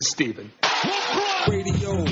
Steven. 0.00 0.52
Radio. 1.48 2.04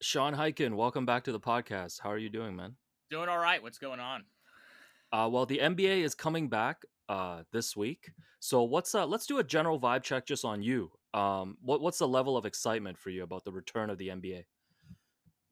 Sean 0.00 0.34
Highkin, 0.34 0.74
welcome 0.74 1.04
back 1.04 1.24
to 1.24 1.32
the 1.32 1.40
podcast. 1.40 2.00
How 2.00 2.10
are 2.10 2.18
you 2.18 2.30
doing, 2.30 2.54
man? 2.54 2.76
Doing 3.10 3.28
all 3.28 3.38
right. 3.38 3.62
What's 3.62 3.78
going 3.78 4.00
on? 4.00 4.24
Uh, 5.12 5.28
well, 5.30 5.44
the 5.44 5.58
NBA 5.58 6.02
is 6.02 6.14
coming 6.14 6.48
back 6.48 6.82
uh, 7.08 7.42
this 7.52 7.76
week. 7.76 8.12
So 8.40 8.62
what's 8.62 8.94
uh, 8.94 9.06
let's 9.06 9.26
do 9.26 9.38
a 9.38 9.44
general 9.44 9.80
vibe 9.80 10.04
check 10.04 10.26
just 10.26 10.44
on 10.44 10.62
you. 10.62 10.92
Um, 11.12 11.56
what 11.60 11.80
what's 11.80 11.98
the 11.98 12.08
level 12.08 12.36
of 12.36 12.46
excitement 12.46 12.98
for 12.98 13.10
you 13.10 13.22
about 13.24 13.44
the 13.44 13.52
return 13.52 13.90
of 13.90 13.98
the 13.98 14.08
NBA? 14.08 14.44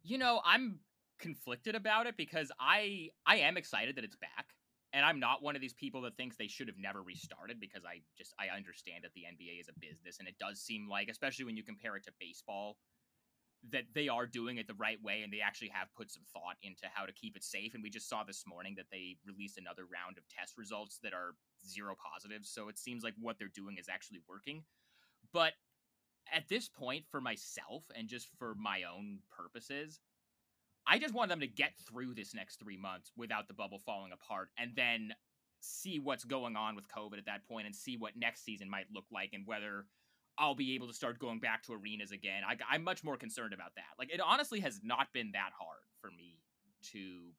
You 0.04 0.18
know, 0.18 0.40
I'm 0.44 0.78
conflicted 1.18 1.74
about 1.74 2.06
it 2.06 2.16
because 2.16 2.50
I 2.60 3.10
I 3.26 3.36
am 3.36 3.56
excited 3.56 3.96
that 3.96 4.04
it's 4.04 4.16
back. 4.16 4.46
And 4.92 5.04
I'm 5.04 5.20
not 5.20 5.42
one 5.42 5.56
of 5.56 5.60
these 5.60 5.74
people 5.74 6.00
that 6.02 6.16
thinks 6.16 6.36
they 6.36 6.48
should 6.48 6.68
have 6.68 6.78
never 6.78 7.02
restarted 7.02 7.60
because 7.60 7.84
I 7.84 8.00
just 8.16 8.34
I 8.38 8.54
understand 8.54 9.04
that 9.04 9.12
the 9.14 9.22
NBA 9.22 9.60
is 9.60 9.68
a 9.68 9.78
business 9.78 10.18
and 10.18 10.28
it 10.28 10.38
does 10.38 10.60
seem 10.60 10.88
like 10.88 11.08
especially 11.08 11.44
when 11.44 11.56
you 11.56 11.62
compare 11.62 11.96
it 11.96 12.04
to 12.04 12.12
baseball 12.18 12.76
that 13.72 13.84
they 13.94 14.08
are 14.08 14.26
doing 14.26 14.58
it 14.58 14.66
the 14.66 14.74
right 14.74 15.02
way 15.02 15.22
and 15.22 15.32
they 15.32 15.40
actually 15.40 15.70
have 15.72 15.88
put 15.96 16.10
some 16.10 16.22
thought 16.32 16.56
into 16.62 16.86
how 16.92 17.04
to 17.04 17.12
keep 17.12 17.36
it 17.36 17.42
safe. 17.42 17.74
And 17.74 17.82
we 17.82 17.90
just 17.90 18.08
saw 18.08 18.22
this 18.22 18.44
morning 18.46 18.74
that 18.76 18.86
they 18.92 19.16
released 19.26 19.58
another 19.58 19.82
round 19.82 20.18
of 20.18 20.24
test 20.28 20.56
results 20.56 20.98
that 21.02 21.12
are 21.12 21.34
zero 21.66 21.94
positives. 21.96 22.48
So 22.48 22.68
it 22.68 22.78
seems 22.78 23.02
like 23.02 23.14
what 23.18 23.38
they're 23.38 23.48
doing 23.48 23.76
is 23.78 23.88
actually 23.88 24.20
working. 24.28 24.62
But 25.32 25.54
at 26.32 26.48
this 26.48 26.68
point, 26.68 27.04
for 27.10 27.20
myself 27.20 27.84
and 27.96 28.08
just 28.08 28.28
for 28.38 28.54
my 28.54 28.82
own 28.84 29.18
purposes, 29.36 30.00
I 30.86 30.98
just 30.98 31.14
want 31.14 31.30
them 31.30 31.40
to 31.40 31.46
get 31.46 31.72
through 31.88 32.14
this 32.14 32.34
next 32.34 32.60
three 32.60 32.76
months 32.76 33.10
without 33.16 33.48
the 33.48 33.54
bubble 33.54 33.78
falling 33.78 34.12
apart 34.12 34.50
and 34.58 34.72
then 34.76 35.14
see 35.60 35.98
what's 35.98 36.24
going 36.24 36.56
on 36.56 36.76
with 36.76 36.86
COVID 36.88 37.18
at 37.18 37.26
that 37.26 37.46
point 37.48 37.66
and 37.66 37.74
see 37.74 37.96
what 37.96 38.16
next 38.16 38.44
season 38.44 38.70
might 38.70 38.86
look 38.94 39.06
like 39.10 39.30
and 39.32 39.46
whether 39.46 39.86
I'll 40.38 40.54
be 40.54 40.74
able 40.74 40.86
to 40.86 40.92
start 40.92 41.18
going 41.18 41.40
back 41.40 41.62
to 41.64 41.72
arenas 41.72 42.12
again. 42.12 42.42
I, 42.46 42.74
am 42.74 42.84
much 42.84 43.02
more 43.02 43.16
concerned 43.16 43.54
about 43.54 43.74
that. 43.76 43.98
Like, 43.98 44.12
it 44.12 44.20
honestly 44.20 44.60
has 44.60 44.80
not 44.82 45.12
been 45.12 45.32
that 45.32 45.50
hard 45.58 45.80
for 46.00 46.10
me 46.10 46.38
to 46.92 47.32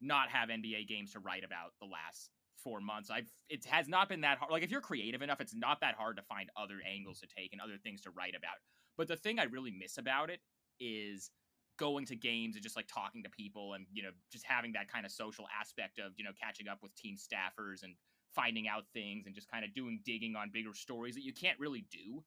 not 0.00 0.28
have 0.30 0.48
NBA 0.48 0.88
games 0.88 1.12
to 1.12 1.18
write 1.18 1.44
about 1.44 1.72
the 1.80 1.86
last 1.86 2.30
four 2.62 2.80
months. 2.80 3.10
I've 3.10 3.30
it 3.48 3.64
has 3.66 3.88
not 3.88 4.08
been 4.08 4.20
that 4.20 4.38
hard. 4.38 4.52
Like, 4.52 4.62
if 4.62 4.70
you're 4.70 4.80
creative 4.80 5.22
enough, 5.22 5.40
it's 5.40 5.54
not 5.54 5.80
that 5.80 5.96
hard 5.96 6.16
to 6.16 6.22
find 6.22 6.50
other 6.56 6.76
angles 6.88 7.20
to 7.20 7.26
take 7.26 7.52
and 7.52 7.60
other 7.60 7.78
things 7.82 8.00
to 8.02 8.10
write 8.10 8.34
about. 8.36 8.56
But 8.96 9.08
the 9.08 9.16
thing 9.16 9.38
I 9.38 9.44
really 9.44 9.72
miss 9.72 9.98
about 9.98 10.30
it 10.30 10.40
is 10.78 11.30
going 11.78 12.06
to 12.06 12.16
games 12.16 12.56
and 12.56 12.62
just 12.62 12.76
like 12.76 12.86
talking 12.86 13.22
to 13.22 13.30
people 13.30 13.74
and 13.74 13.86
you 13.92 14.02
know 14.02 14.10
just 14.32 14.44
having 14.44 14.72
that 14.72 14.90
kind 14.90 15.04
of 15.04 15.12
social 15.12 15.46
aspect 15.58 15.98
of 15.98 16.12
you 16.16 16.24
know 16.24 16.30
catching 16.40 16.68
up 16.68 16.78
with 16.82 16.94
team 16.94 17.16
staffers 17.16 17.82
and 17.82 17.94
finding 18.34 18.68
out 18.68 18.84
things 18.92 19.26
and 19.26 19.34
just 19.34 19.50
kind 19.50 19.64
of 19.64 19.74
doing 19.74 20.00
digging 20.04 20.36
on 20.36 20.50
bigger 20.52 20.74
stories 20.74 21.14
that 21.14 21.24
you 21.24 21.32
can't 21.32 21.58
really 21.58 21.86
do 21.90 22.22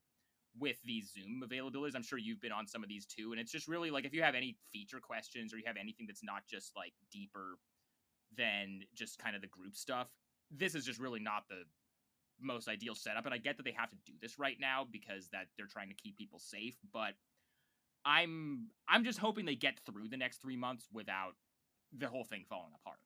with 0.58 0.78
these 0.83 1.14
Zoom 1.14 1.44
availabilities. 1.47 1.95
I'm 1.95 2.03
sure 2.03 2.17
you've 2.17 2.41
been 2.41 2.52
on 2.52 2.67
some 2.67 2.83
of 2.83 2.89
these 2.89 3.06
too. 3.06 3.31
And 3.31 3.39
it's 3.39 3.52
just 3.52 3.67
really 3.67 3.91
like 3.91 4.06
if 4.06 4.14
you 4.14 4.23
have 4.23 4.36
any 4.36 4.58
feature 4.73 5.00
questions 5.00 5.53
or 5.53 5.58
you 5.58 5.63
have 5.67 5.78
anything 5.80 6.08
that's 6.08 6.23
not 6.23 6.44
just 6.50 6.75
like 6.75 6.94
deeper 7.11 7.58
than 8.36 8.81
just 8.95 9.19
kind 9.19 9.36
of 9.36 9.41
the 9.41 9.47
group 9.47 9.75
stuff, 9.75 10.08
this 10.52 10.75
is 10.75 10.86
just 10.86 11.00
really 11.00 11.19
not 11.19 11.44
the 11.50 11.63
most 12.41 12.67
ideal 12.67 12.95
setup. 12.95 13.25
And 13.25 13.34
I 13.34 13.38
get 13.38 13.58
that 13.58 13.63
they 13.63 13.75
have 13.78 13.89
to 13.91 13.97
do 14.06 14.13
this 14.22 14.39
right 14.39 14.58
now 14.59 14.88
because 14.89 15.30
that 15.31 15.47
they're 15.58 15.67
trying 15.67 15.89
to 15.89 15.95
keep 15.95 16.17
people 16.17 16.39
safe, 16.39 16.75
but 16.94 17.13
I'm 18.05 18.67
I'm 18.88 19.03
just 19.03 19.19
hoping 19.19 19.45
they 19.45 19.55
get 19.55 19.80
through 19.86 20.09
the 20.09 20.17
next 20.17 20.42
three 20.42 20.58
months 20.58 20.88
without 20.94 21.33
the 21.97 22.08
whole 22.08 22.23
thing 22.23 22.45
falling 22.50 22.72
apart. 22.75 23.00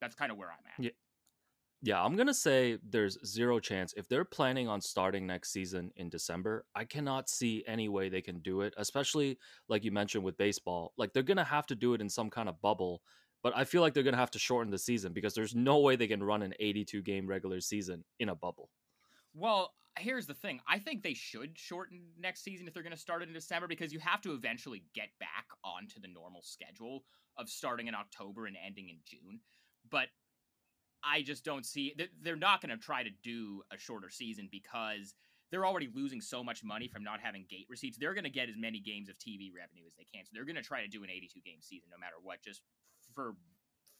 That's 0.00 0.14
kind 0.14 0.30
of 0.30 0.38
where 0.38 0.48
I'm 0.48 0.66
at. 0.66 0.84
Yeah. 0.84 0.90
Yeah, 1.82 2.02
I'm 2.02 2.16
going 2.16 2.26
to 2.26 2.34
say 2.34 2.78
there's 2.88 3.18
zero 3.24 3.60
chance. 3.60 3.92
If 3.96 4.08
they're 4.08 4.24
planning 4.24 4.66
on 4.66 4.80
starting 4.80 5.26
next 5.26 5.52
season 5.52 5.92
in 5.96 6.08
December, 6.08 6.64
I 6.74 6.84
cannot 6.84 7.28
see 7.28 7.62
any 7.66 7.88
way 7.88 8.08
they 8.08 8.22
can 8.22 8.40
do 8.40 8.62
it, 8.62 8.72
especially 8.78 9.38
like 9.68 9.84
you 9.84 9.92
mentioned 9.92 10.24
with 10.24 10.38
baseball. 10.38 10.94
Like 10.96 11.12
they're 11.12 11.22
going 11.22 11.36
to 11.36 11.44
have 11.44 11.66
to 11.66 11.74
do 11.74 11.92
it 11.92 12.00
in 12.00 12.08
some 12.08 12.30
kind 12.30 12.48
of 12.48 12.60
bubble, 12.62 13.02
but 13.42 13.52
I 13.54 13.64
feel 13.64 13.82
like 13.82 13.92
they're 13.92 14.02
going 14.02 14.14
to 14.14 14.18
have 14.18 14.30
to 14.32 14.38
shorten 14.38 14.70
the 14.70 14.78
season 14.78 15.12
because 15.12 15.34
there's 15.34 15.54
no 15.54 15.78
way 15.78 15.96
they 15.96 16.08
can 16.08 16.22
run 16.22 16.42
an 16.42 16.54
82 16.58 17.02
game 17.02 17.26
regular 17.26 17.60
season 17.60 18.04
in 18.18 18.30
a 18.30 18.34
bubble. 18.34 18.70
Well, 19.36 19.74
here's 19.98 20.26
the 20.26 20.34
thing. 20.34 20.60
I 20.66 20.78
think 20.78 21.02
they 21.02 21.12
should 21.12 21.58
shorten 21.58 22.00
next 22.18 22.42
season 22.42 22.66
if 22.66 22.72
they're 22.72 22.82
going 22.82 22.94
to 22.94 22.98
start 22.98 23.22
it 23.22 23.28
in 23.28 23.34
December 23.34 23.68
because 23.68 23.92
you 23.92 23.98
have 23.98 24.22
to 24.22 24.32
eventually 24.32 24.82
get 24.94 25.10
back 25.20 25.46
onto 25.62 26.00
the 26.00 26.08
normal 26.08 26.40
schedule 26.42 27.04
of 27.36 27.50
starting 27.50 27.86
in 27.86 27.94
October 27.94 28.46
and 28.46 28.56
ending 28.64 28.88
in 28.88 28.96
June. 29.04 29.40
But 29.90 30.08
I 31.04 31.20
just 31.20 31.44
don't 31.44 31.66
see 31.66 31.94
they're 32.22 32.34
not 32.34 32.62
going 32.62 32.76
to 32.76 32.82
try 32.82 33.02
to 33.02 33.10
do 33.22 33.62
a 33.70 33.78
shorter 33.78 34.08
season 34.08 34.48
because 34.50 35.14
they're 35.50 35.66
already 35.66 35.90
losing 35.94 36.22
so 36.22 36.42
much 36.42 36.64
money 36.64 36.88
from 36.88 37.04
not 37.04 37.20
having 37.20 37.44
gate 37.48 37.66
receipts. 37.68 37.98
They're 37.98 38.14
going 38.14 38.24
to 38.24 38.30
get 38.30 38.48
as 38.48 38.56
many 38.58 38.80
games 38.80 39.10
of 39.10 39.18
TV 39.18 39.50
revenue 39.54 39.84
as 39.86 39.94
they 39.96 40.06
can. 40.12 40.24
So 40.24 40.30
they're 40.32 40.46
going 40.46 40.56
to 40.56 40.62
try 40.62 40.80
to 40.80 40.88
do 40.88 41.04
an 41.04 41.10
82 41.10 41.40
game 41.44 41.60
season 41.60 41.90
no 41.92 41.98
matter 41.98 42.16
what, 42.22 42.42
just 42.42 42.62
for 43.14 43.36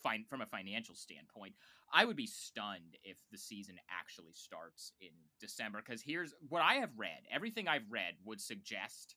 fine 0.06 0.25
from 0.28 0.41
a 0.41 0.47
financial 0.47 0.94
standpoint. 0.94 1.55
I 1.93 2.05
would 2.05 2.17
be 2.17 2.27
stunned 2.27 2.97
if 3.03 3.19
the 3.33 3.39
season 3.39 3.77
actually 3.91 4.33
starts 4.33 4.93
in 5.00 5.11
December 5.41 5.83
because 5.84 6.00
here's 6.00 6.33
what 6.49 6.62
I 6.62 6.75
have 6.75 6.91
read. 6.97 7.22
Everything 7.33 7.67
I've 7.67 7.91
read 7.91 8.15
would 8.25 8.41
suggest 8.41 9.17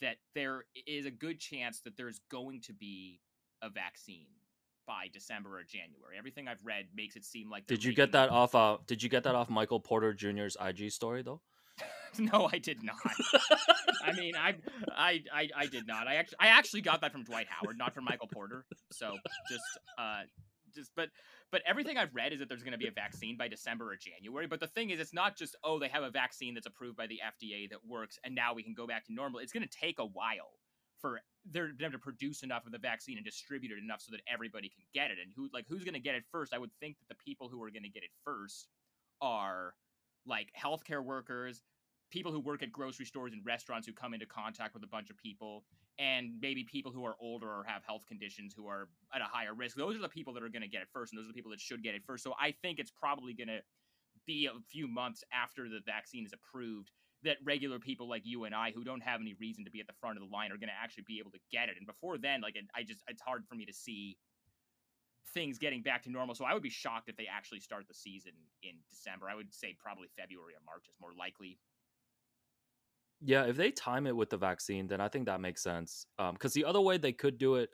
that 0.00 0.16
there 0.34 0.64
is 0.86 1.06
a 1.06 1.10
good 1.10 1.40
chance 1.40 1.80
that 1.80 1.96
there's 1.96 2.20
going 2.30 2.60
to 2.62 2.72
be 2.72 3.20
a 3.62 3.68
vaccine 3.68 4.26
by 4.86 5.08
December 5.12 5.58
or 5.58 5.62
January. 5.64 6.16
Everything 6.18 6.46
I've 6.46 6.64
read 6.64 6.86
makes 6.94 7.16
it 7.16 7.24
seem 7.24 7.50
like. 7.50 7.66
Did 7.66 7.82
you 7.82 7.94
get 7.94 8.12
that 8.12 8.28
off? 8.28 8.54
Uh, 8.54 8.78
did 8.86 9.02
you 9.02 9.08
get 9.08 9.24
that 9.24 9.34
off 9.34 9.48
Michael 9.48 9.80
Porter 9.80 10.12
Jr.'s 10.12 10.56
IG 10.60 10.92
story 10.92 11.22
though? 11.22 11.40
no, 12.18 12.48
I 12.52 12.58
did 12.58 12.82
not. 12.82 12.96
I 14.04 14.12
mean, 14.12 14.34
I, 14.36 14.54
I, 14.96 15.20
I, 15.32 15.48
I 15.56 15.66
did 15.66 15.86
not. 15.86 16.06
I 16.06 16.16
actually, 16.16 16.38
I 16.40 16.46
actually 16.48 16.82
got 16.82 17.00
that 17.00 17.12
from 17.12 17.24
Dwight 17.24 17.46
Howard, 17.48 17.78
not 17.78 17.94
from 17.94 18.04
Michael 18.04 18.28
Porter. 18.32 18.64
So 18.92 19.16
just, 19.50 19.62
uh, 19.98 20.22
just, 20.74 20.90
but, 20.96 21.08
but 21.50 21.62
everything 21.66 21.96
I've 21.96 22.14
read 22.14 22.32
is 22.32 22.38
that 22.40 22.48
there's 22.48 22.62
going 22.62 22.72
to 22.72 22.78
be 22.78 22.86
a 22.86 22.92
vaccine 22.92 23.36
by 23.36 23.48
December 23.48 23.90
or 23.90 23.96
January. 23.96 24.46
But 24.46 24.60
the 24.60 24.66
thing 24.66 24.90
is, 24.90 25.00
it's 25.00 25.14
not 25.14 25.36
just 25.36 25.56
oh, 25.64 25.78
they 25.78 25.88
have 25.88 26.02
a 26.02 26.10
vaccine 26.10 26.54
that's 26.54 26.66
approved 26.66 26.96
by 26.96 27.06
the 27.06 27.20
FDA 27.24 27.68
that 27.70 27.78
works, 27.86 28.18
and 28.24 28.34
now 28.34 28.54
we 28.54 28.62
can 28.62 28.74
go 28.74 28.86
back 28.86 29.06
to 29.06 29.12
normal. 29.12 29.40
It's 29.40 29.52
going 29.52 29.66
to 29.66 29.78
take 29.80 29.98
a 29.98 30.06
while 30.06 30.58
for 31.00 31.20
them 31.52 31.92
to 31.92 31.98
produce 31.98 32.42
enough 32.42 32.64
of 32.64 32.72
the 32.72 32.78
vaccine 32.78 33.18
and 33.18 33.24
distribute 33.26 33.70
it 33.70 33.78
enough 33.78 34.00
so 34.00 34.10
that 34.12 34.22
everybody 34.32 34.68
can 34.68 34.84
get 34.94 35.10
it. 35.10 35.18
And 35.22 35.30
who 35.36 35.48
like 35.52 35.66
who's 35.68 35.84
going 35.84 35.94
to 35.94 36.00
get 36.00 36.14
it 36.14 36.24
first? 36.32 36.54
I 36.54 36.58
would 36.58 36.70
think 36.80 36.96
that 36.98 37.14
the 37.14 37.22
people 37.24 37.48
who 37.48 37.62
are 37.62 37.70
going 37.70 37.82
to 37.82 37.90
get 37.90 38.02
it 38.02 38.10
first 38.24 38.68
are 39.20 39.74
like 40.26 40.48
healthcare 40.60 41.04
workers, 41.04 41.62
people 42.10 42.32
who 42.32 42.40
work 42.40 42.62
at 42.62 42.70
grocery 42.72 43.06
stores 43.06 43.32
and 43.32 43.44
restaurants 43.44 43.86
who 43.86 43.92
come 43.92 44.14
into 44.14 44.26
contact 44.26 44.74
with 44.74 44.82
a 44.84 44.86
bunch 44.86 45.10
of 45.10 45.16
people, 45.18 45.64
and 45.98 46.32
maybe 46.40 46.64
people 46.64 46.92
who 46.92 47.04
are 47.04 47.14
older 47.20 47.46
or 47.46 47.64
have 47.66 47.82
health 47.84 48.04
conditions 48.06 48.54
who 48.56 48.66
are 48.66 48.88
at 49.14 49.20
a 49.20 49.24
higher 49.24 49.54
risk. 49.54 49.76
Those 49.76 49.96
are 49.96 50.00
the 50.00 50.08
people 50.08 50.32
that 50.34 50.42
are 50.42 50.48
going 50.48 50.62
to 50.62 50.68
get 50.68 50.82
it 50.82 50.88
first, 50.92 51.12
and 51.12 51.18
those 51.18 51.26
are 51.26 51.32
the 51.32 51.34
people 51.34 51.50
that 51.50 51.60
should 51.60 51.82
get 51.82 51.94
it 51.94 52.02
first. 52.06 52.24
So 52.24 52.34
I 52.40 52.54
think 52.62 52.78
it's 52.78 52.90
probably 52.90 53.32
going 53.34 53.48
to 53.48 53.60
be 54.26 54.46
a 54.46 54.58
few 54.70 54.88
months 54.88 55.22
after 55.32 55.68
the 55.68 55.80
vaccine 55.84 56.24
is 56.24 56.32
approved 56.32 56.90
that 57.22 57.36
regular 57.44 57.78
people 57.78 58.08
like 58.08 58.22
you 58.24 58.44
and 58.44 58.54
I, 58.54 58.70
who 58.70 58.84
don't 58.84 59.02
have 59.02 59.20
any 59.20 59.34
reason 59.40 59.64
to 59.64 59.70
be 59.70 59.80
at 59.80 59.86
the 59.86 59.94
front 60.00 60.18
of 60.18 60.22
the 60.22 60.34
line, 60.34 60.52
are 60.52 60.58
going 60.58 60.68
to 60.68 60.82
actually 60.82 61.04
be 61.06 61.18
able 61.18 61.30
to 61.30 61.38
get 61.50 61.68
it. 61.68 61.76
And 61.78 61.86
before 61.86 62.18
then, 62.18 62.40
like 62.40 62.56
I 62.74 62.82
just, 62.82 63.02
it's 63.08 63.22
hard 63.22 63.44
for 63.48 63.54
me 63.54 63.64
to 63.64 63.72
see 63.72 64.16
things 65.32 65.58
getting 65.58 65.82
back 65.82 66.02
to 66.04 66.10
normal. 66.10 66.34
So 66.34 66.44
I 66.44 66.54
would 66.54 66.62
be 66.62 66.70
shocked 66.70 67.08
if 67.08 67.16
they 67.16 67.26
actually 67.26 67.60
start 67.60 67.86
the 67.88 67.94
season 67.94 68.32
in 68.62 68.72
December. 68.90 69.26
I 69.30 69.34
would 69.34 69.52
say 69.52 69.76
probably 69.78 70.08
February 70.16 70.54
or 70.54 70.62
March 70.66 70.86
is 70.88 70.96
more 71.00 71.12
likely. 71.18 71.58
Yeah, 73.20 73.44
if 73.44 73.56
they 73.56 73.70
time 73.70 74.06
it 74.06 74.14
with 74.14 74.30
the 74.30 74.36
vaccine, 74.36 74.86
then 74.86 75.00
I 75.00 75.08
think 75.08 75.26
that 75.26 75.40
makes 75.40 75.62
sense. 75.62 76.06
Because 76.18 76.56
um, 76.56 76.60
the 76.60 76.64
other 76.64 76.80
way 76.80 76.98
they 76.98 77.12
could 77.12 77.38
do 77.38 77.54
it 77.54 77.70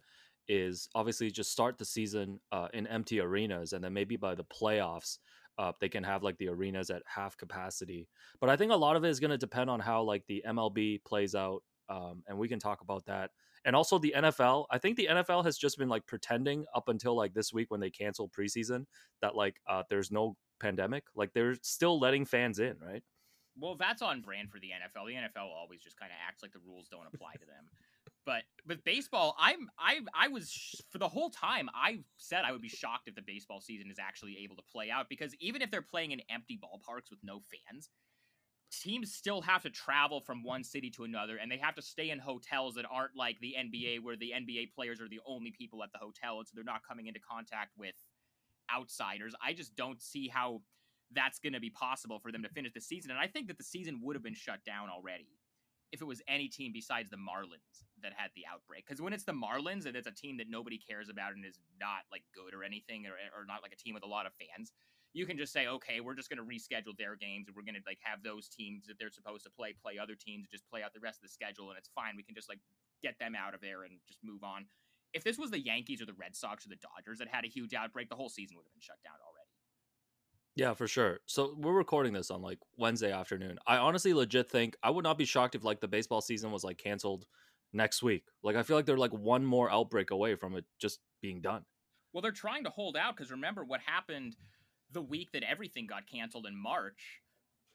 is 0.49 0.89
obviously 0.95 1.31
just 1.31 1.51
start 1.51 1.79
the 1.79 1.85
season 1.85 2.39
uh, 2.53 2.69
in 2.73 2.87
empty 2.87 3.21
arenas, 3.21 3.73
and 3.73 3.83
then 3.83 3.93
maybe 3.93 4.17
by 4.17 4.35
the 4.35 4.45
playoffs 4.45 5.19
up. 5.61 5.79
They 5.79 5.89
can 5.89 6.03
have 6.03 6.23
like 6.23 6.39
the 6.39 6.49
arenas 6.49 6.91
at 6.91 7.03
half 7.07 7.37
capacity. 7.37 8.09
But 8.41 8.51
I 8.51 8.57
think 8.57 8.73
a 8.73 8.77
lot 8.77 8.97
of 8.97 9.05
it 9.05 9.11
is 9.11 9.21
going 9.21 9.31
to 9.31 9.39
depend 9.39 9.71
on 9.71 9.79
how 9.79 10.03
like 10.03 10.25
the 10.27 10.43
MLB 10.47 11.05
plays 11.05 11.35
out. 11.35 11.63
Um, 11.89 12.23
and 12.27 12.39
we 12.39 12.49
can 12.49 12.59
talk 12.59 12.81
about 12.81 13.05
that. 13.07 13.31
And 13.65 13.77
also 13.77 13.99
the 13.99 14.15
NFL. 14.17 14.67
I 14.71 14.79
think 14.79 14.97
the 14.97 15.09
NFL 15.11 15.45
has 15.45 15.59
just 15.59 15.79
been 15.79 15.89
like 15.89 16.07
pretending 16.07 16.65
up 16.75 16.89
until 16.89 17.15
like 17.15 17.35
this 17.35 17.53
week 17.53 17.71
when 17.71 17.81
they 17.81 17.91
canceled 17.91 18.33
preseason 18.33 18.87
that 19.21 19.37
like 19.37 19.57
uh, 19.69 19.83
there's 19.91 20.11
no 20.11 20.37
pandemic. 20.61 21.05
Like 21.15 21.33
they're 21.35 21.57
still 21.63 21.99
letting 21.99 22.25
fans 22.25 22.59
in, 22.59 22.77
right? 22.81 23.03
Well, 23.59 23.77
that's 23.79 24.01
on 24.01 24.23
brand 24.23 24.51
for 24.51 24.59
the 24.61 24.69
NFL. 24.69 25.07
The 25.07 25.15
NFL 25.15 25.49
always 25.55 25.83
just 25.83 25.99
kind 25.99 26.11
of 26.11 26.17
acts 26.27 26.43
like 26.43 26.53
the 26.53 26.61
rules 26.67 26.89
don't 26.89 27.07
apply 27.13 27.33
to 27.35 27.47
them. 27.47 27.69
But 28.27 28.43
with 28.67 28.85
baseball, 28.85 29.35
I'm 29.39 29.69
I 29.79 30.01
I 30.15 30.29
was 30.29 30.55
for 30.91 30.99
the 30.99 31.09
whole 31.09 31.31
time 31.31 31.69
I 31.75 32.01
said 32.17 32.45
I 32.45 32.53
would 32.53 32.61
be 32.61 32.69
shocked 32.69 33.09
if 33.09 33.15
the 33.15 33.23
baseball 33.23 33.61
season 33.61 33.91
is 33.91 33.99
actually 33.99 34.39
able 34.43 34.57
to 34.57 34.63
play 34.71 34.91
out 34.91 35.09
because 35.09 35.35
even 35.41 35.63
if 35.63 35.71
they're 35.71 35.83
playing 35.83 36.13
in 36.13 36.21
empty 36.31 36.59
ballparks 36.63 37.11
with 37.11 37.19
no 37.23 37.41
fans, 37.41 37.89
teams 38.71 39.13
still 39.13 39.41
have 39.41 39.63
to 39.63 39.71
travel 39.71 40.21
from 40.21 40.43
one 40.45 40.63
city 40.63 40.91
to 40.91 41.05
another 41.05 41.37
and 41.37 41.51
they 41.51 41.57
have 41.57 41.75
to 41.75 41.83
stay 41.83 42.11
in 42.11 42.19
hotels 42.19 42.75
that 42.75 42.85
aren't 42.91 43.17
like 43.17 43.39
the 43.41 43.55
NBA 43.59 44.03
where 44.03 44.17
the 44.17 44.33
NBA 44.35 44.73
players 44.75 45.01
are 45.01 45.09
the 45.09 45.21
only 45.27 45.51
people 45.51 45.83
at 45.83 45.93
the 45.93 45.99
hotel 45.99 46.39
and 46.39 46.47
so 46.47 46.53
they're 46.55 46.65
not 46.65 46.87
coming 46.87 47.07
into 47.07 47.21
contact 47.21 47.73
with 47.77 47.95
outsiders. 48.75 49.35
I 49.45 49.53
just 49.53 49.75
don't 49.75 50.01
see 50.01 50.29
how 50.29 50.63
that's 51.13 51.41
going 51.41 51.55
to 51.55 51.61
be 51.61 51.71
possible 51.71 52.21
for 52.21 52.31
them 52.31 52.43
to 52.43 52.49
finish 52.49 52.73
the 52.73 52.81
season 52.81 53.11
and 53.11 53.19
I 53.19 53.27
think 53.27 53.49
that 53.49 53.59
the 53.59 53.65
season 53.65 54.01
would 54.03 54.15
have 54.15 54.23
been 54.23 54.35
shut 54.35 54.65
down 54.65 54.89
already 54.89 55.29
if 55.93 56.01
it 56.01 56.07
was 56.07 56.23
any 56.29 56.49
team 56.49 56.71
besides 56.73 57.11
the 57.11 57.17
Marlins 57.17 57.83
that 58.03 58.13
had 58.15 58.31
the 58.37 58.45
outbreak. 58.51 58.87
Because 58.87 59.03
when 59.03 59.13
it's 59.13 59.25
the 59.25 59.33
Marlins 59.33 59.87
and 59.87 59.97
it's 59.97 60.07
a 60.07 60.13
team 60.13 60.37
that 60.39 60.49
nobody 60.49 60.79
cares 60.79 61.09
about 61.09 61.35
and 61.35 61.45
is 61.45 61.59
not 61.81 62.07
like 62.13 62.23
good 62.35 62.55
or 62.55 62.63
anything, 62.63 63.07
or, 63.07 63.15
or 63.37 63.45
not 63.45 63.63
like 63.63 63.73
a 63.73 63.77
team 63.77 63.95
with 63.95 64.05
a 64.05 64.09
lot 64.09 64.27
of 64.27 64.33
fans, 64.39 64.73
you 65.13 65.27
can 65.27 65.37
just 65.37 65.53
say, 65.53 65.67
okay, 65.67 66.01
we're 66.01 66.15
just 66.15 66.31
going 66.31 66.39
to 66.39 66.45
reschedule 66.45 66.97
their 66.97 67.17
games 67.17 67.49
and 67.49 67.57
we're 67.57 67.65
going 67.65 67.75
to 67.75 67.83
like 67.87 67.99
have 68.03 68.23
those 68.23 68.49
teams 68.49 68.87
that 68.87 68.99
they're 68.99 69.11
supposed 69.11 69.45
to 69.45 69.51
play 69.51 69.75
play 69.83 69.99
other 69.99 70.15
teams, 70.15 70.49
just 70.49 70.69
play 70.71 70.83
out 70.83 70.95
the 70.95 71.01
rest 71.01 71.19
of 71.19 71.23
the 71.23 71.33
schedule, 71.33 71.71
and 71.71 71.79
it's 71.79 71.91
fine. 71.95 72.15
We 72.17 72.23
can 72.23 72.35
just 72.35 72.49
like 72.49 72.61
get 73.03 73.19
them 73.19 73.35
out 73.35 73.55
of 73.55 73.61
there 73.61 73.83
and 73.83 73.99
just 74.07 74.21
move 74.23 74.45
on. 74.45 74.67
If 75.13 75.25
this 75.25 75.39
was 75.39 75.51
the 75.51 75.59
Yankees 75.59 76.01
or 76.01 76.07
the 76.07 76.15
Red 76.15 76.37
Sox 76.37 76.65
or 76.65 76.69
the 76.69 76.77
Dodgers 76.77 77.19
that 77.19 77.29
had 77.29 77.45
a 77.45 77.49
huge 77.49 77.75
outbreak, 77.75 78.09
the 78.09 78.15
whole 78.15 78.29
season 78.29 78.57
would 78.57 78.65
have 78.65 78.73
been 78.73 78.81
shut 78.81 79.03
down 79.03 79.15
already. 79.27 79.51
Yeah, 80.55 80.75
for 80.75 80.87
sure. 80.87 81.21
So 81.27 81.55
we're 81.59 81.73
recording 81.73 82.13
this 82.13 82.31
on 82.31 82.43
like 82.43 82.59
Wednesday 82.77 83.11
afternoon. 83.13 83.59
I 83.67 83.79
honestly 83.79 84.15
legit 84.15 84.49
think 84.49 84.77
I 84.83 84.91
would 84.91 85.05
not 85.05 85.19
be 85.19 85.25
shocked 85.25 85.55
if 85.55 85.65
like 85.65 85.81
the 85.81 85.89
baseball 85.89 86.21
season 86.21 86.53
was 86.53 86.63
like 86.63 86.79
canceled 86.79 87.27
next 87.73 88.03
week. 88.03 88.25
Like 88.43 88.57
I 88.57 88.63
feel 88.63 88.77
like 88.77 88.87
they're 88.87 88.97
like 88.97 89.13
one 89.13 89.45
more 89.45 89.71
outbreak 89.71 90.11
away 90.11 90.37
from 90.37 90.57
it 90.57 90.65
just 90.81 91.01
being 91.21 91.41
done. 91.41 91.65
Well, 92.13 92.23
they're 92.23 92.33
trying 92.33 92.65
to 92.65 92.71
hold 92.71 92.97
out 92.97 93.17
because 93.17 93.31
remember 93.31 93.65
what 93.65 93.81
happened 93.85 94.37
the 94.93 95.03
week 95.03 95.33
that 95.33 95.43
everything 95.43 95.87
got 95.87 96.11
canceled 96.11 96.47
in 96.47 96.57
March. 96.57 97.21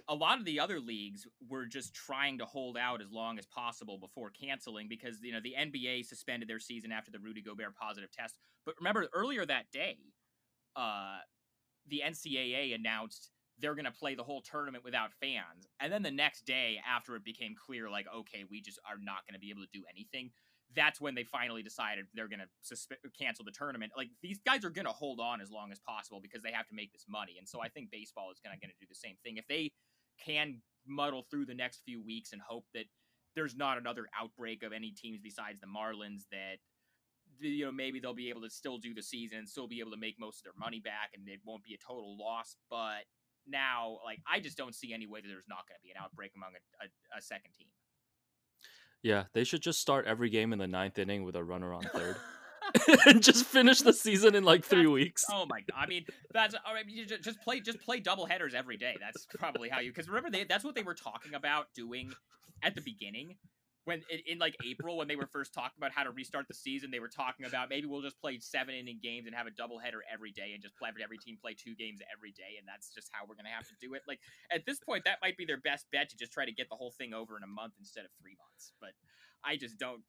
A 0.08 0.16
lot 0.16 0.38
of 0.38 0.46
the 0.46 0.60
other 0.60 0.80
leagues 0.80 1.26
were 1.50 1.66
just 1.66 1.96
trying 1.96 2.38
to 2.38 2.46
hold 2.46 2.78
out 2.78 3.02
as 3.02 3.12
long 3.12 3.40
as 3.40 3.48
possible 3.48 3.98
before 3.98 4.30
canceling 4.30 4.88
because 4.88 5.18
you 5.24 5.34
know 5.34 5.40
the 5.44 5.56
NBA 5.58 6.06
suspended 6.06 6.48
their 6.48 6.60
season 6.60 6.92
after 6.92 7.12
the 7.12 7.20
Rudy 7.20 7.42
Gobert 7.42 7.76
positive 7.76 8.12
test. 8.12 8.36
But 8.66 8.76
remember 8.80 9.08
earlier 9.14 9.46
that 9.46 9.72
day, 9.72 9.98
uh, 10.76 11.18
the 11.88 12.04
NCAA 12.06 12.76
announced 12.76 13.32
they're 13.60 13.76
going 13.76 13.86
to 13.86 13.92
play 13.92 14.16
the 14.16 14.24
whole 14.24 14.42
tournament 14.42 14.84
without 14.84 15.14
fans. 15.14 15.68
And 15.80 15.92
then 15.92 16.04
the 16.04 16.12
next 16.12 16.46
day, 16.46 16.80
after 16.88 17.16
it 17.16 17.24
became 17.24 17.56
clear, 17.56 17.90
like, 17.90 18.06
okay, 18.14 18.44
we 18.50 18.62
just 18.62 18.80
are 18.90 18.98
not 19.00 19.26
going 19.26 19.34
to 19.34 19.40
be 19.40 19.50
able 19.50 19.62
to 19.62 19.70
do 19.74 19.84
anything, 19.90 20.32
that's 20.76 21.00
when 21.00 21.16
they 21.16 21.24
finally 21.24 21.64
decided 21.64 22.06
they're 22.14 22.28
going 22.28 22.40
to 22.40 22.76
susp- 22.76 22.98
cancel 23.18 23.46
the 23.46 23.52
tournament. 23.52 23.92
Like, 23.96 24.10
these 24.22 24.40
guys 24.46 24.66
are 24.66 24.70
going 24.70 24.86
to 24.86 24.92
hold 24.92 25.20
on 25.20 25.42
as 25.42 25.52
long 25.52 25.72
as 25.72 25.80
possible 25.80 26.20
because 26.22 26.44
they 26.44 26.52
have 26.52 26.68
to 26.68 26.76
make 26.76 26.92
this 26.92 27.06
money. 27.08 27.36
And 27.38 27.48
so 27.48 27.62
I 27.62 27.70
think 27.70 27.92
baseball 27.92 28.32
is 28.32 28.40
going 28.40 28.58
to 28.58 28.68
do 28.68 28.86
the 28.88 28.96
same 28.96 29.16
thing. 29.24 29.38
If 29.38 29.48
they 29.48 29.72
can 30.24 30.62
muddle 30.88 31.26
through 31.30 31.46
the 31.46 31.54
next 31.54 31.82
few 31.86 32.04
weeks 32.04 32.32
and 32.32 32.42
hope 32.42 32.66
that 32.74 32.86
there's 33.36 33.56
not 33.56 33.78
another 33.78 34.08
outbreak 34.20 34.64
of 34.64 34.72
any 34.72 34.92
teams 34.92 35.20
besides 35.22 35.60
the 35.60 35.68
Marlins 35.68 36.24
that 36.32 36.58
you 37.40 37.66
know 37.66 37.72
maybe 37.72 38.00
they'll 38.00 38.14
be 38.14 38.30
able 38.30 38.42
to 38.42 38.50
still 38.50 38.78
do 38.78 38.94
the 38.94 39.04
season 39.04 39.40
and 39.40 39.50
still 39.50 39.68
be 39.68 39.80
able 39.80 39.92
to 39.92 39.98
make 39.98 40.16
most 40.20 40.40
of 40.40 40.44
their 40.44 40.60
money 40.60 40.80
back 40.80 41.12
and 41.14 41.28
it 41.28 41.40
won't 41.44 41.64
be 41.64 41.74
a 41.74 41.78
total 41.86 42.18
loss 42.18 42.56
but 42.70 43.04
now 43.48 43.98
like 44.06 44.20
i 44.32 44.40
just 44.40 44.58
don't 44.58 44.74
see 44.74 44.94
any 44.94 45.06
way 45.06 45.20
that 45.20 45.28
there's 45.28 45.50
not 45.50 45.68
going 45.68 45.76
to 45.76 45.84
be 45.84 45.92
an 45.92 45.98
outbreak 46.02 46.32
among 46.36 46.52
a, 46.56 46.86
a, 46.86 47.18
a, 47.20 47.22
second 47.22 47.52
team 47.52 47.68
yeah 49.06 49.26
they 49.34 49.44
should 49.44 49.62
just 49.62 49.80
start 49.80 50.06
every 50.06 50.30
game 50.30 50.52
in 50.52 50.60
the 50.60 50.68
ninth 50.68 50.98
inning 50.98 51.24
with 51.24 51.36
a 51.36 51.44
runner 51.44 51.74
on 51.74 51.84
third. 51.84 52.18
And 53.06 53.22
just 53.22 53.46
finish 53.46 53.82
the 53.82 53.94
season 53.94 54.34
in 54.34 54.44
like 54.44 54.66
three 54.66 54.80
that's, 54.80 54.90
weeks. 54.90 55.26
Oh 55.32 55.46
my 55.48 55.62
god 55.62 55.78
i 55.78 55.86
mean 55.86 56.04
that's 56.34 56.56
all 56.66 56.74
right 56.74 56.84
you 56.88 57.06
just, 57.06 57.24
just 57.24 57.42
play 57.42 57.60
just 57.60 57.80
play 57.80 58.00
double 58.00 58.26
headers 58.26 58.56
every 58.56 58.76
day. 58.76 58.96
That's 59.00 59.28
probably 59.38 59.70
how 59.70 59.80
you 59.80 59.92
because 59.92 60.08
remember 60.08 60.32
they 60.32 60.44
that's 60.46 60.64
what 60.64 60.74
they 60.74 60.82
were 60.82 60.96
talking 60.96 61.36
about 61.36 61.68
doing 61.76 62.12
at 62.64 62.74
the 62.74 62.82
beginning 62.82 63.36
when 63.86 64.02
in, 64.10 64.20
in, 64.28 64.38
like 64.40 64.56
April 64.66 64.98
when 64.98 65.08
they 65.08 65.16
were 65.16 65.28
first 65.28 65.54
talking 65.54 65.78
about 65.78 65.92
how 65.92 66.04
to 66.04 66.12
restart 66.12 66.48
the 66.48 66.54
season, 66.54 66.92
they 66.92 67.00
were 67.00 67.08
talking 67.08 67.46
about 67.46 67.70
maybe 67.70 67.86
we'll 67.88 68.02
just 68.02 68.20
play 68.20 68.40
seven 68.40 68.76
inning 68.76 69.00
games 69.02 69.28
and 69.28 69.36
have 69.36 69.48
a 69.48 69.52
doubleheader 69.52 70.02
every 70.12 70.32
day 70.32 70.52
and 70.54 70.62
just 70.62 70.76
play 70.76 70.90
every 71.02 71.18
team 71.18 71.38
play 71.40 71.54
two 71.54 71.76
games 71.76 72.02
every 72.12 72.32
day, 72.32 72.58
and 72.60 72.68
that's 72.68 72.90
just 72.94 73.10
how 73.12 73.26
we're 73.28 73.36
gonna 73.36 73.50
have 73.50 73.68
to 73.68 73.76
do 73.80 73.94
it. 73.94 74.02
Like 74.08 74.20
at 74.52 74.66
this 74.66 74.80
point, 74.80 75.06
that 75.06 75.20
might 75.22 75.38
be 75.38 75.46
their 75.46 75.60
best 75.62 75.86
bet 75.92 76.10
to 76.10 76.18
just 76.18 76.34
try 76.34 76.46
to 76.46 76.52
get 76.52 76.70
the 76.70 76.76
whole 76.76 76.92
thing 76.92 77.14
over 77.14 77.38
in 77.38 77.44
a 77.44 77.48
month 77.48 77.74
instead 77.80 78.06
of 78.06 78.12
three 78.22 78.36
months. 78.38 78.74
But 78.82 78.92
I 79.44 79.56
just 79.56 79.78
don't. 79.78 80.02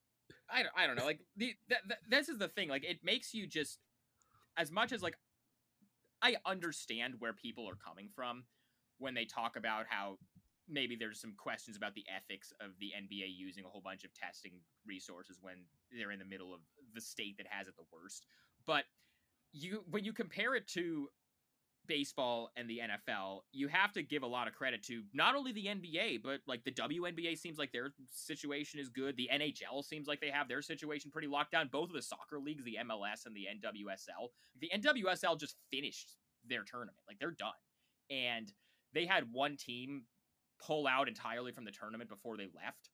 I 0.50 0.62
don't, 0.62 0.73
I 0.76 0.87
don't 0.87 0.96
know. 0.96 1.05
Like 1.05 1.20
the, 1.37 1.55
the, 1.69 1.76
the 1.87 1.96
this 2.08 2.28
is 2.28 2.38
the 2.38 2.49
thing. 2.49 2.69
Like 2.69 2.84
it 2.84 2.99
makes 3.05 3.34
you 3.34 3.46
just 3.46 3.78
as 4.56 4.73
much 4.73 4.93
as 4.93 5.02
like 5.02 5.14
I 6.23 6.37
understand 6.46 7.14
where 7.19 7.32
people 7.32 7.69
are 7.69 7.76
coming 7.76 8.08
from 8.14 8.44
when 8.99 9.14
they 9.14 9.25
talk 9.25 9.56
about 9.56 9.84
how 9.88 10.19
maybe 10.68 10.96
there's 10.96 11.20
some 11.20 11.34
questions 11.36 11.76
about 11.76 11.94
the 11.94 12.04
ethics 12.14 12.52
of 12.60 12.72
the 12.80 12.92
NBA 12.96 13.28
using 13.36 13.64
a 13.64 13.68
whole 13.68 13.80
bunch 13.80 14.04
of 14.04 14.12
testing 14.14 14.52
resources 14.86 15.38
when 15.40 15.54
they're 15.96 16.12
in 16.12 16.18
the 16.18 16.24
middle 16.24 16.52
of 16.52 16.60
the 16.94 17.00
state 17.00 17.36
that 17.38 17.46
has 17.48 17.68
it 17.68 17.76
the 17.76 17.84
worst. 17.92 18.26
But 18.66 18.84
you 19.52 19.84
when 19.90 20.04
you 20.04 20.12
compare 20.12 20.54
it 20.54 20.66
to 20.68 21.08
baseball 21.86 22.50
and 22.56 22.68
the 22.68 22.80
NFL, 22.80 23.40
you 23.52 23.68
have 23.68 23.92
to 23.92 24.02
give 24.02 24.22
a 24.22 24.26
lot 24.26 24.48
of 24.48 24.54
credit 24.54 24.82
to 24.84 25.02
not 25.14 25.34
only 25.34 25.52
the 25.52 25.66
NBA, 25.66 26.22
but 26.22 26.40
like 26.46 26.64
the 26.64 26.72
WNBA 26.72 27.38
seems 27.38 27.58
like 27.58 27.72
their 27.72 27.92
situation 28.10 28.80
is 28.80 28.88
good. 28.88 29.16
The 29.16 29.30
NHL 29.32 29.84
seems 29.84 30.08
like 30.08 30.20
they 30.20 30.30
have 30.30 30.48
their 30.48 30.62
situation 30.62 31.10
pretty 31.10 31.28
locked 31.28 31.52
down. 31.52 31.68
Both 31.70 31.90
of 31.90 31.94
the 31.94 32.02
soccer 32.02 32.38
leagues, 32.40 32.64
the 32.64 32.78
MLS 32.84 33.26
and 33.26 33.36
the 33.36 33.46
NWSL, 33.46 34.30
the 34.60 34.70
NWSL 34.74 35.38
just 35.38 35.56
finished 35.70 36.16
their 36.48 36.64
tournament. 36.64 36.98
Like 37.06 37.18
they're 37.18 37.30
done. 37.30 37.50
And 38.10 38.52
they 38.92 39.06
had 39.06 39.32
one 39.32 39.56
team 39.56 40.04
pull 40.64 40.87
out 40.87 41.08
entirely 41.08 41.53
from 41.53 41.64
the 41.64 41.70
tournament 41.70 42.08
before 42.08 42.37
they 42.37 42.49
left 42.55 42.91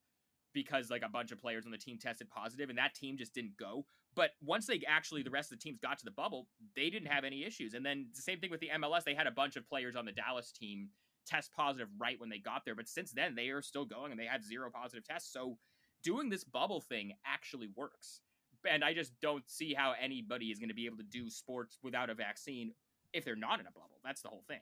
because 0.53 0.91
like 0.91 1.03
a 1.03 1.09
bunch 1.09 1.33
of 1.33 1.39
players 1.39 1.65
on 1.65 1.73
the 1.73 1.79
team 1.79 1.99
tested 1.99 2.29
positive 2.29 2.69
and 2.69 2.79
that 2.79 2.95
team 2.95 3.17
just 3.17 3.35
didn't 3.35 3.57
go. 3.57 3.87
But 4.15 4.31
once 4.43 4.67
they 4.67 4.83
actually 4.87 5.23
the 5.23 5.31
mm. 5.31 5.35
rest 5.35 5.53
of 5.53 5.59
the 5.59 5.63
teams 5.63 5.79
got 5.79 5.99
to 5.99 6.05
the 6.05 6.11
bubble, 6.11 6.49
they 6.77 6.91
didn't 6.91 7.09
have 7.09 7.25
any 7.25 7.45
issues. 7.45 7.75
And 7.75 7.85
then 7.85 8.07
the 8.15 8.23
same 8.23 8.39
thing 8.39 8.51
with 8.51 8.61
the 8.61 8.71
MLS, 8.79 9.05
they 9.05 9.15
had 9.15 9.27
a 9.27 9.33
bunch 9.33 9.57
of 9.57 9.67
players 9.67 9.97
on 9.97 10.05
the 10.05 10.13
Dallas 10.13 10.53
team 10.53 10.91
test 11.27 11.53
positive 11.53 11.89
right 11.99 12.19
when 12.19 12.29
they 12.29 12.39
got 12.39 12.65
there, 12.65 12.75
but 12.75 12.89
since 12.89 13.13
then 13.13 13.35
they 13.35 13.49
are 13.49 13.63
still 13.63 13.85
going 13.85 14.11
and 14.11 14.21
they 14.21 14.27
had 14.27 14.45
zero 14.45 14.71
positive 14.71 15.05
tests. 15.05 15.33
So 15.33 15.57
doing 16.03 16.29
this 16.29 16.45
bubble 16.45 16.81
thing 16.81 17.13
actually 17.25 17.69
works. 17.77 18.21
And 18.69 18.85
I 18.85 18.95
just 18.95 19.13
don't 19.21 19.49
see 19.49 19.75
how 19.75 19.95
anybody 20.01 20.47
is 20.47 20.59
going 20.59 20.69
to 20.69 20.75
be 20.75 20.87
able 20.87 20.99
to 20.99 21.03
do 21.03 21.29
sports 21.31 21.79
without 21.83 22.11
a 22.11 22.15
vaccine 22.15 22.73
if 23.13 23.25
they're 23.25 23.35
not 23.35 23.61
in 23.61 23.67
a 23.67 23.73
bubble. 23.73 24.01
That's 24.05 24.23
the 24.23 24.29
whole 24.29 24.45
thing. 24.47 24.61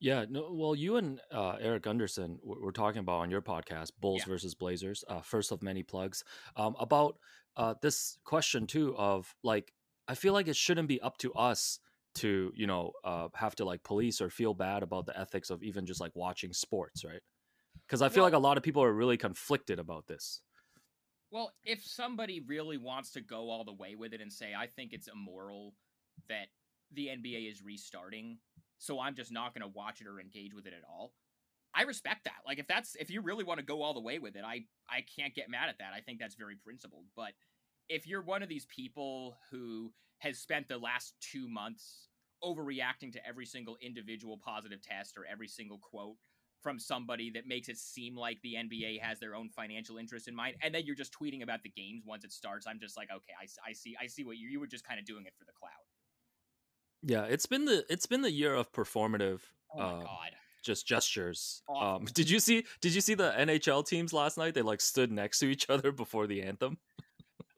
Yeah, 0.00 0.26
no. 0.28 0.50
Well, 0.52 0.74
you 0.74 0.96
and 0.96 1.20
uh, 1.32 1.56
Eric 1.60 1.82
Gunderson 1.82 2.38
were 2.42 2.72
talking 2.72 3.00
about 3.00 3.20
on 3.20 3.30
your 3.30 3.42
podcast, 3.42 3.90
Bulls 4.00 4.22
yeah. 4.24 4.32
versus 4.32 4.54
Blazers. 4.54 5.04
Uh, 5.08 5.20
first 5.20 5.50
of 5.50 5.62
many 5.62 5.82
plugs 5.82 6.22
um, 6.56 6.76
about 6.78 7.18
uh, 7.56 7.74
this 7.82 8.18
question 8.24 8.66
too 8.66 8.94
of 8.96 9.34
like, 9.42 9.72
I 10.06 10.14
feel 10.14 10.32
like 10.32 10.46
it 10.46 10.56
shouldn't 10.56 10.88
be 10.88 11.00
up 11.00 11.18
to 11.18 11.32
us 11.34 11.80
to 12.14 12.52
you 12.54 12.66
know 12.66 12.92
uh, 13.04 13.28
have 13.34 13.54
to 13.56 13.64
like 13.64 13.82
police 13.82 14.20
or 14.20 14.30
feel 14.30 14.54
bad 14.54 14.82
about 14.82 15.06
the 15.06 15.18
ethics 15.18 15.50
of 15.50 15.62
even 15.62 15.84
just 15.84 16.00
like 16.00 16.12
watching 16.14 16.52
sports, 16.52 17.04
right? 17.04 17.22
Because 17.86 18.02
I 18.02 18.08
feel 18.08 18.22
well, 18.22 18.32
like 18.32 18.36
a 18.36 18.38
lot 18.38 18.56
of 18.56 18.62
people 18.62 18.82
are 18.82 18.92
really 18.92 19.16
conflicted 19.16 19.78
about 19.78 20.06
this. 20.06 20.40
Well, 21.30 21.52
if 21.64 21.84
somebody 21.84 22.40
really 22.40 22.78
wants 22.78 23.10
to 23.12 23.20
go 23.20 23.50
all 23.50 23.64
the 23.64 23.72
way 23.72 23.94
with 23.96 24.14
it 24.14 24.20
and 24.20 24.32
say, 24.32 24.52
I 24.56 24.66
think 24.66 24.92
it's 24.92 25.08
immoral 25.08 25.74
that 26.28 26.46
the 26.92 27.08
NBA 27.08 27.50
is 27.50 27.62
restarting 27.62 28.38
so 28.78 29.00
I'm 29.00 29.14
just 29.14 29.32
not 29.32 29.54
going 29.54 29.62
to 29.62 29.76
watch 29.76 30.00
it 30.00 30.06
or 30.06 30.20
engage 30.20 30.54
with 30.54 30.66
it 30.66 30.72
at 30.72 30.84
all. 30.88 31.12
I 31.74 31.82
respect 31.82 32.24
that. 32.24 32.40
Like 32.46 32.58
if 32.58 32.66
that's 32.66 32.96
if 32.96 33.10
you 33.10 33.20
really 33.20 33.44
want 33.44 33.58
to 33.58 33.66
go 33.66 33.82
all 33.82 33.94
the 33.94 34.00
way 34.00 34.18
with 34.18 34.36
it, 34.36 34.44
I 34.44 34.64
I 34.88 35.04
can't 35.16 35.34
get 35.34 35.50
mad 35.50 35.68
at 35.68 35.78
that. 35.78 35.92
I 35.94 36.00
think 36.00 36.18
that's 36.18 36.34
very 36.34 36.56
principled. 36.56 37.04
But 37.14 37.32
if 37.88 38.06
you're 38.06 38.22
one 38.22 38.42
of 38.42 38.48
these 38.48 38.66
people 38.66 39.36
who 39.50 39.92
has 40.18 40.38
spent 40.38 40.68
the 40.68 40.78
last 40.78 41.14
2 41.32 41.48
months 41.48 42.08
overreacting 42.42 43.12
to 43.12 43.26
every 43.26 43.46
single 43.46 43.76
individual 43.80 44.38
positive 44.38 44.80
test 44.82 45.16
or 45.16 45.24
every 45.30 45.48
single 45.48 45.78
quote 45.78 46.16
from 46.62 46.78
somebody 46.78 47.30
that 47.30 47.46
makes 47.46 47.68
it 47.68 47.78
seem 47.78 48.16
like 48.16 48.40
the 48.42 48.54
NBA 48.54 49.00
has 49.00 49.20
their 49.20 49.34
own 49.34 49.48
financial 49.48 49.96
interest 49.96 50.26
in 50.26 50.34
mind, 50.34 50.56
and 50.62 50.74
then 50.74 50.84
you're 50.84 50.96
just 50.96 51.14
tweeting 51.14 51.42
about 51.42 51.62
the 51.62 51.70
games 51.70 52.02
once 52.04 52.24
it 52.24 52.32
starts. 52.32 52.66
I'm 52.66 52.80
just 52.80 52.96
like, 52.96 53.10
okay, 53.12 53.32
I, 53.40 53.46
I 53.68 53.72
see, 53.72 53.96
I 54.00 54.06
see 54.06 54.24
what 54.24 54.38
you 54.38 54.48
you 54.48 54.58
were 54.58 54.66
just 54.66 54.86
kind 54.86 54.98
of 54.98 55.06
doing 55.06 55.26
it 55.26 55.34
for 55.38 55.44
the 55.44 55.52
cloud. 55.52 55.70
Yeah, 57.02 57.24
it's 57.24 57.46
been 57.46 57.64
the 57.64 57.84
it's 57.88 58.06
been 58.06 58.22
the 58.22 58.30
year 58.30 58.54
of 58.54 58.72
performative. 58.72 59.40
Oh 59.74 59.80
uh, 59.80 60.00
God. 60.00 60.30
Just 60.64 60.86
gestures. 60.86 61.62
Um, 61.74 62.04
did 62.12 62.28
you 62.28 62.40
see? 62.40 62.64
Did 62.80 62.94
you 62.94 63.00
see 63.00 63.14
the 63.14 63.32
NHL 63.38 63.86
teams 63.86 64.12
last 64.12 64.36
night? 64.36 64.54
They 64.54 64.62
like 64.62 64.80
stood 64.80 65.12
next 65.12 65.38
to 65.38 65.46
each 65.46 65.70
other 65.70 65.92
before 65.92 66.26
the 66.26 66.42
anthem. 66.42 66.78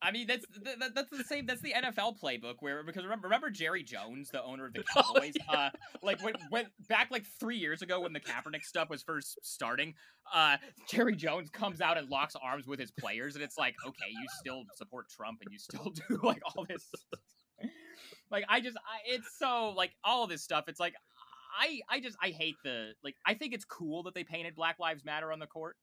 I 0.02 0.12
mean, 0.12 0.26
that's 0.26 0.46
that, 0.62 0.94
that's 0.94 1.10
the 1.10 1.24
same. 1.24 1.46
That's 1.46 1.60
the 1.60 1.74
NFL 1.74 2.20
playbook 2.20 2.56
where 2.60 2.82
because 2.82 3.02
remember, 3.02 3.26
remember 3.26 3.50
Jerry 3.50 3.82
Jones, 3.82 4.30
the 4.30 4.42
owner 4.42 4.66
of 4.66 4.72
the 4.72 4.82
oh, 4.96 5.02
Cowboys, 5.02 5.34
oh, 5.40 5.52
yeah. 5.52 5.58
uh, 5.58 5.70
like 6.02 6.22
when 6.24 6.34
went 6.50 6.68
back 6.88 7.10
like 7.10 7.24
three 7.38 7.58
years 7.58 7.82
ago 7.82 8.00
when 8.00 8.12
the 8.12 8.20
Kaepernick 8.20 8.62
stuff 8.62 8.88
was 8.88 9.02
first 9.02 9.38
starting. 9.42 9.94
Uh, 10.32 10.56
Jerry 10.88 11.16
Jones 11.16 11.50
comes 11.50 11.80
out 11.80 11.98
and 11.98 12.08
locks 12.08 12.34
arms 12.42 12.66
with 12.66 12.78
his 12.78 12.90
players, 12.90 13.34
and 13.34 13.44
it's 13.44 13.58
like, 13.58 13.74
okay, 13.86 14.10
you 14.10 14.26
still 14.38 14.64
support 14.74 15.10
Trump 15.10 15.40
and 15.42 15.52
you 15.52 15.58
still 15.58 15.92
do 16.08 16.20
like 16.22 16.40
all 16.44 16.64
this 16.66 16.88
like 18.30 18.44
I 18.48 18.60
just, 18.60 18.76
I, 18.78 19.14
it's 19.14 19.36
so 19.38 19.70
like 19.76 19.92
all 20.04 20.24
of 20.24 20.30
this 20.30 20.42
stuff. 20.42 20.64
It's 20.68 20.80
like 20.80 20.94
I 21.60 21.80
I 21.88 22.00
just 22.00 22.16
I 22.22 22.30
hate 22.30 22.56
the 22.64 22.92
like 23.04 23.16
I 23.26 23.34
think 23.34 23.54
it's 23.54 23.64
cool 23.64 24.02
that 24.04 24.14
they 24.14 24.24
painted 24.24 24.54
Black 24.54 24.78
Lives 24.78 25.04
Matter 25.04 25.32
on 25.32 25.38
the 25.38 25.46
court. 25.46 25.76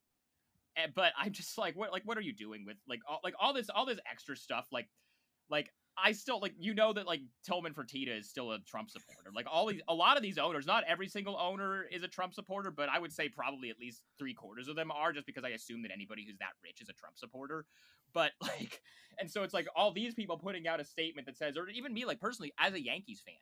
eh, 0.77 0.88
But 0.94 1.13
I'm 1.18 1.32
just 1.32 1.58
like 1.58 1.75
what 1.75 1.92
like 1.92 2.04
what 2.06 2.18
are 2.18 2.22
you 2.22 2.34
doing 2.34 2.66
with 2.66 2.77
like 2.88 3.01
all 3.10 3.20
like 3.24 3.36
all 3.39 3.54
this 3.54 3.70
all 3.70 3.86
this 3.86 4.00
extra 4.10 4.36
stuff 4.36 4.68
like 4.72 4.88
like 5.50 5.72
I 5.98 6.12
still 6.12 6.39
like 6.39 6.54
you 6.60 6.75
know 6.75 6.94
that 6.94 7.08
like 7.08 7.22
Tillman 7.46 7.74
Fertitta 7.74 8.20
is 8.20 8.30
still 8.30 8.51
a 8.51 8.60
Trump 8.60 8.89
supporter. 8.92 9.32
Like 9.36 9.48
all 9.51 9.66
these 9.68 9.82
a 9.88 9.94
lot 9.94 10.16
of 10.16 10.24
these 10.24 10.38
owners, 10.38 10.66
not 10.68 10.84
every 10.88 11.08
single 11.08 11.38
owner 11.38 11.86
is 11.92 12.04
a 12.04 12.08
Trump 12.08 12.34
supporter, 12.34 12.72
but 12.72 12.88
I 12.89 13.00
would 13.00 13.12
say 13.12 13.30
probably 13.30 13.70
at 13.72 13.80
least 13.80 14.04
three 14.20 14.34
quarters 14.36 14.68
of 14.68 14.75
them 14.75 14.92
are 14.92 15.12
just 15.12 15.25
because 15.25 15.44
I 15.44 15.50
assume 15.50 15.82
that 15.84 15.92
anybody 15.92 16.24
who's 16.27 16.38
that 16.38 16.54
rich 16.63 16.82
is 16.82 16.89
a 16.89 16.94
Trump 16.94 17.18
supporter. 17.18 17.66
But 18.18 18.32
like 18.42 18.82
and 19.20 19.30
so 19.30 19.44
it's 19.44 19.54
like 19.54 19.68
all 19.76 19.92
these 19.92 20.16
people 20.16 20.38
putting 20.38 20.68
out 20.68 20.80
a 20.80 20.84
statement 20.84 21.28
that 21.28 21.38
says, 21.38 21.56
or 21.56 21.70
even 21.70 21.94
me, 21.94 22.06
like 22.06 22.20
personally, 22.20 22.52
as 22.60 22.74
a 22.74 22.84
Yankees 22.84 23.22
fan, 23.24 23.36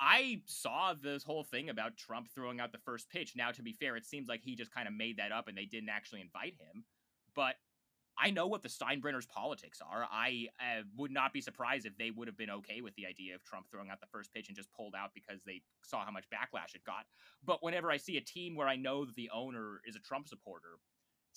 I 0.00 0.42
saw 0.44 0.94
this 0.94 1.24
whole 1.24 1.44
thing 1.44 1.70
about 1.70 1.96
Trump 1.96 2.28
throwing 2.34 2.60
out 2.60 2.72
the 2.72 2.78
first 2.78 3.10
pitch. 3.10 3.32
Now, 3.36 3.50
to 3.50 3.62
be 3.62 3.72
fair, 3.72 3.96
it 3.96 4.06
seems 4.06 4.28
like 4.28 4.42
he 4.42 4.54
just 4.54 4.72
kind 4.72 4.86
of 4.86 4.94
made 4.94 5.16
that 5.16 5.32
up 5.32 5.48
and 5.48 5.56
they 5.56 5.64
didn't 5.64 5.88
actually 5.88 6.20
invite 6.20 6.54
him. 6.58 6.84
But 7.34 7.56
I 8.18 8.30
know 8.30 8.46
what 8.46 8.62
the 8.62 8.68
Steinbrenner's 8.68 9.26
politics 9.26 9.80
are. 9.80 10.06
I 10.10 10.48
uh, 10.60 10.82
would 10.96 11.10
not 11.10 11.32
be 11.32 11.40
surprised 11.40 11.86
if 11.86 11.96
they 11.96 12.10
would 12.10 12.28
have 12.28 12.36
been 12.36 12.50
okay 12.50 12.80
with 12.80 12.94
the 12.96 13.06
idea 13.06 13.34
of 13.34 13.44
Trump 13.44 13.66
throwing 13.70 13.90
out 13.90 14.00
the 14.00 14.06
first 14.12 14.32
pitch 14.32 14.48
and 14.48 14.56
just 14.56 14.72
pulled 14.72 14.94
out 14.94 15.10
because 15.14 15.40
they 15.46 15.62
saw 15.82 16.04
how 16.04 16.10
much 16.10 16.24
backlash 16.30 16.74
it 16.74 16.84
got. 16.84 17.06
But 17.44 17.62
whenever 17.62 17.90
I 17.90 17.96
see 17.96 18.16
a 18.16 18.22
team 18.22 18.56
where 18.56 18.68
I 18.68 18.76
know 18.76 19.04
that 19.04 19.14
the 19.14 19.30
owner 19.32 19.80
is 19.86 19.96
a 19.96 20.00
Trump 20.00 20.28
supporter 20.28 20.78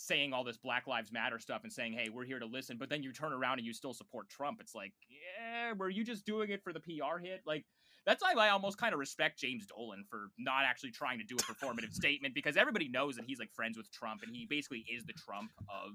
saying 0.01 0.33
all 0.33 0.43
this 0.43 0.57
Black 0.57 0.87
Lives 0.87 1.11
Matter 1.11 1.39
stuff 1.39 1.61
and 1.63 1.71
saying, 1.71 1.93
hey, 1.93 2.09
we're 2.09 2.25
here 2.25 2.39
to 2.39 2.45
listen, 2.45 2.77
but 2.77 2.89
then 2.89 3.03
you 3.03 3.11
turn 3.11 3.33
around 3.33 3.59
and 3.59 3.65
you 3.65 3.73
still 3.73 3.93
support 3.93 4.29
Trump, 4.29 4.59
it's 4.59 4.75
like, 4.75 4.93
yeah, 5.09 5.73
were 5.73 5.89
you 5.89 6.03
just 6.03 6.25
doing 6.25 6.49
it 6.49 6.63
for 6.63 6.73
the 6.73 6.79
PR 6.79 7.19
hit? 7.21 7.41
Like, 7.45 7.65
that's 8.05 8.23
why 8.23 8.33
I 8.33 8.49
almost 8.49 8.77
kind 8.77 8.93
of 8.93 8.99
respect 8.99 9.39
James 9.39 9.65
Dolan 9.67 10.05
for 10.09 10.31
not 10.39 10.63
actually 10.65 10.91
trying 10.91 11.19
to 11.19 11.25
do 11.25 11.35
a 11.35 11.39
performative 11.39 11.93
statement 11.93 12.33
because 12.33 12.57
everybody 12.57 12.89
knows 12.89 13.15
that 13.15 13.25
he's 13.25 13.39
like 13.39 13.53
friends 13.53 13.77
with 13.77 13.91
Trump 13.91 14.21
and 14.25 14.35
he 14.35 14.47
basically 14.49 14.83
is 14.91 15.05
the 15.05 15.13
Trump 15.13 15.51
of 15.69 15.91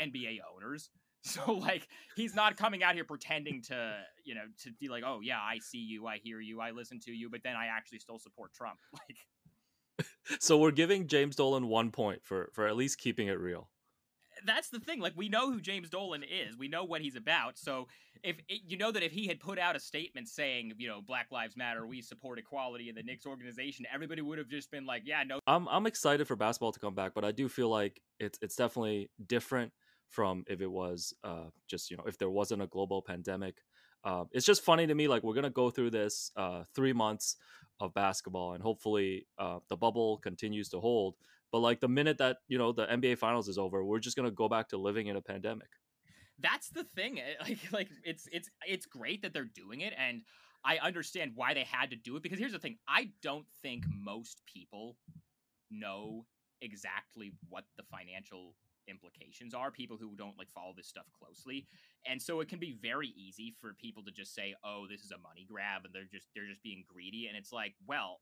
NBA 0.00 0.38
owners. 0.54 0.90
So 1.26 1.54
like 1.54 1.88
he's 2.16 2.34
not 2.34 2.58
coming 2.58 2.82
out 2.82 2.96
here 2.96 3.04
pretending 3.04 3.62
to, 3.68 3.96
you 4.26 4.34
know, 4.34 4.42
to 4.64 4.70
be 4.78 4.88
like, 4.88 5.04
"Oh 5.06 5.20
yeah, 5.22 5.38
I 5.40 5.56
see 5.58 5.78
you, 5.78 6.06
I 6.06 6.18
hear 6.18 6.38
you, 6.38 6.60
I 6.60 6.72
listen 6.72 7.00
to 7.06 7.12
you," 7.12 7.30
but 7.30 7.42
then 7.42 7.56
I 7.56 7.68
actually 7.68 8.00
still 8.00 8.18
support 8.18 8.52
Trump. 8.52 8.76
Like 8.92 9.16
So 10.38 10.58
we're 10.58 10.70
giving 10.70 11.06
James 11.06 11.36
Dolan 11.36 11.68
one 11.68 11.90
point 11.90 12.24
for 12.24 12.50
for 12.52 12.66
at 12.66 12.76
least 12.76 12.98
keeping 12.98 13.28
it 13.28 13.38
real. 13.38 13.68
that's 14.44 14.68
the 14.68 14.80
thing. 14.80 15.00
Like 15.00 15.14
we 15.16 15.28
know 15.28 15.50
who 15.50 15.60
James 15.60 15.88
Dolan 15.88 16.22
is. 16.22 16.56
We 16.56 16.68
know 16.68 16.84
what 16.84 17.00
he's 17.00 17.16
about. 17.16 17.58
So 17.58 17.88
if 18.22 18.36
it, 18.48 18.62
you 18.66 18.76
know 18.76 18.90
that 18.90 19.02
if 19.02 19.12
he 19.12 19.26
had 19.26 19.40
put 19.40 19.58
out 19.58 19.76
a 19.76 19.80
statement 19.80 20.28
saying, 20.28 20.72
you 20.78 20.88
know, 20.88 21.00
Black 21.00 21.28
Lives 21.30 21.56
Matter, 21.56 21.86
we 21.86 22.00
support 22.02 22.38
equality 22.38 22.88
in 22.88 22.94
the 22.94 23.02
Knicks 23.02 23.26
organization, 23.26 23.86
everybody 23.92 24.22
would 24.22 24.38
have 24.38 24.48
just 24.48 24.70
been 24.70 24.86
like, 24.86 25.02
yeah, 25.04 25.22
no, 25.24 25.40
I'm 25.46 25.68
I'm 25.68 25.86
excited 25.86 26.26
for 26.26 26.36
basketball 26.36 26.72
to 26.72 26.80
come 26.80 26.94
back, 26.94 27.12
but 27.14 27.24
I 27.24 27.32
do 27.32 27.48
feel 27.48 27.68
like 27.68 28.00
it's 28.18 28.38
it's 28.42 28.56
definitely 28.56 29.10
different 29.26 29.72
from 30.08 30.44
if 30.46 30.60
it 30.60 30.70
was 30.70 31.12
uh 31.24 31.48
just 31.68 31.90
you 31.90 31.96
know 31.96 32.04
if 32.06 32.18
there 32.18 32.30
wasn't 32.30 32.62
a 32.62 32.66
global 32.66 33.02
pandemic. 33.02 33.58
Uh, 34.04 34.24
it's 34.32 34.46
just 34.46 34.62
funny 34.62 34.86
to 34.86 34.94
me 34.94 35.08
like 35.08 35.22
we're 35.22 35.34
gonna 35.34 35.50
go 35.50 35.70
through 35.70 35.90
this 35.90 36.30
uh 36.36 36.62
three 36.74 36.92
months 36.92 37.36
of 37.80 37.94
basketball 37.94 38.52
and 38.52 38.62
hopefully 38.62 39.26
uh 39.38 39.58
the 39.68 39.76
bubble 39.76 40.18
continues 40.18 40.68
to 40.68 40.78
hold. 40.80 41.16
But 41.50 41.60
like 41.60 41.80
the 41.80 41.88
minute 41.88 42.18
that 42.18 42.38
you 42.48 42.58
know 42.58 42.72
the 42.72 42.86
NBA 42.86 43.18
finals 43.18 43.48
is 43.48 43.58
over, 43.58 43.84
we're 43.84 44.00
just 44.00 44.16
gonna 44.16 44.30
go 44.30 44.48
back 44.48 44.68
to 44.68 44.76
living 44.76 45.06
in 45.06 45.16
a 45.16 45.22
pandemic. 45.22 45.68
that's 46.40 46.68
the 46.70 46.84
thing. 46.84 47.20
eh, 47.20 47.34
Like 47.40 47.58
like 47.72 47.88
it's 48.04 48.28
it's 48.32 48.50
it's 48.66 48.86
great 48.86 49.22
that 49.22 49.32
they're 49.32 49.44
doing 49.44 49.80
it 49.80 49.94
and 49.96 50.22
I 50.64 50.78
understand 50.78 51.32
why 51.34 51.52
they 51.54 51.64
had 51.64 51.90
to 51.90 51.96
do 51.96 52.16
it 52.16 52.22
because 52.22 52.38
here's 52.38 52.52
the 52.52 52.58
thing. 52.58 52.78
I 52.88 53.10
don't 53.22 53.46
think 53.62 53.84
most 53.88 54.40
people 54.46 54.96
know 55.70 56.26
exactly 56.62 57.32
what 57.50 57.64
the 57.76 57.82
financial 57.84 58.54
implications 58.88 59.54
are 59.54 59.70
people 59.70 59.96
who 59.96 60.14
don't 60.16 60.38
like 60.38 60.50
follow 60.50 60.72
this 60.76 60.88
stuff 60.88 61.06
closely. 61.18 61.66
And 62.06 62.20
so 62.20 62.40
it 62.40 62.48
can 62.48 62.58
be 62.58 62.76
very 62.80 63.08
easy 63.16 63.54
for 63.60 63.74
people 63.74 64.02
to 64.04 64.10
just 64.10 64.34
say 64.34 64.54
oh 64.64 64.86
this 64.88 65.02
is 65.02 65.10
a 65.10 65.18
money 65.18 65.46
grab 65.48 65.82
and 65.84 65.94
they're 65.94 66.08
just 66.10 66.28
they're 66.34 66.48
just 66.48 66.62
being 66.62 66.84
greedy. 66.86 67.26
And 67.28 67.36
it's 67.36 67.52
like 67.52 67.74
well 67.86 68.20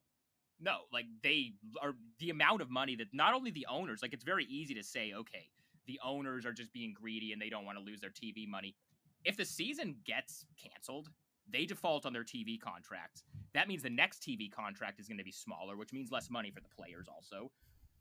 no 0.61 0.79
like 0.93 1.07
they 1.23 1.53
are 1.83 1.95
the 2.19 2.31
amount 2.31 2.63
of 2.63 2.71
money 2.71 2.97
that 2.97 3.09
not 3.13 3.35
only 3.35 3.51
the 3.51 3.67
owners 3.71 4.01
like 4.03 4.13
it's 4.13 4.25
very 4.25 4.45
easy 4.45 4.75
to 4.75 4.83
say 4.83 5.13
okay 5.15 5.49
the 5.87 5.99
owners 6.05 6.47
are 6.47 6.53
just 6.53 6.73
being 6.73 6.95
greedy 6.95 7.33
and 7.33 7.43
they 7.43 7.49
don't 7.49 7.65
want 7.65 7.77
to 7.77 7.85
lose 7.85 8.01
their 8.01 8.11
tv 8.11 8.49
money. 8.49 8.77
If 9.25 9.37
the 9.37 9.45
season 9.45 9.97
gets 10.05 10.45
canceled 10.63 11.09
they 11.51 11.67
default 11.67 12.07
on 12.07 12.13
their 12.13 12.23
tv 12.25 12.61
contracts. 12.61 13.25
That 13.53 13.67
means 13.69 13.83
the 13.83 13.91
next 13.91 14.23
tv 14.23 14.51
contract 14.51 15.01
is 15.01 15.09
going 15.09 15.19
to 15.19 15.25
be 15.25 15.33
smaller 15.33 15.77
which 15.77 15.93
means 15.93 16.11
less 16.11 16.31
money 16.31 16.51
for 16.51 16.61
the 16.61 16.69
players 16.69 17.09
also 17.09 17.51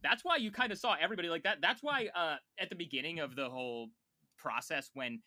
that's 0.03 0.23
why 0.23 0.35
you 0.37 0.51
kind 0.51 0.71
of 0.71 0.77
saw 0.77 0.95
everybody 1.01 1.29
like 1.29 1.43
that 1.43 1.57
that's 1.61 1.81
why 1.83 2.07
uh 2.15 2.35
at 2.59 2.69
the 2.69 2.75
beginning 2.75 3.19
of 3.19 3.35
the 3.35 3.49
whole 3.49 3.89
process 4.37 4.89
when 4.93 5.21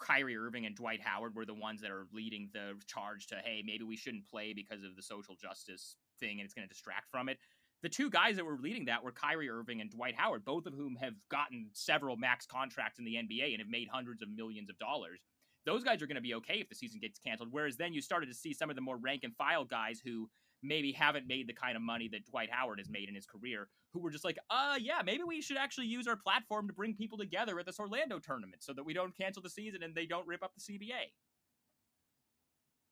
Kyrie 0.00 0.36
Irving 0.36 0.66
and 0.66 0.74
Dwight 0.74 1.00
Howard 1.00 1.36
were 1.36 1.44
the 1.44 1.54
ones 1.54 1.80
that 1.82 1.90
are 1.90 2.06
leading 2.12 2.48
the 2.52 2.74
charge 2.86 3.26
to 3.28 3.36
hey 3.44 3.62
maybe 3.64 3.84
we 3.84 3.96
shouldn't 3.96 4.26
play 4.26 4.52
because 4.52 4.82
of 4.82 4.96
the 4.96 5.02
social 5.02 5.34
justice 5.34 5.96
thing 6.20 6.40
and 6.40 6.44
it's 6.44 6.54
going 6.54 6.66
to 6.66 6.72
distract 6.72 7.10
from 7.10 7.28
it 7.28 7.38
the 7.82 7.88
two 7.88 8.10
guys 8.10 8.36
that 8.36 8.44
were 8.44 8.58
leading 8.58 8.84
that 8.84 9.02
were 9.02 9.10
Kyrie 9.10 9.50
Irving 9.50 9.80
and 9.80 9.90
Dwight 9.90 10.14
Howard, 10.16 10.44
both 10.44 10.66
of 10.66 10.74
whom 10.74 10.96
have 10.96 11.14
gotten 11.28 11.68
several 11.72 12.16
max 12.16 12.46
contracts 12.46 12.98
in 13.00 13.04
the 13.04 13.14
NBA 13.14 13.50
and 13.50 13.58
have 13.58 13.68
made 13.68 13.88
hundreds 13.88 14.22
of 14.22 14.28
millions 14.30 14.70
of 14.70 14.78
dollars. 14.78 15.20
Those 15.66 15.82
guys 15.82 16.00
are 16.00 16.06
going 16.06 16.16
to 16.16 16.22
be 16.22 16.34
okay 16.34 16.60
if 16.60 16.68
the 16.68 16.74
season 16.74 17.00
gets 17.00 17.18
canceled. 17.18 17.48
Whereas 17.50 17.76
then 17.76 17.92
you 17.92 18.00
started 18.00 18.26
to 18.26 18.34
see 18.34 18.54
some 18.54 18.70
of 18.70 18.76
the 18.76 18.82
more 18.82 18.96
rank 18.96 19.24
and 19.24 19.34
file 19.34 19.64
guys 19.64 20.00
who 20.04 20.28
maybe 20.62 20.92
haven't 20.92 21.26
made 21.26 21.48
the 21.48 21.52
kind 21.52 21.76
of 21.76 21.82
money 21.82 22.08
that 22.08 22.26
Dwight 22.26 22.50
Howard 22.50 22.78
has 22.78 22.88
made 22.88 23.08
in 23.08 23.14
his 23.14 23.26
career, 23.26 23.68
who 23.92 24.00
were 24.00 24.10
just 24.10 24.24
like, 24.24 24.38
uh, 24.50 24.76
yeah, 24.80 25.02
maybe 25.04 25.22
we 25.24 25.42
should 25.42 25.56
actually 25.56 25.86
use 25.86 26.06
our 26.06 26.16
platform 26.16 26.68
to 26.68 26.72
bring 26.72 26.94
people 26.94 27.18
together 27.18 27.58
at 27.58 27.66
this 27.66 27.80
Orlando 27.80 28.18
tournament 28.18 28.62
so 28.62 28.72
that 28.72 28.84
we 28.84 28.92
don't 28.92 29.16
cancel 29.16 29.42
the 29.42 29.50
season 29.50 29.82
and 29.82 29.94
they 29.94 30.06
don't 30.06 30.26
rip 30.26 30.42
up 30.42 30.52
the 30.54 30.60
CBA. 30.60 31.12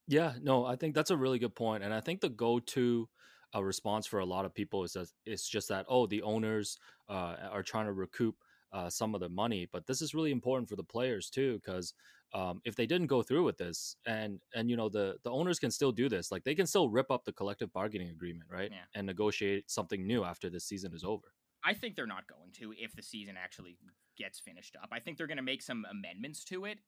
Yeah, 0.09 0.33
no, 0.43 0.65
I 0.65 0.75
think 0.77 0.95
that's 0.95 1.13
a 1.13 1.17
really 1.17 1.39
good 1.39 1.55
point, 1.55 1.85
and 1.85 1.95
I 1.95 2.01
think 2.01 2.21
the 2.21 2.29
go-to 2.29 3.09
uh, 3.55 3.63
response 3.63 4.07
for 4.07 4.19
a 4.19 4.25
lot 4.25 4.45
of 4.45 4.55
people 4.55 4.85
is 4.85 4.93
that 4.95 5.09
it's 5.25 5.49
just 5.49 5.69
that 5.69 5.87
oh, 5.89 6.07
the 6.07 6.23
owners 6.23 6.79
uh, 7.09 7.37
are 7.51 7.63
trying 7.63 7.87
to 7.87 7.93
recoup 7.93 8.37
uh, 8.73 8.89
some 8.89 9.15
of 9.15 9.21
the 9.21 9.29
money, 9.29 9.69
but 9.73 9.87
this 9.87 10.01
is 10.03 10.15
really 10.15 10.31
important 10.31 10.69
for 10.69 10.77
the 10.77 10.85
players 10.85 11.29
too, 11.31 11.55
because 11.65 11.93
um, 12.33 12.61
if 12.65 12.77
they 12.77 12.87
didn't 12.87 13.09
go 13.09 13.23
through 13.23 13.43
with 13.45 13.59
this, 13.59 13.97
and 14.07 14.41
and 14.55 14.71
you 14.71 14.77
know 14.77 14.89
the 14.89 15.17
the 15.25 15.31
owners 15.31 15.59
can 15.59 15.71
still 15.71 15.91
do 15.93 16.09
this, 16.09 16.31
like 16.31 16.45
they 16.45 16.55
can 16.55 16.67
still 16.67 16.89
rip 16.89 17.11
up 17.11 17.25
the 17.25 17.33
collective 17.33 17.73
bargaining 17.73 18.11
agreement, 18.11 18.49
right, 18.51 18.71
Yeah. 18.71 18.85
and 18.95 19.07
negotiate 19.07 19.71
something 19.71 20.07
new 20.07 20.23
after 20.25 20.49
this 20.49 20.65
season 20.65 20.95
is 20.95 21.03
over. 21.05 21.33
I 21.65 21.75
think 21.75 21.97
they're 21.97 22.07
not 22.07 22.27
going 22.27 22.53
to 22.61 22.73
if 22.79 22.95
the 22.95 23.03
season 23.03 23.35
actually 23.37 23.77
gets 24.17 24.39
finished 24.39 24.77
up. 24.83 24.89
I 24.93 25.01
think 25.01 25.19
they're 25.19 25.27
going 25.27 25.37
to 25.37 25.43
make 25.43 25.63
some 25.63 25.85
amendments 25.91 26.45
to 26.45 26.65
it 26.67 26.79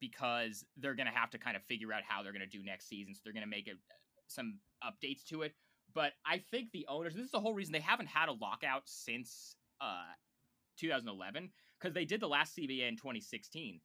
because 0.00 0.64
they're 0.76 0.94
going 0.94 1.06
to 1.08 1.12
have 1.12 1.30
to 1.30 1.38
kind 1.38 1.56
of 1.56 1.62
figure 1.64 1.92
out 1.92 2.02
how 2.06 2.22
they're 2.22 2.32
going 2.32 2.48
to 2.48 2.58
do 2.58 2.64
next 2.64 2.88
season. 2.88 3.14
So 3.14 3.20
they're 3.24 3.32
going 3.32 3.44
to 3.44 3.50
make 3.50 3.68
a, 3.68 3.72
some 4.26 4.58
updates 4.84 5.24
to 5.26 5.42
it. 5.42 5.54
But 5.94 6.12
I 6.26 6.38
think 6.38 6.70
the 6.72 6.86
owners, 6.88 7.14
this 7.14 7.24
is 7.24 7.30
the 7.30 7.40
whole 7.40 7.54
reason 7.54 7.72
they 7.72 7.80
haven't 7.80 8.06
had 8.08 8.28
a 8.28 8.32
lockout 8.32 8.82
since 8.84 9.56
uh, 9.80 10.04
2011 10.78 11.50
because 11.78 11.94
they 11.94 12.04
did 12.04 12.20
the 12.20 12.28
last 12.28 12.56
CBA 12.56 12.88
in 12.88 12.96
2016. 12.96 13.80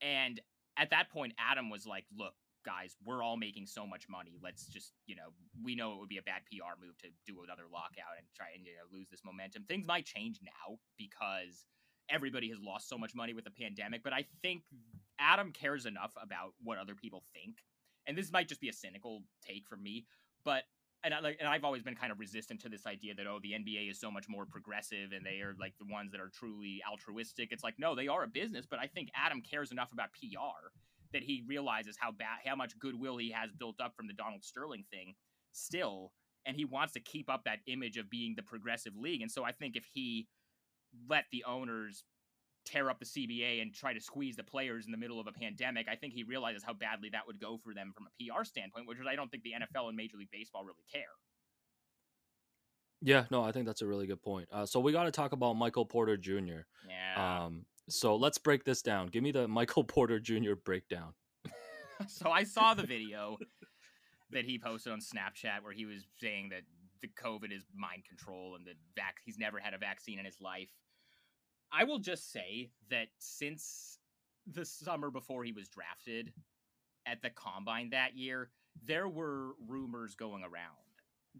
And 0.00 0.40
at 0.76 0.90
that 0.90 1.10
point, 1.10 1.34
Adam 1.38 1.70
was 1.70 1.86
like, 1.86 2.04
look, 2.16 2.34
guys, 2.64 2.96
we're 3.04 3.22
all 3.22 3.36
making 3.36 3.66
so 3.66 3.86
much 3.86 4.08
money. 4.08 4.38
Let's 4.42 4.66
just, 4.66 4.92
you 5.06 5.14
know, 5.14 5.34
we 5.62 5.74
know 5.74 5.92
it 5.92 6.00
would 6.00 6.08
be 6.08 6.18
a 6.18 6.22
bad 6.22 6.42
PR 6.50 6.80
move 6.80 6.96
to 6.98 7.08
do 7.26 7.42
another 7.44 7.64
lockout 7.70 8.16
and 8.18 8.26
try 8.34 8.46
and 8.54 8.64
you 8.64 8.72
know, 8.72 8.98
lose 8.98 9.08
this 9.10 9.20
momentum. 9.24 9.64
Things 9.68 9.86
might 9.86 10.06
change 10.06 10.40
now 10.42 10.78
because 10.96 11.66
everybody 12.10 12.48
has 12.48 12.58
lost 12.60 12.88
so 12.88 12.98
much 12.98 13.14
money 13.14 13.34
with 13.34 13.44
the 13.44 13.50
pandemic, 13.50 14.02
but 14.02 14.12
I 14.12 14.26
think 14.42 14.62
Adam 15.18 15.52
cares 15.52 15.86
enough 15.86 16.12
about 16.20 16.52
what 16.62 16.78
other 16.78 16.94
people 16.94 17.22
think. 17.32 17.58
And 18.06 18.16
this 18.18 18.32
might 18.32 18.48
just 18.48 18.60
be 18.60 18.68
a 18.68 18.72
cynical 18.72 19.22
take 19.46 19.66
from 19.66 19.82
me, 19.82 20.06
but 20.44 20.64
and 21.04 21.14
I 21.14 21.20
like 21.20 21.36
and 21.38 21.48
I've 21.48 21.64
always 21.64 21.82
been 21.82 21.94
kind 21.94 22.10
of 22.10 22.18
resistant 22.18 22.60
to 22.62 22.68
this 22.68 22.86
idea 22.86 23.14
that 23.14 23.26
oh 23.26 23.38
the 23.42 23.52
NBA 23.52 23.90
is 23.90 24.00
so 24.00 24.10
much 24.10 24.28
more 24.28 24.46
progressive 24.46 25.12
and 25.12 25.24
they 25.24 25.40
are 25.40 25.52
mm-hmm. 25.52 25.60
like 25.60 25.74
the 25.78 25.92
ones 25.92 26.10
that 26.12 26.20
are 26.20 26.30
truly 26.30 26.82
altruistic. 26.90 27.52
It's 27.52 27.62
like 27.62 27.74
no, 27.78 27.94
they 27.94 28.08
are 28.08 28.24
a 28.24 28.28
business, 28.28 28.66
but 28.68 28.78
I 28.78 28.86
think 28.86 29.10
Adam 29.14 29.42
cares 29.42 29.70
enough 29.70 29.92
about 29.92 30.08
PR 30.12 30.70
that 31.12 31.22
he 31.22 31.44
realizes 31.46 31.96
how 31.98 32.10
bad 32.10 32.38
how 32.44 32.56
much 32.56 32.78
goodwill 32.78 33.18
he 33.18 33.30
has 33.30 33.50
built 33.52 33.80
up 33.80 33.94
from 33.94 34.08
the 34.08 34.14
Donald 34.14 34.44
Sterling 34.44 34.84
thing 34.90 35.14
still 35.52 36.12
and 36.46 36.56
he 36.56 36.64
wants 36.64 36.92
to 36.94 37.00
keep 37.00 37.30
up 37.30 37.44
that 37.44 37.60
image 37.66 37.96
of 37.96 38.10
being 38.10 38.34
the 38.36 38.42
progressive 38.42 38.96
league. 38.96 39.22
And 39.22 39.30
so 39.30 39.44
I 39.44 39.52
think 39.52 39.76
if 39.76 39.86
he 39.92 40.26
let 41.08 41.24
the 41.32 41.44
owners 41.44 42.04
tear 42.64 42.90
up 42.90 42.98
the 42.98 43.04
CBA 43.04 43.62
and 43.62 43.72
try 43.74 43.92
to 43.92 44.00
squeeze 44.00 44.36
the 44.36 44.44
players 44.44 44.86
in 44.86 44.92
the 44.92 44.98
middle 44.98 45.20
of 45.20 45.26
a 45.26 45.32
pandemic, 45.32 45.86
I 45.88 45.96
think 45.96 46.12
he 46.14 46.22
realizes 46.24 46.62
how 46.62 46.72
badly 46.72 47.10
that 47.10 47.26
would 47.26 47.40
go 47.40 47.58
for 47.62 47.74
them 47.74 47.92
from 47.94 48.06
a 48.06 48.10
PR 48.38 48.44
standpoint, 48.44 48.86
which 48.88 48.98
is 48.98 49.06
I 49.08 49.16
don't 49.16 49.30
think 49.30 49.42
the 49.42 49.52
NFL 49.52 49.88
and 49.88 49.96
Major 49.96 50.16
League 50.16 50.30
Baseball 50.32 50.64
really 50.64 50.84
care. 50.92 51.02
Yeah, 53.00 53.24
no, 53.30 53.42
I 53.42 53.52
think 53.52 53.66
that's 53.66 53.82
a 53.82 53.86
really 53.86 54.06
good 54.06 54.22
point. 54.22 54.48
Uh, 54.50 54.64
so 54.64 54.80
we 54.80 54.92
got 54.92 55.04
to 55.04 55.10
talk 55.10 55.32
about 55.32 55.54
Michael 55.54 55.84
Porter 55.84 56.16
Jr. 56.16 56.62
Yeah. 56.88 57.44
Um, 57.44 57.66
so 57.88 58.16
let's 58.16 58.38
break 58.38 58.64
this 58.64 58.80
down. 58.80 59.08
Give 59.08 59.22
me 59.22 59.30
the 59.30 59.46
Michael 59.46 59.84
Porter 59.84 60.18
Jr. 60.18 60.54
breakdown. 60.64 61.12
so 62.08 62.30
I 62.30 62.44
saw 62.44 62.72
the 62.74 62.86
video. 62.86 63.36
that 64.30 64.44
he 64.44 64.58
posted 64.58 64.92
on 64.92 65.00
Snapchat 65.00 65.62
where 65.62 65.72
he 65.72 65.84
was 65.84 66.06
saying 66.20 66.48
that 66.48 66.62
the 67.02 67.08
COVID 67.22 67.52
is 67.52 67.62
mind 67.76 68.04
control 68.08 68.56
and 68.56 68.66
that 68.66 68.74
vac- 68.96 69.20
he's 69.24 69.38
never 69.38 69.58
had 69.58 69.74
a 69.74 69.78
vaccine 69.78 70.18
in 70.18 70.24
his 70.24 70.40
life. 70.40 70.70
I 71.76 71.84
will 71.84 71.98
just 71.98 72.30
say 72.32 72.70
that 72.90 73.08
since 73.18 73.98
the 74.46 74.64
summer 74.64 75.10
before 75.10 75.42
he 75.42 75.52
was 75.52 75.68
drafted 75.68 76.32
at 77.04 77.20
the 77.20 77.30
combine 77.30 77.90
that 77.90 78.16
year, 78.16 78.50
there 78.84 79.08
were 79.08 79.52
rumors 79.66 80.14
going 80.14 80.42
around 80.42 80.76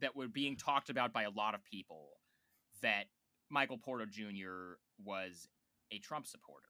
that 0.01 0.17
were 0.17 0.27
being 0.27 0.57
talked 0.57 0.91
about 0.91 1.13
by 1.13 1.23
a 1.23 1.31
lot 1.31 1.55
of 1.55 1.65
people 1.65 2.09
that 2.83 3.05
Michael 3.49 3.79
Porter 3.79 4.07
Jr. 4.07 4.79
was 5.05 5.49
a 5.93 5.99
Trump 5.99 6.27
supporter. 6.27 6.69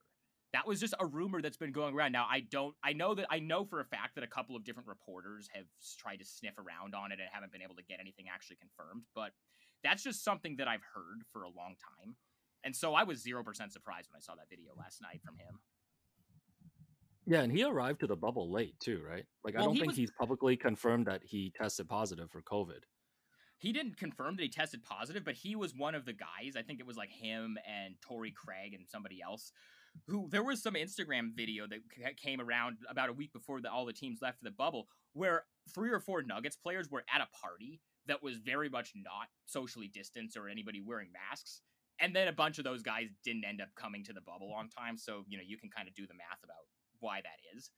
That 0.53 0.67
was 0.67 0.79
just 0.79 0.95
a 1.01 1.07
rumor 1.07 1.41
that's 1.41 1.57
been 1.57 1.73
going 1.73 1.95
around. 1.95 2.13
Now 2.13 2.27
I 2.31 2.41
don't 2.41 2.75
I 2.85 2.93
know 2.93 3.15
that 3.15 3.27
I 3.31 3.41
know 3.41 3.65
for 3.65 3.81
a 3.81 3.85
fact 3.85 4.15
that 4.15 4.25
a 4.25 4.29
couple 4.29 4.55
of 4.55 4.65
different 4.65 4.89
reporters 4.89 5.49
have 5.53 5.65
tried 5.99 6.19
to 6.19 6.25
sniff 6.25 6.59
around 6.59 6.95
on 6.95 7.11
it 7.11 7.19
and 7.19 7.29
haven't 7.33 7.51
been 7.51 7.63
able 7.63 7.75
to 7.77 7.83
get 7.83 7.99
anything 7.99 8.27
actually 8.33 8.57
confirmed, 8.57 9.03
but 9.15 9.33
that's 9.83 10.05
just 10.05 10.23
something 10.23 10.57
that 10.57 10.69
I've 10.69 10.85
heard 10.95 11.23
for 11.33 11.43
a 11.43 11.49
long 11.49 11.75
time. 11.81 12.15
And 12.65 12.75
so 12.75 12.95
I 12.95 13.05
was 13.05 13.23
0% 13.23 13.45
surprised 13.71 14.09
when 14.11 14.17
I 14.17 14.21
saw 14.21 14.35
that 14.35 14.49
video 14.49 14.73
last 14.77 15.03
night 15.03 15.21
from 15.25 15.37
him. 15.37 15.61
Yeah, 17.27 17.41
and 17.41 17.53
he 17.53 17.63
arrived 17.65 18.01
to 18.01 18.07
the 18.07 18.17
bubble 18.17 18.51
late 18.51 18.79
too, 18.81 19.01
right? 19.07 19.25
Like 19.45 19.57
I 19.57 19.63
don't 19.63 19.75
he 19.75 19.81
think 19.81 19.91
was- 19.91 19.97
he's 19.97 20.11
publicly 20.19 20.57
confirmed 20.57 21.07
that 21.07 21.23
he 21.25 21.53
tested 21.57 21.89
positive 21.89 22.31
for 22.31 22.43
COVID. 22.43 22.81
He 23.59 23.73
didn't 23.73 23.97
confirm 23.97 24.37
that 24.37 24.43
he 24.43 24.49
tested 24.51 24.83
positive, 24.83 25.25
but 25.25 25.37
he 25.37 25.57
was 25.57 25.75
one 25.75 25.95
of 25.95 26.05
the 26.05 26.13
guys. 26.13 26.55
I 26.57 26.63
think 26.63 26.81
it 26.81 26.87
was 26.87 26.97
like 26.99 27.11
him 27.11 27.57
and 27.67 27.95
Torrey 28.03 28.31
Craig 28.33 28.75
and 28.75 28.87
somebody 28.87 29.23
else. 29.23 29.53
Who 30.09 30.29
there 30.29 30.43
was 30.43 30.63
some 30.63 30.75
Instagram 30.75 31.35
video 31.35 31.67
that 31.69 32.17
came 32.19 32.41
around 32.41 32.79
about 32.91 33.09
a 33.09 33.13
week 33.13 33.33
before 33.33 33.61
the, 33.61 33.71
all 33.71 33.87
the 33.87 33.93
teams 33.93 34.19
left 34.21 34.39
for 34.39 34.45
the 34.45 34.51
bubble, 34.51 34.89
where 35.15 35.45
three 35.73 35.91
or 35.91 36.01
four 36.01 36.23
Nuggets 36.23 36.57
players 36.57 36.91
were 36.91 37.05
at 37.15 37.23
a 37.23 37.29
party 37.41 37.81
that 38.07 38.23
was 38.23 38.37
very 38.39 38.69
much 38.69 38.93
not 38.97 39.29
socially 39.47 39.89
distanced 39.89 40.37
or 40.37 40.49
anybody 40.49 40.83
wearing 40.85 41.09
masks. 41.13 41.63
And 42.01 42.15
then 42.15 42.29
a 42.29 42.33
bunch 42.33 42.59
of 42.59 42.65
those 42.65 42.83
guys 42.83 43.09
didn't 43.25 43.45
end 43.45 43.61
up 43.61 43.69
coming 43.77 44.05
to 44.05 44.13
the 44.13 44.21
bubble 44.21 44.53
on 44.53 44.69
time. 44.69 44.97
So, 44.97 45.25
you 45.29 45.37
know, 45.37 45.45
you 45.47 45.57
can 45.57 45.71
kind 45.71 45.89
of 45.89 45.95
do 45.95 46.07
the 46.07 46.15
math 46.15 46.43
about 46.43 46.67
why 47.01 47.21
that 47.23 47.57
is. 47.57 47.71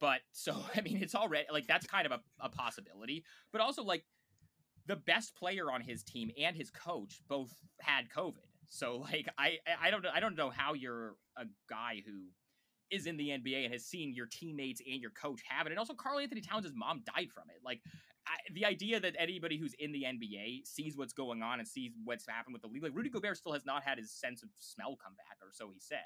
But 0.00 0.20
so, 0.32 0.56
I 0.74 0.80
mean, 0.80 0.98
it's 0.98 1.14
already 1.14 1.46
like 1.52 1.66
that's 1.66 1.86
kind 1.86 2.06
of 2.06 2.12
a, 2.12 2.20
a 2.40 2.48
possibility. 2.48 3.24
But 3.52 3.60
also, 3.60 3.82
like, 3.82 4.04
the 4.86 4.96
best 4.96 5.36
player 5.36 5.70
on 5.70 5.82
his 5.82 6.02
team 6.02 6.30
and 6.40 6.56
his 6.56 6.70
coach 6.70 7.20
both 7.28 7.52
had 7.80 8.08
COVID. 8.08 8.50
So 8.70 8.98
like 8.98 9.28
I 9.36 9.58
I 9.80 9.90
don't 9.90 10.02
know 10.02 10.10
I 10.14 10.20
don't 10.20 10.36
know 10.36 10.50
how 10.50 10.74
you're 10.74 11.16
a 11.36 11.44
guy 11.68 12.02
who 12.06 12.28
is 12.90 13.06
in 13.06 13.16
the 13.16 13.28
NBA 13.28 13.64
and 13.64 13.72
has 13.72 13.84
seen 13.84 14.14
your 14.14 14.26
teammates 14.26 14.80
and 14.90 15.00
your 15.00 15.10
coach 15.10 15.40
have 15.48 15.66
it. 15.66 15.70
And 15.70 15.78
also 15.78 15.94
Karl-Anthony 15.94 16.40
Towns' 16.40 16.72
mom 16.74 17.02
died 17.14 17.28
from 17.32 17.44
it. 17.48 17.60
Like 17.64 17.80
I, 18.26 18.36
the 18.52 18.64
idea 18.64 19.00
that 19.00 19.14
anybody 19.18 19.56
who's 19.56 19.74
in 19.78 19.92
the 19.92 20.04
NBA 20.04 20.66
sees 20.66 20.96
what's 20.96 21.12
going 21.12 21.42
on 21.42 21.58
and 21.58 21.68
sees 21.68 21.92
what's 22.04 22.26
happened 22.28 22.52
with 22.52 22.62
the 22.62 22.68
league. 22.68 22.82
Like 22.82 22.94
Rudy 22.94 23.10
Gobert 23.10 23.36
still 23.36 23.52
has 23.52 23.64
not 23.64 23.82
had 23.82 23.98
his 23.98 24.12
sense 24.12 24.42
of 24.42 24.48
smell 24.58 24.96
come 25.02 25.14
back, 25.14 25.38
or 25.42 25.48
so 25.52 25.70
he 25.72 25.80
said. 25.80 25.98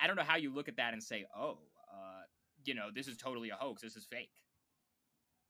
I 0.00 0.06
don't 0.06 0.16
know 0.16 0.22
how 0.22 0.36
you 0.36 0.52
look 0.52 0.68
at 0.68 0.76
that 0.76 0.92
and 0.92 1.02
say, 1.02 1.24
oh, 1.36 1.58
uh, 1.90 2.22
you 2.64 2.74
know, 2.74 2.88
this 2.94 3.08
is 3.08 3.16
totally 3.16 3.50
a 3.50 3.54
hoax. 3.54 3.82
This 3.82 3.96
is 3.96 4.04
fake. 4.04 4.30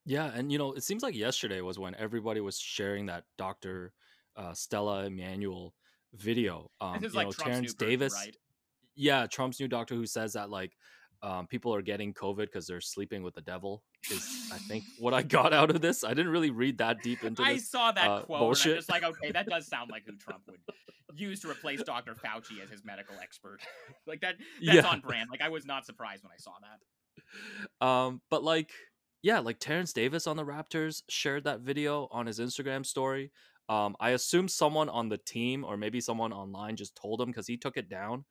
Yeah, 0.05 0.31
and 0.33 0.53
you 0.53 0.59
know, 0.59 0.73
it 0.73 0.85
seems 0.85 1.03
like 1.03 1.17
yesterday 1.17 1.61
was 1.61 1.79
when 1.79 1.95
everybody 1.97 2.41
was 2.41 2.59
sharing 2.59 3.07
that 3.07 3.25
Dr. 3.37 3.93
Uh, 4.37 4.55
Stella 4.55 5.07
Immanuel 5.07 5.75
video. 6.15 6.71
Um, 6.81 7.01
this 7.01 7.09
is 7.09 7.15
you 7.15 7.19
like 7.19 7.27
know, 7.27 7.33
Trump's 7.33 7.45
Terrence 7.45 7.75
Davis. 7.75 8.15
right? 8.15 8.37
Yeah, 8.97 9.27
Trump's 9.27 9.61
new 9.61 9.69
doctor 9.69 9.95
who 9.95 10.07
says 10.07 10.33
that 10.33 10.51
like 10.51 10.73
um, 11.23 11.47
people 11.47 11.75
are 11.75 11.83
getting 11.83 12.13
COVID 12.13 12.47
because 12.47 12.67
they're 12.67 12.81
sleeping 12.81 13.23
with 13.23 13.35
the 13.35 13.41
devil 13.41 13.83
is 14.11 14.51
I 14.53 14.59
think 14.59 14.85
what 14.99 15.15
I 15.15 15.23
got 15.23 15.53
out 15.53 15.71
of 15.71 15.81
this. 15.81 16.05
I 16.05 16.11
didn't 16.11 16.31
really 16.33 16.51
read 16.51 16.79
that 16.79 17.03
deep 17.03 17.25
into 17.25 17.43
it. 17.43 17.47
I 17.47 17.57
saw 17.59 17.93
that 17.93 18.09
uh, 18.09 18.23
quote 18.23 18.39
bullshit. 18.41 18.67
and 18.67 18.73
I'm 18.75 18.79
just 18.79 18.91
like, 18.91 19.05
okay, 19.05 19.33
that 19.33 19.47
does 19.47 19.67
sound 19.67 19.91
like 19.91 20.05
who 20.07 20.17
Trump 20.17 20.43
would 20.49 20.61
use 21.15 21.41
to 21.41 21.51
replace 21.51 21.83
Dr. 21.83 22.15
Fauci 22.15 22.63
as 22.63 22.71
his 22.71 22.85
medical 22.85 23.17
expert. 23.23 23.59
like 24.07 24.21
that 24.21 24.37
that's 24.65 24.77
Yeah. 24.77 24.87
on 24.87 25.01
brand. 25.01 25.29
Like 25.31 25.41
I 25.43 25.49
was 25.49 25.65
not 25.67 25.87
surprised 25.87 26.23
when 26.23 26.33
I 26.33 26.39
saw 26.39 26.53
that. 26.61 27.87
Um, 27.87 28.21
but 28.31 28.43
like, 28.45 28.71
yeah, 29.23 29.41
like 29.41 29.59
Terrence 29.59 29.93
Davis 29.93 30.27
on 30.27 30.37
the 30.37 30.45
Raptors 30.45 31.03
shared 31.09 31.45
that 31.45 31.61
video 31.61 32.09
on 32.13 32.27
his 32.27 32.39
Instagram 32.39 32.85
story. 32.85 33.33
Um, 33.69 33.97
I 33.99 34.11
assume 34.11 34.47
someone 34.47 34.89
on 34.89 35.09
the 35.09 35.19
team 35.19 35.65
or 35.65 35.77
maybe 35.77 36.01
someone 36.01 36.33
online 36.33 36.77
just 36.77 36.95
told 36.95 37.21
him 37.21 37.27
because 37.29 37.49
he 37.49 37.57
took 37.57 37.77
it 37.77 37.89
down 37.89 38.25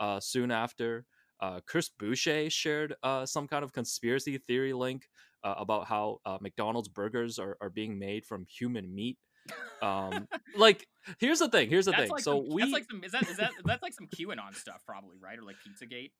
uh, 0.00 0.20
soon 0.20 0.50
after. 0.50 1.04
Uh, 1.40 1.60
Chris 1.66 1.88
Boucher 1.88 2.50
shared 2.50 2.94
uh, 3.02 3.24
some 3.24 3.46
kind 3.46 3.62
of 3.62 3.72
conspiracy 3.72 4.38
theory 4.38 4.72
link 4.72 5.08
uh, 5.44 5.54
about 5.56 5.86
how 5.86 6.18
uh, 6.26 6.38
McDonald's 6.40 6.88
burgers 6.88 7.38
are, 7.38 7.56
are 7.60 7.70
being 7.70 7.98
made 7.98 8.24
from 8.24 8.44
human 8.46 8.92
meat. 8.94 9.18
Um, 9.80 10.26
like, 10.56 10.86
here's 11.20 11.38
the 11.38 11.48
thing. 11.48 11.70
Here's 11.70 11.84
the 11.84 11.92
that's 11.92 12.02
thing. 12.02 12.10
like 12.10 12.22
so 12.22 12.42
some, 12.42 12.54
we, 12.54 12.62
that's 12.62 12.72
like 12.72 12.84
some 12.90 13.04
is 13.04 13.12
that 13.12 13.28
is 13.28 13.36
that 13.36 13.52
that's 13.64 13.82
like 13.82 13.94
some 13.94 14.08
QAnon 14.08 14.54
stuff 14.54 14.82
probably, 14.86 15.16
right? 15.22 15.38
Or 15.38 15.42
like 15.42 15.56
Pizzagate. 15.56 16.10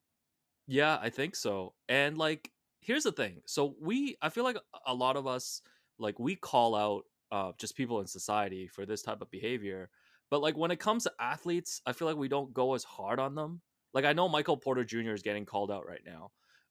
Yeah, 0.66 0.98
I 1.00 1.10
think 1.10 1.34
so. 1.34 1.74
And 1.88 2.16
like 2.16 2.50
here's 2.80 3.04
the 3.04 3.12
thing. 3.12 3.40
So 3.46 3.74
we 3.80 4.16
I 4.22 4.28
feel 4.28 4.44
like 4.44 4.58
a 4.86 4.94
lot 4.94 5.16
of 5.16 5.26
us 5.26 5.62
like 5.98 6.18
we 6.18 6.36
call 6.36 6.74
out 6.74 7.04
uh 7.32 7.52
just 7.58 7.76
people 7.76 8.00
in 8.00 8.06
society 8.06 8.68
for 8.68 8.86
this 8.86 9.02
type 9.02 9.20
of 9.20 9.30
behavior. 9.30 9.90
But 10.30 10.42
like 10.42 10.56
when 10.56 10.70
it 10.70 10.78
comes 10.78 11.04
to 11.04 11.12
athletes, 11.18 11.80
I 11.86 11.92
feel 11.92 12.06
like 12.06 12.16
we 12.16 12.28
don't 12.28 12.52
go 12.52 12.74
as 12.74 12.84
hard 12.84 13.18
on 13.18 13.34
them. 13.34 13.62
Like 13.98 14.04
I 14.04 14.12
know 14.12 14.28
Michael 14.28 14.56
Porter 14.56 14.84
Jr. 14.84 15.10
is 15.10 15.22
getting 15.22 15.44
called 15.44 15.72
out 15.72 15.84
right 15.84 16.02
now. 16.06 16.30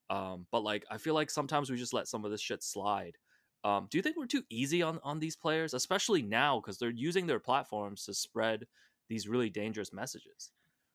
Um 0.09 0.47
but 0.49 0.63
like 0.63 0.85
I 0.89 0.97
feel 0.97 1.13
like 1.13 1.29
sometimes 1.29 1.69
we 1.69 1.75
just 1.75 1.93
let 1.93 2.07
some 2.07 2.23
of 2.23 2.31
this 2.31 2.39
shit 2.39 2.63
slide. 2.63 3.17
Um 3.65 3.87
do 3.91 3.97
you 3.97 4.01
think 4.01 4.15
we're 4.15 4.27
too 4.27 4.43
easy 4.49 4.81
on 4.81 5.01
on 5.03 5.19
these 5.19 5.35
players 5.35 5.73
especially 5.73 6.21
now 6.21 6.61
cuz 6.61 6.77
they're 6.77 6.89
using 6.89 7.27
their 7.27 7.41
platforms 7.41 8.05
to 8.05 8.13
spread 8.13 8.65
these 9.09 9.27
really 9.27 9.49
dangerous 9.49 9.91
messages? 9.91 10.53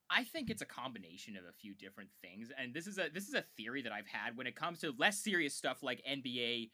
I 0.08 0.24
think 0.24 0.48
it's 0.48 0.62
a 0.62 0.66
combination 0.66 1.36
of 1.36 1.44
a 1.44 1.52
few 1.52 1.74
different 1.74 2.08
things, 2.22 2.50
and 2.58 2.72
this 2.72 2.86
is 2.86 2.98
a 2.98 3.10
this 3.12 3.28
is 3.28 3.34
a 3.34 3.44
theory 3.58 3.82
that 3.82 3.92
I've 3.92 4.06
had 4.06 4.38
when 4.38 4.46
it 4.46 4.56
comes 4.56 4.78
to 4.80 4.94
less 4.98 5.18
serious 5.18 5.54
stuff 5.54 5.82
like 5.82 6.02
NBA 6.08 6.70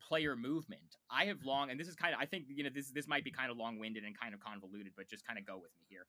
player 0.00 0.36
movement. 0.36 0.96
I 1.10 1.24
have 1.26 1.44
long, 1.44 1.70
and 1.70 1.80
this 1.80 1.88
is 1.88 1.96
kind 1.96 2.14
of 2.14 2.20
I 2.20 2.26
think 2.26 2.44
you 2.48 2.64
know 2.64 2.70
this 2.70 2.90
this 2.90 3.08
might 3.08 3.24
be 3.24 3.30
kind 3.30 3.50
of 3.50 3.56
long 3.56 3.78
winded 3.78 4.04
and 4.04 4.18
kind 4.18 4.34
of 4.34 4.40
convoluted, 4.40 4.92
but 4.94 5.08
just 5.08 5.26
kind 5.26 5.38
of 5.38 5.46
go 5.46 5.56
with 5.56 5.72
me 5.78 5.86
here. 5.88 6.06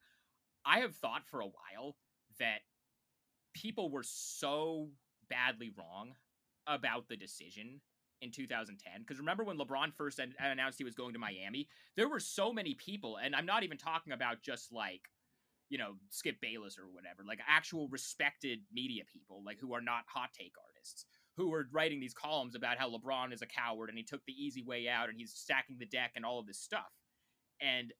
I 0.66 0.80
have 0.80 0.96
thought 0.96 1.26
for 1.26 1.40
a 1.40 1.46
while 1.46 1.96
that 2.38 2.60
people 3.54 3.90
were 3.90 4.04
so 4.04 4.88
badly 5.28 5.70
wrong 5.76 6.12
about 6.66 7.08
the 7.08 7.16
decision 7.16 7.80
in 8.22 8.30
2010 8.30 9.00
because 9.00 9.18
remember 9.18 9.44
when 9.44 9.56
LeBron 9.56 9.94
first 9.94 10.18
an- 10.18 10.34
announced 10.38 10.78
he 10.78 10.84
was 10.84 10.94
going 10.94 11.12
to 11.12 11.18
Miami? 11.18 11.68
There 11.96 12.08
were 12.08 12.20
so 12.20 12.52
many 12.52 12.74
people 12.74 13.16
and 13.16 13.34
I'm 13.34 13.46
not 13.46 13.62
even 13.62 13.78
talking 13.78 14.12
about 14.12 14.42
just 14.42 14.72
like 14.72 15.02
you 15.68 15.78
know 15.78 15.94
Skip 16.10 16.40
Bayless 16.40 16.78
or 16.78 16.84
whatever 16.92 17.22
like 17.26 17.38
actual 17.48 17.88
respected 17.88 18.60
media 18.72 19.04
people 19.10 19.42
like 19.44 19.58
who 19.60 19.72
are 19.72 19.80
not 19.80 20.04
hot 20.06 20.30
take 20.38 20.52
artists 20.66 21.06
who 21.36 21.48
were 21.48 21.66
writing 21.72 22.00
these 22.00 22.14
columns 22.14 22.54
about 22.54 22.76
how 22.76 22.90
LeBron 22.90 23.32
is 23.32 23.42
a 23.42 23.46
coward 23.46 23.88
and 23.88 23.96
he 23.96 24.04
took 24.04 24.24
the 24.26 24.32
easy 24.32 24.62
way 24.62 24.88
out 24.88 25.08
and 25.08 25.18
he's 25.18 25.32
stacking 25.32 25.76
the 25.78 25.86
deck 25.86 26.12
and 26.16 26.24
all 26.24 26.38
of 26.38 26.46
this 26.46 26.58
stuff. 26.58 26.92
And 27.60 27.92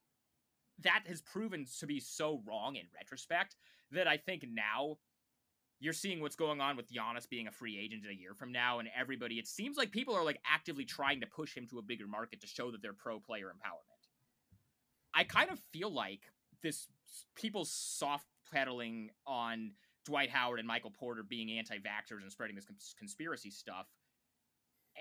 that 0.82 1.04
has 1.06 1.20
proven 1.20 1.66
to 1.78 1.86
be 1.86 2.00
so 2.00 2.42
wrong 2.46 2.76
in 2.76 2.84
retrospect 2.94 3.56
that 3.92 4.08
I 4.08 4.16
think 4.16 4.44
now 4.50 4.96
you're 5.80 5.94
seeing 5.94 6.20
what's 6.20 6.36
going 6.36 6.60
on 6.60 6.76
with 6.76 6.92
Giannis 6.92 7.28
being 7.28 7.48
a 7.48 7.50
free 7.50 7.78
agent 7.78 8.04
a 8.08 8.14
year 8.14 8.34
from 8.34 8.52
now, 8.52 8.78
and 8.78 8.88
everybody. 8.98 9.38
It 9.38 9.48
seems 9.48 9.78
like 9.78 9.90
people 9.90 10.14
are 10.14 10.24
like 10.24 10.38
actively 10.46 10.84
trying 10.84 11.20
to 11.22 11.26
push 11.26 11.56
him 11.56 11.66
to 11.68 11.78
a 11.78 11.82
bigger 11.82 12.06
market 12.06 12.40
to 12.42 12.46
show 12.46 12.70
that 12.70 12.82
they're 12.82 12.92
pro 12.92 13.18
player 13.18 13.46
empowerment. 13.46 14.08
I 15.14 15.24
kind 15.24 15.50
of 15.50 15.58
feel 15.72 15.92
like 15.92 16.20
this 16.62 16.86
people 17.34 17.64
soft 17.64 18.26
pedaling 18.52 19.10
on 19.26 19.72
Dwight 20.04 20.30
Howard 20.30 20.58
and 20.58 20.68
Michael 20.68 20.90
Porter 20.90 21.22
being 21.22 21.58
anti-vaxxers 21.58 22.22
and 22.22 22.30
spreading 22.30 22.56
this 22.56 22.66
cons- 22.66 22.94
conspiracy 22.98 23.50
stuff. 23.50 23.86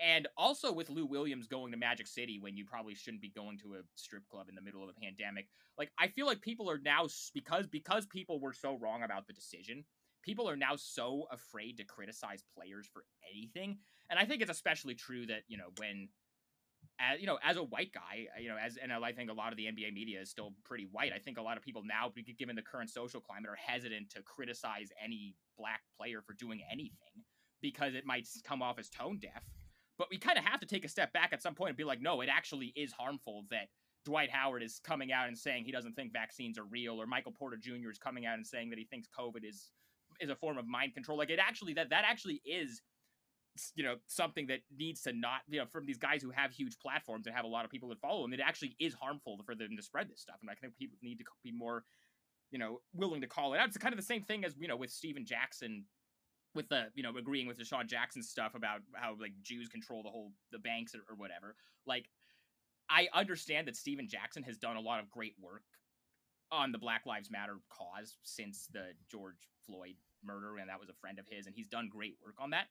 And 0.00 0.28
also 0.36 0.72
with 0.72 0.88
Lou 0.88 1.04
Williams 1.04 1.46
going 1.46 1.72
to 1.72 1.78
Magic 1.78 2.06
City 2.06 2.38
when 2.40 2.56
you 2.56 2.64
probably 2.64 2.94
shouldn't 2.94 3.20
be 3.20 3.28
going 3.28 3.58
to 3.58 3.74
a 3.74 3.78
strip 3.96 4.26
club 4.28 4.48
in 4.48 4.54
the 4.54 4.62
middle 4.62 4.82
of 4.82 4.88
a 4.88 5.00
pandemic. 5.00 5.48
Like 5.76 5.90
I 5.98 6.08
feel 6.08 6.26
like 6.26 6.40
people 6.40 6.70
are 6.70 6.78
now 6.78 7.06
because 7.34 7.66
because 7.66 8.06
people 8.06 8.40
were 8.40 8.52
so 8.54 8.78
wrong 8.78 9.02
about 9.02 9.26
the 9.26 9.32
decision 9.32 9.84
people 10.22 10.48
are 10.48 10.56
now 10.56 10.76
so 10.76 11.26
afraid 11.30 11.76
to 11.76 11.84
criticize 11.84 12.42
players 12.56 12.86
for 12.92 13.04
anything 13.32 13.78
and 14.08 14.18
i 14.18 14.24
think 14.24 14.42
it's 14.42 14.50
especially 14.50 14.94
true 14.94 15.26
that 15.26 15.42
you 15.48 15.56
know 15.56 15.68
when 15.76 16.08
as, 16.98 17.20
you 17.20 17.26
know 17.26 17.38
as 17.42 17.56
a 17.56 17.62
white 17.62 17.92
guy 17.92 18.26
you 18.40 18.48
know 18.48 18.56
as 18.56 18.76
and 18.76 18.92
i 18.92 19.12
think 19.12 19.30
a 19.30 19.34
lot 19.34 19.52
of 19.52 19.56
the 19.56 19.64
nba 19.64 19.92
media 19.92 20.20
is 20.20 20.30
still 20.30 20.54
pretty 20.64 20.88
white 20.92 21.12
i 21.14 21.18
think 21.18 21.38
a 21.38 21.42
lot 21.42 21.56
of 21.56 21.62
people 21.62 21.82
now 21.84 22.10
given 22.38 22.56
the 22.56 22.62
current 22.62 22.90
social 22.90 23.20
climate 23.20 23.50
are 23.50 23.56
hesitant 23.56 24.10
to 24.10 24.22
criticize 24.22 24.88
any 25.02 25.34
black 25.58 25.80
player 25.96 26.20
for 26.26 26.34
doing 26.34 26.60
anything 26.70 27.24
because 27.62 27.94
it 27.94 28.06
might 28.06 28.26
come 28.44 28.62
off 28.62 28.78
as 28.78 28.88
tone 28.88 29.18
deaf 29.20 29.42
but 29.98 30.08
we 30.10 30.18
kind 30.18 30.38
of 30.38 30.44
have 30.44 30.60
to 30.60 30.66
take 30.66 30.84
a 30.84 30.88
step 30.88 31.12
back 31.12 31.32
at 31.32 31.42
some 31.42 31.54
point 31.54 31.70
and 31.70 31.76
be 31.76 31.84
like 31.84 32.00
no 32.00 32.20
it 32.20 32.28
actually 32.30 32.72
is 32.76 32.92
harmful 32.92 33.44
that 33.50 33.68
Dwight 34.06 34.30
Howard 34.30 34.62
is 34.62 34.80
coming 34.82 35.12
out 35.12 35.28
and 35.28 35.36
saying 35.36 35.64
he 35.64 35.72
doesn't 35.72 35.92
think 35.92 36.12
vaccines 36.12 36.58
are 36.58 36.64
real, 36.64 37.00
or 37.00 37.06
Michael 37.06 37.32
Porter 37.32 37.58
Jr. 37.58 37.90
is 37.90 37.98
coming 37.98 38.24
out 38.24 38.36
and 38.36 38.46
saying 38.46 38.70
that 38.70 38.78
he 38.78 38.86
thinks 38.86 39.08
COVID 39.08 39.46
is 39.46 39.70
is 40.20 40.30
a 40.30 40.36
form 40.36 40.58
of 40.58 40.66
mind 40.66 40.94
control. 40.94 41.18
Like 41.18 41.30
it 41.30 41.38
actually 41.40 41.74
that 41.74 41.90
that 41.90 42.04
actually 42.06 42.42
is 42.44 42.82
you 43.74 43.82
know 43.82 43.96
something 44.06 44.46
that 44.46 44.60
needs 44.76 45.02
to 45.02 45.12
not 45.12 45.40
you 45.48 45.58
know 45.58 45.66
from 45.72 45.84
these 45.84 45.98
guys 45.98 46.22
who 46.22 46.30
have 46.30 46.52
huge 46.52 46.78
platforms 46.78 47.26
and 47.26 47.34
have 47.34 47.44
a 47.44 47.48
lot 47.48 47.64
of 47.64 47.70
people 47.70 47.88
that 47.88 48.00
follow 48.00 48.22
them 48.22 48.32
it 48.32 48.40
actually 48.40 48.76
is 48.78 48.94
harmful 48.94 49.38
for 49.44 49.54
them 49.54 49.76
to 49.76 49.82
spread 49.82 50.08
this 50.08 50.20
stuff. 50.20 50.36
And 50.40 50.50
i 50.50 50.54
think 50.54 50.76
people 50.76 50.96
need 51.02 51.18
to 51.18 51.24
be 51.42 51.52
more 51.52 51.84
you 52.50 52.58
know 52.58 52.80
willing 52.94 53.20
to 53.20 53.26
call 53.26 53.54
it 53.54 53.58
out. 53.58 53.68
It's 53.68 53.78
kind 53.78 53.92
of 53.92 53.98
the 53.98 54.06
same 54.06 54.22
thing 54.22 54.44
as 54.44 54.54
you 54.58 54.68
know 54.68 54.76
with 54.76 54.90
Stephen 54.90 55.24
Jackson 55.24 55.84
with 56.54 56.68
the 56.68 56.86
you 56.94 57.02
know 57.02 57.16
agreeing 57.16 57.46
with 57.46 57.58
the 57.58 57.64
DeSean 57.64 57.86
Jackson 57.86 58.22
stuff 58.22 58.54
about 58.54 58.80
how 58.94 59.16
like 59.20 59.32
Jews 59.42 59.68
control 59.68 60.02
the 60.02 60.10
whole 60.10 60.32
the 60.52 60.58
banks 60.58 60.94
or, 60.94 61.00
or 61.08 61.16
whatever. 61.16 61.54
Like 61.86 62.08
I 62.88 63.08
understand 63.14 63.68
that 63.68 63.76
Stephen 63.76 64.08
Jackson 64.08 64.42
has 64.42 64.58
done 64.58 64.76
a 64.76 64.80
lot 64.80 65.00
of 65.00 65.10
great 65.10 65.34
work 65.40 65.62
on 66.52 66.72
the 66.72 66.78
Black 66.78 67.06
Lives 67.06 67.30
Matter 67.30 67.56
cause 67.70 68.16
since 68.22 68.68
the 68.72 68.88
George 69.10 69.48
Floyd 69.64 69.94
murder, 70.24 70.58
and 70.58 70.68
that 70.68 70.80
was 70.80 70.88
a 70.88 70.94
friend 71.00 71.18
of 71.18 71.26
his, 71.28 71.46
and 71.46 71.54
he's 71.54 71.68
done 71.68 71.88
great 71.90 72.16
work 72.24 72.36
on 72.38 72.50
that. 72.50 72.66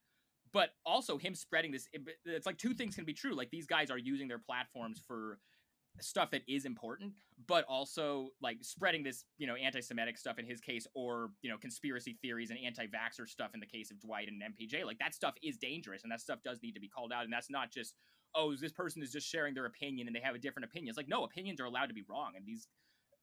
But 0.51 0.69
also, 0.85 1.17
him 1.17 1.35
spreading 1.35 1.71
this, 1.71 1.87
it's 2.25 2.45
like 2.45 2.57
two 2.57 2.73
things 2.73 2.95
can 2.95 3.05
be 3.05 3.13
true. 3.13 3.35
Like, 3.35 3.51
these 3.51 3.67
guys 3.67 3.91
are 3.91 3.97
using 3.97 4.27
their 4.27 4.39
platforms 4.39 5.01
for 5.05 5.39
stuff 6.01 6.31
that 6.31 6.41
is 6.47 6.65
important, 6.65 7.13
but 7.47 7.65
also 7.65 8.29
like 8.41 8.57
spreading 8.61 9.03
this, 9.03 9.25
you 9.37 9.47
know, 9.47 9.55
anti 9.55 9.81
Semitic 9.81 10.17
stuff 10.17 10.39
in 10.39 10.45
his 10.45 10.59
case, 10.61 10.87
or, 10.95 11.31
you 11.41 11.49
know, 11.49 11.57
conspiracy 11.57 12.17
theories 12.21 12.49
and 12.49 12.59
anti 12.65 12.85
vaxxer 12.87 13.27
stuff 13.27 13.51
in 13.53 13.59
the 13.59 13.65
case 13.65 13.91
of 13.91 13.99
Dwight 13.99 14.27
and 14.27 14.41
MPJ. 14.41 14.85
Like, 14.85 14.99
that 14.99 15.13
stuff 15.13 15.35
is 15.43 15.57
dangerous, 15.57 16.03
and 16.03 16.11
that 16.11 16.21
stuff 16.21 16.39
does 16.43 16.59
need 16.63 16.73
to 16.73 16.81
be 16.81 16.87
called 16.87 17.11
out. 17.13 17.25
And 17.25 17.33
that's 17.33 17.49
not 17.49 17.71
just, 17.71 17.93
oh, 18.33 18.55
this 18.55 18.71
person 18.71 19.03
is 19.03 19.11
just 19.11 19.27
sharing 19.27 19.53
their 19.53 19.65
opinion 19.65 20.07
and 20.07 20.15
they 20.15 20.21
have 20.21 20.35
a 20.35 20.39
different 20.39 20.65
opinion. 20.65 20.89
It's 20.89 20.97
like, 20.97 21.09
no, 21.09 21.23
opinions 21.23 21.59
are 21.59 21.65
allowed 21.65 21.87
to 21.87 21.93
be 21.93 22.03
wrong, 22.09 22.33
and 22.35 22.45
these 22.45 22.67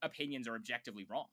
opinions 0.03 0.47
are 0.47 0.55
objectively 0.55 1.07
wrong. 1.09 1.27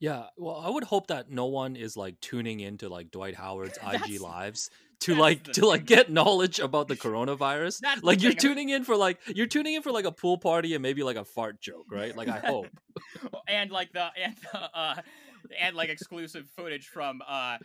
Yeah, 0.00 0.24
well, 0.36 0.56
I 0.64 0.70
would 0.70 0.84
hope 0.84 1.06
that 1.08 1.30
no 1.30 1.46
one 1.46 1.76
is 1.76 1.96
like 1.96 2.20
tuning 2.20 2.60
into 2.60 2.88
like 2.88 3.10
Dwight 3.10 3.34
Howard's 3.42 3.78
IG 3.78 4.20
lives 4.20 4.70
to 5.00 5.14
like 5.14 5.44
the 5.44 5.52
to 5.52 5.66
like 5.66 5.84
get 5.84 6.10
knowledge 6.10 6.58
about 6.58 6.88
the 6.88 6.96
coronavirus. 6.96 7.80
That's 7.80 8.00
the 8.00 8.06
like 8.06 8.22
you're 8.22 8.32
thing, 8.32 8.38
I- 8.50 8.54
tuning 8.54 8.68
in 8.70 8.84
for 8.84 8.96
like 8.96 9.18
you're 9.26 9.46
tuning 9.46 9.74
in 9.74 9.82
for 9.82 9.92
like 9.92 10.04
a 10.06 10.12
pool 10.12 10.38
party 10.38 10.74
and 10.74 10.82
maybe 10.82 11.02
like 11.02 11.16
a 11.16 11.24
fart 11.24 11.60
joke, 11.60 11.86
right? 11.90 12.16
Like 12.16 12.28
I 12.28 12.38
hope. 12.40 12.68
and 13.48 13.70
like 13.70 13.92
the 13.92 14.08
and 14.22 14.34
the, 14.52 14.58
uh 14.78 14.96
and 15.60 15.76
like 15.76 15.88
exclusive 15.90 16.48
footage 16.56 16.86
from 16.86 17.22
uh 17.26 17.58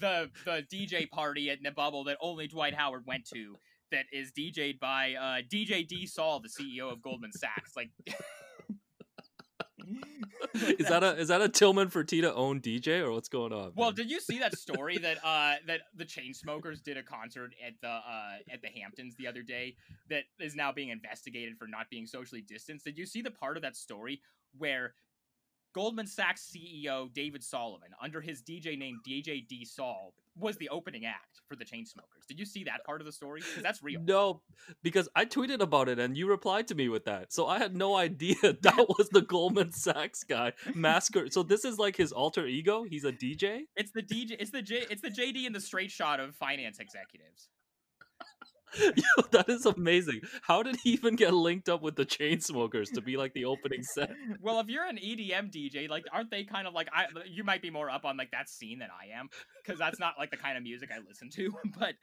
the 0.00 0.30
the 0.44 0.64
DJ 0.72 1.08
party 1.10 1.50
at 1.50 1.58
the 1.62 1.70
Bubble 1.70 2.04
that 2.04 2.16
only 2.20 2.46
Dwight 2.48 2.74
Howard 2.74 3.04
went 3.06 3.24
to 3.34 3.56
that 3.92 4.04
is 4.12 4.32
DJ'd 4.32 4.78
by 4.80 5.14
uh 5.14 5.42
DJ 5.50 5.86
D-Sol, 5.86 6.40
the 6.40 6.48
CEO 6.48 6.90
of 6.92 7.00
Goldman 7.02 7.32
Sachs. 7.32 7.76
Like 7.76 7.90
is 10.54 10.88
that 10.88 11.02
a 11.02 11.16
is 11.16 11.28
that 11.28 11.42
a 11.42 11.48
Tillman 11.48 11.88
Fertitta 11.88 12.32
owned 12.34 12.62
DJ 12.62 13.00
or 13.00 13.12
what's 13.12 13.28
going 13.28 13.52
on? 13.52 13.72
Well, 13.74 13.88
man? 13.88 13.94
did 13.94 14.10
you 14.10 14.20
see 14.20 14.38
that 14.38 14.56
story 14.56 14.98
that 14.98 15.18
uh 15.24 15.56
that 15.66 15.82
the 15.94 16.04
Chainsmokers 16.04 16.82
did 16.82 16.96
a 16.96 17.02
concert 17.02 17.54
at 17.64 17.74
the 17.80 17.88
uh 17.88 18.36
at 18.52 18.62
the 18.62 18.68
Hamptons 18.68 19.14
the 19.16 19.26
other 19.26 19.42
day 19.42 19.76
that 20.10 20.24
is 20.40 20.54
now 20.54 20.72
being 20.72 20.88
investigated 20.88 21.56
for 21.58 21.66
not 21.66 21.88
being 21.90 22.06
socially 22.06 22.42
distanced? 22.42 22.84
Did 22.84 22.98
you 22.98 23.06
see 23.06 23.22
the 23.22 23.30
part 23.30 23.56
of 23.56 23.62
that 23.62 23.76
story 23.76 24.20
where 24.58 24.94
Goldman 25.74 26.06
Sachs 26.06 26.50
CEO 26.50 27.12
David 27.12 27.44
Solomon, 27.44 27.90
under 28.02 28.20
his 28.20 28.42
DJ 28.42 28.78
name 28.78 28.98
DJ 29.06 29.46
D-Sol, 29.46 30.14
was 30.38 30.56
the 30.56 30.68
opening 30.68 31.06
act 31.06 31.40
for 31.48 31.56
the 31.56 31.64
Chainsmokers? 31.64 32.26
Did 32.28 32.38
you 32.38 32.44
see 32.44 32.64
that 32.64 32.84
part 32.84 33.00
of 33.00 33.06
the 33.06 33.12
story? 33.12 33.40
Because 33.40 33.62
that's 33.62 33.82
real. 33.82 34.00
No, 34.02 34.42
because 34.82 35.08
I 35.14 35.24
tweeted 35.24 35.60
about 35.60 35.88
it 35.88 35.98
and 35.98 36.16
you 36.16 36.28
replied 36.28 36.68
to 36.68 36.74
me 36.74 36.88
with 36.88 37.04
that. 37.06 37.32
So 37.32 37.46
I 37.46 37.58
had 37.58 37.74
no 37.74 37.96
idea 37.96 38.36
that 38.42 38.86
was 38.98 39.08
the 39.10 39.22
Goldman 39.22 39.72
Sachs 39.72 40.24
guy 40.24 40.52
masquerade. 40.74 41.32
So 41.32 41.42
this 41.42 41.64
is 41.64 41.78
like 41.78 41.96
his 41.96 42.12
alter 42.12 42.46
ego. 42.46 42.84
He's 42.84 43.04
a 43.04 43.12
DJ. 43.12 43.62
It's 43.76 43.92
the 43.92 44.02
DJ. 44.02 44.36
It's 44.38 44.50
the 44.50 44.62
J. 44.62 44.86
It's 44.90 45.02
the 45.02 45.10
JD 45.10 45.46
in 45.46 45.52
the 45.52 45.60
straight 45.60 45.90
shot 45.90 46.20
of 46.20 46.34
finance 46.34 46.78
executives. 46.78 47.48
Yo, 48.96 49.22
that 49.30 49.48
is 49.48 49.66
amazing. 49.66 50.20
How 50.42 50.62
did 50.62 50.76
he 50.76 50.90
even 50.90 51.16
get 51.16 51.32
linked 51.32 51.68
up 51.68 51.82
with 51.82 51.96
the 51.96 52.04
Chainsmokers 52.04 52.92
to 52.92 53.00
be 53.00 53.16
like 53.16 53.32
the 53.32 53.44
opening 53.44 53.82
set? 53.82 54.10
well, 54.40 54.60
if 54.60 54.68
you're 54.68 54.84
an 54.84 54.96
EDM 54.96 55.50
DJ, 55.50 55.88
like, 55.88 56.04
aren't 56.12 56.30
they 56.30 56.44
kind 56.44 56.66
of 56.66 56.74
like 56.74 56.88
I? 56.92 57.06
You 57.26 57.44
might 57.44 57.62
be 57.62 57.70
more 57.70 57.90
up 57.90 58.04
on 58.04 58.16
like 58.16 58.30
that 58.32 58.48
scene 58.48 58.78
than 58.78 58.88
I 58.90 59.18
am, 59.18 59.28
because 59.62 59.78
that's 59.78 59.98
not 59.98 60.14
like 60.18 60.30
the 60.30 60.36
kind 60.36 60.56
of 60.56 60.62
music 60.62 60.90
I 60.94 60.98
listen 61.06 61.30
to. 61.30 61.52
But 61.78 61.94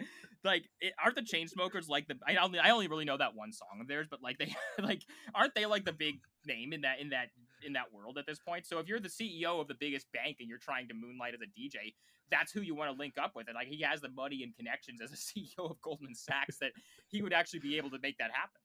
like, 0.43 0.65
it, 0.81 0.93
aren't 1.03 1.15
the 1.15 1.21
Chainsmokers 1.21 1.89
like 1.89 2.07
the? 2.07 2.15
I 2.27 2.35
only 2.35 2.59
I 2.59 2.69
only 2.69 2.87
really 2.87 3.05
know 3.05 3.17
that 3.17 3.35
one 3.35 3.51
song 3.51 3.79
of 3.81 3.87
theirs, 3.87 4.07
but 4.09 4.21
like 4.21 4.37
they 4.37 4.55
like 4.79 5.01
aren't 5.33 5.55
they 5.55 5.65
like 5.65 5.85
the 5.85 5.93
big 5.93 6.19
name 6.45 6.73
in 6.73 6.81
that 6.81 6.99
in 6.99 7.09
that 7.09 7.29
in 7.65 7.73
that 7.73 7.93
world 7.93 8.17
at 8.17 8.25
this 8.25 8.39
point? 8.39 8.65
So 8.65 8.79
if 8.79 8.87
you're 8.87 8.99
the 8.99 9.09
CEO 9.09 9.59
of 9.59 9.67
the 9.67 9.75
biggest 9.75 10.11
bank 10.11 10.37
and 10.39 10.49
you're 10.49 10.57
trying 10.57 10.87
to 10.87 10.93
moonlight 10.93 11.33
as 11.33 11.41
a 11.41 11.59
DJ, 11.59 11.93
that's 12.31 12.51
who 12.51 12.61
you 12.61 12.75
want 12.75 12.91
to 12.91 12.97
link 12.97 13.15
up 13.21 13.33
with. 13.35 13.47
And 13.47 13.55
like 13.55 13.67
he 13.67 13.81
has 13.81 14.01
the 14.01 14.09
money 14.09 14.43
and 14.43 14.55
connections 14.55 15.01
as 15.01 15.11
a 15.11 15.15
CEO 15.39 15.69
of 15.69 15.81
Goldman 15.81 16.15
Sachs 16.15 16.57
that 16.59 16.71
he 17.07 17.21
would 17.21 17.33
actually 17.33 17.59
be 17.59 17.77
able 17.77 17.89
to 17.91 17.99
make 18.01 18.17
that 18.17 18.31
happen. 18.31 18.59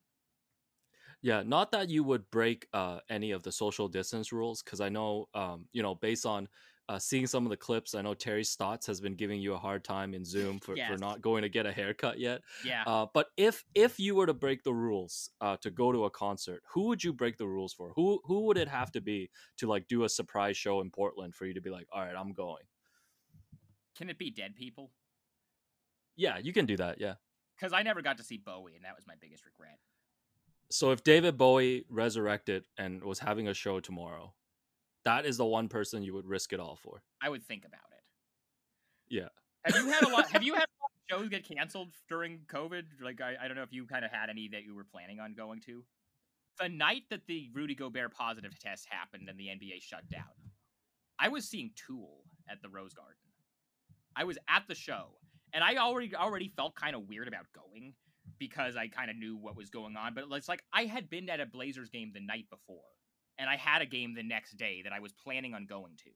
Yeah, 1.21 1.43
not 1.45 1.73
that 1.73 1.89
you 1.89 2.05
would 2.05 2.31
break 2.31 2.69
uh, 2.73 3.01
any 3.11 3.33
of 3.33 3.43
the 3.43 3.51
social 3.51 3.89
distance 3.89 4.33
rules, 4.33 4.63
because 4.63 4.81
I 4.81 4.89
know, 4.89 5.29
um, 5.35 5.67
you 5.73 5.83
know, 5.83 5.97
based 5.97 6.25
on 6.25 6.49
uh, 6.89 6.99
seeing 6.99 7.27
some 7.27 7.45
of 7.45 7.51
the 7.51 7.57
clips, 7.57 7.95
I 7.95 8.03
know 8.03 8.15
Terry 8.15 8.45
Stotts 8.45 8.87
has 8.87 9.01
been 9.01 9.15
giving 9.15 9.41
you 9.41 9.55
a 9.55 9.59
hard 9.59 9.85
time 9.85 10.15
in 10.15 10.25
Zoom 10.25 10.59
for, 10.61 10.73
for 10.73 10.77
Yes. 10.77 10.99
not 11.01 11.21
going 11.21 11.43
to 11.43 11.49
get 11.49 11.67
a 11.67 11.73
haircut 11.73 12.19
yet. 12.19 12.41
Yeah. 12.65 12.85
Uh, 12.87 13.07
but 13.13 13.27
if 13.37 13.65
if 13.75 13.99
you 14.01 14.15
were 14.15 14.27
to 14.27 14.35
break 14.35 14.63
the 14.65 14.73
rules 14.73 15.31
uh, 15.41 15.57
to 15.59 15.71
go 15.71 15.93
to 15.93 16.05
a 16.07 16.11
concert, 16.11 16.63
who 16.73 16.89
would 16.89 17.05
you 17.05 17.13
break 17.13 17.37
the 17.37 17.47
rules 17.47 17.73
for? 17.73 17.93
Who 17.97 18.21
who 18.25 18.47
would 18.47 18.57
it 18.59 18.69
have 18.69 18.91
to 18.93 19.01
be 19.01 19.31
to 19.59 19.67
like 19.67 19.87
do 19.89 20.05
a 20.05 20.09
surprise 20.09 20.57
show 20.57 20.81
in 20.81 20.91
Portland 20.91 21.35
for 21.35 21.47
you 21.47 21.55
to 21.55 21.61
be 21.61 21.71
like, 21.71 21.87
all 21.93 22.01
right, 22.05 22.15
I'm 22.17 22.33
going? 22.33 22.65
Can 23.97 24.09
it 24.09 24.19
be 24.19 24.31
dead 24.31 24.55
people? 24.55 24.93
Yeah, 26.17 26.39
you 26.39 26.53
can 26.53 26.67
do 26.67 26.77
that. 26.77 27.01
Yeah. 27.01 27.15
Because 27.57 27.73
I 27.73 27.83
never 27.83 28.03
got 28.03 28.19
to 28.19 28.25
see 28.25 28.39
Bowie, 28.39 28.77
and 28.77 28.85
that 28.85 28.95
was 28.95 29.07
my 29.07 29.15
biggest 29.21 29.45
regret. 29.45 29.79
So 30.71 30.93
if 30.93 31.03
David 31.03 31.37
Bowie 31.37 31.85
resurrected 31.89 32.67
and 32.77 33.03
was 33.03 33.19
having 33.19 33.49
a 33.49 33.55
show 33.55 33.81
tomorrow, 33.81 34.35
that 35.05 35.27
is 35.27 35.37
the 35.37 35.45
one 35.45 35.69
person 35.69 36.03
you 36.03 36.15
would 36.15 36.27
risk 36.27 36.53
it 36.53 36.61
all 36.61 36.77
for. 36.77 37.03
I 37.23 37.29
would 37.29 37.43
think 37.43 37.65
about 37.65 37.81
it. 37.93 39.15
Yeah. 39.15 39.29
Have 39.65 39.77
you 39.77 39.91
had 39.91 40.05
a 40.05 40.09
lot? 40.09 40.31
have 40.31 40.43
you 40.43 40.55
had 40.55 40.61
a 40.65 40.81
lot 40.83 40.91
of 40.95 41.21
shows 41.21 41.29
get 41.29 41.49
canceled 41.49 41.89
during 42.09 42.41
COVID? 42.53 42.85
Like, 43.03 43.21
I, 43.21 43.37
I 43.43 43.49
don't 43.49 43.57
know 43.57 43.63
if 43.63 43.73
you 43.73 43.87
kind 43.87 44.05
of 44.05 44.11
had 44.11 44.31
any 44.31 44.49
that 44.49 44.65
you 44.65 44.75
were 44.75 44.85
planning 44.85 45.21
on 45.21 45.35
going 45.35 45.61
to. 45.63 45.85
The 46.61 46.69
night 46.69 47.05
that 47.11 47.27
the 47.27 47.51
Rudy 47.55 47.75
Gobert 47.75 48.13
positive 48.13 48.59
test 48.59 48.87
happened 48.91 49.29
and 49.29 49.39
the 49.39 49.47
NBA 49.47 49.81
shut 49.81 50.09
down, 50.09 50.25
I 51.19 51.29
was 51.29 51.49
seeing 51.49 51.71
Tool 51.77 52.25
at 52.51 52.63
the 52.63 52.69
Rose 52.69 52.95
Garden. 52.95 53.15
I 54.17 54.25
was 54.25 54.39
at 54.49 54.65
the 54.67 54.75
show, 54.75 55.11
and 55.53 55.63
I 55.63 55.77
already 55.77 56.15
already 56.15 56.49
felt 56.49 56.75
kind 56.75 56.97
of 56.97 57.09
weird 57.09 57.29
about 57.29 57.47
going 57.55 57.95
because 58.39 58.77
I 58.77 58.89
kind 58.89 59.11
of 59.11 59.17
knew 59.17 59.37
what 59.37 59.57
was 59.57 59.71
going 59.71 59.97
on. 59.97 60.15
But 60.15 60.25
it's 60.33 60.49
like 60.49 60.63
I 60.73 60.85
had 60.85 61.09
been 61.09 61.29
at 61.31 61.41
a 61.41 61.47
Blazers 61.47 61.89
game 61.89 62.11
the 62.13 62.21
night 62.21 62.47
before, 62.51 62.83
and 63.39 63.49
I 63.49 63.57
had 63.57 63.83
a 63.83 63.87
game 63.87 64.15
the 64.15 64.23
next 64.23 64.57
day 64.57 64.83
that 64.83 64.93
I 64.93 65.01
was 65.01 65.13
planning 65.13 65.55
on 65.55 65.67
going 65.67 65.97
to. 66.05 66.11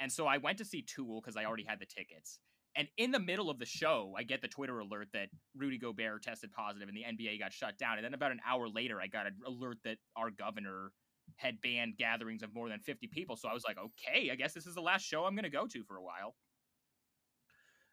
And 0.00 0.10
so 0.10 0.26
I 0.26 0.38
went 0.38 0.58
to 0.58 0.64
see 0.64 0.82
Tool 0.82 1.20
because 1.20 1.36
I 1.36 1.44
already 1.44 1.64
had 1.64 1.80
the 1.80 1.86
tickets. 1.86 2.38
And 2.76 2.86
in 2.96 3.10
the 3.10 3.18
middle 3.18 3.50
of 3.50 3.58
the 3.58 3.66
show, 3.66 4.14
I 4.16 4.22
get 4.22 4.40
the 4.40 4.46
Twitter 4.48 4.78
alert 4.78 5.08
that 5.12 5.30
Rudy 5.56 5.78
Gobert 5.78 6.22
tested 6.22 6.52
positive 6.52 6.88
and 6.88 6.96
the 6.96 7.02
NBA 7.02 7.40
got 7.40 7.52
shut 7.52 7.76
down. 7.76 7.96
And 7.96 8.04
then 8.04 8.14
about 8.14 8.30
an 8.30 8.40
hour 8.46 8.68
later, 8.68 9.00
I 9.00 9.08
got 9.08 9.26
an 9.26 9.34
alert 9.44 9.78
that 9.84 9.98
our 10.16 10.30
governor 10.30 10.92
had 11.36 11.60
banned 11.60 11.96
gatherings 11.96 12.42
of 12.42 12.54
more 12.54 12.68
than 12.68 12.78
50 12.78 13.08
people. 13.08 13.36
So 13.36 13.48
I 13.48 13.54
was 13.54 13.64
like, 13.64 13.78
okay, 13.78 14.30
I 14.30 14.36
guess 14.36 14.52
this 14.52 14.66
is 14.66 14.76
the 14.76 14.80
last 14.80 15.04
show 15.04 15.24
I'm 15.24 15.34
going 15.34 15.42
to 15.44 15.50
go 15.50 15.66
to 15.66 15.82
for 15.82 15.96
a 15.96 16.02
while. 16.02 16.36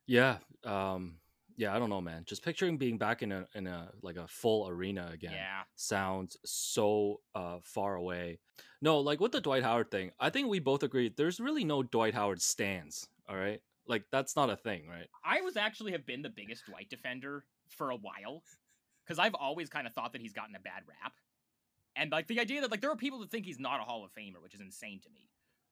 Yeah. 0.05 0.37
Um 0.63 1.15
yeah, 1.57 1.75
I 1.75 1.79
don't 1.79 1.89
know, 1.89 2.01
man. 2.01 2.23
Just 2.25 2.43
picturing 2.43 2.77
being 2.77 2.97
back 2.97 3.23
in 3.23 3.31
a 3.31 3.47
in 3.55 3.67
a 3.67 3.91
like 4.01 4.17
a 4.17 4.27
full 4.27 4.67
arena 4.67 5.09
again 5.13 5.33
Yeah. 5.33 5.61
sounds 5.75 6.37
so 6.45 7.21
uh 7.33 7.57
far 7.63 7.95
away. 7.95 8.39
No, 8.81 8.99
like 8.99 9.19
with 9.19 9.31
the 9.31 9.41
Dwight 9.41 9.63
Howard 9.63 9.89
thing, 9.91 10.11
I 10.19 10.29
think 10.29 10.47
we 10.47 10.59
both 10.59 10.83
agree 10.83 11.09
there's 11.15 11.39
really 11.39 11.63
no 11.63 11.83
Dwight 11.83 12.13
Howard 12.13 12.41
stands, 12.41 13.07
all 13.29 13.35
right? 13.37 13.61
Like 13.87 14.03
that's 14.11 14.35
not 14.35 14.49
a 14.49 14.55
thing, 14.55 14.87
right? 14.87 15.07
I 15.23 15.41
was 15.41 15.57
actually 15.57 15.91
have 15.93 16.05
been 16.05 16.21
the 16.21 16.29
biggest 16.29 16.65
Dwight 16.65 16.89
defender 16.89 17.45
for 17.69 17.91
a 17.91 17.95
while 17.95 18.43
because 19.05 19.19
I've 19.19 19.35
always 19.35 19.69
kind 19.69 19.87
of 19.87 19.93
thought 19.93 20.11
that 20.13 20.21
he's 20.21 20.33
gotten 20.33 20.55
a 20.55 20.59
bad 20.59 20.83
rap. 20.87 21.13
And 21.95 22.11
like 22.11 22.27
the 22.27 22.39
idea 22.39 22.61
that 22.61 22.71
like 22.71 22.81
there 22.81 22.91
are 22.91 22.95
people 22.97 23.19
that 23.19 23.31
think 23.31 23.45
he's 23.45 23.59
not 23.59 23.79
a 23.79 23.83
Hall 23.83 24.03
of 24.03 24.11
Famer, 24.11 24.41
which 24.41 24.53
is 24.53 24.59
insane 24.59 24.99
to 25.01 25.09
me. 25.11 25.29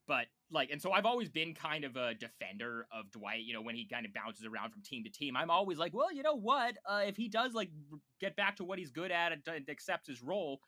But 0.08 0.26
like, 0.52 0.70
and 0.70 0.82
so 0.82 0.92
I've 0.92 1.06
always 1.06 1.30
been 1.30 1.54
kind 1.54 1.86
of 1.86 1.96
a 1.96 2.14
defender 2.14 2.88
of 2.92 3.10
Dwight. 3.12 3.44
You 3.44 3.54
know, 3.54 3.62
when 3.62 3.76
he 3.76 3.86
kind 3.86 4.06
of 4.06 4.14
bounces 4.14 4.46
around 4.46 4.72
from 4.72 4.82
team 4.82 5.04
to 5.04 5.10
team, 5.10 5.38
I'm 5.38 5.50
always 5.50 5.78
like, 5.78 5.94
well, 5.94 6.14
you 6.14 6.24
know 6.24 6.36
what? 6.36 6.78
Uh, 6.86 7.04
if 7.06 7.16
he 7.16 7.30
does 7.30 7.54
like 7.54 7.70
get 8.20 8.36
back 8.36 8.58
to 8.58 8.64
what 8.64 8.80
he's 8.80 8.92
good 8.92 9.12
at 9.12 9.32
and, 9.32 9.42
and 9.48 9.70
accepts 9.70 10.08
his 10.08 10.22
role, 10.22 10.60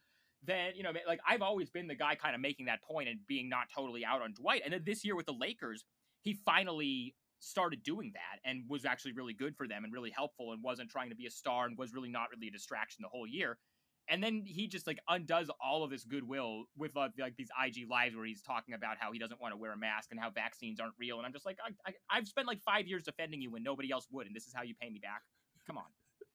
then 0.43 0.71
you 0.75 0.83
know, 0.83 0.91
like 1.07 1.19
I've 1.27 1.41
always 1.41 1.69
been 1.69 1.87
the 1.87 1.95
guy 1.95 2.15
kind 2.15 2.35
of 2.35 2.41
making 2.41 2.67
that 2.67 2.81
point 2.81 3.09
and 3.09 3.19
being 3.27 3.49
not 3.49 3.67
totally 3.75 4.05
out 4.05 4.21
on 4.21 4.33
Dwight. 4.33 4.61
And 4.63 4.73
then 4.73 4.83
this 4.85 5.03
year 5.03 5.15
with 5.15 5.25
the 5.25 5.33
Lakers, 5.33 5.83
he 6.21 6.39
finally 6.45 7.15
started 7.39 7.83
doing 7.83 8.11
that 8.13 8.39
and 8.49 8.63
was 8.69 8.85
actually 8.85 9.11
really 9.11 9.33
good 9.33 9.55
for 9.55 9.67
them 9.67 9.83
and 9.83 9.93
really 9.93 10.09
helpful 10.09 10.51
and 10.51 10.63
wasn't 10.63 10.89
trying 10.89 11.09
to 11.09 11.15
be 11.15 11.27
a 11.27 11.31
star 11.31 11.65
and 11.65 11.77
was 11.77 11.93
really 11.93 12.09
not 12.09 12.29
really 12.33 12.47
a 12.47 12.51
distraction 12.51 13.01
the 13.03 13.09
whole 13.09 13.27
year. 13.27 13.57
And 14.07 14.23
then 14.23 14.43
he 14.45 14.67
just 14.67 14.87
like 14.87 14.99
undoes 15.09 15.49
all 15.63 15.83
of 15.83 15.89
this 15.89 16.03
goodwill 16.03 16.65
with 16.77 16.95
uh, 16.95 17.09
like 17.19 17.35
these 17.37 17.49
IG 17.63 17.89
lives 17.89 18.15
where 18.15 18.25
he's 18.25 18.41
talking 18.41 18.73
about 18.73 18.97
how 18.99 19.11
he 19.11 19.19
doesn't 19.19 19.41
want 19.41 19.53
to 19.53 19.57
wear 19.57 19.71
a 19.71 19.77
mask 19.77 20.09
and 20.11 20.19
how 20.19 20.29
vaccines 20.29 20.79
aren't 20.79 20.93
real. 20.99 21.17
And 21.17 21.25
I'm 21.25 21.33
just 21.33 21.45
like, 21.45 21.57
I, 21.65 21.89
I, 21.89 22.17
I've 22.17 22.27
spent 22.27 22.47
like 22.47 22.61
five 22.61 22.87
years 22.87 23.03
defending 23.03 23.41
you 23.41 23.51
when 23.51 23.63
nobody 23.63 23.91
else 23.91 24.07
would, 24.11 24.27
and 24.27 24.35
this 24.35 24.45
is 24.45 24.53
how 24.53 24.63
you 24.63 24.75
pay 24.79 24.89
me 24.89 24.99
back. 24.99 25.21
Come 25.65 25.77
on. 25.77 25.85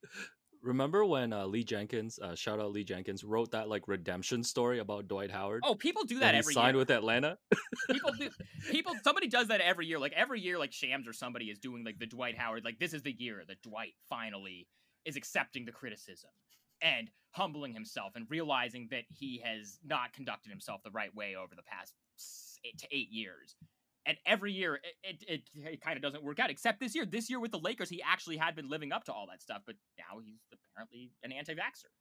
Remember 0.62 1.06
when 1.06 1.32
uh, 1.32 1.46
Lee 1.46 1.64
Jenkins, 1.64 2.18
uh, 2.18 2.34
shout 2.34 2.60
out 2.60 2.72
Lee 2.72 2.84
Jenkins, 2.84 3.24
wrote 3.24 3.52
that 3.52 3.70
like 3.70 3.88
redemption 3.88 4.44
story 4.44 4.80
about 4.80 5.08
Dwight 5.08 5.30
Howard? 5.30 5.62
Oh, 5.64 5.74
people 5.74 6.04
do 6.04 6.18
that 6.18 6.34
he 6.34 6.38
every 6.38 6.52
signed 6.52 6.74
year. 6.74 6.80
with 6.80 6.90
Atlanta. 6.90 7.38
people 7.90 8.12
do 8.12 8.28
people 8.70 8.92
somebody 9.02 9.26
does 9.26 9.48
that 9.48 9.60
every 9.60 9.86
year 9.86 9.98
like 9.98 10.12
every 10.12 10.40
year 10.40 10.58
like 10.58 10.72
shams 10.72 11.08
or 11.08 11.12
somebody 11.12 11.46
is 11.46 11.58
doing 11.58 11.84
like 11.84 11.98
the 11.98 12.06
dwight 12.06 12.36
howard 12.36 12.64
like 12.64 12.78
this 12.78 12.92
is 12.92 13.02
the 13.02 13.12
year 13.12 13.42
that 13.48 13.60
dwight 13.62 13.94
finally 14.08 14.68
is 15.04 15.16
accepting 15.16 15.64
the 15.64 15.72
criticism 15.72 16.30
and 16.82 17.10
humbling 17.32 17.72
himself 17.72 18.12
and 18.16 18.26
realizing 18.28 18.88
that 18.90 19.04
he 19.08 19.40
has 19.44 19.78
not 19.84 20.12
conducted 20.12 20.50
himself 20.50 20.82
the 20.82 20.90
right 20.90 21.14
way 21.14 21.36
over 21.36 21.54
the 21.54 21.62
past 21.62 21.94
eight 22.64 22.78
to 22.78 22.86
eight 22.90 23.10
years. 23.10 23.54
And 24.06 24.16
every 24.26 24.52
year 24.52 24.80
it, 25.04 25.22
it, 25.28 25.42
it, 25.54 25.72
it 25.72 25.80
kind 25.80 25.96
of 25.96 26.02
doesn't 26.02 26.24
work 26.24 26.40
out 26.40 26.50
except 26.50 26.80
this 26.80 26.94
year. 26.94 27.04
This 27.04 27.30
year 27.30 27.38
with 27.38 27.52
the 27.52 27.58
lakers 27.58 27.88
he 27.88 28.02
actually 28.02 28.36
had 28.36 28.56
been 28.56 28.68
living 28.68 28.92
up 28.92 29.04
to 29.04 29.12
all 29.12 29.26
that 29.30 29.42
stuff 29.42 29.62
but 29.66 29.76
now 29.98 30.20
he's 30.24 30.40
apparently 30.52 31.12
an 31.22 31.32
anti-vaxxer 31.32 31.92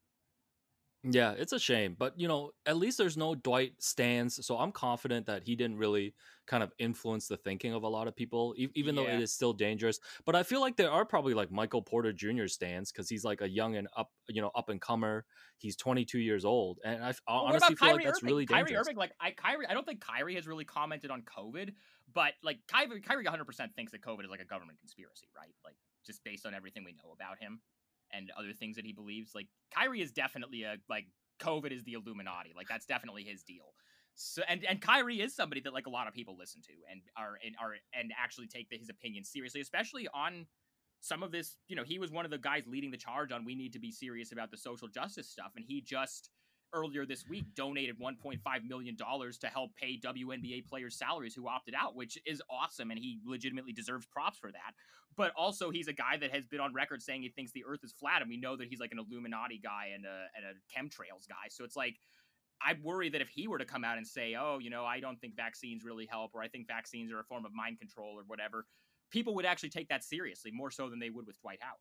Yeah, 1.01 1.31
it's 1.31 1.53
a 1.53 1.59
shame, 1.59 1.95
but 1.97 2.19
you 2.19 2.27
know, 2.27 2.51
at 2.65 2.75
least 2.75 2.97
there's 2.97 3.15
no 3.15 3.33
Dwight 3.33 3.81
stands, 3.81 4.45
so 4.45 4.57
I'm 4.57 4.73
confident 4.73 5.27
that 5.27 5.43
he 5.43 5.55
didn't 5.55 5.77
really 5.77 6.13
kind 6.45 6.61
of 6.61 6.73
influence 6.77 7.29
the 7.29 7.37
thinking 7.37 7.73
of 7.73 7.83
a 7.83 7.87
lot 7.87 8.09
of 8.09 8.17
people, 8.17 8.53
e- 8.57 8.67
even 8.75 8.95
though 8.95 9.07
it 9.07 9.17
is 9.17 9.31
still 9.31 9.53
dangerous. 9.53 9.97
But 10.25 10.35
I 10.35 10.43
feel 10.43 10.59
like 10.59 10.75
there 10.75 10.91
are 10.91 11.05
probably 11.05 11.33
like 11.33 11.51
Michael 11.51 11.81
Porter 11.81 12.11
Jr. 12.11 12.47
stands 12.47 12.91
because 12.91 13.07
he's 13.07 13.23
like 13.23 13.39
a 13.39 13.47
young 13.47 13.77
and 13.77 13.87
up, 13.95 14.11
you 14.27 14.41
know, 14.41 14.51
up 14.55 14.67
and 14.67 14.81
comer. 14.81 15.25
He's 15.57 15.77
22 15.77 16.19
years 16.19 16.43
old, 16.43 16.79
and 16.83 17.01
I 17.01 17.09
f- 17.09 17.21
I 17.25 17.31
Well, 17.47 17.47
honestly 17.47 17.75
feel 17.75 17.91
Kyrie 17.91 18.03
like 18.03 18.03
that's 18.03 18.21
Irving? 18.21 18.23
really 18.23 18.45
Kyrie 18.45 18.75
dangerous. 18.75 18.75
Irving, 18.75 18.95
like 18.95 19.13
I 19.19 19.31
Kyrie, 19.31 19.65
I 19.67 19.73
don't 19.73 19.85
think 19.85 20.01
Kyrie 20.01 20.35
has 20.35 20.45
really 20.47 20.65
commented 20.65 21.09
on 21.09 21.23
COVID, 21.23 21.73
but 22.13 22.33
like 22.43 22.59
Kyrie, 22.67 23.01
Kyrie 23.01 23.23
100 23.23 23.45
percent 23.45 23.75
thinks 23.75 23.91
that 23.91 24.01
COVID 24.01 24.23
is 24.23 24.29
like 24.29 24.41
a 24.41 24.45
government 24.45 24.79
conspiracy, 24.79 25.27
right? 25.35 25.53
Like 25.63 25.75
just 26.05 26.23
based 26.23 26.45
on 26.45 26.53
everything 26.53 26.83
we 26.83 26.93
know 26.93 27.11
about 27.13 27.39
him 27.39 27.61
and 28.13 28.31
other 28.37 28.53
things 28.53 28.75
that 28.75 28.85
he 28.85 28.93
believes. 28.93 29.31
Like 29.35 29.47
Kyrie 29.75 30.01
is 30.01 30.11
definitely 30.11 30.63
a 30.63 30.75
like 30.89 31.05
COVID 31.41 31.71
is 31.71 31.83
the 31.83 31.93
Illuminati. 31.93 32.53
Like 32.55 32.67
that's 32.67 32.85
definitely 32.85 33.23
his 33.23 33.43
deal. 33.43 33.73
So 34.15 34.41
and 34.47 34.65
and 34.65 34.81
Kyrie 34.81 35.21
is 35.21 35.35
somebody 35.35 35.61
that 35.61 35.73
like 35.73 35.87
a 35.87 35.89
lot 35.89 36.07
of 36.07 36.13
people 36.13 36.37
listen 36.37 36.61
to 36.63 36.73
and 36.91 37.01
are 37.17 37.37
and 37.45 37.55
are 37.61 37.75
and 37.93 38.11
actually 38.21 38.47
take 38.47 38.69
the, 38.69 38.77
his 38.77 38.89
opinion 38.89 39.23
seriously, 39.23 39.61
especially 39.61 40.07
on 40.13 40.45
some 40.99 41.23
of 41.23 41.31
this. 41.31 41.57
You 41.67 41.75
know, 41.75 41.83
he 41.83 41.99
was 41.99 42.11
one 42.11 42.25
of 42.25 42.31
the 42.31 42.37
guys 42.37 42.63
leading 42.67 42.91
the 42.91 42.97
charge 42.97 43.31
on 43.31 43.45
we 43.45 43.55
need 43.55 43.73
to 43.73 43.79
be 43.79 43.91
serious 43.91 44.31
about 44.31 44.51
the 44.51 44.57
social 44.57 44.87
justice 44.87 45.29
stuff, 45.29 45.51
and 45.55 45.63
he 45.65 45.81
just 45.81 46.29
earlier 46.73 47.05
this 47.05 47.27
week 47.27 47.45
donated 47.55 47.99
1.5 47.99 48.39
million 48.67 48.95
dollars 48.95 49.37
to 49.39 49.47
help 49.47 49.75
pay 49.75 49.99
WNBA 49.99 50.65
players 50.67 50.97
salaries 50.97 51.35
who 51.35 51.47
opted 51.47 51.73
out, 51.75 51.95
which 51.95 52.17
is 52.25 52.41
awesome 52.49 52.91
and 52.91 52.99
he 52.99 53.19
legitimately 53.25 53.73
deserves 53.73 54.05
props 54.05 54.37
for 54.37 54.51
that. 54.51 54.73
But 55.15 55.31
also 55.35 55.69
he's 55.69 55.87
a 55.87 55.93
guy 55.93 56.17
that 56.17 56.33
has 56.33 56.47
been 56.47 56.59
on 56.59 56.73
record 56.73 57.01
saying 57.01 57.23
he 57.23 57.29
thinks 57.29 57.51
the 57.51 57.65
earth 57.65 57.83
is 57.83 57.91
flat 57.91 58.21
and 58.21 58.29
we 58.29 58.37
know 58.37 58.55
that 58.55 58.67
he's 58.67 58.79
like 58.79 58.91
an 58.91 58.99
Illuminati 58.99 59.59
guy 59.61 59.91
and 59.93 60.05
a 60.05 60.27
and 60.35 60.45
a 60.45 60.53
chemtrails 60.73 61.27
guy. 61.27 61.49
So 61.49 61.63
it's 61.63 61.75
like 61.75 61.99
I 62.61 62.75
worry 62.83 63.09
that 63.09 63.21
if 63.21 63.29
he 63.29 63.47
were 63.47 63.57
to 63.57 63.65
come 63.65 63.83
out 63.83 63.97
and 63.97 64.05
say, 64.05 64.35
"Oh, 64.37 64.59
you 64.59 64.69
know, 64.69 64.85
I 64.85 64.99
don't 64.99 65.19
think 65.19 65.35
vaccines 65.35 65.83
really 65.83 66.05
help 66.05 66.31
or 66.35 66.41
I 66.41 66.47
think 66.47 66.67
vaccines 66.67 67.11
are 67.11 67.19
a 67.19 67.23
form 67.23 67.45
of 67.45 67.53
mind 67.53 67.79
control 67.79 68.19
or 68.19 68.23
whatever," 68.27 68.65
people 69.11 69.33
would 69.35 69.45
actually 69.45 69.69
take 69.69 69.89
that 69.89 70.03
seriously 70.03 70.51
more 70.51 70.71
so 70.71 70.89
than 70.89 70.99
they 70.99 71.09
would 71.09 71.25
with 71.25 71.39
Dwight 71.41 71.59
Howard. 71.61 71.79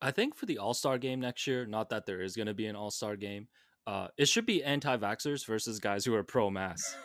I 0.00 0.10
think 0.10 0.34
for 0.34 0.46
the 0.46 0.58
All 0.58 0.74
Star 0.74 0.98
game 0.98 1.20
next 1.20 1.46
year, 1.46 1.66
not 1.66 1.90
that 1.90 2.06
there 2.06 2.20
is 2.20 2.36
going 2.36 2.46
to 2.46 2.54
be 2.54 2.66
an 2.66 2.76
All 2.76 2.90
Star 2.90 3.16
game, 3.16 3.48
uh, 3.88 4.08
it 4.18 4.28
should 4.28 4.44
be 4.44 4.62
anti 4.62 4.96
vaxxers 4.98 5.46
versus 5.46 5.78
guys 5.78 6.04
who 6.04 6.14
are 6.14 6.22
pro 6.22 6.50
mass. 6.50 6.94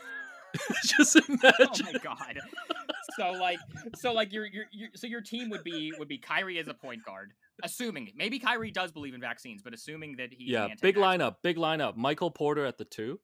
Just 0.85 1.15
imagine. 1.15 1.53
oh 1.59 1.91
my 1.93 1.99
god. 2.03 2.39
So 3.17 3.31
like 3.33 3.59
so 3.95 4.11
like 4.11 4.33
your 4.33 4.47
your 4.47 4.65
your 4.71 4.89
so 4.95 5.05
your 5.05 5.21
team 5.21 5.51
would 5.51 5.63
be 5.63 5.93
would 5.99 6.07
be 6.07 6.17
Kyrie 6.17 6.57
as 6.57 6.67
a 6.67 6.73
point 6.73 7.03
guard, 7.05 7.33
assuming 7.61 8.11
maybe 8.15 8.39
Kyrie 8.39 8.71
does 8.71 8.91
believe 8.91 9.13
in 9.13 9.21
vaccines, 9.21 9.61
but 9.61 9.71
assuming 9.71 10.15
that 10.15 10.33
he's 10.33 10.49
yeah, 10.49 10.69
big 10.81 10.95
lineup, 10.95 11.35
big 11.43 11.57
lineup. 11.57 11.95
Michael 11.95 12.31
Porter 12.31 12.65
at 12.65 12.79
the 12.79 12.85
two. 12.85 13.19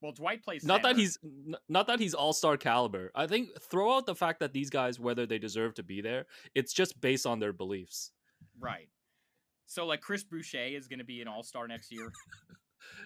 Well, 0.00 0.10
Dwight 0.10 0.42
plays 0.42 0.64
Not 0.64 0.82
that 0.82 0.96
he's 0.96 1.18
not 1.68 1.86
that 1.86 2.00
he's 2.00 2.14
all 2.14 2.32
star 2.32 2.56
caliber. 2.56 3.12
I 3.14 3.28
think 3.28 3.50
throw 3.60 3.96
out 3.96 4.06
the 4.06 4.16
fact 4.16 4.40
that 4.40 4.52
these 4.52 4.70
guys, 4.70 4.98
whether 4.98 5.24
they 5.24 5.38
deserve 5.38 5.74
to 5.74 5.84
be 5.84 6.00
there, 6.00 6.26
it's 6.54 6.72
just 6.72 7.00
based 7.00 7.26
on 7.26 7.38
their 7.38 7.52
beliefs. 7.52 8.10
right. 8.58 8.88
So 9.70 9.86
like 9.86 10.00
Chris 10.00 10.24
Boucher 10.24 10.58
is 10.58 10.88
going 10.88 10.98
to 10.98 11.04
be 11.04 11.22
an 11.22 11.28
All 11.28 11.44
Star 11.44 11.66
next 11.68 11.92
year. 11.92 12.12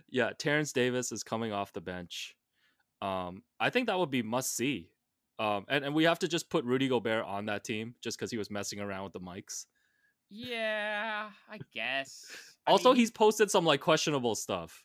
Yeah, 0.08 0.30
Terrence 0.38 0.72
Davis 0.72 1.10
is 1.10 1.24
coming 1.24 1.52
off 1.52 1.72
the 1.72 1.80
bench. 1.80 2.36
Um, 3.02 3.42
I 3.58 3.70
think 3.70 3.88
that 3.88 3.98
would 3.98 4.10
be 4.10 4.22
must 4.22 4.56
see. 4.56 4.88
Um, 5.38 5.66
and, 5.68 5.84
and 5.84 5.94
we 5.94 6.04
have 6.04 6.20
to 6.20 6.28
just 6.28 6.48
put 6.48 6.64
Rudy 6.64 6.88
Gobert 6.88 7.24
on 7.24 7.46
that 7.46 7.64
team 7.64 7.96
just 8.00 8.16
because 8.16 8.30
he 8.30 8.38
was 8.38 8.50
messing 8.50 8.78
around 8.80 9.04
with 9.04 9.12
the 9.14 9.20
mics. 9.20 9.66
Yeah, 10.30 11.28
I 11.50 11.58
guess. 11.74 12.24
I 12.66 12.70
Also, 12.70 12.90
mean, 12.90 13.00
he's 13.00 13.10
posted 13.10 13.50
some 13.50 13.64
like 13.64 13.80
questionable 13.80 14.36
stuff. 14.36 14.84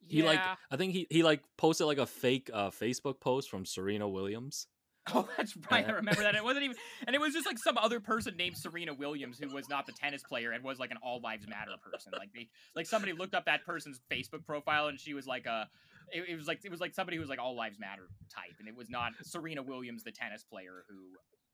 He 0.00 0.22
like. 0.22 0.40
I 0.70 0.76
think 0.76 0.92
he 0.92 1.06
he 1.10 1.22
like 1.24 1.42
posted 1.58 1.88
like 1.88 1.98
a 1.98 2.06
fake 2.06 2.48
uh 2.54 2.70
Facebook 2.70 3.20
post 3.20 3.50
from 3.50 3.66
Serena 3.66 4.08
Williams. 4.08 4.68
Oh, 5.14 5.28
that's 5.36 5.56
right. 5.70 5.84
I 5.84 5.90
Uh, 5.92 5.96
remember 5.96 6.22
that. 6.22 6.36
It 6.36 6.44
wasn't 6.44 6.64
even, 6.64 6.76
and 7.06 7.16
it 7.16 7.20
was 7.20 7.32
just 7.32 7.44
like 7.44 7.58
some 7.58 7.76
other 7.76 7.98
person 7.98 8.36
named 8.36 8.56
Serena 8.56 8.94
Williams 8.94 9.38
who 9.38 9.52
was 9.52 9.68
not 9.68 9.84
the 9.84 9.92
tennis 9.92 10.22
player 10.22 10.52
and 10.52 10.62
was 10.62 10.78
like 10.78 10.92
an 10.92 10.98
All 11.02 11.20
Lives 11.20 11.48
Matter 11.48 11.72
person. 11.90 12.12
Like 12.16 12.32
they, 12.32 12.48
like 12.76 12.86
somebody 12.86 13.12
looked 13.12 13.34
up 13.34 13.46
that 13.46 13.64
person's 13.64 14.00
Facebook 14.10 14.44
profile 14.46 14.86
and 14.86 15.00
she 15.00 15.12
was 15.12 15.26
like 15.26 15.46
a, 15.46 15.68
it, 16.12 16.24
it 16.28 16.36
was 16.36 16.46
like 16.46 16.60
it 16.64 16.70
was 16.70 16.80
like 16.80 16.94
somebody 16.94 17.16
who 17.16 17.20
was 17.20 17.28
like 17.30 17.40
All 17.40 17.56
Lives 17.56 17.80
Matter 17.80 18.08
type, 18.32 18.54
and 18.60 18.68
it 18.68 18.76
was 18.76 18.88
not 18.90 19.12
Serena 19.22 19.62
Williams, 19.62 20.04
the 20.04 20.12
tennis 20.12 20.44
player 20.44 20.84
who 20.88 20.96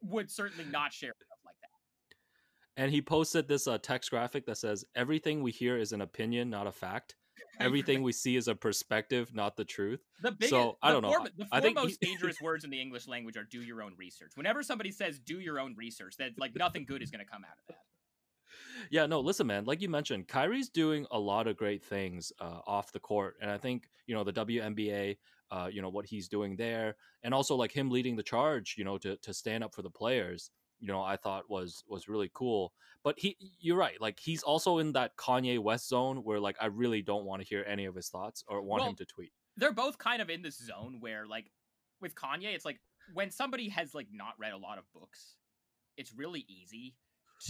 would 0.03 0.31
certainly 0.31 0.65
not 0.71 0.93
share 0.93 1.15
stuff 1.17 1.39
like 1.45 1.55
that. 1.63 2.83
And 2.83 2.93
he 2.93 3.01
posted 3.03 3.49
this 3.49 3.67
uh, 3.67 3.79
text 3.79 4.11
graphic 4.11 4.45
that 4.47 4.59
says 4.59 4.85
everything 4.95 5.43
we 5.43 5.53
hear 5.53 5.79
is 5.79 5.93
an 5.93 6.01
opinion, 6.03 6.51
not 6.51 6.67
a 6.67 6.73
fact. 6.73 7.17
Everything 7.61 8.03
we 8.03 8.13
see 8.13 8.37
is 8.37 8.49
a 8.49 8.55
perspective, 8.55 9.35
not 9.35 9.57
the 9.57 9.65
truth. 9.65 10.01
The 10.23 10.33
biggest, 10.33 10.51
So, 10.51 10.79
I 10.83 10.93
don't 10.93 11.03
know. 11.03 11.13
four- 11.13 11.29
the 11.37 11.47
I 11.51 11.59
four 11.59 11.61
think 11.61 11.77
most 11.77 12.01
dangerous 12.01 12.41
words 12.41 12.65
in 12.65 12.71
the 12.71 12.81
English 12.81 13.09
language 13.09 13.37
are 13.37 13.45
"do 13.45 13.63
your 13.63 13.83
own 13.83 13.95
research." 13.97 14.33
Whenever 14.35 14.63
somebody 14.63 14.91
says 14.93 15.19
"do 15.19 15.41
your 15.41 15.59
own 15.59 15.75
research," 15.77 16.17
that 16.19 16.33
like 16.39 16.55
nothing 16.55 16.85
good 16.85 17.03
is 17.03 17.11
going 17.11 17.25
to 17.25 17.31
come 17.31 17.45
out 17.45 17.59
of 17.59 17.67
that. 17.69 17.79
Yeah, 18.91 19.07
no, 19.07 19.21
listen, 19.21 19.47
man. 19.47 19.65
Like 19.65 19.81
you 19.83 19.89
mentioned, 19.89 20.29
Kyrie's 20.29 20.69
doing 20.69 21.07
a 21.11 21.19
lot 21.19 21.47
of 21.47 21.57
great 21.57 21.85
things 21.85 22.33
uh, 22.41 22.61
off 22.67 22.93
the 22.93 23.01
court, 23.01 23.37
and 23.41 23.51
I 23.51 23.59
think 23.59 23.89
you 24.07 24.15
know 24.15 24.25
the 24.25 24.33
WNBA, 24.33 25.19
uh, 25.51 25.69
you 25.71 25.83
know 25.83 25.89
what 25.89 26.07
he's 26.07 26.29
doing 26.29 26.57
there, 26.57 26.97
and 27.23 27.35
also 27.35 27.57
like 27.57 27.73
him 27.73 27.91
leading 27.91 28.17
the 28.17 28.23
charge, 28.23 28.77
you 28.79 28.85
know, 28.85 28.99
to 28.99 29.17
to 29.17 29.35
stand 29.35 29.65
up 29.65 29.75
for 29.75 29.83
the 29.83 29.91
players. 29.91 30.51
You 30.81 30.89
know, 30.89 31.03
I 31.03 31.17
thought 31.17 31.51
was 31.51 31.83
was 31.89 32.09
really 32.09 32.31
cool. 32.35 32.73
But 33.05 33.19
he, 33.19 33.37
you're 33.61 33.77
right. 33.77 34.01
Like 34.01 34.19
he's 34.21 34.43
also 34.43 34.79
in 34.79 34.93
that 34.93 35.17
Kanye 35.17 35.59
West 35.59 35.89
zone 35.89 36.19
where 36.19 36.41
like 36.41 36.57
I 36.61 36.67
really 36.67 37.03
don't 37.03 37.25
want 37.25 37.43
to 37.43 37.49
hear 37.49 37.65
any 37.67 37.85
of 37.85 37.95
his 37.95 38.09
thoughts 38.09 38.45
or 38.49 38.61
want 38.63 38.81
Well, 38.81 38.91
him 38.91 38.97
to 38.97 39.05
tweet. 39.07 39.33
they're 39.57 39.73
both 39.73 39.99
kind 39.99 40.21
of 40.23 40.31
in 40.31 40.43
this 40.43 40.59
zone 40.59 40.99
where 41.01 41.27
like 41.27 41.51
with 42.01 42.15
Kanye, 42.15 42.55
it's 42.55 42.65
like 42.65 42.81
when 43.13 43.31
somebody 43.31 43.69
has 43.71 43.95
like 43.95 44.09
not 44.13 44.35
read 44.39 44.53
a 44.53 44.57
lot 44.59 44.79
of 44.79 44.85
books, 44.93 45.37
it's 45.97 46.13
really 46.15 46.45
easy 46.49 46.95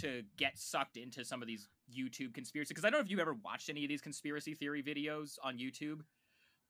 to 0.00 0.22
get 0.36 0.58
sucked 0.58 0.96
into 0.96 1.24
some 1.24 1.40
of 1.42 1.48
these 1.48 1.68
YouTube 1.90 2.34
conspiracy 2.34 2.68
because 2.70 2.84
I 2.84 2.90
don't 2.90 3.00
know 3.00 3.04
if 3.04 3.10
you've 3.10 3.20
ever 3.20 3.34
watched 3.42 3.70
any 3.70 3.84
of 3.84 3.88
these 3.88 4.02
conspiracy 4.02 4.54
theory 4.54 4.82
videos 4.82 5.36
on 5.42 5.58
YouTube, 5.58 6.00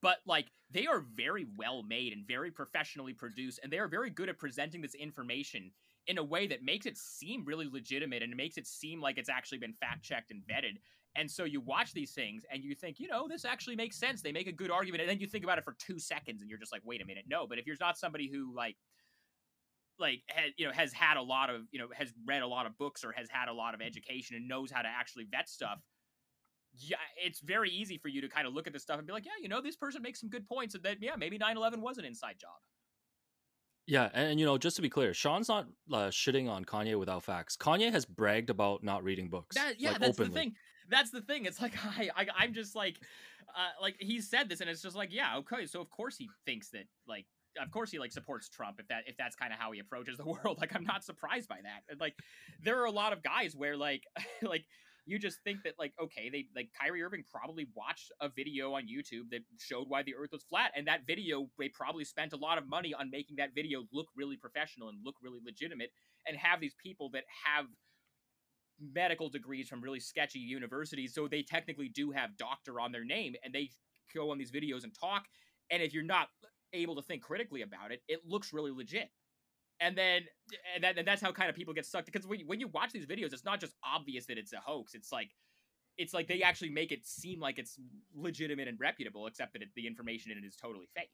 but 0.00 0.18
like 0.24 0.46
they 0.70 0.86
are 0.86 1.00
very 1.00 1.46
well 1.56 1.82
made 1.82 2.12
and 2.12 2.26
very 2.26 2.50
professionally 2.52 3.12
produced 3.12 3.58
and 3.62 3.72
they 3.72 3.78
are 3.78 3.88
very 3.88 4.10
good 4.10 4.28
at 4.28 4.38
presenting 4.38 4.80
this 4.82 4.94
information 4.94 5.72
in 6.08 6.18
a 6.18 6.24
way 6.24 6.46
that 6.46 6.62
makes 6.62 6.86
it 6.86 6.96
seem 6.96 7.44
really 7.44 7.68
legitimate 7.70 8.22
and 8.22 8.32
it 8.32 8.36
makes 8.36 8.56
it 8.56 8.66
seem 8.66 9.00
like 9.00 9.18
it's 9.18 9.28
actually 9.28 9.58
been 9.58 9.74
fact 9.74 10.02
checked 10.02 10.30
and 10.30 10.42
vetted. 10.42 10.78
And 11.14 11.30
so 11.30 11.44
you 11.44 11.60
watch 11.60 11.92
these 11.92 12.12
things 12.12 12.44
and 12.50 12.64
you 12.64 12.74
think, 12.74 12.98
you 12.98 13.08
know, 13.08 13.28
this 13.28 13.44
actually 13.44 13.76
makes 13.76 13.96
sense. 13.96 14.22
They 14.22 14.32
make 14.32 14.46
a 14.46 14.52
good 14.52 14.70
argument. 14.70 15.02
And 15.02 15.10
then 15.10 15.20
you 15.20 15.26
think 15.26 15.44
about 15.44 15.58
it 15.58 15.64
for 15.64 15.76
two 15.78 15.98
seconds 15.98 16.40
and 16.40 16.50
you're 16.50 16.58
just 16.58 16.72
like, 16.72 16.82
wait 16.84 17.02
a 17.02 17.06
minute, 17.06 17.24
no. 17.28 17.46
But 17.46 17.58
if 17.58 17.66
you're 17.66 17.76
not 17.80 17.98
somebody 17.98 18.30
who 18.32 18.54
like 18.54 18.76
like 19.98 20.22
has 20.28 20.52
you 20.56 20.66
know 20.66 20.72
has 20.72 20.92
had 20.92 21.16
a 21.16 21.22
lot 21.22 21.50
of 21.50 21.62
you 21.72 21.78
know 21.78 21.88
has 21.92 22.12
read 22.24 22.42
a 22.42 22.46
lot 22.46 22.66
of 22.66 22.78
books 22.78 23.04
or 23.04 23.12
has 23.12 23.28
had 23.28 23.48
a 23.48 23.52
lot 23.52 23.74
of 23.74 23.80
education 23.80 24.36
and 24.36 24.46
knows 24.46 24.70
how 24.70 24.80
to 24.80 24.88
actually 24.88 25.26
vet 25.28 25.48
stuff 25.48 25.80
yeah 26.76 26.96
it's 27.22 27.40
very 27.40 27.68
easy 27.68 27.98
for 27.98 28.06
you 28.06 28.20
to 28.20 28.28
kind 28.28 28.46
of 28.46 28.54
look 28.54 28.66
at 28.66 28.72
this 28.72 28.82
stuff 28.82 28.98
and 28.98 29.06
be 29.06 29.12
like 29.12 29.26
yeah 29.26 29.32
you 29.42 29.48
know 29.48 29.60
this 29.60 29.76
person 29.76 30.00
makes 30.00 30.20
some 30.20 30.28
good 30.28 30.46
points 30.46 30.74
and 30.76 30.84
that 30.84 30.98
yeah 31.00 31.16
maybe 31.16 31.36
9-11 31.36 31.78
was 31.78 31.98
an 31.98 32.04
inside 32.04 32.36
job 32.38 32.50
Yeah, 33.88 34.10
and, 34.12 34.32
and, 34.32 34.40
you 34.40 34.44
know, 34.44 34.58
just 34.58 34.76
to 34.76 34.82
be 34.82 34.90
clear, 34.90 35.14
Sean's 35.14 35.48
not 35.48 35.66
uh, 35.90 36.08
shitting 36.08 36.46
on 36.48 36.66
Kanye 36.66 36.98
without 36.98 37.22
facts. 37.22 37.56
Kanye 37.56 37.90
has 37.90 38.04
bragged 38.04 38.50
about 38.50 38.84
not 38.84 39.02
reading 39.02 39.30
books. 39.30 39.56
That, 39.56 39.80
yeah, 39.80 39.92
like, 39.92 40.00
that's 40.00 40.20
openly. 40.20 40.28
the 40.28 40.34
thing. 40.34 40.54
That's 40.90 41.10
the 41.10 41.22
thing. 41.22 41.46
It's 41.46 41.60
like 41.60 41.72
I, 41.98 42.10
I 42.14 42.26
I'm 42.38 42.52
just 42.52 42.76
like, 42.76 43.00
uh, 43.56 43.80
like 43.80 43.96
he 43.98 44.20
said 44.20 44.50
this, 44.50 44.60
and 44.60 44.68
it's 44.68 44.82
just 44.82 44.94
like, 44.94 45.10
yeah, 45.10 45.38
okay. 45.38 45.64
So 45.64 45.80
of 45.80 45.88
course 45.88 46.18
he 46.18 46.28
thinks 46.44 46.68
that, 46.70 46.84
like, 47.08 47.24
of 47.60 47.70
course 47.70 47.90
he 47.90 47.98
like 47.98 48.12
supports 48.12 48.48
Trump 48.50 48.78
if 48.78 48.86
that 48.88 49.04
if 49.06 49.16
that's 49.16 49.36
kind 49.36 49.52
of 49.52 49.58
how 49.58 49.72
he 49.72 49.80
approaches 49.80 50.18
the 50.18 50.24
world. 50.44 50.58
Like 50.60 50.74
I'm 50.74 50.84
not 50.84 51.02
surprised 51.02 51.48
by 51.48 51.60
that. 51.62 51.82
And, 51.88 51.98
like 51.98 52.14
there 52.62 52.80
are 52.80 52.84
a 52.84 52.90
lot 52.90 53.12
of 53.12 53.22
guys 53.22 53.56
where 53.56 53.76
like 53.76 54.04
like 54.42 54.66
you 55.08 55.18
just 55.18 55.38
think 55.42 55.62
that 55.64 55.74
like 55.78 55.92
okay, 56.00 56.28
they 56.30 56.46
like 56.54 56.68
Kyrie 56.80 57.02
Irving 57.02 57.24
probably 57.30 57.66
watched 57.74 58.12
a 58.20 58.28
video 58.28 58.74
on 58.74 58.82
YouTube 58.82 59.30
that 59.30 59.40
showed 59.58 59.88
why 59.88 60.02
the 60.02 60.14
Earth 60.14 60.30
was 60.32 60.44
flat, 60.44 60.72
and 60.76 60.86
that 60.86 61.06
video 61.06 61.48
they 61.58 61.68
probably 61.68 62.04
spent 62.04 62.32
a 62.32 62.36
lot 62.36 62.58
of 62.58 62.68
money 62.68 62.92
on 62.92 63.10
making 63.10 63.36
that 63.36 63.54
video 63.54 63.84
look 63.92 64.06
really 64.14 64.36
professional 64.36 64.88
and 64.88 64.98
look 65.04 65.16
really 65.22 65.40
legitimate, 65.44 65.90
and 66.26 66.36
have 66.36 66.60
these 66.60 66.74
people 66.82 67.10
that 67.14 67.24
have 67.44 67.66
medical 68.80 69.28
degrees 69.28 69.68
from 69.68 69.80
really 69.80 69.98
sketchy 70.00 70.38
universities, 70.38 71.14
so 71.14 71.26
they 71.26 71.42
technically 71.42 71.88
do 71.88 72.10
have 72.10 72.36
doctor 72.36 72.78
on 72.78 72.92
their 72.92 73.04
name, 73.04 73.34
and 73.42 73.52
they 73.52 73.70
go 74.14 74.30
on 74.30 74.38
these 74.38 74.52
videos 74.52 74.84
and 74.84 74.92
talk. 74.98 75.24
And 75.70 75.82
if 75.82 75.92
you're 75.92 76.04
not 76.04 76.28
able 76.72 76.94
to 76.96 77.02
think 77.02 77.22
critically 77.22 77.62
about 77.62 77.92
it, 77.92 78.02
it 78.08 78.20
looks 78.26 78.52
really 78.52 78.70
legit. 78.70 79.10
And 79.80 79.96
then, 79.96 80.22
and, 80.74 80.82
that, 80.84 80.98
and 80.98 81.06
that's 81.06 81.22
how 81.22 81.32
kind 81.32 81.48
of 81.48 81.56
people 81.56 81.72
get 81.74 81.86
sucked 81.86 82.06
because 82.06 82.26
when 82.26 82.40
you, 82.40 82.46
when 82.46 82.60
you 82.60 82.68
watch 82.68 82.92
these 82.92 83.06
videos, 83.06 83.32
it's 83.32 83.44
not 83.44 83.60
just 83.60 83.76
obvious 83.84 84.26
that 84.26 84.38
it's 84.38 84.52
a 84.52 84.60
hoax. 84.60 84.94
It's 84.94 85.12
like, 85.12 85.30
it's 85.96 86.14
like 86.14 86.28
they 86.28 86.42
actually 86.42 86.70
make 86.70 86.92
it 86.92 87.06
seem 87.06 87.40
like 87.40 87.58
it's 87.58 87.78
legitimate 88.14 88.68
and 88.68 88.78
reputable, 88.80 89.26
except 89.26 89.52
that 89.54 89.62
it, 89.62 89.68
the 89.74 89.86
information 89.86 90.32
in 90.32 90.38
it 90.38 90.44
is 90.44 90.56
totally 90.56 90.88
fake. 90.94 91.10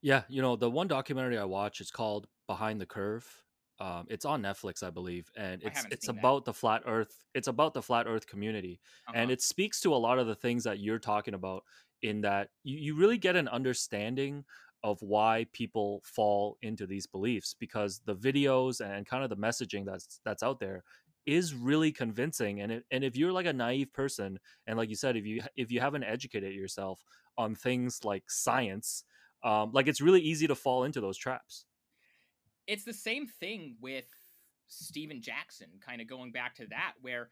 Yeah, 0.00 0.22
you 0.28 0.42
know, 0.42 0.56
the 0.56 0.70
one 0.70 0.86
documentary 0.88 1.38
I 1.38 1.44
watch 1.44 1.80
is 1.80 1.90
called 1.90 2.28
Behind 2.46 2.80
the 2.80 2.86
Curve. 2.86 3.44
Um, 3.80 4.06
it's 4.10 4.24
on 4.24 4.42
Netflix, 4.42 4.82
I 4.82 4.90
believe, 4.90 5.30
and 5.36 5.62
it's 5.62 5.86
it's 5.90 6.08
seen 6.08 6.14
that. 6.16 6.20
about 6.20 6.44
the 6.44 6.52
flat 6.52 6.82
Earth. 6.86 7.24
It's 7.34 7.46
about 7.48 7.74
the 7.74 7.82
flat 7.82 8.06
Earth 8.08 8.26
community, 8.26 8.80
and 9.12 9.30
Uh-huh. 9.30 9.30
it 9.30 9.40
speaks 9.40 9.80
to 9.82 9.94
a 9.94 9.96
lot 9.96 10.18
of 10.18 10.26
the 10.26 10.34
things 10.34 10.64
that 10.64 10.80
you're 10.80 10.98
talking 10.98 11.34
about. 11.34 11.64
In 12.00 12.20
that 12.20 12.50
you, 12.62 12.78
you 12.78 12.94
really 12.96 13.18
get 13.18 13.34
an 13.34 13.48
understanding 13.48 14.44
of 14.84 15.00
why 15.00 15.46
people 15.52 16.00
fall 16.04 16.56
into 16.62 16.86
these 16.86 17.06
beliefs 17.06 17.54
because 17.58 18.00
the 18.04 18.14
videos 18.14 18.80
and 18.80 19.06
kind 19.06 19.24
of 19.24 19.30
the 19.30 19.36
messaging 19.36 19.84
that's 19.84 20.20
that's 20.24 20.42
out 20.42 20.60
there 20.60 20.84
is 21.26 21.54
really 21.54 21.92
convincing 21.92 22.60
and 22.60 22.72
it, 22.72 22.84
and 22.90 23.04
if 23.04 23.16
you're 23.16 23.32
like 23.32 23.46
a 23.46 23.52
naive 23.52 23.92
person 23.92 24.38
and 24.66 24.78
like 24.78 24.88
you 24.88 24.94
said 24.94 25.16
if 25.16 25.26
you 25.26 25.42
if 25.56 25.70
you 25.70 25.80
haven't 25.80 26.04
educated 26.04 26.54
yourself 26.54 27.00
on 27.36 27.54
things 27.54 28.04
like 28.04 28.22
science 28.28 29.04
um, 29.44 29.70
like 29.72 29.86
it's 29.86 30.00
really 30.00 30.20
easy 30.20 30.46
to 30.46 30.54
fall 30.54 30.84
into 30.84 31.00
those 31.00 31.16
traps. 31.16 31.64
It's 32.66 32.84
the 32.84 32.92
same 32.92 33.26
thing 33.26 33.76
with 33.80 34.04
Stephen 34.66 35.22
Jackson, 35.22 35.68
kind 35.84 36.00
of 36.00 36.08
going 36.08 36.32
back 36.32 36.54
to 36.56 36.66
that, 36.66 36.94
where 37.00 37.30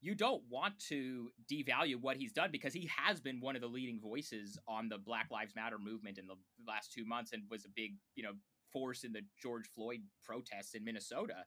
you 0.00 0.14
don't 0.14 0.42
want 0.48 0.78
to 0.88 1.30
devalue 1.50 1.96
what 2.00 2.16
he's 2.16 2.32
done 2.32 2.50
because 2.52 2.72
he 2.72 2.88
has 3.04 3.20
been 3.20 3.40
one 3.40 3.56
of 3.56 3.62
the 3.62 3.68
leading 3.68 4.00
voices 4.00 4.58
on 4.68 4.88
the 4.88 4.98
Black 4.98 5.28
Lives 5.30 5.54
Matter 5.56 5.78
movement 5.78 6.18
in 6.18 6.26
the 6.26 6.36
last 6.66 6.92
two 6.92 7.04
months 7.04 7.32
and 7.32 7.42
was 7.50 7.64
a 7.64 7.68
big, 7.74 7.96
you 8.14 8.22
know, 8.22 8.32
force 8.72 9.04
in 9.04 9.12
the 9.12 9.22
George 9.42 9.68
Floyd 9.74 10.00
protests 10.24 10.74
in 10.74 10.84
Minnesota. 10.84 11.44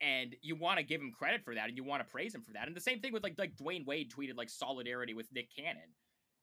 And 0.00 0.34
you 0.42 0.56
want 0.56 0.78
to 0.78 0.84
give 0.84 1.00
him 1.00 1.12
credit 1.16 1.42
for 1.44 1.54
that 1.54 1.68
and 1.68 1.76
you 1.76 1.84
want 1.84 2.04
to 2.04 2.10
praise 2.10 2.34
him 2.34 2.42
for 2.42 2.52
that. 2.52 2.66
And 2.66 2.76
the 2.76 2.80
same 2.80 3.00
thing 3.00 3.12
with 3.12 3.22
like 3.22 3.38
like 3.38 3.56
Dwyane 3.56 3.86
Wade 3.86 4.12
tweeted 4.12 4.36
like 4.36 4.50
solidarity 4.50 5.14
with 5.14 5.32
Nick 5.32 5.48
Cannon. 5.54 5.94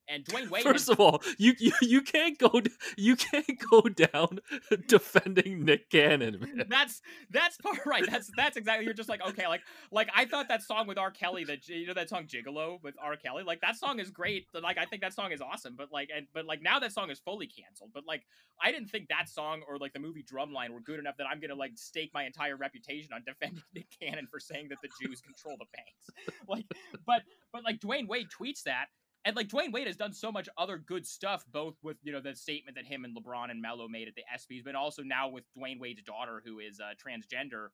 And 0.07 0.25
Dwyane 0.25 0.49
Wade 0.49 0.63
First 0.63 0.89
of 0.89 0.99
all, 0.99 1.21
you, 1.37 1.53
you 1.59 1.71
you 1.81 2.01
can't 2.01 2.37
go 2.37 2.61
you 2.97 3.15
can't 3.15 3.57
go 3.69 3.81
down 3.81 4.39
defending 4.87 5.63
Nick 5.63 5.89
Cannon. 5.89 6.39
Man. 6.39 6.65
that's 6.67 7.01
that's 7.29 7.57
part 7.57 7.79
right. 7.85 8.05
That's 8.09 8.29
that's 8.35 8.57
exactly. 8.57 8.85
You're 8.85 8.93
just 8.93 9.09
like 9.09 9.25
okay, 9.29 9.47
like 9.47 9.61
like 9.91 10.09
I 10.13 10.25
thought 10.25 10.49
that 10.49 10.61
song 10.61 10.87
with 10.87 10.97
R. 10.97 11.11
Kelly, 11.11 11.45
that 11.45 11.67
you 11.69 11.87
know 11.87 11.93
that 11.93 12.09
song 12.09 12.25
Gigolo 12.25 12.83
with 12.83 12.95
R. 13.01 13.15
Kelly, 13.15 13.43
like 13.43 13.61
that 13.61 13.77
song 13.77 13.99
is 13.99 14.09
great. 14.09 14.47
Like 14.53 14.77
I 14.77 14.85
think 14.85 15.01
that 15.01 15.13
song 15.13 15.31
is 15.31 15.41
awesome. 15.41 15.75
But 15.77 15.91
like 15.91 16.09
and 16.15 16.27
but 16.33 16.45
like 16.45 16.61
now 16.61 16.79
that 16.79 16.91
song 16.91 17.09
is 17.09 17.19
fully 17.19 17.47
canceled. 17.47 17.91
But 17.93 18.05
like 18.05 18.23
I 18.61 18.71
didn't 18.71 18.89
think 18.89 19.07
that 19.07 19.29
song 19.29 19.61
or 19.67 19.77
like 19.77 19.93
the 19.93 19.99
movie 19.99 20.23
Drumline 20.23 20.71
were 20.71 20.81
good 20.81 20.99
enough 20.99 21.15
that 21.17 21.27
I'm 21.27 21.39
gonna 21.39 21.55
like 21.55 21.71
stake 21.75 22.11
my 22.13 22.25
entire 22.25 22.57
reputation 22.57 23.13
on 23.13 23.23
defending 23.25 23.63
Nick 23.73 23.87
Cannon 23.99 24.27
for 24.29 24.39
saying 24.39 24.67
that 24.69 24.79
the 24.81 24.89
Jews 25.01 25.21
control 25.21 25.55
the 25.57 25.65
banks. 25.73 26.37
Like 26.47 26.65
but 27.05 27.21
but 27.53 27.63
like 27.63 27.79
Dwyane 27.79 28.07
Wade 28.07 28.27
tweets 28.29 28.63
that. 28.63 28.87
And 29.25 29.35
like 29.35 29.47
Dwyane 29.47 29.71
Wade 29.71 29.87
has 29.87 29.95
done 29.95 30.11
so 30.11 30.31
much 30.31 30.49
other 30.57 30.77
good 30.77 31.07
stuff, 31.07 31.45
both 31.51 31.75
with 31.81 31.97
you 32.03 32.11
know 32.11 32.19
the 32.19 32.35
statement 32.35 32.75
that 32.75 32.85
him 32.85 33.05
and 33.05 33.15
LeBron 33.15 33.51
and 33.51 33.61
Melo 33.61 33.87
made 33.87 34.07
at 34.07 34.15
the 34.15 34.23
ESPYS, 34.33 34.63
but 34.65 34.75
also 34.75 35.01
now 35.01 35.29
with 35.29 35.45
Dwyane 35.57 35.79
Wade's 35.79 36.03
daughter 36.03 36.41
who 36.45 36.59
is 36.59 36.79
uh, 36.79 36.93
transgender, 36.95 37.67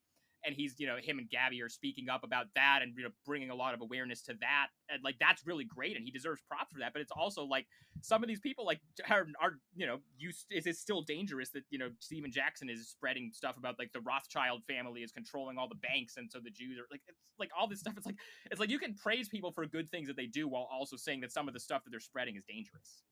and 0.46 0.56
he's 0.56 0.76
you 0.80 0.88
know 0.88 0.98
him 1.02 1.20
and 1.20 1.30
Gabby 1.30 1.62
are 1.62 1.70
speaking 1.70 2.10
up 2.10 2.24
about 2.24 2.48
that 2.56 2.80
and 2.82 2.94
you 2.98 3.04
know 3.04 3.10
bringing 3.26 3.50
a 3.50 3.56
lot 3.56 3.74
of 3.74 3.82
awareness 3.82 4.22
to 4.24 4.34
that, 4.42 4.68
and 4.90 5.04
like 5.04 5.16
that's 5.20 5.46
really 5.46 5.66
great, 5.66 5.96
and 5.96 6.06
he 6.06 6.12
deserves 6.12 6.42
props 6.48 6.72
for 6.72 6.80
that. 6.80 6.94
But 6.94 7.02
it's 7.02 7.12
also 7.12 7.44
like 7.44 7.68
some 8.02 8.24
of 8.24 8.28
these 8.28 8.40
people 8.40 8.66
like 8.66 8.80
are, 9.10 9.28
are 9.42 9.54
you 9.76 9.86
know 9.86 10.00
you 10.18 10.32
is 10.50 10.66
it 10.66 10.78
still 10.78 11.02
dangerous 11.02 11.50
that 11.52 11.64
you 11.70 11.80
know 11.80 11.90
Stephen 12.00 12.32
Jackson 12.32 12.70
is 12.70 12.90
spreading 12.90 13.32
stuff 13.34 13.58
about 13.58 13.76
like 13.80 13.92
the 13.94 14.02
Rothschild 14.02 14.64
family 14.68 15.02
is 15.02 15.12
controlling 15.12 15.58
all 15.58 15.68
the 15.68 15.76
banks, 15.76 16.18
and 16.18 16.32
so 16.32 16.40
the 16.44 16.52
Jews 16.52 16.78
are 16.78 16.88
like 16.92 17.02
it's 17.08 17.20
like 17.40 17.52
all 17.58 17.68
this 17.68 17.80
stuff. 17.80 17.94
It's 17.98 18.06
like 18.06 18.18
it's 18.52 18.60
like 18.60 18.70
you 18.70 18.80
can 18.80 18.96
praise 18.96 19.30
people 19.30 19.52
for 19.52 19.66
good 19.66 19.90
things 19.90 20.08
that 20.08 20.18
they 20.18 20.28
do 20.28 20.48
while 20.48 20.68
also 20.72 20.96
saying 20.96 21.22
that 21.22 21.32
some 21.32 21.48
of 21.48 21.54
the 21.54 21.60
stuff 21.60 21.84
that 21.84 21.92
they're 21.92 22.00
spreading 22.00 22.36
is 22.36 22.44
dangerous. 22.48 23.04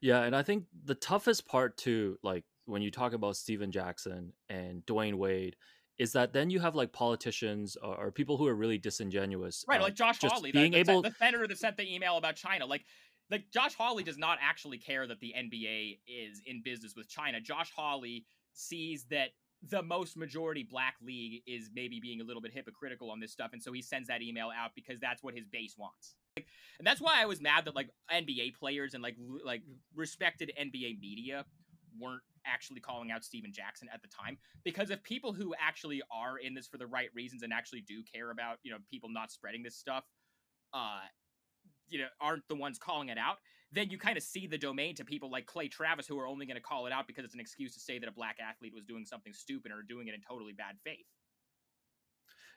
Yeah, 0.00 0.22
and 0.22 0.34
I 0.34 0.42
think 0.42 0.64
the 0.84 0.94
toughest 0.94 1.46
part 1.46 1.76
too, 1.76 2.18
like 2.22 2.44
when 2.64 2.82
you 2.82 2.90
talk 2.90 3.12
about 3.12 3.36
Stephen 3.36 3.70
Jackson 3.70 4.32
and 4.48 4.84
Dwyane 4.86 5.16
Wade, 5.16 5.56
is 6.00 6.12
that 6.12 6.32
then 6.32 6.48
you 6.48 6.60
have 6.60 6.74
like 6.74 6.92
politicians 6.92 7.76
or, 7.76 8.06
or 8.06 8.10
people 8.10 8.38
who 8.38 8.46
are 8.46 8.54
really 8.54 8.78
disingenuous, 8.78 9.66
Right, 9.68 9.80
uh, 9.80 9.84
like 9.84 9.94
Josh 9.94 10.18
Hawley, 10.22 10.50
being 10.50 10.72
the, 10.72 10.82
the, 10.82 10.90
able. 10.92 11.02
the 11.02 11.14
senator 11.18 11.46
that 11.46 11.58
sent 11.58 11.76
the 11.76 11.94
email 11.94 12.16
about 12.16 12.36
China. 12.36 12.64
Like, 12.64 12.86
like 13.30 13.50
Josh 13.52 13.74
Hawley 13.74 14.02
does 14.02 14.16
not 14.16 14.38
actually 14.40 14.78
care 14.78 15.06
that 15.06 15.20
the 15.20 15.34
NBA 15.36 15.98
is 16.08 16.40
in 16.46 16.62
business 16.62 16.94
with 16.96 17.06
China. 17.06 17.38
Josh 17.38 17.70
Hawley 17.76 18.24
sees 18.54 19.04
that 19.10 19.28
the 19.68 19.82
most 19.82 20.16
majority 20.16 20.62
black 20.62 20.94
league 21.04 21.42
is 21.46 21.68
maybe 21.74 22.00
being 22.00 22.22
a 22.22 22.24
little 22.24 22.40
bit 22.40 22.54
hypocritical 22.54 23.10
on 23.10 23.20
this 23.20 23.30
stuff, 23.30 23.50
and 23.52 23.62
so 23.62 23.70
he 23.70 23.82
sends 23.82 24.08
that 24.08 24.22
email 24.22 24.48
out 24.48 24.70
because 24.74 24.98
that's 25.00 25.22
what 25.22 25.34
his 25.34 25.44
base 25.44 25.74
wants. 25.76 26.14
Like, 26.34 26.46
and 26.78 26.86
that's 26.86 27.02
why 27.02 27.20
I 27.20 27.26
was 27.26 27.42
mad 27.42 27.66
that 27.66 27.76
like 27.76 27.90
NBA 28.10 28.54
players 28.58 28.94
and 28.94 29.02
like 29.02 29.16
like 29.44 29.60
respected 29.94 30.50
NBA 30.58 30.98
media 30.98 31.44
weren't 31.98 32.22
actually 32.46 32.80
calling 32.80 33.10
out 33.10 33.24
Stephen 33.24 33.52
Jackson 33.52 33.88
at 33.92 34.02
the 34.02 34.08
time 34.08 34.38
because 34.64 34.90
if 34.90 35.02
people 35.02 35.32
who 35.32 35.54
actually 35.60 36.02
are 36.10 36.38
in 36.38 36.54
this 36.54 36.66
for 36.66 36.78
the 36.78 36.86
right 36.86 37.08
reasons 37.14 37.42
and 37.42 37.52
actually 37.52 37.80
do 37.82 38.02
care 38.02 38.30
about 38.30 38.58
you 38.62 38.70
know 38.70 38.78
people 38.90 39.08
not 39.08 39.30
spreading 39.30 39.62
this 39.62 39.76
stuff 39.76 40.04
uh 40.72 41.00
you 41.88 41.98
know 41.98 42.06
aren't 42.20 42.46
the 42.48 42.54
ones 42.54 42.78
calling 42.78 43.08
it 43.08 43.18
out 43.18 43.38
then 43.72 43.88
you 43.88 43.98
kind 43.98 44.16
of 44.16 44.22
see 44.22 44.46
the 44.46 44.58
domain 44.58 44.94
to 44.94 45.04
people 45.04 45.30
like 45.30 45.46
clay 45.46 45.68
travis 45.68 46.06
who 46.06 46.18
are 46.18 46.26
only 46.26 46.46
going 46.46 46.56
to 46.56 46.62
call 46.62 46.86
it 46.86 46.92
out 46.92 47.06
because 47.06 47.24
it's 47.24 47.34
an 47.34 47.40
excuse 47.40 47.74
to 47.74 47.80
say 47.80 47.98
that 47.98 48.08
a 48.08 48.12
black 48.12 48.36
athlete 48.40 48.72
was 48.74 48.84
doing 48.84 49.04
something 49.04 49.32
stupid 49.32 49.70
or 49.72 49.82
doing 49.82 50.08
it 50.08 50.14
in 50.14 50.20
totally 50.20 50.52
bad 50.52 50.76
faith 50.84 51.06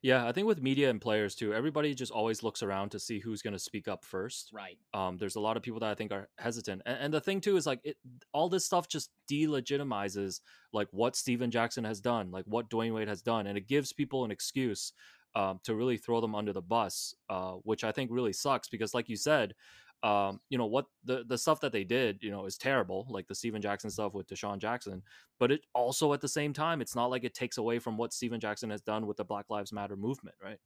Yeah, 0.04 0.28
I 0.28 0.34
think 0.34 0.48
with 0.48 0.62
media 0.62 0.90
and 0.90 1.00
players 1.00 1.34
too, 1.34 1.54
everybody 1.54 1.96
just 1.96 2.12
always 2.12 2.44
looks 2.44 2.62
around 2.62 2.90
to 2.90 3.00
see 3.00 3.20
who's 3.20 3.42
going 3.42 3.54
to 3.54 3.60
speak 3.60 3.88
up 3.88 4.04
first. 4.04 4.52
right 4.54 4.78
Um, 4.94 5.18
there's 5.18 5.38
a 5.38 5.40
lot 5.40 5.56
of 5.56 5.64
people 5.64 5.80
that 5.80 5.90
I 5.90 5.96
think 5.96 6.12
are 6.12 6.30
hesitant, 6.38 6.82
and, 6.86 6.98
and 7.00 7.14
the 7.14 7.22
thing 7.22 7.40
too 7.40 7.56
is 7.56 7.66
like 7.66 7.80
it, 7.86 7.98
all 8.34 8.50
this 8.50 8.66
stuff 8.66 8.90
just 8.90 9.12
delegitimizes 9.32 10.42
like 10.74 10.90
what 10.92 11.16
Stephen 11.16 11.50
Jackson 11.52 11.86
has 11.86 12.02
done, 12.02 12.32
like 12.32 12.46
what 12.46 12.70
Dwyane 12.70 12.94
Wade 12.94 13.08
has 13.08 13.22
done, 13.22 13.48
and 13.48 13.58
it 13.58 13.68
gives 13.68 13.94
people 13.94 14.26
an 14.26 14.32
excuse 14.32 14.92
um, 15.36 15.60
to 15.64 15.74
really 15.74 15.98
throw 15.98 16.20
them 16.22 16.36
under 16.36 16.52
the 16.54 16.62
bus, 16.62 17.16
uh, 17.30 17.54
which 17.64 17.86
I 17.86 17.94
think 17.94 18.12
really 18.12 18.34
sucks 18.34 18.68
because, 18.68 18.94
like 18.94 19.08
you 19.10 19.16
said, 19.16 19.56
um, 20.04 20.42
you 20.50 20.58
know 20.58 20.66
what 20.66 20.86
the 21.06 21.24
the 21.28 21.38
stuff 21.38 21.62
that 21.62 21.72
they 21.72 21.84
did, 21.84 22.20
you 22.22 22.30
know, 22.30 22.46
is 22.46 22.58
terrible, 22.58 23.08
like 23.10 23.28
the 23.28 23.36
Stephen 23.36 23.62
Jackson 23.62 23.90
stuff 23.90 24.14
with 24.14 24.28
DeSean 24.28 24.60
Jackson. 24.60 25.02
But 25.40 25.52
it 25.52 25.62
also 25.74 26.14
at 26.14 26.22
the 26.22 26.28
same 26.28 26.54
time, 26.54 26.82
it's 26.82 26.96
not 26.96 27.10
like 27.10 27.24
it 27.24 27.34
takes 27.34 27.58
away 27.58 27.80
from 27.80 27.98
what 27.98 28.14
Stephen 28.14 28.40
Jackson 28.40 28.70
has 28.70 28.82
done 28.82 29.08
with 29.08 29.18
the 29.18 29.24
Black 29.24 29.46
Lives 29.50 29.72
Matter 29.72 29.96
movement, 29.96 30.36
right? 30.44 30.58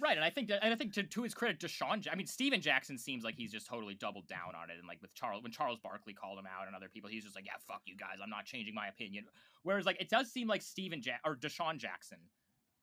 right 0.00 0.16
and 0.16 0.24
i 0.24 0.30
think 0.30 0.48
and 0.50 0.72
i 0.72 0.76
think 0.76 0.92
to, 0.92 1.02
to 1.02 1.24
his 1.24 1.34
credit 1.34 1.58
desean 1.58 2.06
i 2.10 2.14
mean 2.14 2.26
stephen 2.26 2.60
jackson 2.60 2.96
seems 2.96 3.24
like 3.24 3.34
he's 3.34 3.50
just 3.50 3.66
totally 3.66 3.94
doubled 3.94 4.28
down 4.28 4.54
on 4.60 4.70
it 4.70 4.78
and 4.78 4.86
like 4.86 5.02
with 5.02 5.12
charles 5.12 5.42
when 5.42 5.50
charles 5.50 5.78
barkley 5.82 6.14
called 6.14 6.38
him 6.38 6.46
out 6.46 6.68
and 6.68 6.76
other 6.76 6.88
people 6.88 7.10
he's 7.10 7.24
just 7.24 7.34
like 7.34 7.44
yeah 7.44 7.52
fuck 7.66 7.82
you 7.84 7.96
guys 7.96 8.18
i'm 8.22 8.30
not 8.30 8.44
changing 8.44 8.74
my 8.74 8.86
opinion 8.86 9.24
whereas 9.64 9.86
like 9.86 10.00
it 10.00 10.08
does 10.08 10.30
seem 10.30 10.46
like 10.46 10.62
steven 10.62 11.00
ja- 11.04 11.14
or 11.24 11.34
desean 11.34 11.78
jackson 11.78 12.18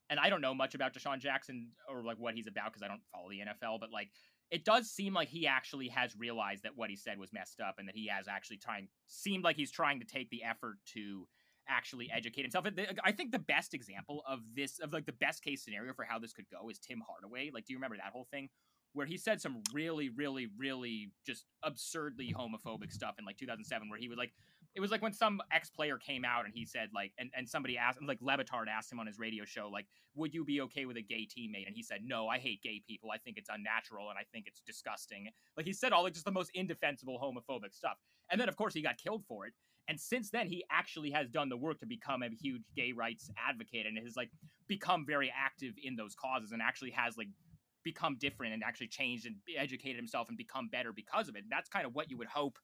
and 0.09 0.19
I 0.19 0.29
don't 0.29 0.41
know 0.41 0.53
much 0.53 0.75
about 0.75 0.93
DeSean 0.93 1.19
Jackson 1.19 1.69
or 1.89 2.03
like 2.03 2.17
what 2.17 2.35
he's 2.35 2.47
about 2.47 2.65
because 2.65 2.83
I 2.83 2.87
don't 2.87 3.01
follow 3.11 3.29
the 3.29 3.39
NFL, 3.39 3.79
but 3.79 3.91
like 3.91 4.11
it 4.51 4.63
does 4.63 4.89
seem 4.89 5.13
like 5.13 5.27
he 5.27 5.47
actually 5.47 5.87
has 5.89 6.15
realized 6.15 6.63
that 6.63 6.73
what 6.75 6.89
he 6.89 6.95
said 6.95 7.17
was 7.19 7.33
messed 7.33 7.59
up 7.59 7.75
and 7.77 7.87
that 7.87 7.95
he 7.95 8.07
has 8.07 8.27
actually 8.27 8.57
trying 8.57 8.87
seemed 9.07 9.43
like 9.43 9.55
he's 9.55 9.71
trying 9.71 9.99
to 9.99 10.05
take 10.05 10.29
the 10.29 10.43
effort 10.43 10.77
to 10.93 11.27
actually 11.67 12.05
mm-hmm. 12.05 12.17
educate 12.17 12.43
himself. 12.43 12.65
I 13.03 13.11
think 13.11 13.31
the 13.31 13.39
best 13.39 13.73
example 13.73 14.23
of 14.27 14.39
this 14.55 14.79
of 14.79 14.93
like 14.93 15.05
the 15.05 15.13
best 15.13 15.43
case 15.43 15.63
scenario 15.63 15.93
for 15.93 16.05
how 16.05 16.19
this 16.19 16.33
could 16.33 16.45
go 16.49 16.69
is 16.69 16.79
Tim 16.79 17.01
Hardaway. 17.07 17.51
Like 17.53 17.65
do 17.65 17.73
you 17.73 17.77
remember 17.77 17.97
that 17.97 18.11
whole 18.13 18.27
thing 18.31 18.49
where 18.93 19.05
he 19.05 19.17
said 19.17 19.41
some 19.41 19.61
really 19.73 20.09
really 20.09 20.47
really 20.57 21.11
just 21.25 21.45
absurdly 21.63 22.33
homophobic 22.37 22.91
stuff 22.91 23.15
in 23.19 23.25
like 23.25 23.37
2007 23.37 23.89
where 23.89 23.99
he 23.99 24.07
was 24.07 24.17
like 24.17 24.33
it 24.75 24.81
was 24.81 24.91
like 24.91 25.01
when 25.01 25.13
some 25.13 25.41
ex 25.51 25.69
player 25.69 25.97
came 25.97 26.25
out 26.25 26.45
and 26.45 26.53
he 26.53 26.65
said 26.65 26.89
like, 26.93 27.13
and, 27.17 27.29
and 27.35 27.47
somebody 27.47 27.77
asked, 27.77 27.99
like 28.05 28.19
Le 28.21 28.37
Batard 28.37 28.67
asked 28.69 28.91
him 28.91 28.99
on 28.99 29.07
his 29.07 29.17
radio 29.17 29.45
show, 29.45 29.69
like, 29.71 29.87
would 30.15 30.33
you 30.33 30.43
be 30.43 30.61
okay 30.61 30.85
with 30.85 30.97
a 30.97 31.01
gay 31.01 31.25
teammate? 31.25 31.65
And 31.65 31.75
he 31.75 31.81
said, 31.81 32.01
no, 32.03 32.27
I 32.27 32.37
hate 32.37 32.61
gay 32.61 32.81
people. 32.87 33.09
I 33.11 33.17
think 33.17 33.37
it's 33.37 33.49
unnatural 33.49 34.09
and 34.09 34.19
I 34.19 34.23
think 34.33 34.47
it's 34.47 34.61
disgusting. 34.61 35.29
Like 35.55 35.65
he 35.65 35.73
said 35.73 35.93
all 35.93 36.03
like 36.03 36.13
just 36.13 36.25
the 36.25 36.31
most 36.31 36.51
indefensible 36.53 37.19
homophobic 37.21 37.73
stuff. 37.73 37.97
And 38.29 38.39
then 38.39 38.49
of 38.49 38.57
course 38.57 38.73
he 38.73 38.81
got 38.81 38.97
killed 38.97 39.23
for 39.27 39.45
it. 39.47 39.53
And 39.87 39.99
since 39.99 40.31
then, 40.31 40.47
he 40.47 40.63
actually 40.71 41.11
has 41.11 41.29
done 41.29 41.47
the 41.47 41.57
work 41.57 41.79
to 41.79 41.85
become 41.85 42.23
a 42.23 42.29
huge 42.29 42.63
gay 42.75 42.91
rights 42.91 43.29
advocate 43.37 43.85
and 43.85 43.97
has 44.03 44.15
like 44.15 44.31
become 44.67 45.05
very 45.05 45.31
active 45.35 45.73
in 45.81 45.95
those 45.95 46.15
causes 46.15 46.51
and 46.51 46.61
actually 46.61 46.91
has 46.91 47.17
like 47.17 47.27
become 47.83 48.17
different 48.19 48.53
and 48.53 48.63
actually 48.63 48.87
changed 48.87 49.27
and 49.27 49.35
educated 49.55 49.95
himself 49.95 50.27
and 50.27 50.37
become 50.37 50.69
better 50.69 50.91
because 50.91 51.29
of 51.29 51.35
it. 51.35 51.43
And 51.43 51.51
that's 51.51 51.69
kind 51.69 51.85
of 51.85 51.93
what 51.93 52.09
you 52.09 52.17
would 52.17 52.27
hope 52.27 52.57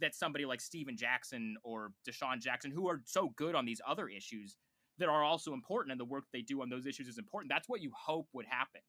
that 0.00 0.14
somebody 0.14 0.44
like 0.44 0.60
Stephen 0.60 0.96
Jackson 0.96 1.56
or 1.62 1.92
DeSean 2.08 2.40
Jackson, 2.40 2.70
who 2.70 2.88
are 2.88 3.00
so 3.04 3.32
good 3.36 3.54
on 3.54 3.64
these 3.64 3.80
other 3.86 4.08
issues 4.08 4.56
that 4.98 5.08
are 5.08 5.24
also 5.24 5.52
important 5.52 5.92
and 5.92 6.00
the 6.00 6.04
work 6.04 6.24
they 6.32 6.42
do 6.42 6.62
on 6.62 6.68
those 6.68 6.86
issues 6.86 7.08
is 7.08 7.18
important. 7.18 7.50
That's 7.50 7.68
what 7.68 7.80
you 7.80 7.90
hope 7.96 8.28
would 8.32 8.46
happen. 8.46 8.80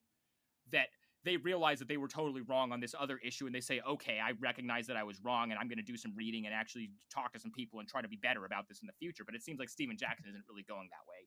That 0.72 0.88
they 1.24 1.36
realize 1.36 1.80
that 1.80 1.88
they 1.88 1.96
were 1.96 2.08
totally 2.08 2.42
wrong 2.42 2.72
on 2.72 2.80
this 2.80 2.94
other 2.98 3.18
issue 3.24 3.46
and 3.46 3.54
they 3.54 3.60
say, 3.60 3.80
okay, 3.88 4.20
I 4.22 4.32
recognize 4.40 4.86
that 4.86 4.96
I 4.96 5.02
was 5.02 5.20
wrong 5.24 5.50
and 5.50 5.58
I'm 5.58 5.66
going 5.66 5.78
to 5.78 5.84
do 5.84 5.96
some 5.96 6.12
reading 6.16 6.46
and 6.46 6.54
actually 6.54 6.90
talk 7.12 7.32
to 7.32 7.40
some 7.40 7.50
people 7.50 7.80
and 7.80 7.88
try 7.88 8.00
to 8.00 8.08
be 8.08 8.16
better 8.16 8.44
about 8.44 8.68
this 8.68 8.80
in 8.80 8.86
the 8.86 8.92
future. 8.92 9.24
But 9.24 9.34
it 9.34 9.42
seems 9.42 9.58
like 9.58 9.68
Stephen 9.68 9.96
Jackson 9.96 10.26
isn't 10.28 10.44
really 10.48 10.62
going 10.62 10.88
that 10.90 11.08
way. 11.08 11.26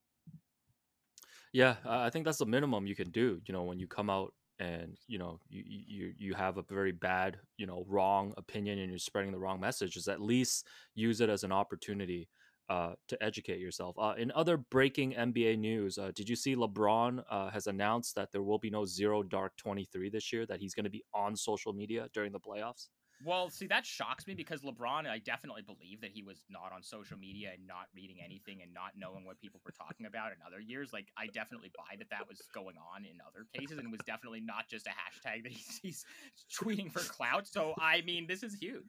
Yeah, 1.51 1.75
I 1.85 2.09
think 2.09 2.25
that's 2.25 2.37
the 2.37 2.45
minimum 2.45 2.87
you 2.87 2.95
can 2.95 3.09
do. 3.09 3.41
You 3.45 3.53
know, 3.53 3.63
when 3.63 3.79
you 3.79 3.87
come 3.87 4.09
out 4.09 4.33
and 4.59 4.97
you 5.07 5.17
know 5.17 5.39
you 5.49 5.63
you 5.65 6.13
you 6.17 6.33
have 6.33 6.57
a 6.57 6.63
very 6.63 6.91
bad 6.91 7.37
you 7.57 7.65
know 7.65 7.85
wrong 7.87 8.33
opinion 8.37 8.79
and 8.79 8.89
you're 8.89 8.99
spreading 8.99 9.31
the 9.31 9.39
wrong 9.39 9.59
message, 9.59 9.95
is 9.95 10.07
at 10.07 10.21
least 10.21 10.67
use 10.95 11.21
it 11.21 11.29
as 11.29 11.43
an 11.43 11.51
opportunity 11.51 12.27
uh, 12.69 12.93
to 13.07 13.21
educate 13.23 13.59
yourself. 13.59 13.95
Uh, 13.97 14.13
in 14.17 14.31
other 14.35 14.57
breaking 14.57 15.13
NBA 15.13 15.57
news, 15.57 15.97
uh, 15.97 16.11
did 16.13 16.29
you 16.29 16.35
see 16.35 16.55
LeBron 16.55 17.23
uh, 17.29 17.49
has 17.49 17.67
announced 17.67 18.15
that 18.15 18.31
there 18.31 18.43
will 18.43 18.59
be 18.59 18.69
no 18.69 18.85
Zero 18.85 19.23
Dark 19.23 19.57
23 19.57 20.09
this 20.09 20.31
year, 20.31 20.45
that 20.45 20.59
he's 20.59 20.75
going 20.75 20.83
to 20.83 20.89
be 20.89 21.03
on 21.13 21.35
social 21.35 21.73
media 21.73 22.07
during 22.13 22.31
the 22.31 22.39
playoffs? 22.39 22.89
Well, 23.25 23.49
see, 23.49 23.67
that 23.67 23.85
shocks 23.85 24.27
me 24.27 24.33
because 24.33 24.61
LeBron, 24.61 25.07
I 25.07 25.19
definitely 25.19 25.61
believe 25.61 25.99
that 26.01 26.11
he 26.11 26.23
was 26.23 26.43
not 26.49 26.71
on 26.73 26.81
social 26.81 27.17
media 27.17 27.51
and 27.53 27.67
not 27.67 27.87
reading 27.93 28.17
anything 28.23 28.61
and 28.61 28.73
not 28.73 28.91
knowing 28.97 29.25
what 29.25 29.39
people 29.41 29.59
were 29.65 29.73
talking 29.73 30.05
about 30.05 30.31
in 30.31 30.37
other 30.47 30.61
years. 30.61 30.93
Like, 30.93 31.07
I 31.17 31.27
definitely 31.27 31.71
buy 31.75 31.97
that 31.97 32.09
that 32.11 32.29
was 32.29 32.41
going 32.53 32.75
on 32.77 33.03
in 33.03 33.17
other 33.27 33.45
cases 33.53 33.77
and 33.77 33.87
it 33.87 33.91
was 33.91 33.99
definitely 34.05 34.39
not 34.39 34.69
just 34.69 34.87
a 34.87 34.91
hashtag 34.91 35.43
that 35.43 35.51
he's, 35.51 35.79
he's 35.83 36.05
tweeting 36.53 36.91
for 36.91 36.99
clout. 36.99 37.45
So, 37.45 37.73
I 37.77 38.01
mean, 38.01 38.25
this 38.25 38.41
is 38.41 38.55
huge. 38.55 38.83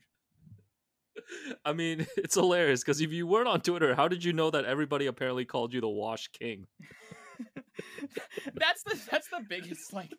I 1.65 1.73
mean, 1.73 2.07
it's 2.17 2.35
hilarious 2.35 2.83
because 2.83 3.01
if 3.01 3.13
you 3.13 3.27
weren't 3.27 3.49
on 3.49 3.61
Twitter, 3.61 3.95
how 3.95 4.09
did 4.09 4.25
you 4.25 4.33
know 4.33 4.51
that 4.51 4.65
everybody 4.65 5.07
apparently 5.07 5.45
called 5.45 5.75
you 5.75 5.81
the 5.81 5.89
Wash 5.89 6.29
King? 6.29 6.67
that's 8.55 8.83
the 8.83 8.99
that's 9.11 9.29
the 9.29 9.43
biggest 9.49 9.93
like 9.93 10.13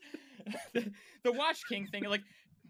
the, 0.74 0.92
the 1.24 1.32
Wash 1.32 1.62
King 1.70 1.88
thing. 1.88 2.04
Like, 2.06 2.24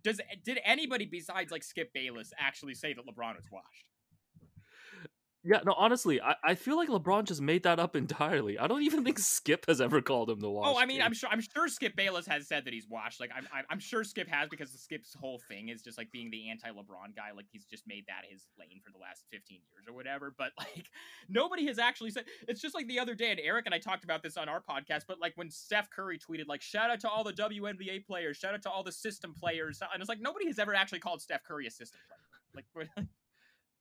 does 0.04 0.20
did 0.44 0.60
anybody 0.66 1.06
besides 1.06 1.52
like 1.52 1.64
Skip 1.64 1.94
Bayless 1.94 2.32
actually 2.38 2.74
say 2.74 2.94
that 2.94 3.06
LeBron 3.06 3.36
was 3.36 3.46
washed? 3.52 3.91
Yeah, 5.44 5.62
no, 5.66 5.74
honestly, 5.76 6.22
I, 6.22 6.36
I 6.44 6.56
feel 6.56 6.78
like 6.78 6.88
LeBron 6.88 7.24
just 7.24 7.42
made 7.42 7.64
that 7.64 7.80
up 7.80 7.96
entirely. 7.96 8.60
I 8.60 8.68
don't 8.68 8.84
even 8.84 9.04
think 9.04 9.18
Skip 9.18 9.66
has 9.68 9.82
ever 9.82 10.00
called 10.02 10.30
him 10.30 10.40
the 10.40 10.48
oh, 10.48 10.52
wash. 10.52 10.68
Oh, 10.68 10.80
I 10.80 10.86
mean, 10.86 10.98
king. 10.98 11.06
I'm 11.06 11.14
sure 11.14 11.30
I'm 11.32 11.42
sure 11.42 11.68
Skip 11.68 11.96
Bayless 11.96 12.28
has 12.28 12.48
said 12.48 12.66
that 12.66 12.74
he's 12.74 12.88
washed. 12.88 13.20
Like 13.20 13.32
I'm 13.36 13.48
I'm 13.70 13.80
sure 13.80 14.04
Skip 14.04 14.28
has 14.28 14.50
because 14.50 14.72
Skip's 14.72 15.16
whole 15.16 15.40
thing 15.48 15.70
is 15.70 15.82
just 15.82 15.98
like 15.98 16.12
being 16.12 16.30
the 16.30 16.50
anti-LeBron 16.50 17.16
guy. 17.16 17.32
Like 17.36 17.48
he's 17.52 17.66
just 17.66 17.88
made 17.88 18.06
that 18.08 18.30
his 18.30 18.46
lane 18.60 18.82
for 18.86 18.92
the 18.92 19.00
last 19.00 19.24
15 19.32 19.58
years 19.58 19.88
or 19.88 19.96
whatever. 19.96 20.34
But 20.38 20.52
like 20.60 20.92
nobody 21.28 21.66
has 21.68 21.80
actually 21.80 22.12
said. 22.12 22.26
It's 22.48 22.62
just 22.62 22.76
like 22.76 22.88
the 22.88 23.00
other 23.00 23.16
day, 23.16 23.32
and 23.32 23.40
Eric 23.40 23.66
and 23.66 23.74
I 23.74 23.80
talked 23.80 24.04
about 24.04 24.22
this 24.22 24.38
on 24.38 24.48
our 24.48 24.62
podcast. 24.62 25.04
But 25.08 25.20
like 25.20 25.34
when 25.38 25.50
Steph 25.50 25.90
Curry 25.90 26.20
tweeted 26.20 26.48
like 26.48 26.62
shout 26.62 26.92
out 26.92 27.00
to 27.00 27.10
all 27.10 27.24
the 27.24 27.34
WNBA 27.34 28.06
players, 28.06 28.38
shout 28.38 28.54
out 28.54 28.62
to 28.64 28.70
all 28.70 28.84
the 28.84 28.92
system 28.92 29.34
players, 29.34 29.82
and 29.92 30.02
it's 30.02 30.10
like 30.10 30.22
nobody 30.22 30.46
has 30.48 30.60
ever 30.60 30.76
actually 30.76 31.00
called 31.00 31.20
Steph 31.20 31.44
Curry 31.44 31.66
a 31.66 31.72
system 31.72 32.00
player. 32.08 32.68
Like. 32.96 33.08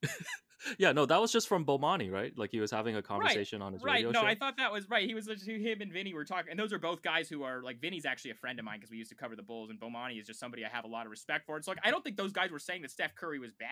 yeah, 0.77 0.91
no, 0.91 1.05
that 1.05 1.19
was 1.19 1.31
just 1.31 1.47
from 1.47 1.65
Bomani, 1.65 2.11
right? 2.11 2.31
Like 2.37 2.51
he 2.51 2.59
was 2.59 2.71
having 2.71 2.95
a 2.95 3.01
conversation 3.01 3.59
right, 3.59 3.65
on 3.67 3.73
his 3.73 3.83
right. 3.83 3.93
radio 3.95 4.11
no, 4.11 4.21
show. 4.21 4.27
I 4.27 4.35
thought 4.35 4.57
that 4.57 4.71
was 4.71 4.89
right. 4.89 5.07
He 5.07 5.13
was 5.13 5.25
just 5.25 5.47
him 5.47 5.81
and 5.81 5.91
Vinny 5.91 6.13
were 6.13 6.25
talking, 6.25 6.51
and 6.51 6.59
those 6.59 6.73
are 6.73 6.79
both 6.79 7.01
guys 7.01 7.29
who 7.29 7.43
are 7.43 7.61
like 7.61 7.79
Vinny's 7.81 8.05
actually 8.05 8.31
a 8.31 8.35
friend 8.35 8.59
of 8.59 8.65
mine 8.65 8.77
because 8.79 8.91
we 8.91 8.97
used 8.97 9.09
to 9.09 9.15
cover 9.15 9.35
the 9.35 9.43
Bulls, 9.43 9.69
and 9.69 9.79
Bomani 9.79 10.19
is 10.19 10.27
just 10.27 10.39
somebody 10.39 10.65
I 10.65 10.69
have 10.69 10.85
a 10.85 10.89
lot 10.89 11.05
of 11.05 11.11
respect 11.11 11.45
for. 11.45 11.57
It's 11.57 11.67
like 11.67 11.79
I 11.83 11.91
don't 11.91 12.03
think 12.03 12.17
those 12.17 12.33
guys 12.33 12.51
were 12.51 12.59
saying 12.59 12.81
that 12.83 12.91
Steph 12.91 13.15
Curry 13.15 13.39
was 13.39 13.51
bad 13.51 13.67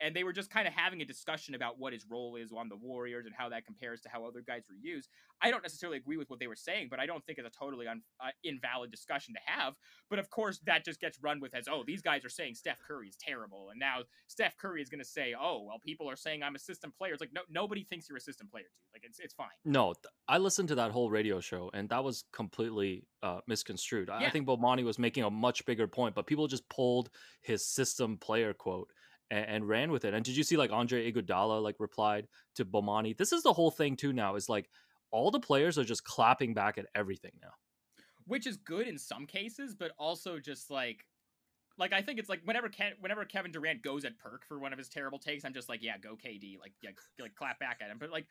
and 0.00 0.14
they 0.14 0.24
were 0.24 0.32
just 0.32 0.50
kind 0.50 0.68
of 0.68 0.74
having 0.74 1.00
a 1.02 1.04
discussion 1.04 1.54
about 1.54 1.78
what 1.78 1.92
his 1.92 2.06
role 2.08 2.36
is 2.36 2.52
on 2.52 2.68
the 2.68 2.76
Warriors 2.76 3.26
and 3.26 3.34
how 3.36 3.48
that 3.48 3.66
compares 3.66 4.00
to 4.02 4.08
how 4.08 4.24
other 4.24 4.40
guys 4.46 4.62
were 4.68 4.76
used. 4.80 5.08
I 5.42 5.50
don't 5.50 5.62
necessarily 5.62 5.98
agree 5.98 6.16
with 6.16 6.30
what 6.30 6.38
they 6.40 6.46
were 6.46 6.56
saying, 6.56 6.88
but 6.90 7.00
I 7.00 7.06
don't 7.06 7.24
think 7.26 7.38
it's 7.38 7.46
a 7.48 7.58
totally 7.58 7.86
un, 7.88 8.02
uh, 8.20 8.28
invalid 8.44 8.90
discussion 8.90 9.34
to 9.34 9.40
have. 9.46 9.74
But 10.10 10.18
of 10.18 10.30
course, 10.30 10.60
that 10.66 10.84
just 10.84 11.00
gets 11.00 11.18
run 11.22 11.40
with 11.40 11.54
as, 11.54 11.66
oh, 11.68 11.82
these 11.86 12.02
guys 12.02 12.24
are 12.24 12.28
saying 12.28 12.54
Steph 12.54 12.78
Curry 12.86 13.08
is 13.08 13.16
terrible, 13.16 13.70
and 13.70 13.78
now 13.80 14.00
Steph 14.28 14.56
Curry 14.56 14.82
is 14.82 14.88
going 14.88 15.00
to 15.00 15.04
say, 15.08 15.34
oh, 15.38 15.62
well, 15.66 15.78
people 15.84 16.08
are 16.08 16.16
saying 16.16 16.42
I'm 16.42 16.54
a 16.54 16.58
system 16.58 16.92
player. 16.96 17.12
It's 17.12 17.20
like 17.20 17.32
no, 17.32 17.42
nobody 17.50 17.84
thinks 17.84 18.08
you're 18.08 18.18
a 18.18 18.20
system 18.20 18.48
player, 18.48 18.64
dude. 18.64 18.92
Like 18.94 19.02
it's 19.04 19.18
it's 19.18 19.34
fine. 19.34 19.48
No, 19.64 19.92
th- 19.94 20.12
I 20.28 20.38
listened 20.38 20.68
to 20.68 20.74
that 20.76 20.90
whole 20.90 21.10
radio 21.10 21.40
show, 21.40 21.70
and 21.74 21.88
that 21.90 22.02
was 22.04 22.24
completely 22.32 23.06
uh, 23.22 23.40
misconstrued. 23.46 24.10
I- 24.10 24.20
Yeah. 24.22 24.26
I 24.28 24.30
think 24.30 24.46
Bomani 24.46 24.84
was 24.84 24.98
making 24.98 25.24
a 25.24 25.30
much 25.30 25.64
bigger 25.64 25.86
point, 25.86 26.14
but 26.14 26.26
people 26.26 26.46
just 26.46 26.68
pulled 26.68 27.10
his 27.42 27.64
system 27.66 28.16
player 28.18 28.52
quote 28.54 28.90
and, 29.30 29.46
and 29.46 29.68
ran 29.68 29.90
with 29.90 30.04
it. 30.04 30.14
And 30.14 30.24
did 30.24 30.36
you 30.36 30.42
see 30.42 30.56
like 30.56 30.72
Andre 30.72 31.10
Iguodala 31.10 31.62
like 31.62 31.76
replied 31.78 32.28
to 32.56 32.64
Bomani? 32.64 33.16
This 33.16 33.32
is 33.32 33.42
the 33.42 33.52
whole 33.52 33.70
thing 33.70 33.96
too. 33.96 34.12
Now 34.12 34.36
is 34.36 34.48
like 34.48 34.68
all 35.10 35.30
the 35.30 35.40
players 35.40 35.78
are 35.78 35.84
just 35.84 36.04
clapping 36.04 36.54
back 36.54 36.78
at 36.78 36.86
everything 36.94 37.32
now. 37.42 37.52
which 38.26 38.46
is 38.46 38.56
good 38.58 38.86
in 38.86 38.98
some 38.98 39.26
cases, 39.26 39.74
but 39.74 39.92
also 39.98 40.38
just 40.38 40.70
like 40.70 41.06
like 41.78 41.92
I 41.92 42.02
think 42.02 42.18
it's 42.18 42.28
like 42.28 42.40
whenever 42.44 42.68
Ken, 42.68 42.92
whenever 43.00 43.24
Kevin 43.24 43.52
Durant 43.52 43.82
goes 43.82 44.04
at 44.04 44.18
Perk 44.18 44.44
for 44.46 44.58
one 44.58 44.72
of 44.72 44.78
his 44.78 44.88
terrible 44.88 45.18
takes, 45.18 45.44
I'm 45.44 45.54
just 45.54 45.68
like, 45.68 45.82
yeah, 45.82 45.96
go 45.98 46.16
KD, 46.16 46.58
like 46.58 46.72
yeah, 46.82 46.90
like 47.20 47.34
clap 47.34 47.58
back 47.58 47.78
at 47.82 47.90
him. 47.90 47.98
But 47.98 48.10
like, 48.10 48.26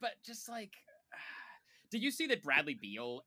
but 0.00 0.12
just 0.24 0.48
like, 0.48 0.72
did 1.90 2.02
you 2.02 2.10
see 2.10 2.26
that 2.28 2.42
Bradley 2.42 2.74
Beal 2.74 3.24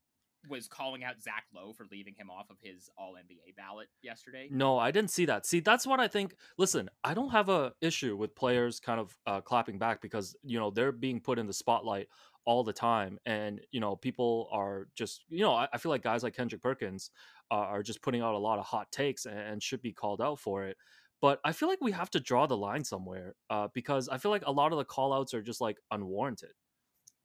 was 0.48 0.68
calling 0.68 1.04
out 1.04 1.22
Zach 1.22 1.44
Lowe 1.54 1.72
for 1.72 1.86
leaving 1.90 2.14
him 2.14 2.30
off 2.30 2.50
of 2.50 2.56
his 2.62 2.88
All 2.96 3.14
NBA 3.14 3.56
ballot 3.56 3.88
yesterday? 4.02 4.48
No, 4.50 4.78
I 4.78 4.90
didn't 4.90 5.10
see 5.10 5.26
that. 5.26 5.46
See, 5.46 5.60
that's 5.60 5.86
what 5.86 6.00
I 6.00 6.08
think. 6.08 6.34
Listen, 6.58 6.88
I 7.04 7.14
don't 7.14 7.30
have 7.30 7.48
a 7.48 7.72
issue 7.80 8.16
with 8.16 8.34
players 8.34 8.80
kind 8.80 9.00
of 9.00 9.16
uh, 9.26 9.40
clapping 9.40 9.78
back 9.78 10.00
because 10.00 10.36
you 10.42 10.58
know 10.58 10.70
they're 10.70 10.92
being 10.92 11.20
put 11.20 11.38
in 11.38 11.46
the 11.46 11.52
spotlight 11.52 12.08
all 12.44 12.64
the 12.64 12.72
time, 12.72 13.18
and 13.26 13.60
you 13.70 13.80
know 13.80 13.96
people 13.96 14.48
are 14.52 14.88
just 14.94 15.24
you 15.28 15.42
know 15.42 15.54
I, 15.54 15.68
I 15.72 15.78
feel 15.78 15.90
like 15.90 16.02
guys 16.02 16.22
like 16.22 16.36
Kendrick 16.36 16.62
Perkins 16.62 17.10
uh, 17.50 17.54
are 17.54 17.82
just 17.82 18.02
putting 18.02 18.22
out 18.22 18.34
a 18.34 18.38
lot 18.38 18.58
of 18.58 18.64
hot 18.64 18.90
takes 18.92 19.26
and, 19.26 19.38
and 19.38 19.62
should 19.62 19.82
be 19.82 19.92
called 19.92 20.20
out 20.20 20.38
for 20.38 20.64
it. 20.64 20.76
But 21.20 21.38
I 21.44 21.52
feel 21.52 21.68
like 21.68 21.82
we 21.82 21.92
have 21.92 22.10
to 22.10 22.20
draw 22.20 22.46
the 22.46 22.56
line 22.56 22.82
somewhere 22.82 23.34
uh, 23.50 23.68
because 23.74 24.08
I 24.08 24.16
feel 24.16 24.30
like 24.30 24.44
a 24.46 24.52
lot 24.52 24.72
of 24.72 24.78
the 24.78 24.84
call 24.84 25.12
outs 25.12 25.34
are 25.34 25.42
just 25.42 25.60
like 25.60 25.76
unwarranted. 25.90 26.52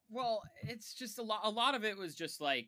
Well, 0.09 0.43
it's 0.63 0.93
just 0.93 1.17
a 1.17 1.23
lot. 1.23 1.41
A 1.43 1.49
lot 1.49 1.75
of 1.75 1.85
it 1.85 1.97
was 1.97 2.13
just 2.13 2.41
like 2.41 2.67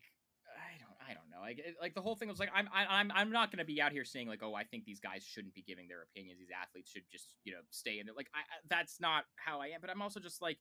I 1.08 1.14
don't. 1.14 1.30
Know. 1.32 1.40
Like, 1.42 1.64
like 1.82 1.94
the 1.96 2.02
whole 2.02 2.16
thing 2.16 2.28
was 2.28 2.40
like, 2.40 2.50
I'm, 2.54 2.68
I, 2.74 2.86
I'm, 3.00 3.12
I'm 3.14 3.32
not 3.32 3.52
going 3.52 3.60
to 3.60 3.66
be 3.66 3.82
out 3.82 3.92
here 3.92 4.04
saying 4.04 4.28
like, 4.28 4.42
oh, 4.44 4.54
I 4.54 4.64
think 4.64 4.86
these 4.86 5.00
guys 5.00 5.24
shouldn't 5.24 5.54
be 5.54 5.62
giving 5.62 5.88
their 5.88 6.04
opinions. 6.04 6.40
These 6.40 6.50
athletes 6.62 6.92
should 6.92 7.04
just, 7.12 7.36
you 7.44 7.54
know, 7.54 7.60
stay 7.70 8.00
in 8.00 8.06
there. 8.06 8.16
Like, 8.16 8.30
I, 8.34 8.40
I- 8.40 8.66
that's 8.70 9.00
not 9.00 9.26
how 9.36 9.62
I 9.62 9.68
am. 9.68 9.82
But 9.82 9.90
I'm 9.90 10.02
also 10.02 10.20
just 10.20 10.42
like, 10.42 10.58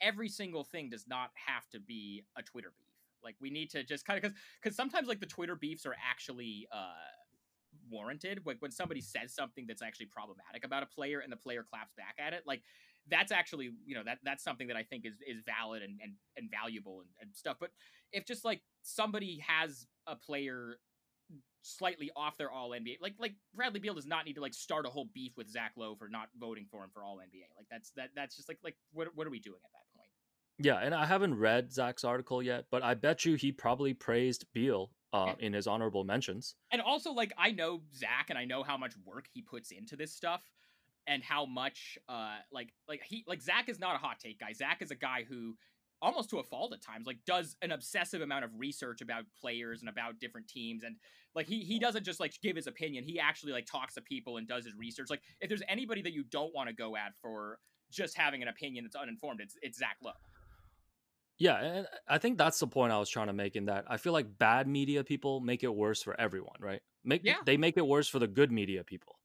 every 0.00 0.28
single 0.28 0.64
thing 0.64 0.90
does 0.90 1.06
not 1.08 1.30
have 1.34 1.68
to 1.70 1.80
be 1.80 2.24
a 2.36 2.42
Twitter 2.42 2.72
beef. 2.78 2.86
Like, 3.24 3.36
we 3.40 3.50
need 3.50 3.70
to 3.70 3.82
just 3.82 4.06
kind 4.06 4.16
of 4.16 4.22
because, 4.22 4.36
because 4.62 4.76
sometimes 4.76 5.08
like 5.08 5.20
the 5.20 5.26
Twitter 5.26 5.56
beefs 5.56 5.84
are 5.86 5.96
actually 6.08 6.68
uh 6.72 6.92
warranted. 7.90 8.42
Like 8.44 8.56
when 8.60 8.70
somebody 8.70 9.00
says 9.00 9.34
something 9.34 9.66
that's 9.66 9.82
actually 9.82 10.06
problematic 10.06 10.64
about 10.64 10.82
a 10.82 10.86
player 10.86 11.20
and 11.20 11.32
the 11.32 11.36
player 11.36 11.64
claps 11.68 11.92
back 11.94 12.16
at 12.18 12.32
it, 12.32 12.42
like 12.46 12.62
that's 13.10 13.32
actually 13.32 13.70
you 13.86 13.94
know 13.94 14.02
that 14.04 14.18
that's 14.22 14.44
something 14.44 14.68
that 14.68 14.76
I 14.76 14.82
think 14.82 15.04
is 15.06 15.16
is 15.26 15.42
valid 15.44 15.82
and 15.82 15.98
and, 16.02 16.12
and 16.36 16.50
valuable 16.50 17.00
and, 17.00 17.08
and 17.20 17.34
stuff. 17.34 17.56
But 17.60 17.70
if 18.12 18.24
just 18.26 18.44
like 18.44 18.62
somebody 18.82 19.42
has 19.46 19.86
a 20.06 20.16
player 20.16 20.78
slightly 21.62 22.10
off 22.16 22.36
their 22.38 22.50
all 22.50 22.70
NBA, 22.70 22.98
like 23.00 23.14
like 23.18 23.34
Bradley 23.54 23.80
Beal 23.80 23.94
does 23.94 24.06
not 24.06 24.24
need 24.24 24.34
to 24.34 24.40
like 24.40 24.54
start 24.54 24.86
a 24.86 24.88
whole 24.88 25.08
beef 25.14 25.32
with 25.36 25.48
Zach 25.50 25.72
Lowe 25.76 25.94
for 25.94 26.08
not 26.08 26.28
voting 26.38 26.66
for 26.70 26.84
him 26.84 26.90
for 26.92 27.04
all 27.04 27.16
NBA. 27.16 27.44
Like 27.56 27.66
that's 27.70 27.90
that 27.96 28.10
that's 28.14 28.36
just 28.36 28.48
like 28.48 28.58
like 28.64 28.76
what 28.92 29.08
what 29.14 29.26
are 29.26 29.30
we 29.30 29.40
doing 29.40 29.60
at 29.64 29.70
that 29.72 29.96
point? 29.96 30.08
Yeah, 30.60 30.84
and 30.84 30.94
I 30.94 31.06
haven't 31.06 31.38
read 31.38 31.72
Zach's 31.72 32.04
article 32.04 32.42
yet, 32.42 32.64
but 32.70 32.82
I 32.82 32.94
bet 32.94 33.24
you 33.24 33.34
he 33.36 33.52
probably 33.52 33.94
praised 33.94 34.44
Beal 34.52 34.90
uh, 35.12 35.26
Yeah. 35.38 35.46
in 35.46 35.52
his 35.52 35.66
honorable 35.68 36.02
mentions. 36.02 36.56
And 36.72 36.82
also, 36.82 37.12
like, 37.12 37.32
I 37.38 37.52
know 37.52 37.82
Zach, 37.94 38.26
and 38.28 38.36
I 38.38 38.44
know 38.44 38.64
how 38.64 38.76
much 38.76 38.94
work 39.06 39.26
he 39.32 39.40
puts 39.40 39.70
into 39.70 39.94
this 39.94 40.12
stuff, 40.12 40.42
and 41.08 41.22
how 41.24 41.46
much, 41.46 41.98
uh, 42.08 42.36
like, 42.52 42.68
like 42.88 43.02
he, 43.04 43.24
like 43.26 43.42
Zach 43.42 43.68
is 43.68 43.80
not 43.80 43.96
a 43.96 43.98
hot 43.98 44.20
take 44.20 44.38
guy. 44.38 44.52
Zach 44.52 44.82
is 44.82 44.90
a 44.90 44.94
guy 44.94 45.24
who, 45.28 45.56
almost 46.00 46.30
to 46.30 46.38
a 46.38 46.44
fault 46.44 46.72
at 46.72 46.80
times, 46.80 47.06
like, 47.06 47.18
does 47.26 47.56
an 47.62 47.72
obsessive 47.72 48.20
amount 48.20 48.44
of 48.44 48.50
research 48.56 49.00
about 49.00 49.24
players 49.40 49.80
and 49.80 49.88
about 49.88 50.20
different 50.20 50.46
teams, 50.46 50.84
and 50.84 50.96
like 51.34 51.46
he 51.48 51.64
he 51.64 51.78
doesn't 51.78 52.04
just 52.04 52.20
like 52.20 52.32
give 52.40 52.54
his 52.54 52.66
opinion. 52.66 53.02
He 53.02 53.18
actually 53.18 53.52
like 53.52 53.66
talks 53.66 53.94
to 53.94 54.02
people 54.02 54.36
and 54.36 54.46
does 54.46 54.64
his 54.64 54.74
research. 54.76 55.08
Like, 55.10 55.22
if 55.40 55.48
there's 55.48 55.62
anybody 55.68 56.02
that 56.02 56.12
you 56.12 56.24
don't 56.24 56.54
want 56.54 56.68
to 56.68 56.74
go 56.74 56.96
at 56.96 57.16
for 57.20 57.58
just 57.90 58.16
having 58.16 58.42
an 58.42 58.48
opinion 58.48 58.84
that's 58.84 58.96
uninformed. 58.96 59.40
It's 59.40 59.56
it's 59.62 59.78
Zach 59.78 59.96
Lowe. 60.04 60.12
Yeah, 61.38 61.56
and 61.58 61.86
I 62.08 62.18
think 62.18 62.36
that's 62.36 62.58
the 62.58 62.66
point 62.66 62.92
I 62.92 62.98
was 62.98 63.08
trying 63.08 63.28
to 63.28 63.32
make 63.32 63.54
in 63.54 63.66
that 63.66 63.84
I 63.88 63.96
feel 63.96 64.12
like 64.12 64.38
bad 64.38 64.66
media 64.66 65.04
people 65.04 65.40
make 65.40 65.62
it 65.62 65.72
worse 65.72 66.02
for 66.02 66.20
everyone, 66.20 66.56
right? 66.60 66.80
Make 67.04 67.22
Yeah. 67.24 67.36
they 67.44 67.56
make 67.56 67.76
it 67.76 67.86
worse 67.86 68.08
for 68.08 68.18
the 68.18 68.26
good 68.26 68.50
media 68.50 68.82
people. 68.82 69.18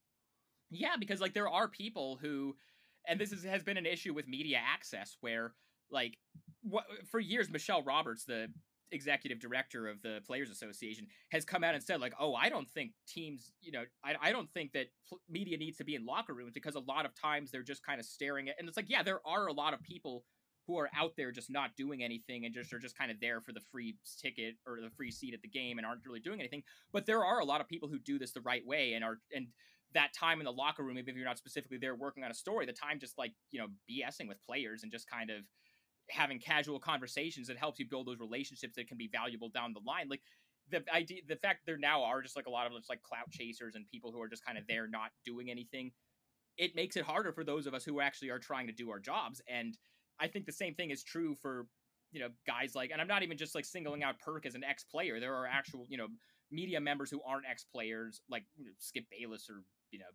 Yeah, 0.73 0.95
because 0.99 1.21
like 1.21 1.33
there 1.33 1.49
are 1.49 1.67
people 1.67 2.17
who, 2.21 2.55
and 3.07 3.19
this 3.19 3.31
is, 3.31 3.43
has 3.43 3.63
been 3.63 3.77
an 3.77 3.85
issue 3.85 4.13
with 4.13 4.27
media 4.27 4.59
access 4.63 5.17
where 5.21 5.53
like 5.91 6.17
what 6.61 6.85
for 7.09 7.19
years 7.19 7.49
Michelle 7.49 7.83
Roberts, 7.83 8.25
the 8.25 8.47
executive 8.91 9.39
director 9.39 9.87
of 9.87 10.01
the 10.01 10.19
Players 10.25 10.49
Association, 10.49 11.07
has 11.31 11.45
come 11.45 11.63
out 11.63 11.75
and 11.75 11.83
said 11.83 11.99
like, 12.01 12.13
oh, 12.19 12.35
I 12.35 12.49
don't 12.49 12.69
think 12.69 12.91
teams, 13.07 13.51
you 13.61 13.71
know, 13.71 13.83
I, 14.03 14.15
I 14.21 14.31
don't 14.31 14.49
think 14.51 14.71
that 14.73 14.87
media 15.29 15.57
needs 15.57 15.77
to 15.77 15.83
be 15.83 15.95
in 15.95 16.05
locker 16.05 16.33
rooms 16.33 16.53
because 16.53 16.75
a 16.75 16.79
lot 16.79 17.05
of 17.05 17.11
times 17.15 17.51
they're 17.51 17.63
just 17.63 17.85
kind 17.85 17.99
of 17.99 18.05
staring 18.05 18.49
at, 18.49 18.55
and 18.59 18.67
it's 18.67 18.77
like, 18.77 18.89
yeah, 18.89 19.03
there 19.03 19.19
are 19.25 19.47
a 19.47 19.53
lot 19.53 19.73
of 19.73 19.81
people 19.81 20.25
who 20.67 20.77
are 20.77 20.89
out 20.95 21.11
there 21.17 21.31
just 21.31 21.51
not 21.51 21.75
doing 21.75 22.03
anything 22.03 22.45
and 22.45 22.53
just 22.53 22.71
are 22.71 22.79
just 22.79 22.97
kind 22.97 23.11
of 23.11 23.19
there 23.19 23.41
for 23.41 23.51
the 23.51 23.59
free 23.71 23.97
ticket 24.21 24.55
or 24.65 24.79
the 24.79 24.89
free 24.95 25.11
seat 25.11 25.33
at 25.33 25.41
the 25.41 25.47
game 25.47 25.77
and 25.77 25.85
aren't 25.85 26.05
really 26.05 26.21
doing 26.21 26.39
anything. 26.39 26.63
But 26.91 27.05
there 27.05 27.25
are 27.25 27.39
a 27.39 27.45
lot 27.45 27.59
of 27.61 27.67
people 27.67 27.89
who 27.89 27.99
do 27.99 28.17
this 28.17 28.31
the 28.31 28.41
right 28.41 28.65
way 28.65 28.93
and 28.93 29.03
are 29.03 29.19
and 29.35 29.47
that 29.93 30.13
time 30.13 30.39
in 30.39 30.45
the 30.45 30.51
locker 30.51 30.83
room, 30.83 30.97
even 30.97 31.09
if 31.09 31.15
you're 31.15 31.25
not 31.25 31.37
specifically 31.37 31.77
there 31.77 31.95
working 31.95 32.23
on 32.23 32.31
a 32.31 32.33
story, 32.33 32.65
the 32.65 32.73
time 32.73 32.99
just 32.99 33.17
like, 33.17 33.33
you 33.51 33.59
know, 33.59 33.67
BSing 33.89 34.27
with 34.27 34.41
players 34.41 34.83
and 34.83 34.91
just 34.91 35.09
kind 35.09 35.29
of 35.29 35.43
having 36.09 36.39
casual 36.39 36.79
conversations 36.79 37.47
that 37.47 37.57
helps 37.57 37.79
you 37.79 37.85
build 37.87 38.07
those 38.07 38.19
relationships 38.19 38.75
that 38.75 38.87
can 38.87 38.97
be 38.97 39.09
valuable 39.11 39.49
down 39.49 39.73
the 39.73 39.81
line. 39.85 40.07
Like 40.09 40.21
the 40.69 40.83
idea, 40.93 41.21
the 41.27 41.35
fact 41.35 41.61
there 41.65 41.77
now 41.77 42.03
are 42.03 42.21
just 42.21 42.35
like 42.35 42.47
a 42.47 42.49
lot 42.49 42.67
of 42.67 42.73
just 42.73 42.89
like 42.89 43.01
clout 43.03 43.29
chasers 43.31 43.75
and 43.75 43.87
people 43.87 44.11
who 44.11 44.21
are 44.21 44.27
just 44.27 44.45
kind 44.45 44.57
of 44.57 44.65
there 44.67 44.87
not 44.87 45.11
doing 45.25 45.49
anything. 45.49 45.91
It 46.57 46.75
makes 46.75 46.95
it 46.95 47.05
harder 47.05 47.31
for 47.31 47.43
those 47.43 47.67
of 47.67 47.73
us 47.73 47.83
who 47.83 47.99
actually 47.99 48.29
are 48.29 48.39
trying 48.39 48.67
to 48.67 48.73
do 48.73 48.91
our 48.91 48.99
jobs. 48.99 49.41
And 49.47 49.77
I 50.19 50.27
think 50.27 50.45
the 50.45 50.51
same 50.51 50.75
thing 50.75 50.91
is 50.91 51.03
true 51.03 51.35
for, 51.35 51.67
you 52.11 52.19
know, 52.19 52.29
guys 52.45 52.75
like, 52.75 52.91
and 52.91 53.01
I'm 53.01 53.07
not 53.07 53.23
even 53.23 53.37
just 53.37 53.55
like 53.55 53.65
singling 53.65 54.03
out 54.03 54.19
Perk 54.19 54.45
as 54.45 54.55
an 54.55 54.63
ex 54.63 54.83
player. 54.83 55.19
There 55.19 55.35
are 55.35 55.47
actual, 55.47 55.85
you 55.89 55.97
know, 55.97 56.07
media 56.53 56.79
members 56.79 57.09
who 57.09 57.21
aren't 57.25 57.45
ex 57.49 57.63
players 57.63 58.21
like 58.29 58.43
Skip 58.79 59.05
Bayless 59.11 59.49
or, 59.49 59.63
you 59.91 59.99
know, 59.99 60.05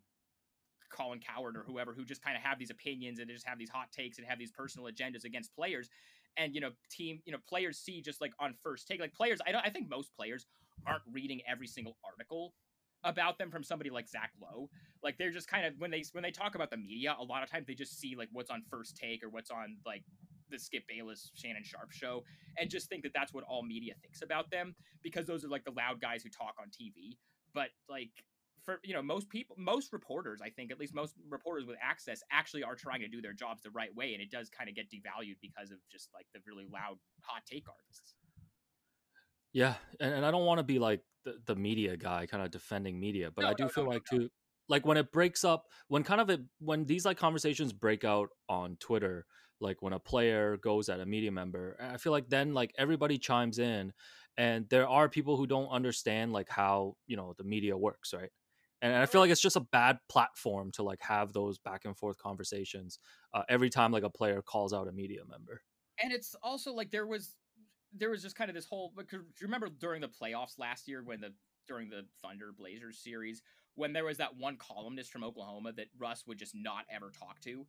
Colin 0.91 1.19
Cowherd 1.19 1.55
or 1.55 1.63
whoever 1.63 1.93
who 1.93 2.03
just 2.03 2.23
kind 2.23 2.35
of 2.35 2.43
have 2.43 2.57
these 2.57 2.71
opinions 2.71 3.19
and 3.19 3.29
they 3.29 3.33
just 3.33 3.47
have 3.47 3.59
these 3.59 3.69
hot 3.69 3.91
takes 3.91 4.17
and 4.17 4.27
have 4.27 4.39
these 4.39 4.51
personal 4.51 4.89
agendas 4.91 5.23
against 5.23 5.53
players. 5.55 5.89
And 6.37 6.53
you 6.55 6.61
know, 6.61 6.71
team, 6.89 7.21
you 7.25 7.31
know, 7.31 7.39
players 7.47 7.77
see 7.77 8.01
just 8.01 8.21
like 8.21 8.33
on 8.39 8.53
first 8.63 8.87
take, 8.87 8.99
like 8.99 9.13
players. 9.13 9.39
I 9.45 9.51
don't. 9.51 9.65
I 9.65 9.69
think 9.69 9.89
most 9.89 10.15
players 10.15 10.45
aren't 10.85 11.03
reading 11.11 11.41
every 11.47 11.67
single 11.67 11.97
article 12.05 12.53
about 13.03 13.37
them 13.37 13.49
from 13.49 13.63
somebody 13.63 13.89
like 13.89 14.07
Zach 14.07 14.31
Lowe. 14.41 14.69
Like 15.03 15.17
they're 15.17 15.31
just 15.31 15.47
kind 15.47 15.65
of 15.65 15.73
when 15.77 15.91
they 15.91 16.03
when 16.11 16.23
they 16.23 16.31
talk 16.31 16.55
about 16.55 16.69
the 16.69 16.77
media, 16.77 17.15
a 17.19 17.23
lot 17.23 17.43
of 17.43 17.49
times 17.49 17.67
they 17.67 17.73
just 17.73 17.99
see 17.99 18.15
like 18.15 18.29
what's 18.31 18.49
on 18.49 18.63
first 18.69 18.95
take 18.95 19.23
or 19.23 19.29
what's 19.29 19.51
on 19.51 19.77
like 19.85 20.03
the 20.49 20.59
Skip 20.59 20.83
Bayless, 20.87 21.31
Shannon 21.35 21.63
Sharpe 21.63 21.91
show, 21.91 22.23
and 22.57 22.69
just 22.69 22.89
think 22.89 23.03
that 23.03 23.13
that's 23.13 23.33
what 23.33 23.43
all 23.45 23.63
media 23.63 23.93
thinks 24.01 24.21
about 24.21 24.49
them 24.51 24.75
because 25.03 25.25
those 25.25 25.43
are 25.45 25.49
like 25.49 25.65
the 25.65 25.71
loud 25.71 26.01
guys 26.01 26.23
who 26.23 26.29
talk 26.29 26.55
on 26.59 26.67
TV. 26.67 27.17
But 27.53 27.69
like 27.89 28.11
for 28.63 28.79
you 28.83 28.93
know 28.93 29.01
most 29.01 29.29
people, 29.29 29.55
most 29.57 29.93
reporters, 29.93 30.41
I 30.43 30.49
think 30.49 30.71
at 30.71 30.79
least 30.79 30.93
most 30.93 31.15
reporters 31.29 31.65
with 31.65 31.77
access 31.81 32.21
actually 32.31 32.63
are 32.63 32.75
trying 32.75 33.01
to 33.01 33.07
do 33.07 33.21
their 33.21 33.33
jobs 33.33 33.63
the 33.63 33.71
right 33.71 33.93
way, 33.95 34.13
and 34.13 34.21
it 34.21 34.31
does 34.31 34.49
kind 34.49 34.69
of 34.69 34.75
get 34.75 34.89
devalued 34.89 35.37
because 35.41 35.71
of 35.71 35.77
just 35.91 36.09
like 36.13 36.25
the 36.33 36.39
really 36.45 36.65
loud 36.71 36.97
hot 37.21 37.43
take 37.49 37.65
artists. 37.69 38.15
Yeah, 39.53 39.75
and, 39.99 40.13
and 40.13 40.25
I 40.25 40.31
don't 40.31 40.45
want 40.45 40.59
to 40.59 40.63
be 40.63 40.77
like 40.79 41.01
the, 41.25 41.37
the 41.45 41.55
media 41.55 41.97
guy, 41.97 42.25
kind 42.27 42.43
of 42.43 42.51
defending 42.51 42.99
media, 42.99 43.31
but 43.35 43.43
No, 43.43 43.49
I 43.49 43.53
do 43.53 43.63
no, 43.63 43.69
feel 43.69 43.83
no, 43.85 43.89
like 43.89 44.03
too, 44.09 44.29
like 44.67 44.85
when 44.85 44.97
it 44.97 45.11
breaks 45.11 45.43
up, 45.43 45.65
when 45.87 46.03
kind 46.03 46.21
of 46.21 46.29
it, 46.29 46.41
when 46.59 46.85
these 46.85 47.05
like 47.05 47.17
conversations 47.17 47.73
break 47.73 48.03
out 48.03 48.29
on 48.47 48.77
Twitter, 48.79 49.25
like 49.61 49.81
when 49.81 49.93
a 49.93 49.99
player 49.99 50.57
goes 50.57 50.89
at 50.89 50.99
a 50.99 51.05
media 51.05 51.31
member, 51.31 51.75
I 51.79 51.97
feel 51.97 52.11
like 52.11 52.29
then 52.29 52.53
like 52.53 52.73
everybody 52.77 53.17
chimes 53.17 53.59
in, 53.59 53.93
and 54.37 54.67
there 54.69 54.87
are 54.87 55.09
people 55.09 55.37
who 55.37 55.47
don't 55.47 55.69
understand 55.69 56.33
like 56.33 56.49
how 56.49 56.95
you 57.07 57.17
know 57.17 57.33
the 57.37 57.43
media 57.43 57.77
works, 57.77 58.13
right? 58.13 58.31
And 58.81 58.95
I 58.95 59.05
feel 59.07 59.19
like 59.19 59.29
it's 59.29 59.41
just 59.41 59.57
a 59.57 59.61
bad 59.71 59.97
platform 60.07 60.71
to 60.73 60.83
like 60.83 61.01
have 61.01 61.33
those 61.33 61.57
back 61.57 61.83
and 61.83 61.97
forth 61.97 62.17
conversations 62.17 62.99
uh, 63.33 63.43
every 63.49 63.69
time 63.69 63.91
like 63.91 64.03
a 64.03 64.09
player 64.09 64.41
calls 64.41 64.73
out 64.73 64.87
a 64.87 64.91
media 64.93 65.21
member. 65.29 65.61
and 66.01 66.13
it's 66.13 66.35
also 66.41 66.73
like 66.73 66.91
there 66.91 67.05
was 67.05 67.35
there 67.93 68.09
was 68.09 68.21
just 68.21 68.35
kind 68.35 68.49
of 68.49 68.55
this 68.55 68.65
whole 68.65 68.93
because 68.95 69.19
you 69.39 69.47
remember 69.47 69.67
during 69.69 70.01
the 70.01 70.07
playoffs 70.07 70.57
last 70.57 70.87
year 70.87 71.01
when 71.03 71.19
the 71.21 71.33
during 71.67 71.89
the 71.89 72.05
Thunder 72.21 72.51
Blazers 72.57 72.99
series 72.99 73.41
when 73.75 73.93
there 73.93 74.05
was 74.05 74.17
that 74.17 74.35
one 74.37 74.57
columnist 74.57 75.11
from 75.11 75.23
Oklahoma 75.23 75.71
that 75.73 75.87
Russ 75.97 76.25
would 76.27 76.37
just 76.37 76.53
not 76.55 76.85
ever 76.93 77.11
talk 77.17 77.39
to 77.41 77.65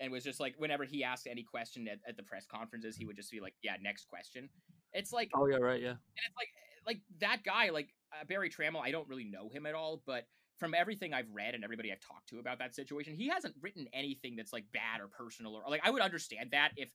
and 0.00 0.12
was 0.12 0.24
just 0.24 0.40
like 0.40 0.54
whenever 0.58 0.84
he 0.84 1.04
asked 1.04 1.26
any 1.26 1.42
question 1.42 1.88
at, 1.88 1.98
at 2.08 2.16
the 2.16 2.22
press 2.22 2.46
conferences 2.46 2.96
he 2.96 3.04
would 3.04 3.16
just 3.16 3.30
be 3.30 3.40
like 3.40 3.54
yeah 3.62 3.74
next 3.82 4.08
question 4.08 4.48
it's 4.92 5.12
like 5.12 5.30
Oh 5.34 5.46
yeah, 5.46 5.56
right, 5.56 5.80
yeah. 5.80 5.90
and 5.90 5.98
it's 6.26 6.36
like 6.36 6.48
like 6.86 7.00
that 7.20 7.44
guy 7.44 7.70
like 7.70 7.88
uh, 8.12 8.24
Berry 8.26 8.50
Tramel 8.50 8.80
I 8.82 8.90
don't 8.90 9.08
really 9.08 9.24
know 9.24 9.48
him 9.48 9.66
at 9.66 9.74
all 9.74 10.02
but 10.06 10.26
from 10.58 10.74
everything 10.74 11.14
I've 11.14 11.30
read 11.32 11.54
and 11.54 11.62
everybody 11.62 11.92
I've 11.92 12.00
talked 12.00 12.28
to 12.30 12.38
about 12.38 12.58
that 12.58 12.74
situation 12.74 13.14
he 13.14 13.28
hasn't 13.28 13.54
written 13.60 13.86
anything 13.92 14.36
that's 14.36 14.52
like 14.52 14.64
bad 14.72 15.00
or 15.00 15.08
personal 15.08 15.54
or 15.54 15.62
like 15.68 15.82
I 15.84 15.90
would 15.90 16.02
understand 16.02 16.50
that 16.52 16.70
if 16.76 16.90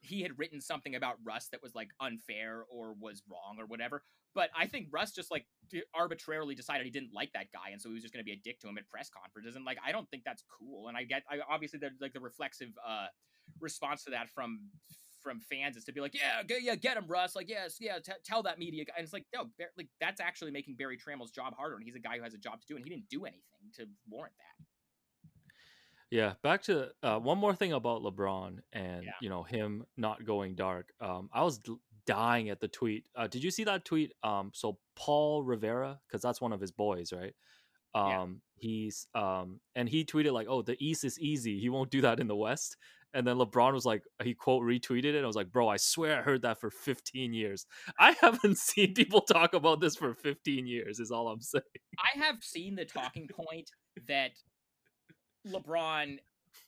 he 0.00 0.22
had 0.22 0.38
written 0.38 0.60
something 0.60 0.94
about 0.94 1.16
Russ 1.24 1.48
that 1.48 1.62
was 1.62 1.74
like 1.74 1.88
unfair 2.00 2.64
or 2.70 2.94
was 2.98 3.22
wrong 3.30 3.56
or 3.58 3.66
whatever 3.66 4.02
but 4.34 4.50
I 4.56 4.66
think 4.66 4.88
Russ 4.92 5.12
just 5.12 5.30
like 5.30 5.46
arbitrarily 5.94 6.54
decided 6.54 6.84
he 6.84 6.92
didn't 6.92 7.12
like 7.12 7.32
that 7.32 7.46
guy 7.52 7.70
and 7.72 7.80
so 7.80 7.88
he 7.88 7.94
was 7.94 8.02
just 8.02 8.14
going 8.14 8.24
to 8.24 8.28
be 8.28 8.32
a 8.32 8.40
dick 8.42 8.60
to 8.60 8.68
him 8.68 8.78
at 8.78 8.88
press 8.88 9.10
conferences 9.10 9.56
and 9.56 9.64
like 9.64 9.78
I 9.84 9.92
don't 9.92 10.08
think 10.10 10.22
that's 10.24 10.44
cool 10.58 10.88
and 10.88 10.96
I 10.96 11.04
get 11.04 11.22
I 11.30 11.38
obviously 11.48 11.78
there's 11.78 12.00
like 12.00 12.12
the 12.12 12.20
reflexive 12.20 12.70
uh 12.86 13.06
response 13.60 14.04
to 14.04 14.10
that 14.10 14.30
from 14.30 14.60
from 15.22 15.40
fans 15.40 15.76
is 15.76 15.84
to 15.84 15.92
be 15.92 16.00
like, 16.00 16.14
yeah, 16.14 16.42
get, 16.42 16.62
yeah, 16.62 16.74
get 16.74 16.96
him, 16.96 17.04
Russ. 17.08 17.34
Like, 17.34 17.48
yes, 17.48 17.76
yeah, 17.80 17.98
t- 17.98 18.12
tell 18.24 18.42
that 18.44 18.58
media 18.58 18.84
guy. 18.84 18.94
And 18.96 19.04
it's 19.04 19.12
like, 19.12 19.26
no, 19.34 19.46
like 19.76 19.88
that's 20.00 20.20
actually 20.20 20.50
making 20.50 20.76
Berry 20.76 20.96
Tramel's 20.96 21.30
job 21.30 21.54
harder, 21.56 21.74
and 21.74 21.84
he's 21.84 21.96
a 21.96 22.00
guy 22.00 22.16
who 22.16 22.22
has 22.22 22.34
a 22.34 22.38
job 22.38 22.60
to 22.60 22.66
do, 22.66 22.76
and 22.76 22.84
he 22.84 22.90
didn't 22.90 23.08
do 23.08 23.24
anything 23.24 23.42
to 23.76 23.86
warrant 24.08 24.34
that. 24.38 24.64
Yeah, 26.10 26.34
back 26.42 26.62
to 26.62 26.88
uh, 27.02 27.18
one 27.18 27.38
more 27.38 27.54
thing 27.54 27.72
about 27.72 28.02
LeBron 28.02 28.58
and 28.72 29.04
Yeah. 29.04 29.10
you 29.20 29.28
know 29.28 29.42
him 29.42 29.84
not 29.96 30.24
going 30.24 30.54
dark. 30.54 30.92
Um, 31.00 31.28
I 31.32 31.42
was 31.42 31.58
d- 31.58 31.76
dying 32.06 32.48
at 32.48 32.60
the 32.60 32.68
tweet. 32.68 33.04
Uh, 33.14 33.26
did 33.26 33.44
you 33.44 33.50
see 33.50 33.64
that 33.64 33.84
tweet? 33.84 34.12
Um, 34.22 34.50
so 34.54 34.78
Paul 34.96 35.42
Rivera, 35.42 36.00
because 36.06 36.22
that's 36.22 36.40
one 36.40 36.52
of 36.52 36.60
his 36.60 36.72
boys, 36.72 37.12
right? 37.12 37.34
Yeah. 37.94 38.22
Um, 38.22 38.40
he's 38.56 39.06
um, 39.14 39.60
and 39.74 39.88
he 39.88 40.04
tweeted 40.04 40.32
like, 40.32 40.46
"Oh, 40.48 40.62
the 40.62 40.76
East 40.82 41.04
is 41.04 41.18
easy. 41.20 41.58
He 41.58 41.68
won't 41.68 41.90
do 41.90 42.00
that 42.02 42.20
in 42.20 42.26
the 42.28 42.36
West." 42.36 42.76
And 43.14 43.26
then 43.26 43.36
LeBron 43.38 43.72
was 43.72 43.86
like, 43.86 44.02
he 44.22 44.34
quote 44.34 44.62
retweeted 44.62 45.14
it. 45.14 45.24
I 45.24 45.26
was 45.26 45.36
like, 45.36 45.50
"Bro, 45.50 45.68
I 45.68 45.78
swear 45.78 46.18
I 46.18 46.22
heard 46.22 46.42
that 46.42 46.60
for 46.60 46.70
15 46.70 47.32
years. 47.32 47.66
I 47.98 48.14
haven't 48.20 48.58
seen 48.58 48.92
people 48.94 49.22
talk 49.22 49.54
about 49.54 49.80
this 49.80 49.96
for 49.96 50.14
15 50.14 50.66
years. 50.66 51.00
Is 51.00 51.10
all 51.10 51.28
I'm 51.28 51.40
saying." 51.40 51.64
I 51.98 52.18
have 52.18 52.36
seen 52.42 52.76
the 52.76 52.84
talking 52.86 53.28
point 53.28 53.70
that 54.06 54.32
LeBron 55.52 56.18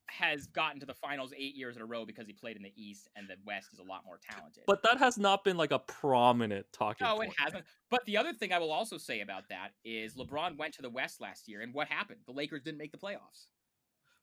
has 0.07 0.47
gotten 0.47 0.81
to 0.81 0.87
the 0.87 0.95
finals 0.95 1.33
eight 1.37 1.55
years 1.55 1.76
in 1.76 1.83
a 1.83 1.87
row 1.87 2.05
because 2.05 2.26
he 2.26 2.33
played 2.33 2.57
in 2.57 2.62
the 2.62 2.72
East, 2.76 3.09
and 3.16 3.28
the 3.28 3.37
West 3.47 3.72
is 3.72 3.78
a 3.78 3.83
lot 3.83 4.05
more 4.05 4.18
talented. 4.28 4.64
But 4.66 4.83
that 4.83 4.99
has 4.99 5.18
not 5.18 5.45
been 5.45 5.57
like 5.57 5.70
a 5.70 5.78
prominent 5.78 6.66
talking. 6.72 7.07
no, 7.07 7.16
point. 7.16 7.31
it 7.31 7.37
hasn't. 7.39 7.64
But 7.91 8.05
the 8.07 8.16
other 8.16 8.33
thing 8.33 8.53
I 8.53 8.59
will 8.59 8.72
also 8.72 8.99
say 8.99 9.20
about 9.20 9.49
that 9.49 9.70
is 9.85 10.14
LeBron 10.14 10.59
went 10.59 10.74
to 10.74 10.83
the 10.83 10.91
West 10.91 11.20
last 11.20 11.49
year, 11.49 11.61
and 11.61 11.72
what 11.72 11.89
happened? 11.89 12.20
The 12.26 12.33
Lakers 12.33 12.62
didn't 12.62 12.78
make 12.78 12.93
the 12.93 12.99
playoffs. 12.99 13.47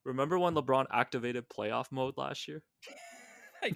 Remember 0.03 0.39
when 0.39 0.53
LeBron 0.53 0.85
activated 0.91 1.49
playoff 1.49 1.91
mode 1.91 2.13
last 2.17 2.47
year? 2.47 2.63
I, 3.63 3.75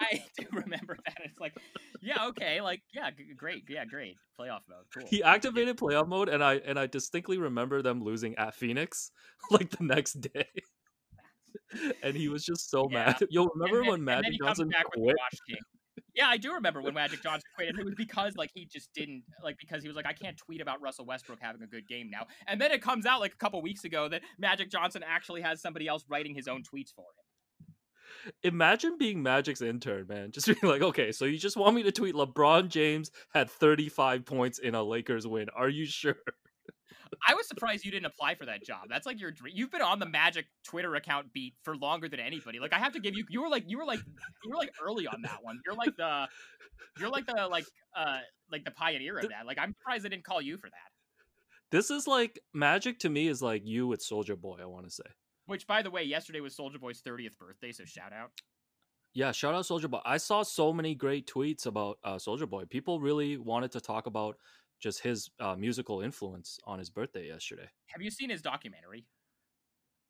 I 0.00 0.22
do 0.38 0.46
remember 0.52 0.96
that. 1.06 1.16
It's 1.24 1.38
like, 1.38 1.52
yeah, 2.00 2.26
okay, 2.28 2.60
like, 2.60 2.82
yeah, 2.94 3.10
g- 3.10 3.32
great, 3.36 3.64
yeah, 3.68 3.84
great, 3.84 4.16
playoff 4.38 4.60
mode, 4.68 4.84
cool. 4.96 5.06
He 5.08 5.22
activated 5.22 5.76
playoff 5.76 6.08
mode, 6.08 6.28
and 6.28 6.42
I 6.42 6.54
and 6.54 6.78
I 6.78 6.86
distinctly 6.86 7.38
remember 7.38 7.82
them 7.82 8.02
losing 8.02 8.34
at 8.36 8.54
Phoenix 8.54 9.10
like 9.50 9.70
the 9.70 9.84
next 9.84 10.14
day, 10.20 10.46
and 12.02 12.16
he 12.16 12.28
was 12.28 12.44
just 12.44 12.70
so 12.70 12.88
Yeah. 12.90 13.06
mad. 13.06 13.26
You'll 13.30 13.50
remember 13.54 13.80
then- 13.82 13.90
when 13.90 14.04
Magic 14.04 14.32
Johnson 14.42 14.70
quit? 14.94 15.16
Yeah, 16.14 16.26
I 16.28 16.36
do 16.36 16.52
remember 16.54 16.80
when 16.82 16.92
Magic 16.94 17.22
Johnson 17.22 17.42
quit, 17.54 17.68
and 17.70 17.78
it 17.78 17.84
was 17.84 17.94
because 17.96 18.34
like 18.36 18.50
he 18.54 18.66
just 18.66 18.90
didn't 18.94 19.22
like 19.42 19.56
because 19.58 19.82
he 19.82 19.88
was 19.88 19.96
like, 19.96 20.06
I 20.06 20.12
can't 20.12 20.36
tweet 20.36 20.60
about 20.60 20.80
Russell 20.82 21.06
Westbrook 21.06 21.38
having 21.40 21.62
a 21.62 21.66
good 21.66 21.86
game 21.88 22.10
now, 22.10 22.26
and 22.46 22.60
then 22.60 22.70
it 22.72 22.82
comes 22.82 23.06
out 23.06 23.20
like 23.20 23.32
a 23.32 23.36
couple 23.36 23.60
weeks 23.62 23.84
ago 23.84 24.08
that 24.08 24.22
Magic 24.38 24.70
Johnson 24.70 25.02
actually 25.06 25.40
has 25.42 25.60
somebody 25.62 25.86
else 25.88 26.04
writing 26.08 26.34
his 26.34 26.48
own 26.48 26.62
tweets 26.62 26.92
for 26.94 27.04
it. 27.04 27.24
Imagine 28.42 28.96
being 28.98 29.22
Magic's 29.22 29.62
intern, 29.62 30.06
man. 30.08 30.30
Just 30.30 30.46
being 30.46 30.58
like, 30.62 30.82
okay, 30.82 31.12
so 31.12 31.24
you 31.24 31.38
just 31.38 31.56
want 31.56 31.74
me 31.74 31.82
to 31.82 31.92
tweet 31.92 32.14
LeBron 32.14 32.68
James 32.68 33.10
had 33.32 33.50
35 33.50 34.24
points 34.24 34.58
in 34.58 34.74
a 34.74 34.82
Lakers 34.82 35.26
win. 35.26 35.48
Are 35.56 35.68
you 35.68 35.86
sure? 35.86 36.16
I 37.28 37.34
was 37.34 37.46
surprised 37.46 37.84
you 37.84 37.90
didn't 37.90 38.06
apply 38.06 38.34
for 38.34 38.46
that 38.46 38.64
job. 38.64 38.86
That's 38.88 39.06
like 39.06 39.20
your 39.20 39.30
dream. 39.30 39.54
You've 39.56 39.70
been 39.70 39.82
on 39.82 39.98
the 39.98 40.06
Magic 40.06 40.46
Twitter 40.64 40.94
account 40.94 41.32
beat 41.32 41.54
for 41.62 41.76
longer 41.76 42.08
than 42.08 42.20
anybody. 42.20 42.58
Like 42.58 42.72
I 42.72 42.78
have 42.78 42.92
to 42.94 43.00
give 43.00 43.14
you, 43.14 43.24
you 43.28 43.42
were 43.42 43.48
like, 43.48 43.64
you 43.66 43.78
were 43.78 43.84
like, 43.84 44.00
you 44.44 44.50
were 44.50 44.56
like 44.56 44.72
early 44.84 45.06
on 45.06 45.22
that 45.22 45.38
one. 45.42 45.60
You're 45.64 45.74
like 45.74 45.94
the, 45.96 46.26
you're 46.98 47.10
like 47.10 47.26
the 47.26 47.46
like, 47.48 47.66
uh, 47.96 48.18
like 48.50 48.64
the 48.64 48.70
pioneer 48.70 49.18
of 49.18 49.28
that. 49.28 49.46
Like 49.46 49.58
I'm 49.58 49.74
surprised 49.74 50.04
they 50.04 50.08
didn't 50.08 50.24
call 50.24 50.40
you 50.40 50.56
for 50.56 50.68
that. 50.68 50.92
This 51.70 51.90
is 51.90 52.06
like 52.06 52.38
Magic 52.52 52.98
to 53.00 53.08
me 53.08 53.28
is 53.28 53.42
like 53.42 53.62
you 53.64 53.86
with 53.86 54.00
Soulja 54.00 54.38
Boy. 54.38 54.58
I 54.60 54.66
want 54.66 54.86
to 54.86 54.90
say. 54.90 55.04
Which, 55.52 55.66
by 55.66 55.82
the 55.82 55.90
way, 55.90 56.02
yesterday 56.02 56.40
was 56.40 56.56
Soulja 56.56 56.80
Boy's 56.80 57.02
30th 57.02 57.36
birthday, 57.36 57.72
so 57.72 57.84
shout 57.84 58.10
out. 58.10 58.30
Yeah, 59.12 59.32
shout 59.32 59.54
out 59.54 59.66
Soulja 59.66 59.90
Boy. 59.90 60.00
I 60.02 60.16
saw 60.16 60.42
so 60.42 60.72
many 60.72 60.94
great 60.94 61.26
tweets 61.26 61.66
about 61.66 61.98
uh, 62.02 62.14
Soulja 62.14 62.48
Boy. 62.48 62.64
People 62.64 63.00
really 63.00 63.36
wanted 63.36 63.70
to 63.72 63.80
talk 63.82 64.06
about 64.06 64.38
just 64.80 65.00
his 65.00 65.28
uh, 65.40 65.54
musical 65.54 66.00
influence 66.00 66.58
on 66.64 66.78
his 66.78 66.88
birthday 66.88 67.26
yesterday. 67.26 67.68
Have 67.88 68.00
you 68.00 68.10
seen 68.10 68.30
his 68.30 68.40
documentary? 68.40 69.04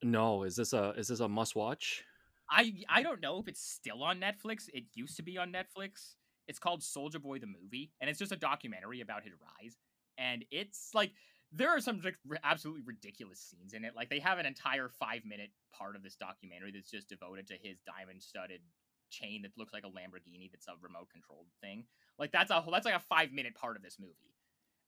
No, 0.05 0.45
is 0.45 0.55
this 0.55 0.73
a 0.73 0.91
is 0.97 1.09
this 1.09 1.19
a 1.19 1.29
must 1.29 1.57
watch? 1.57 2.05
I 2.49 2.75
I 2.89 3.03
don't 3.03 3.21
know 3.21 3.41
if 3.41 3.49
it's 3.49 3.61
still 3.61 4.05
on 4.05 4.21
Netflix. 4.21 4.69
It 4.73 4.85
used 4.95 5.17
to 5.17 5.25
be 5.25 5.39
on 5.39 5.53
Netflix. 5.53 6.15
It's 6.47 6.61
called 6.61 6.83
Soulja 6.83 7.21
Boy 7.21 7.41
the 7.41 7.49
movie, 7.49 7.91
and 8.01 8.09
it's 8.09 8.21
just 8.21 8.31
a 8.31 8.37
documentary 8.37 9.01
about 9.01 9.25
his 9.25 9.33
rise. 9.43 9.77
And 10.19 10.45
it's 10.53 10.91
like 10.95 11.11
there 11.53 11.71
are 11.71 11.81
some 11.81 12.01
absolutely 12.45 12.83
ridiculous 12.85 13.41
scenes 13.41 13.75
in 13.75 13.85
it. 13.85 13.95
Like 13.95 14.09
they 14.11 14.19
have 14.21 14.39
an 14.39 14.47
entire 14.47 14.89
five 14.89 15.25
minute 15.25 15.51
part 15.77 15.97
of 15.97 16.03
this 16.03 16.17
documentary 16.17 16.73
that's 16.73 16.91
just 16.91 17.09
devoted 17.09 17.47
to 17.49 17.55
his 17.63 17.79
diamond 17.87 18.23
studded 18.23 18.61
chain 19.11 19.43
that 19.43 19.51
looks 19.59 19.73
like 19.75 19.85
a 19.85 19.89
Lamborghini 19.89 20.51
that's 20.51 20.67
a 20.69 20.73
remote 20.81 21.09
controlled 21.13 21.47
thing. 21.61 21.85
Like 22.19 22.33
that's 22.33 22.51
a 22.51 22.65
that's 22.71 22.87
like 22.87 22.95
a 22.95 23.01
five 23.01 23.33
minute 23.33 23.55
part 23.55 23.77
of 23.77 23.83
this 23.83 23.99
movie. 24.01 24.35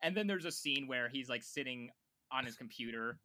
And 0.02 0.16
then 0.16 0.26
there's 0.26 0.44
a 0.44 0.52
scene 0.52 0.86
where 0.86 1.08
he's 1.08 1.28
like 1.28 1.42
sitting 1.42 1.90
on 2.32 2.44
his 2.46 2.56
computer 2.56 3.18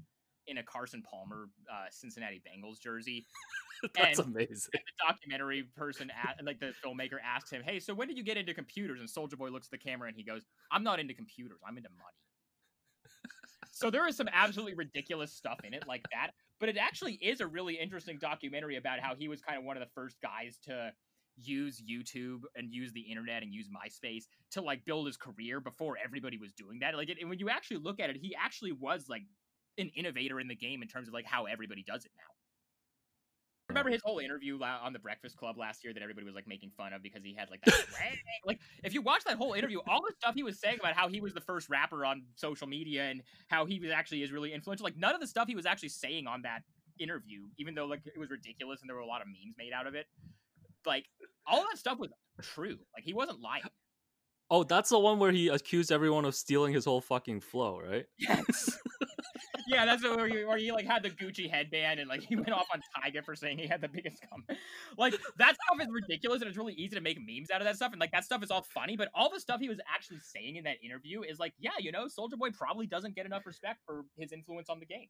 in 0.48 0.58
a 0.58 0.64
Carson 0.64 1.02
Palmer 1.04 1.50
uh, 1.72 1.86
Cincinnati 1.92 2.42
Bengals 2.46 2.80
jersey. 2.80 3.26
That's 3.96 4.20
And- 4.20 4.36
amazing. 4.36 4.72
And 4.74 4.84
the 4.86 5.08
documentary 5.08 5.64
person, 5.78 6.12
like 6.44 6.60
the 6.60 6.74
filmmaker, 6.86 7.18
asks 7.24 7.50
him, 7.52 7.62
"Hey, 7.64 7.80
so 7.80 7.94
when 7.94 8.08
did 8.10 8.18
you 8.18 8.24
get 8.24 8.36
into 8.36 8.54
computers?" 8.54 9.00
And 9.00 9.08
Soulja 9.08 9.38
Boy 9.38 9.50
looks 9.50 9.68
at 9.68 9.72
the 9.72 9.78
camera 9.78 10.08
and 10.10 10.18
he 10.18 10.24
goes, 10.24 10.44
"I'm 10.72 10.84
not 10.84 11.00
into 11.00 11.14
computers. 11.14 11.60
I'm 11.66 11.78
into 11.78 11.90
money." 11.90 12.18
So 13.80 13.90
there 13.90 14.06
is 14.10 14.18
some 14.18 14.28
absolutely 14.34 14.74
ridiculous 14.74 15.32
stuff 15.32 15.62
in 15.64 15.74
it 15.74 15.86
like 15.88 16.04
that, 16.12 16.32
but 16.60 16.68
it 16.68 16.76
actually 16.78 17.14
is 17.14 17.40
a 17.40 17.48
really 17.48 17.76
interesting 17.76 18.18
documentary 18.20 18.76
about 18.76 19.00
how 19.00 19.16
he 19.16 19.30
was 19.30 19.42
kind 19.42 19.58
of 19.58 19.64
one 19.64 19.78
of 19.78 19.82
the 19.82 19.90
first 19.96 20.18
guys 20.22 20.60
to 20.64 20.92
use 21.38 21.82
YouTube 21.90 22.42
and 22.58 22.74
use 22.74 22.92
the 22.92 23.00
internet 23.00 23.42
and 23.42 23.54
use 23.54 23.70
MySpace 23.70 24.26
to 24.52 24.62
like 24.62 24.84
build 24.84 25.08
his 25.08 25.16
career 25.16 25.62
before 25.62 25.96
everybody 26.04 26.38
was 26.38 26.52
doing 26.52 26.80
that. 26.80 26.94
Like, 26.94 27.08
it, 27.08 27.20
and 27.22 27.30
when 27.30 27.40
you 27.40 27.50
actually 27.50 27.78
look 27.78 28.02
at 28.02 28.10
it, 28.10 28.18
he 28.18 28.36
actually 28.36 28.74
was 28.74 29.06
like 29.08 29.22
an 29.78 29.90
innovator 29.96 30.42
in 30.42 30.50
the 30.50 30.56
game 30.56 30.82
in 30.82 30.90
terms 30.90 31.08
of 31.08 31.14
like 31.14 31.26
how 31.26 31.46
everybody 31.46 31.82
does 31.82 32.04
it 32.04 32.12
now. 32.18 32.34
Remember 33.70 33.92
his 33.92 34.02
whole 34.04 34.18
interview 34.20 34.60
on 34.62 34.94
the 34.94 35.00
Breakfast 35.00 35.38
Club 35.38 35.58
last 35.58 35.84
year 35.84 35.94
that 35.94 36.02
everybody 36.02 36.26
was 36.26 36.34
like 36.34 36.48
making 36.48 36.72
fun 36.76 36.92
of 36.92 37.04
because 37.04 37.24
he 37.24 37.36
had 37.36 37.50
like 37.52 37.62
that 37.66 37.76
like 38.46 38.60
if 38.84 38.94
you 38.94 39.02
watch 39.02 39.24
that 39.26 39.38
whole 39.38 39.54
interview, 39.54 39.80
all 39.88 40.02
the 40.02 40.14
stuff 40.18 40.34
he 40.34 40.42
was 40.42 40.60
saying 40.60 40.78
about 40.80 40.96
how 40.96 41.08
he 41.08 41.22
was 41.22 41.34
the 41.34 41.42
first 41.42 41.70
rapper 41.70 42.04
on 42.04 42.24
social 42.36 42.68
media 42.68 43.04
and 43.04 43.22
how 43.48 43.66
he 43.66 43.80
was 43.80 43.92
actually 43.92 44.24
is 44.24 44.32
really 44.32 44.54
influential, 44.54 44.84
like 44.84 44.98
none 44.98 45.14
of 45.14 45.22
the 45.22 45.28
stuff 45.28 45.48
he 45.48 45.56
was 45.56 45.68
actually 45.68 45.90
saying 45.90 46.26
on 46.26 46.42
that 46.42 46.62
interview, 47.00 47.44
even 47.58 47.76
though 47.76 47.86
like 47.86 48.02
it 48.06 48.20
was 48.20 48.30
ridiculous 48.32 48.82
and 48.82 48.90
there 48.90 48.96
were 48.96 49.04
a 49.04 49.08
lot 49.08 49.22
of 49.22 49.28
memes 49.28 49.56
made 49.58 49.72
out 49.72 49.86
of 49.86 49.94
it, 49.94 50.08
like 50.86 51.06
all 51.46 51.64
that 51.70 51.78
stuff 51.78 52.00
was 52.00 52.10
true. 52.42 52.78
Like 52.96 53.04
he 53.04 53.14
wasn't 53.14 53.40
lying. 53.40 53.64
Oh, 54.52 54.64
that's 54.64 54.90
the 54.90 54.98
one 54.98 55.20
where 55.20 55.32
he 55.32 55.50
accused 55.50 55.92
everyone 55.92 56.26
of 56.26 56.34
stealing 56.34 56.74
his 56.74 56.86
whole 56.86 57.02
fucking 57.02 57.42
flow, 57.42 57.80
right? 57.80 58.06
Yes. 58.18 58.80
yeah, 59.70 59.86
that's 59.86 60.04
where 60.04 60.28
he, 60.28 60.44
where 60.44 60.58
he 60.58 60.72
like 60.72 60.86
had 60.86 61.04
the 61.04 61.12
Gucci 61.12 61.50
headband 61.50 62.00
and 62.00 62.10
like 62.10 62.22
he 62.22 62.36
went 62.36 62.52
off 62.52 62.66
on 62.74 62.82
Tyga 62.98 63.24
for 63.24 63.36
saying 63.36 63.60
he 63.60 63.68
had 63.68 63.82
the 63.82 63.88
biggest 63.88 64.18
cum. 64.30 64.44
Like 64.98 65.14
that 65.38 65.56
stuff 65.56 65.80
is 65.80 65.88
ridiculous 65.92 66.42
and 66.42 66.50
it's 66.50 66.58
really 66.58 66.74
easy 66.74 66.96
to 66.96 67.02
make 67.02 67.20
memes 67.20 67.52
out 67.52 67.62
of 67.62 67.66
that 67.66 67.76
stuff 67.76 67.92
and 67.92 68.00
like 68.02 68.12
that 68.12 68.26
stuff 68.26 68.44
is 68.44 68.50
all 68.50 68.64
funny, 68.64 68.98
but 68.98 69.10
all 69.14 69.30
the 69.32 69.40
stuff 69.40 69.60
he 69.60 69.70
was 69.70 69.80
actually 69.94 70.20
saying 70.20 70.56
in 70.56 70.64
that 70.64 70.78
interview 70.84 71.22
is 71.22 71.40
like, 71.40 71.54
yeah, 71.60 71.78
you 71.80 71.92
know, 71.92 72.06
Soulja 72.06 72.38
Boy 72.38 72.50
probably 72.52 72.88
doesn't 72.88 73.16
get 73.16 73.28
enough 73.28 73.46
respect 73.46 73.80
for 73.86 74.06
his 74.18 74.32
influence 74.32 74.70
on 74.70 74.80
the 74.80 74.86
game. 74.88 75.08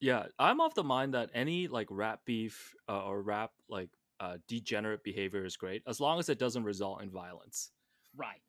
Yeah, 0.00 0.26
I'm 0.38 0.60
of 0.60 0.74
the 0.74 0.84
mind 0.84 1.14
that 1.14 1.30
any 1.32 1.68
like 1.68 1.86
rap 1.90 2.20
beef 2.26 2.74
uh, 2.88 3.04
or 3.04 3.22
rap 3.22 3.52
like 3.70 3.88
uh, 4.20 4.36
degenerate 4.48 5.02
behavior 5.02 5.44
is 5.44 5.56
great 5.56 5.82
as 5.86 5.98
long 5.98 6.18
as 6.18 6.28
it 6.28 6.38
doesn't 6.38 6.64
result 6.64 7.02
in 7.02 7.10
violence. 7.10 7.70
Right. 8.14 8.42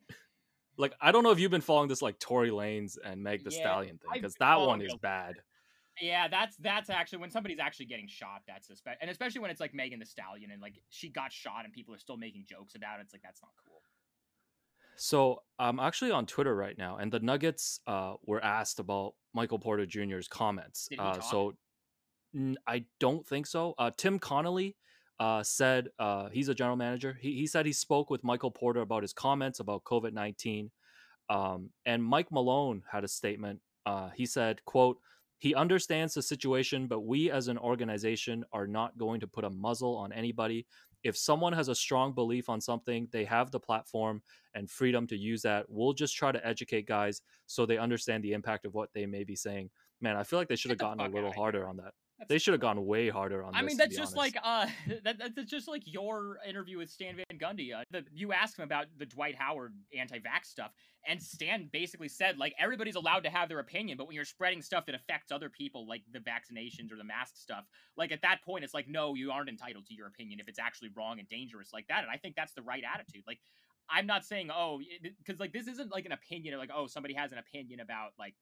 Like 0.78 0.94
I 1.00 1.12
don't 1.12 1.24
know 1.24 1.32
if 1.32 1.40
you've 1.40 1.52
been 1.52 1.62
following 1.62 1.90
this 1.90 2.02
like 2.02 2.20
Tory 2.20 2.50
Lanez 2.50 2.98
and 3.04 3.22
Meg 3.22 3.44
the 3.44 3.52
Yeah, 3.52 3.60
Stallion 3.60 3.98
thing 3.98 4.10
because 4.14 4.36
that 4.36 4.60
one 4.60 4.82
is 4.82 4.96
bad. 4.96 5.36
Yeah, 6.02 6.28
that's 6.28 6.56
that's 6.58 6.90
actually 6.90 7.20
when 7.20 7.30
somebody's 7.30 7.60
actually 7.60 7.86
getting 7.86 8.08
shot. 8.08 8.42
That's 8.48 8.68
suspect, 8.68 9.02
and 9.02 9.12
especially 9.12 9.42
when 9.42 9.52
it's 9.52 9.60
like 9.60 9.74
Megan 9.76 10.00
Thee 10.00 10.06
Stallion 10.06 10.52
and 10.52 10.62
like 10.62 10.74
she 10.90 11.10
got 11.10 11.32
shot 11.32 11.66
and 11.66 11.74
people 11.74 11.94
are 11.94 12.00
still 12.00 12.18
making 12.18 12.46
jokes 12.50 12.76
about 12.76 13.00
it. 13.00 13.04
It's 13.04 13.14
like 13.14 13.22
that's 13.22 13.42
not 13.42 13.52
cool. 13.64 13.82
So 14.96 15.42
I'm 15.60 15.80
actually 15.80 16.12
on 16.12 16.26
Twitter 16.26 16.56
right 16.56 16.78
now, 16.78 16.98
and 16.98 17.12
the 17.12 17.20
Nuggets 17.20 17.80
uh, 17.88 18.14
were 18.26 18.44
asked 18.44 18.80
about 18.80 19.14
Michael 19.34 19.60
Porter 19.60 19.86
Jr.'s 19.86 20.28
comments. 20.28 20.88
Uh, 20.98 21.20
so 21.20 21.54
n- 22.36 22.58
I 22.68 22.86
don't 23.00 23.26
think 23.26 23.46
so. 23.48 23.74
Uh, 23.78 23.92
Tim 23.96 24.20
Connolly 24.20 24.76
uh, 25.20 25.44
said 25.44 25.90
uh, 26.00 26.30
he's 26.30 26.50
a 26.50 26.56
general 26.56 26.76
manager. 26.76 27.18
He, 27.22 27.34
he 27.34 27.48
said 27.48 27.66
he 27.66 27.74
spoke 27.74 28.10
with 28.10 28.24
Michael 28.24 28.52
Porter 28.52 28.82
about 28.82 29.04
his 29.04 29.14
comments 29.14 29.60
about 29.60 29.84
COVID 29.84 30.14
nineteen, 30.14 30.72
um, 31.30 31.70
and 31.86 32.04
Mike 32.04 32.32
Malone 32.32 32.84
had 32.92 33.04
a 33.04 33.08
statement. 33.08 33.60
Uh, 33.86 34.10
he 34.16 34.26
said, 34.26 34.64
"quote 34.66 34.98
He 35.40 35.56
understands 35.56 36.14
the 36.14 36.22
situation, 36.22 36.88
but 36.88 37.02
we 37.02 37.32
as 37.32 37.48
an 37.48 37.58
organization 37.58 38.44
are 38.52 38.68
not 38.68 38.98
going 38.98 39.20
to 39.20 39.28
put 39.28 39.44
a 39.44 39.50
muzzle 39.50 39.96
on 39.96 40.12
anybody." 40.12 40.66
If 41.04 41.18
someone 41.18 41.52
has 41.52 41.68
a 41.68 41.76
strong 41.76 42.14
belief 42.14 42.48
on 42.50 42.62
something, 42.62 43.10
they 43.12 43.26
have 43.26 43.52
the 43.52 43.60
platform 43.60 44.22
and 44.56 44.72
freedom 44.72 45.06
to 45.08 45.18
use 45.18 45.42
that. 45.42 45.66
We'll 45.68 45.92
just 45.92 46.16
try 46.16 46.32
to 46.32 46.48
educate 46.48 46.88
guys 46.88 47.22
so 47.46 47.66
they 47.66 47.78
understand 47.78 48.24
the 48.24 48.32
impact 48.32 48.66
of 48.66 48.74
what 48.74 48.90
they 48.94 49.06
may 49.06 49.26
be 49.26 49.36
saying. 49.36 49.70
Man, 50.00 50.16
I 50.16 50.24
feel 50.24 50.40
like 50.40 50.48
they 50.48 50.56
should 50.56 50.72
have 50.72 50.80
gotten 50.80 51.02
a 51.02 51.10
little 51.10 51.34
harder 51.34 51.68
on 51.68 51.76
that. 51.78 51.94
That's 52.20 52.30
They 52.30 52.38
should 52.38 52.54
have 52.54 52.62
gone 52.62 52.86
way 52.86 53.10
harder 53.10 53.44
on 53.44 53.56
I 53.56 53.62
this. 53.62 53.68
mean, 53.70 53.78
that's 53.78 53.98
just 53.98 54.16
honest. 54.16 54.36
like 54.36 54.38
uh, 54.44 54.68
that, 55.04 55.36
that's 55.36 55.50
just 55.50 55.68
like 55.68 55.82
your 55.86 56.38
interview 56.48 56.78
with 56.78 56.90
Stan 56.90 57.16
Van 57.16 57.40
Gundy. 57.40 57.74
Uh, 57.74 57.84
the, 57.92 58.06
you 58.14 58.34
asked 58.34 58.58
him 58.58 58.64
about 58.64 58.86
the 58.98 59.06
Dwight 59.06 59.36
Howard 59.36 59.74
anti-vax 59.98 60.46
stuff, 60.46 60.72
and 61.08 61.22
Stan 61.22 61.70
basically 61.72 62.08
said 62.08 62.38
like 62.38 62.54
everybody's 62.60 62.96
allowed 62.96 63.24
to 63.24 63.30
have 63.30 63.50
their 63.50 63.60
opinion, 63.60 63.98
but 63.98 64.08
when 64.08 64.16
you're 64.16 64.26
spreading 64.26 64.62
stuff 64.62 64.86
that 64.86 64.96
affects 64.96 65.32
other 65.32 65.50
people, 65.50 65.88
like 65.88 66.04
the 66.12 66.20
vaccinations 66.20 66.92
or 66.92 66.98
the 66.98 67.04
mask 67.04 67.36
stuff, 67.36 67.66
like 67.98 68.12
at 68.12 68.22
that 68.22 68.44
point, 68.44 68.64
it's 68.64 68.74
like 68.74 68.88
no, 68.88 69.16
you 69.16 69.32
aren't 69.32 69.50
entitled 69.50 69.86
to 69.88 69.94
your 69.96 70.08
opinion 70.08 70.40
if 70.40 70.48
it's 70.48 70.60
actually 70.60 70.90
wrong 70.96 71.20
and 71.20 71.28
dangerous 71.30 71.74
like 71.74 71.88
that. 71.88 72.04
And 72.04 72.12
I 72.12 72.18
think 72.18 72.36
that's 72.36 72.54
the 72.54 72.62
right 72.62 72.84
attitude. 72.94 73.24
Like, 73.26 73.40
I'm 73.90 74.06
not 74.06 74.24
saying 74.24 74.50
oh, 74.52 74.80
because 75.02 75.40
like 75.40 75.52
this 75.52 75.68
isn't 75.68 75.92
like 75.92 76.06
an 76.06 76.12
opinion 76.12 76.54
of 76.54 76.60
like 76.60 76.72
oh 76.74 76.88
somebody 76.88 77.16
has 77.16 77.32
an 77.32 77.40
opinion 77.40 77.80
about 77.80 78.12
like 78.20 78.36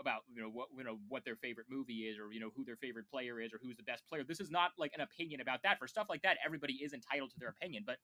about 0.00 0.22
you 0.32 0.42
know 0.42 0.48
what 0.48 0.68
you 0.76 0.84
know 0.84 0.98
what 1.08 1.24
their 1.24 1.36
favorite 1.36 1.66
movie 1.70 2.08
is 2.08 2.18
or 2.18 2.32
you 2.32 2.40
know 2.40 2.50
who 2.56 2.64
their 2.64 2.76
favorite 2.76 3.08
player 3.10 3.40
is 3.40 3.52
or 3.52 3.58
who's 3.62 3.76
the 3.76 3.82
best 3.82 4.06
player. 4.08 4.24
This 4.24 4.40
is 4.40 4.50
not 4.50 4.72
like 4.78 4.92
an 4.94 5.00
opinion 5.00 5.40
about 5.40 5.62
that. 5.62 5.78
For 5.78 5.86
stuff 5.88 6.06
like 6.08 6.22
that 6.22 6.36
everybody 6.44 6.74
is 6.74 6.92
entitled 6.92 7.30
to 7.32 7.38
their 7.38 7.48
opinion. 7.50 7.84
But 7.86 7.96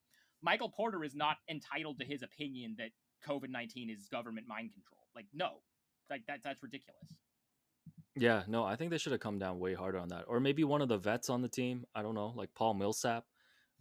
michael 0.43 0.68
porter 0.68 1.05
is 1.05 1.14
not 1.14 1.37
entitled 1.49 1.99
to 2.01 2.05
his 2.05 2.22
opinion 2.22 2.76
that 2.78 2.91
covid-19 3.26 3.91
is 3.93 4.09
government 4.09 4.47
mind 4.47 4.72
control. 4.72 5.07
Like 5.14 5.26
no. 5.32 5.61
Like 6.11 6.26
that 6.26 6.41
that's 6.45 6.62
ridiculous. 6.62 7.01
Yeah, 8.16 8.45
no, 8.47 8.64
I 8.64 8.76
think 8.76 8.91
they 8.91 8.99
should 8.99 9.12
have 9.12 9.20
come 9.20 9.39
down 9.39 9.59
way 9.59 9.74
harder 9.74 9.99
on 9.99 10.09
that, 10.11 10.24
or 10.28 10.39
maybe 10.39 10.62
one 10.62 10.80
of 10.82 10.89
the 10.89 10.99
vets 10.99 11.28
on 11.30 11.43
the 11.43 11.49
team. 11.49 11.85
I 11.95 12.03
don't 12.03 12.14
know, 12.14 12.32
like 12.37 12.55
Paul 12.55 12.74
Millsap 12.74 13.24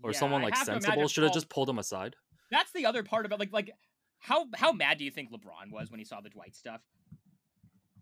or 0.02 0.12
Yeah, 0.12 0.20
someone 0.20 0.42
like 0.42 0.56
sensible 0.56 1.08
should 1.08 1.24
have 1.24 1.32
Paul- 1.32 1.36
just 1.36 1.50
pulled 1.50 1.70
him 1.70 1.78
aside. 1.80 2.16
that's 2.50 2.72
the 2.72 2.86
other 2.86 3.04
part 3.04 3.26
about 3.26 3.40
like 3.40 3.52
like 3.54 3.72
how 4.20 4.48
how 4.56 4.72
mad 4.72 4.98
do 4.98 5.04
you 5.04 5.12
think 5.12 5.32
lebron 5.32 5.72
was 5.72 5.92
when 5.92 6.00
he 6.00 6.06
saw 6.06 6.22
the 6.22 6.30
dwight 6.30 6.56
stuff 6.56 6.82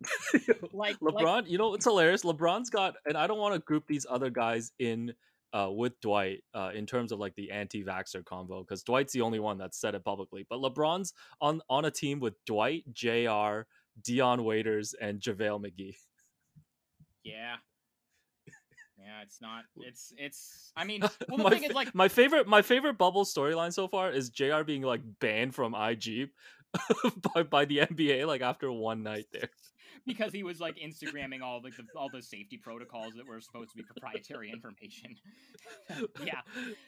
like 0.73 0.99
LeBron, 0.99 1.23
like, 1.23 1.49
you 1.49 1.57
know, 1.57 1.73
it's 1.73 1.85
hilarious. 1.85 2.23
LeBron's 2.23 2.69
got, 2.69 2.95
and 3.05 3.17
I 3.17 3.27
don't 3.27 3.39
want 3.39 3.53
to 3.53 3.59
group 3.59 3.85
these 3.87 4.05
other 4.09 4.29
guys 4.29 4.71
in 4.79 5.13
uh, 5.53 5.69
with 5.69 5.99
Dwight 6.01 6.43
uh, 6.53 6.71
in 6.73 6.85
terms 6.85 7.11
of 7.11 7.19
like 7.19 7.35
the 7.35 7.51
anti-vaxxer 7.51 8.23
convo 8.23 8.61
because 8.61 8.83
Dwight's 8.83 9.13
the 9.13 9.21
only 9.21 9.39
one 9.39 9.57
that 9.57 9.75
said 9.75 9.95
it 9.95 10.03
publicly. 10.03 10.45
But 10.49 10.59
LeBron's 10.59 11.13
on 11.41 11.61
on 11.69 11.85
a 11.85 11.91
team 11.91 12.19
with 12.19 12.33
Dwight, 12.45 12.83
Jr., 12.93 13.61
Dion 14.01 14.43
Waiters, 14.43 14.95
and 14.99 15.19
JaVale 15.19 15.65
McGee. 15.65 15.95
yeah 17.23 17.55
yeah 18.97 19.23
it's 19.23 19.41
not 19.41 19.63
it's 19.77 20.13
it's 20.15 20.71
i 20.75 20.83
mean 20.83 21.01
well 21.27 21.37
the 21.37 21.43
my, 21.43 21.49
thing 21.49 21.63
is 21.63 21.73
like 21.73 21.95
my 21.95 22.07
favorite 22.07 22.47
my 22.47 22.61
favorite 22.61 22.99
bubble 22.99 23.25
storyline 23.25 23.73
so 23.73 23.87
far 23.87 24.11
is 24.11 24.29
Jr. 24.29 24.61
being 24.63 24.83
like 24.83 25.01
banned 25.19 25.55
from 25.55 25.73
IG 25.73 26.29
by 27.33 27.43
by 27.43 27.65
the 27.65 27.79
NBA 27.79 28.25
like 28.27 28.41
after 28.41 28.71
one 28.71 29.03
night 29.03 29.25
there. 29.31 29.49
Because 30.05 30.33
he 30.33 30.43
was 30.43 30.59
like 30.59 30.77
Instagramming 30.77 31.41
all 31.41 31.61
like 31.63 31.75
the, 31.75 31.85
all 31.95 32.09
the 32.11 32.21
safety 32.21 32.57
protocols 32.57 33.13
that 33.15 33.27
were 33.27 33.39
supposed 33.41 33.71
to 33.71 33.77
be 33.77 33.83
proprietary 33.83 34.51
information. 34.51 35.15
yeah, 36.25 36.41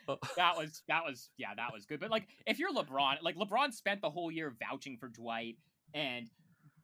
Uh, 0.08 0.16
that 0.36 0.58
was 0.58 0.84
that 0.88 1.04
was 1.04 1.30
yeah 1.38 1.54
that 1.56 1.72
was 1.74 1.86
good. 1.86 2.00
But 2.00 2.12
like 2.12 2.28
if 2.46 2.60
you're 2.60 2.74
LeBron, 2.74 3.22
like 3.22 3.36
LeBron 3.36 3.74
spent 3.74 4.02
the 4.02 4.10
whole 4.10 4.32
year 4.32 4.54
vouching 4.60 4.98
for 4.98 5.08
Dwight 5.10 5.58
and 5.94 6.30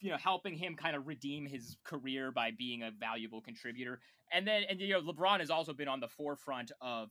you 0.01 0.09
know 0.09 0.17
helping 0.17 0.55
him 0.55 0.75
kind 0.75 0.95
of 0.95 1.07
redeem 1.07 1.45
his 1.45 1.77
career 1.83 2.31
by 2.31 2.51
being 2.51 2.83
a 2.83 2.91
valuable 2.91 3.41
contributor. 3.41 3.99
And 4.31 4.47
then 4.47 4.63
and 4.69 4.79
you 4.79 4.93
know 4.93 5.01
LeBron 5.01 5.39
has 5.39 5.49
also 5.49 5.73
been 5.73 5.87
on 5.87 5.99
the 5.99 6.07
forefront 6.07 6.71
of 6.81 7.09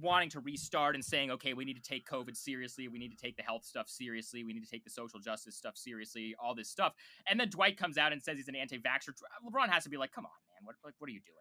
wanting 0.00 0.30
to 0.30 0.40
restart 0.40 0.94
and 0.94 1.04
saying, 1.04 1.30
okay, 1.30 1.54
we 1.54 1.64
need 1.64 1.76
to 1.76 1.82
take 1.82 2.08
COVID 2.08 2.36
seriously. 2.36 2.88
We 2.88 2.98
need 2.98 3.10
to 3.10 3.16
take 3.16 3.36
the 3.36 3.42
health 3.42 3.64
stuff 3.64 3.88
seriously. 3.88 4.44
We 4.44 4.52
need 4.52 4.64
to 4.64 4.70
take 4.70 4.84
the 4.84 4.90
social 4.90 5.20
justice 5.20 5.56
stuff 5.56 5.76
seriously. 5.76 6.34
All 6.42 6.54
this 6.54 6.68
stuff. 6.68 6.94
And 7.28 7.38
then 7.38 7.48
Dwight 7.48 7.76
comes 7.76 7.96
out 7.96 8.12
and 8.12 8.22
says 8.22 8.36
he's 8.36 8.48
an 8.48 8.56
anti-vaxxer. 8.56 9.10
LeBron 9.46 9.68
has 9.68 9.84
to 9.84 9.90
be 9.90 9.96
like, 9.96 10.12
come 10.12 10.24
on, 10.24 10.32
man, 10.50 10.64
what 10.64 10.76
like 10.84 10.94
what 10.98 11.08
are 11.08 11.12
you 11.12 11.20
doing? 11.20 11.36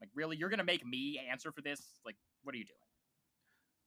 Like, 0.00 0.10
really, 0.14 0.36
you're 0.36 0.48
gonna 0.48 0.64
make 0.64 0.86
me 0.86 1.20
answer 1.30 1.52
for 1.52 1.60
this? 1.60 1.82
Like, 2.06 2.16
what 2.42 2.54
are 2.54 2.58
you 2.58 2.64
doing? 2.64 2.76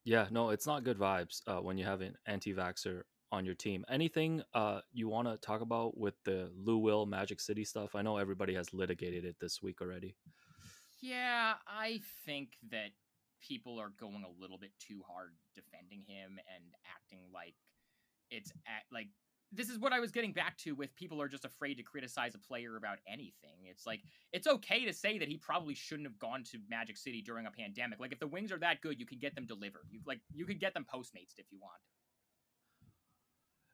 Yeah, 0.06 0.28
no, 0.32 0.50
it's 0.50 0.68
not 0.68 0.84
good 0.84 1.00
vibes 1.00 1.42
uh, 1.48 1.60
when 1.62 1.78
you 1.78 1.86
have 1.86 2.02
an 2.02 2.16
anti-vaxxer 2.28 3.04
on 3.32 3.46
your 3.46 3.56
team. 3.56 3.84
Anything 3.90 4.44
uh, 4.54 4.82
you 4.92 5.08
want 5.08 5.28
to 5.28 5.38
talk 5.38 5.62
about 5.62 5.98
with 5.98 6.14
the 6.24 6.52
Lou 6.56 6.78
Will 6.78 7.06
Magic 7.08 7.40
City 7.40 7.64
stuff? 7.64 7.96
I 7.96 8.04
know 8.04 8.18
everybody 8.18 8.54
has 8.54 8.74
litigated 8.74 9.26
it 9.26 9.38
this 9.42 9.62
week 9.64 9.82
already. 9.82 10.16
Yeah, 11.02 11.54
I 11.68 12.02
think 12.26 12.50
that 12.70 12.92
people 13.46 13.80
are 13.80 13.92
going 14.00 14.24
a 14.24 14.42
little 14.42 14.58
bit 14.58 14.72
too 14.80 15.02
hard 15.08 15.34
defending 15.56 16.00
him 16.00 16.40
and 16.56 16.64
acting 16.96 17.20
like 17.34 17.56
it's 18.32 18.52
at, 18.66 18.84
like 18.92 19.08
this 19.52 19.70
is 19.70 19.78
what 19.78 19.94
I 19.94 20.00
was 20.00 20.12
getting 20.12 20.34
back 20.34 20.58
to 20.60 20.74
with 20.74 20.96
people 20.96 21.22
are 21.22 21.28
just 21.28 21.46
afraid 21.46 21.76
to 21.76 21.84
criticize 21.84 22.34
a 22.34 22.40
player 22.40 22.76
about 22.76 22.98
anything. 23.08 23.68
It's 23.70 23.86
like 23.86 24.02
it's 24.32 24.48
okay 24.48 24.86
to 24.86 24.94
say 24.94 25.20
that 25.20 25.28
he 25.28 25.38
probably 25.38 25.76
shouldn't 25.76 26.08
have 26.08 26.18
gone 26.18 26.44
to 26.52 26.58
Magic 26.70 26.98
City 26.98 27.22
during 27.22 27.46
a 27.46 27.52
pandemic. 27.52 28.00
Like 28.00 28.12
if 28.12 28.20
the 28.20 28.28
wings 28.28 28.52
are 28.52 28.60
that 28.60 28.82
good, 28.82 29.00
you 29.00 29.06
can 29.06 29.20
get 29.20 29.36
them 29.36 29.46
delivered. 29.46 29.84
You 29.92 30.00
like 30.08 30.22
you 30.34 30.46
could 30.46 30.60
get 30.60 30.74
them 30.74 30.86
postmates 30.92 31.38
if 31.38 31.46
you 31.52 31.60
want. 31.62 31.80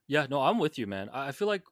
Yeah, 0.07 0.25
no, 0.29 0.41
I'm 0.41 0.57
with 0.57 0.77
you, 0.77 0.87
man. 0.87 1.09
I 1.13 1.31
feel 1.31 1.47
like 1.47 1.63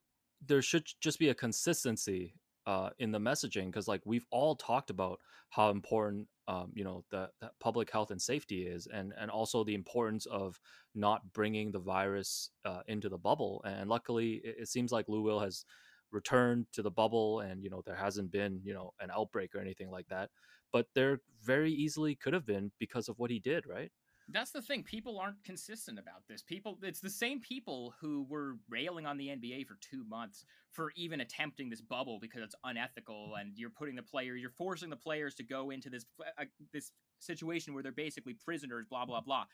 there 0.45 0.61
should 0.61 0.87
just 1.01 1.19
be 1.19 1.29
a 1.29 1.35
consistency 1.35 2.35
uh, 2.67 2.89
in 2.99 3.11
the 3.11 3.19
messaging 3.19 3.67
because, 3.67 3.87
like, 3.87 4.01
we've 4.05 4.27
all 4.29 4.55
talked 4.55 4.91
about 4.91 5.19
how 5.49 5.69
important, 5.69 6.27
um, 6.49 6.71
you 6.75 6.83
know, 6.83 7.03
the, 7.09 7.29
the 7.39 7.49
public 7.61 7.89
health 7.89 8.11
and 8.11 8.21
safety 8.21 8.63
is, 8.67 8.87
and 8.87 9.13
and 9.17 9.31
also 9.31 9.63
the 9.63 9.73
importance 9.73 10.27
of 10.27 10.59
not 10.93 11.21
bringing 11.33 11.71
the 11.71 11.79
virus 11.79 12.51
uh, 12.65 12.81
into 12.87 13.09
the 13.09 13.17
bubble. 13.17 13.63
And 13.65 13.89
luckily, 13.89 14.41
it, 14.43 14.57
it 14.59 14.67
seems 14.67 14.91
like 14.91 15.07
Lou 15.07 15.21
Will 15.21 15.39
has 15.39 15.65
returned 16.11 16.67
to 16.73 16.81
the 16.81 16.91
bubble, 16.91 17.39
and 17.39 17.63
you 17.63 17.69
know, 17.69 17.81
there 17.85 17.95
hasn't 17.95 18.31
been, 18.31 18.59
you 18.63 18.73
know, 18.73 18.93
an 18.99 19.09
outbreak 19.11 19.55
or 19.55 19.61
anything 19.61 19.89
like 19.89 20.07
that. 20.09 20.29
But 20.73 20.87
there 20.93 21.21
very 21.41 21.71
easily 21.71 22.15
could 22.15 22.33
have 22.33 22.45
been 22.45 22.71
because 22.79 23.07
of 23.07 23.17
what 23.17 23.31
he 23.31 23.39
did, 23.39 23.65
right? 23.65 23.91
That's 24.29 24.51
the 24.51 24.61
thing. 24.61 24.83
People 24.83 25.19
aren't 25.19 25.41
consistent 25.45 25.97
about 25.97 26.27
this. 26.27 26.41
People, 26.41 26.77
it's 26.81 26.99
the 26.99 27.09
same 27.09 27.39
people 27.39 27.93
who 28.01 28.25
were 28.29 28.57
railing 28.69 29.05
on 29.05 29.17
the 29.17 29.27
NBA 29.27 29.65
for 29.65 29.77
two 29.79 30.03
months 30.03 30.43
for 30.73 30.91
even 30.97 31.21
attempting 31.21 31.69
this 31.69 31.79
bubble 31.81 32.19
because 32.21 32.41
it's 32.41 32.55
unethical, 32.65 33.35
and 33.39 33.53
you're 33.55 33.69
putting 33.69 33.95
the 33.95 34.03
player, 34.03 34.35
you're 34.35 34.49
forcing 34.49 34.89
the 34.89 34.97
players 34.97 35.33
to 35.35 35.43
go 35.43 35.69
into 35.69 35.89
this 35.89 36.05
uh, 36.39 36.43
this 36.73 36.91
situation 37.19 37.73
where 37.73 37.81
they're 37.81 37.91
basically 37.93 38.33
prisoners. 38.33 38.85
Blah 38.89 39.05
blah 39.05 39.21
blah. 39.21 39.45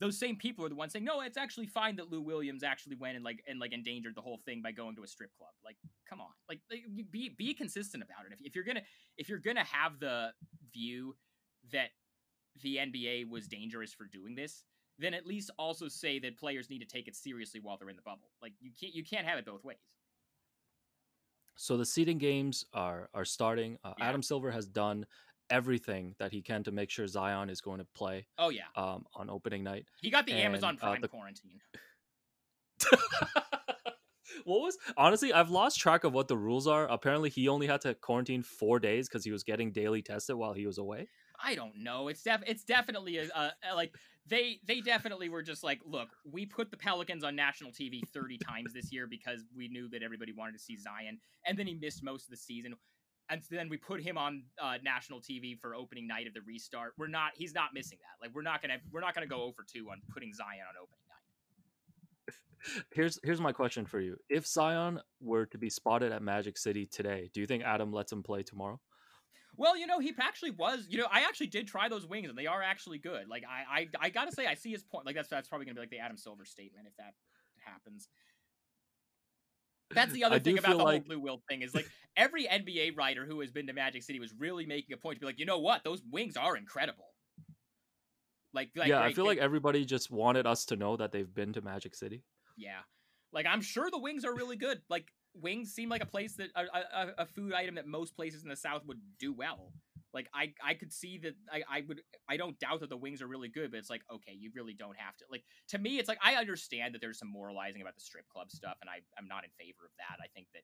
Those 0.00 0.18
same 0.18 0.36
people 0.36 0.64
are 0.64 0.68
the 0.68 0.76
ones 0.76 0.92
saying, 0.92 1.06
"No, 1.06 1.22
it's 1.22 1.38
actually 1.38 1.66
fine 1.66 1.96
that 1.96 2.10
Lou 2.10 2.20
Williams 2.20 2.62
actually 2.62 2.96
went 2.96 3.16
and 3.16 3.24
like 3.24 3.42
and 3.48 3.58
like 3.58 3.72
endangered 3.72 4.14
the 4.14 4.20
whole 4.20 4.40
thing 4.44 4.60
by 4.62 4.72
going 4.72 4.94
to 4.96 5.04
a 5.04 5.08
strip 5.08 5.30
club." 5.38 5.50
Like, 5.64 5.76
come 6.08 6.20
on, 6.20 6.28
like, 6.48 6.60
like 6.70 6.82
be 7.10 7.30
be 7.30 7.54
consistent 7.54 8.02
about 8.02 8.26
it. 8.26 8.32
If, 8.34 8.46
if 8.48 8.54
you're 8.54 8.64
gonna 8.64 8.82
if 9.16 9.28
you're 9.28 9.38
gonna 9.38 9.64
have 9.64 9.98
the 9.98 10.32
view 10.72 11.16
that 11.72 11.88
the 12.62 12.76
NBA 12.76 13.28
was 13.28 13.46
dangerous 13.48 13.92
for 13.92 14.04
doing 14.06 14.34
this, 14.34 14.64
then 14.98 15.14
at 15.14 15.26
least 15.26 15.50
also 15.58 15.88
say 15.88 16.18
that 16.20 16.36
players 16.38 16.68
need 16.70 16.80
to 16.80 16.86
take 16.86 17.08
it 17.08 17.16
seriously 17.16 17.60
while 17.60 17.76
they're 17.78 17.90
in 17.90 17.96
the 17.96 18.02
bubble. 18.02 18.30
Like 18.42 18.52
you 18.60 18.70
can't 18.78 18.94
you 18.94 19.04
can't 19.04 19.26
have 19.26 19.38
it 19.38 19.44
both 19.46 19.64
ways. 19.64 19.78
So 21.56 21.76
the 21.76 21.86
seeding 21.86 22.18
games 22.18 22.64
are 22.72 23.08
are 23.14 23.24
starting. 23.24 23.78
Uh, 23.84 23.94
Yeah. 23.98 24.08
Adam 24.08 24.22
Silver 24.22 24.50
has 24.50 24.66
done 24.66 25.06
everything 25.50 26.14
that 26.18 26.30
he 26.30 26.42
can 26.42 26.62
to 26.64 26.70
make 26.70 26.90
sure 26.90 27.06
Zion 27.06 27.48
is 27.50 27.60
going 27.60 27.78
to 27.78 27.86
play 27.94 28.26
Oh 28.38 28.50
yeah, 28.50 28.64
um, 28.76 29.06
on 29.14 29.30
opening 29.30 29.64
night. 29.64 29.86
he 30.02 30.10
got 30.10 30.26
the 30.26 30.34
Amazon 30.34 30.78
And, 30.82 30.96
uh, 30.96 30.96
the- 31.00 31.08
quarantine. 31.08 31.60
what 34.44 34.60
was 34.60 34.76
honestly? 34.96 35.32
I've 35.32 35.50
lost 35.50 35.78
track 35.80 36.04
of 36.04 36.12
what 36.12 36.28
the 36.28 36.36
rules 36.36 36.66
are. 36.66 36.86
Apparently, 36.88 37.30
he 37.30 37.48
only 37.48 37.66
had 37.66 37.80
to 37.82 37.94
quarantine 37.94 38.42
four 38.42 38.78
days 38.78 39.08
because 39.08 39.24
he 39.24 39.30
was 39.32 39.42
getting 39.42 39.72
daily 39.72 40.02
tested 40.02 40.36
while 40.36 40.52
he 40.52 40.66
was 40.66 40.78
away. 40.78 41.08
I 41.42 41.54
don't 41.54 41.76
know. 41.82 42.08
It's 42.08 42.22
def 42.22 42.42
it's 42.46 42.64
definitely 42.64 43.18
a, 43.18 43.28
like 43.74 43.94
they 44.26 44.60
they 44.66 44.80
definitely 44.80 45.28
were 45.28 45.42
just 45.42 45.62
like, 45.62 45.80
look, 45.86 46.08
we 46.30 46.46
put 46.46 46.70
the 46.70 46.76
Pelicans 46.76 47.24
on 47.24 47.36
national 47.36 47.70
TV 47.70 48.00
30 48.12 48.38
times 48.38 48.72
this 48.72 48.92
year 48.92 49.06
because 49.06 49.44
we 49.56 49.68
knew 49.68 49.88
that 49.88 50.02
everybody 50.02 50.32
wanted 50.32 50.52
to 50.52 50.58
see 50.58 50.76
Zion, 50.76 51.18
and 51.46 51.58
then 51.58 51.66
he 51.66 51.74
missed 51.74 52.02
most 52.02 52.24
of 52.24 52.30
the 52.30 52.36
season. 52.36 52.74
And 53.30 53.42
then 53.50 53.68
we 53.68 53.76
put 53.76 54.02
him 54.02 54.16
on 54.16 54.44
uh, 54.60 54.78
national 54.82 55.20
TV 55.20 55.58
for 55.60 55.74
opening 55.74 56.06
night 56.06 56.26
of 56.26 56.32
the 56.32 56.40
restart. 56.46 56.94
We're 56.96 57.08
not. 57.08 57.32
He's 57.34 57.54
not 57.54 57.74
missing 57.74 57.98
that. 58.00 58.24
Like 58.24 58.34
we're 58.34 58.42
not 58.42 58.62
gonna. 58.62 58.78
We're 58.90 59.00
not 59.00 59.14
gonna 59.14 59.26
go 59.26 59.42
over 59.42 59.64
two 59.70 59.88
on 59.90 60.00
putting 60.12 60.32
Zion 60.32 60.64
on 60.68 60.74
opening 60.82 61.04
night. 61.08 62.84
Here's 62.94 63.20
here's 63.22 63.40
my 63.40 63.52
question 63.52 63.84
for 63.86 64.00
you: 64.00 64.16
If 64.28 64.46
Zion 64.46 65.00
were 65.20 65.46
to 65.46 65.58
be 65.58 65.70
spotted 65.70 66.10
at 66.10 66.22
Magic 66.22 66.58
City 66.58 66.86
today, 66.86 67.30
do 67.32 67.40
you 67.40 67.46
think 67.46 67.62
Adam 67.62 67.92
lets 67.92 68.10
him 68.10 68.22
play 68.22 68.42
tomorrow? 68.42 68.80
Well, 69.58 69.76
you 69.76 69.88
know, 69.88 69.98
he 69.98 70.14
actually 70.20 70.52
was. 70.52 70.86
You 70.88 70.98
know, 70.98 71.08
I 71.10 71.22
actually 71.22 71.48
did 71.48 71.66
try 71.66 71.88
those 71.88 72.06
wings, 72.06 72.28
and 72.28 72.38
they 72.38 72.46
are 72.46 72.62
actually 72.62 72.98
good. 72.98 73.28
Like 73.28 73.42
I, 73.44 73.80
I, 73.80 73.88
I 74.00 74.08
gotta 74.08 74.32
say, 74.32 74.46
I 74.46 74.54
see 74.54 74.70
his 74.70 74.84
point. 74.84 75.04
Like 75.04 75.16
that's 75.16 75.28
that's 75.28 75.48
probably 75.48 75.66
gonna 75.66 75.74
be 75.74 75.80
like 75.80 75.90
the 75.90 75.98
Adam 75.98 76.16
Silver 76.16 76.44
statement 76.44 76.86
if 76.86 76.96
that 76.96 77.14
happens. 77.58 78.08
That's 79.90 80.12
the 80.12 80.24
other 80.24 80.38
do 80.38 80.50
thing 80.50 80.58
about 80.58 80.78
the 80.78 80.84
like- 80.84 81.06
whole 81.06 81.16
Lou 81.16 81.20
Will 81.20 81.42
thing 81.48 81.62
is 81.62 81.74
like 81.74 81.88
every 82.16 82.46
NBA 82.46 82.96
writer 82.96 83.26
who 83.26 83.40
has 83.40 83.50
been 83.50 83.66
to 83.66 83.72
Magic 83.72 84.02
City 84.02 84.20
was 84.20 84.32
really 84.38 84.64
making 84.66 84.94
a 84.94 84.96
point 84.96 85.16
to 85.16 85.20
be 85.20 85.26
like, 85.26 85.38
you 85.38 85.46
know 85.46 85.58
what, 85.58 85.82
those 85.82 86.02
wings 86.10 86.36
are 86.36 86.56
incredible. 86.56 87.06
Like, 88.54 88.70
like 88.76 88.88
yeah, 88.88 89.00
I 89.02 89.12
feel 89.12 89.24
they- 89.24 89.30
like 89.30 89.38
everybody 89.38 89.84
just 89.84 90.10
wanted 90.10 90.46
us 90.46 90.66
to 90.66 90.76
know 90.76 90.96
that 90.96 91.10
they've 91.12 91.32
been 91.32 91.52
to 91.54 91.62
Magic 91.62 91.94
City. 91.94 92.22
Yeah. 92.56 92.80
Like 93.32 93.46
I'm 93.46 93.60
sure 93.60 93.90
the 93.90 93.98
wings 93.98 94.24
are 94.24 94.34
really 94.34 94.56
good. 94.56 94.80
Like 94.88 95.08
wings 95.34 95.72
seem 95.72 95.88
like 95.88 96.02
a 96.02 96.06
place 96.06 96.34
that 96.34 96.48
a, 96.54 96.62
a, 96.62 97.08
a 97.18 97.26
food 97.26 97.52
item 97.52 97.76
that 97.76 97.86
most 97.86 98.14
places 98.16 98.42
in 98.42 98.48
the 98.48 98.56
South 98.56 98.84
would 98.86 99.00
do 99.18 99.32
well. 99.32 99.72
Like 100.14 100.28
I 100.34 100.54
I 100.64 100.74
could 100.74 100.92
see 100.92 101.18
that 101.18 101.34
I, 101.52 101.62
I 101.70 101.84
would 101.86 102.00
I 102.28 102.36
don't 102.36 102.58
doubt 102.58 102.80
that 102.80 102.88
the 102.88 102.96
wings 102.96 103.20
are 103.20 103.26
really 103.26 103.48
good, 103.48 103.70
but 103.70 103.78
it's 103.78 103.90
like 103.90 104.02
okay, 104.12 104.32
you 104.32 104.50
really 104.54 104.74
don't 104.74 104.96
have 104.96 105.16
to. 105.18 105.24
Like 105.30 105.44
to 105.68 105.78
me, 105.78 105.98
it's 105.98 106.08
like 106.08 106.18
I 106.22 106.34
understand 106.34 106.94
that 106.94 107.00
there's 107.00 107.18
some 107.18 107.30
moralizing 107.30 107.82
about 107.82 107.94
the 107.94 108.00
strip 108.00 108.28
club 108.28 108.50
stuff, 108.50 108.78
and 108.80 108.88
I 108.88 109.00
I'm 109.18 109.28
not 109.28 109.44
in 109.44 109.50
favor 109.58 109.84
of 109.84 109.92
that. 109.98 110.16
I 110.22 110.28
think 110.34 110.46
that 110.54 110.62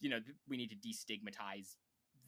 you 0.00 0.10
know 0.10 0.20
we 0.48 0.56
need 0.56 0.70
to 0.70 0.76
destigmatize 0.76 1.74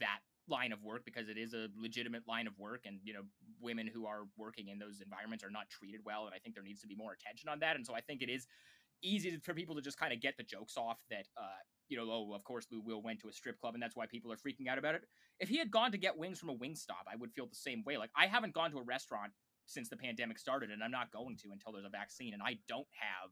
that 0.00 0.20
line 0.48 0.72
of 0.72 0.82
work 0.82 1.04
because 1.04 1.28
it 1.28 1.38
is 1.38 1.54
a 1.54 1.68
legitimate 1.76 2.22
line 2.28 2.46
of 2.46 2.52
work 2.58 2.82
and 2.84 2.98
you 3.02 3.14
know 3.14 3.22
women 3.60 3.88
who 3.92 4.06
are 4.06 4.24
working 4.36 4.68
in 4.68 4.78
those 4.78 5.00
environments 5.00 5.42
are 5.42 5.50
not 5.50 5.70
treated 5.70 6.00
well 6.04 6.26
and 6.26 6.34
i 6.34 6.38
think 6.38 6.54
there 6.54 6.64
needs 6.64 6.82
to 6.82 6.86
be 6.86 6.94
more 6.94 7.12
attention 7.12 7.48
on 7.48 7.58
that 7.58 7.76
and 7.76 7.86
so 7.86 7.94
i 7.94 8.00
think 8.00 8.20
it 8.20 8.28
is 8.28 8.46
easy 9.04 9.36
for 9.38 9.54
people 9.54 9.74
to 9.74 9.82
just 9.82 9.98
kind 9.98 10.12
of 10.12 10.20
get 10.20 10.36
the 10.36 10.42
jokes 10.42 10.76
off 10.76 10.98
that 11.10 11.26
uh 11.36 11.60
you 11.88 11.96
know 11.96 12.06
oh 12.10 12.34
of 12.34 12.42
course 12.44 12.66
lou 12.72 12.80
will 12.80 13.02
went 13.02 13.20
to 13.20 13.28
a 13.28 13.32
strip 13.32 13.60
club 13.60 13.74
and 13.74 13.82
that's 13.82 13.94
why 13.96 14.06
people 14.06 14.32
are 14.32 14.36
freaking 14.36 14.68
out 14.68 14.78
about 14.78 14.94
it 14.94 15.02
if 15.40 15.48
he 15.48 15.58
had 15.58 15.70
gone 15.70 15.92
to 15.92 15.98
get 15.98 16.16
wings 16.16 16.38
from 16.38 16.48
a 16.48 16.54
wing 16.54 16.74
stop 16.74 17.06
i 17.10 17.16
would 17.16 17.32
feel 17.32 17.46
the 17.46 17.54
same 17.54 17.82
way 17.84 17.96
like 17.96 18.10
i 18.16 18.26
haven't 18.26 18.54
gone 18.54 18.70
to 18.70 18.78
a 18.78 18.82
restaurant 18.82 19.32
since 19.66 19.88
the 19.88 19.96
pandemic 19.96 20.38
started 20.38 20.70
and 20.70 20.82
i'm 20.82 20.90
not 20.90 21.12
going 21.12 21.36
to 21.36 21.52
until 21.52 21.72
there's 21.72 21.84
a 21.84 21.90
vaccine 21.90 22.32
and 22.32 22.42
i 22.42 22.56
don't 22.68 22.88
have 22.92 23.30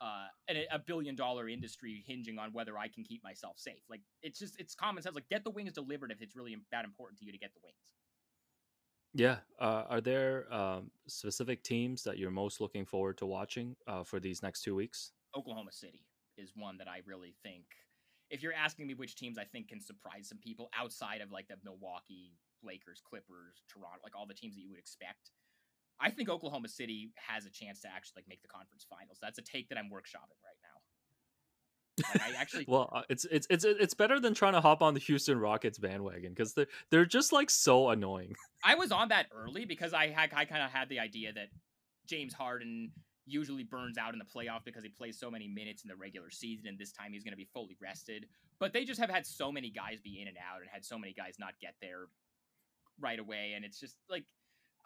uh, 0.00 0.26
a 0.70 0.78
billion 0.78 1.16
dollar 1.16 1.48
industry 1.48 2.04
hinging 2.06 2.38
on 2.38 2.52
whether 2.52 2.76
I 2.76 2.88
can 2.88 3.04
keep 3.04 3.24
myself 3.24 3.54
safe. 3.58 3.82
Like 3.88 4.02
it's 4.22 4.38
just 4.38 4.58
it's 4.60 4.74
common 4.74 5.02
sense. 5.02 5.14
Like 5.14 5.28
get 5.28 5.44
the 5.44 5.50
wings 5.50 5.72
delivered 5.72 6.10
if 6.12 6.20
it's 6.20 6.36
really 6.36 6.56
that 6.70 6.84
important 6.84 7.18
to 7.20 7.24
you 7.24 7.32
to 7.32 7.38
get 7.38 7.54
the 7.54 7.60
wings. 7.64 7.95
Yeah. 9.16 9.36
Uh, 9.58 9.84
are 9.88 10.00
there 10.02 10.52
um, 10.52 10.90
specific 11.06 11.62
teams 11.62 12.02
that 12.04 12.18
you're 12.18 12.30
most 12.30 12.60
looking 12.60 12.84
forward 12.84 13.16
to 13.18 13.26
watching 13.26 13.74
uh, 13.86 14.04
for 14.04 14.20
these 14.20 14.42
next 14.42 14.62
two 14.62 14.74
weeks? 14.74 15.12
Oklahoma 15.34 15.72
City 15.72 16.04
is 16.36 16.52
one 16.54 16.76
that 16.76 16.88
I 16.88 17.00
really 17.06 17.34
think. 17.42 17.64
If 18.28 18.42
you're 18.42 18.52
asking 18.52 18.86
me 18.86 18.94
which 18.94 19.16
teams 19.16 19.38
I 19.38 19.44
think 19.44 19.68
can 19.68 19.80
surprise 19.80 20.28
some 20.28 20.38
people 20.38 20.68
outside 20.76 21.22
of 21.22 21.32
like 21.32 21.48
the 21.48 21.56
Milwaukee 21.64 22.34
Lakers, 22.62 23.00
Clippers, 23.08 23.62
Toronto, 23.72 24.00
like 24.02 24.14
all 24.14 24.26
the 24.26 24.34
teams 24.34 24.54
that 24.56 24.60
you 24.60 24.68
would 24.68 24.78
expect, 24.78 25.30
I 25.98 26.10
think 26.10 26.28
Oklahoma 26.28 26.68
City 26.68 27.12
has 27.16 27.46
a 27.46 27.50
chance 27.50 27.80
to 27.82 27.88
actually 27.88 28.20
like 28.20 28.28
make 28.28 28.42
the 28.42 28.48
conference 28.48 28.84
finals. 28.84 29.16
That's 29.22 29.38
a 29.38 29.42
take 29.42 29.70
that 29.70 29.78
I'm 29.78 29.88
workshopping 29.88 30.36
right 30.44 30.60
now. 30.60 30.76
I 32.14 32.32
actually 32.38 32.64
Well, 32.68 32.90
uh, 32.92 33.02
it's 33.08 33.24
it's 33.30 33.46
it's 33.50 33.64
it's 33.64 33.94
better 33.94 34.20
than 34.20 34.34
trying 34.34 34.52
to 34.52 34.60
hop 34.60 34.82
on 34.82 34.94
the 34.94 35.00
Houston 35.00 35.38
Rockets 35.38 35.78
bandwagon 35.78 36.30
because 36.30 36.54
they're 36.54 36.66
they're 36.90 37.06
just 37.06 37.32
like 37.32 37.50
so 37.50 37.90
annoying. 37.90 38.34
I 38.64 38.74
was 38.74 38.92
on 38.92 39.08
that 39.08 39.26
early 39.34 39.64
because 39.64 39.92
I 39.92 40.08
had 40.08 40.30
I 40.34 40.44
kind 40.44 40.62
of 40.62 40.70
had 40.70 40.88
the 40.88 40.98
idea 40.98 41.32
that 41.32 41.48
James 42.06 42.34
Harden 42.34 42.92
usually 43.26 43.64
burns 43.64 43.98
out 43.98 44.12
in 44.12 44.18
the 44.18 44.24
playoff 44.24 44.64
because 44.64 44.84
he 44.84 44.88
plays 44.88 45.18
so 45.18 45.30
many 45.30 45.48
minutes 45.48 45.82
in 45.82 45.88
the 45.88 45.96
regular 45.96 46.30
season, 46.30 46.68
and 46.68 46.78
this 46.78 46.92
time 46.92 47.12
he's 47.12 47.24
going 47.24 47.32
to 47.32 47.36
be 47.36 47.48
fully 47.52 47.76
rested. 47.80 48.26
But 48.58 48.72
they 48.72 48.84
just 48.84 49.00
have 49.00 49.10
had 49.10 49.26
so 49.26 49.50
many 49.50 49.70
guys 49.70 50.00
be 50.00 50.20
in 50.20 50.28
and 50.28 50.36
out, 50.36 50.60
and 50.60 50.70
had 50.70 50.84
so 50.84 50.98
many 50.98 51.12
guys 51.12 51.36
not 51.38 51.54
get 51.60 51.74
there 51.80 52.06
right 53.00 53.18
away, 53.18 53.52
and 53.56 53.64
it's 53.64 53.80
just 53.80 53.96
like 54.08 54.24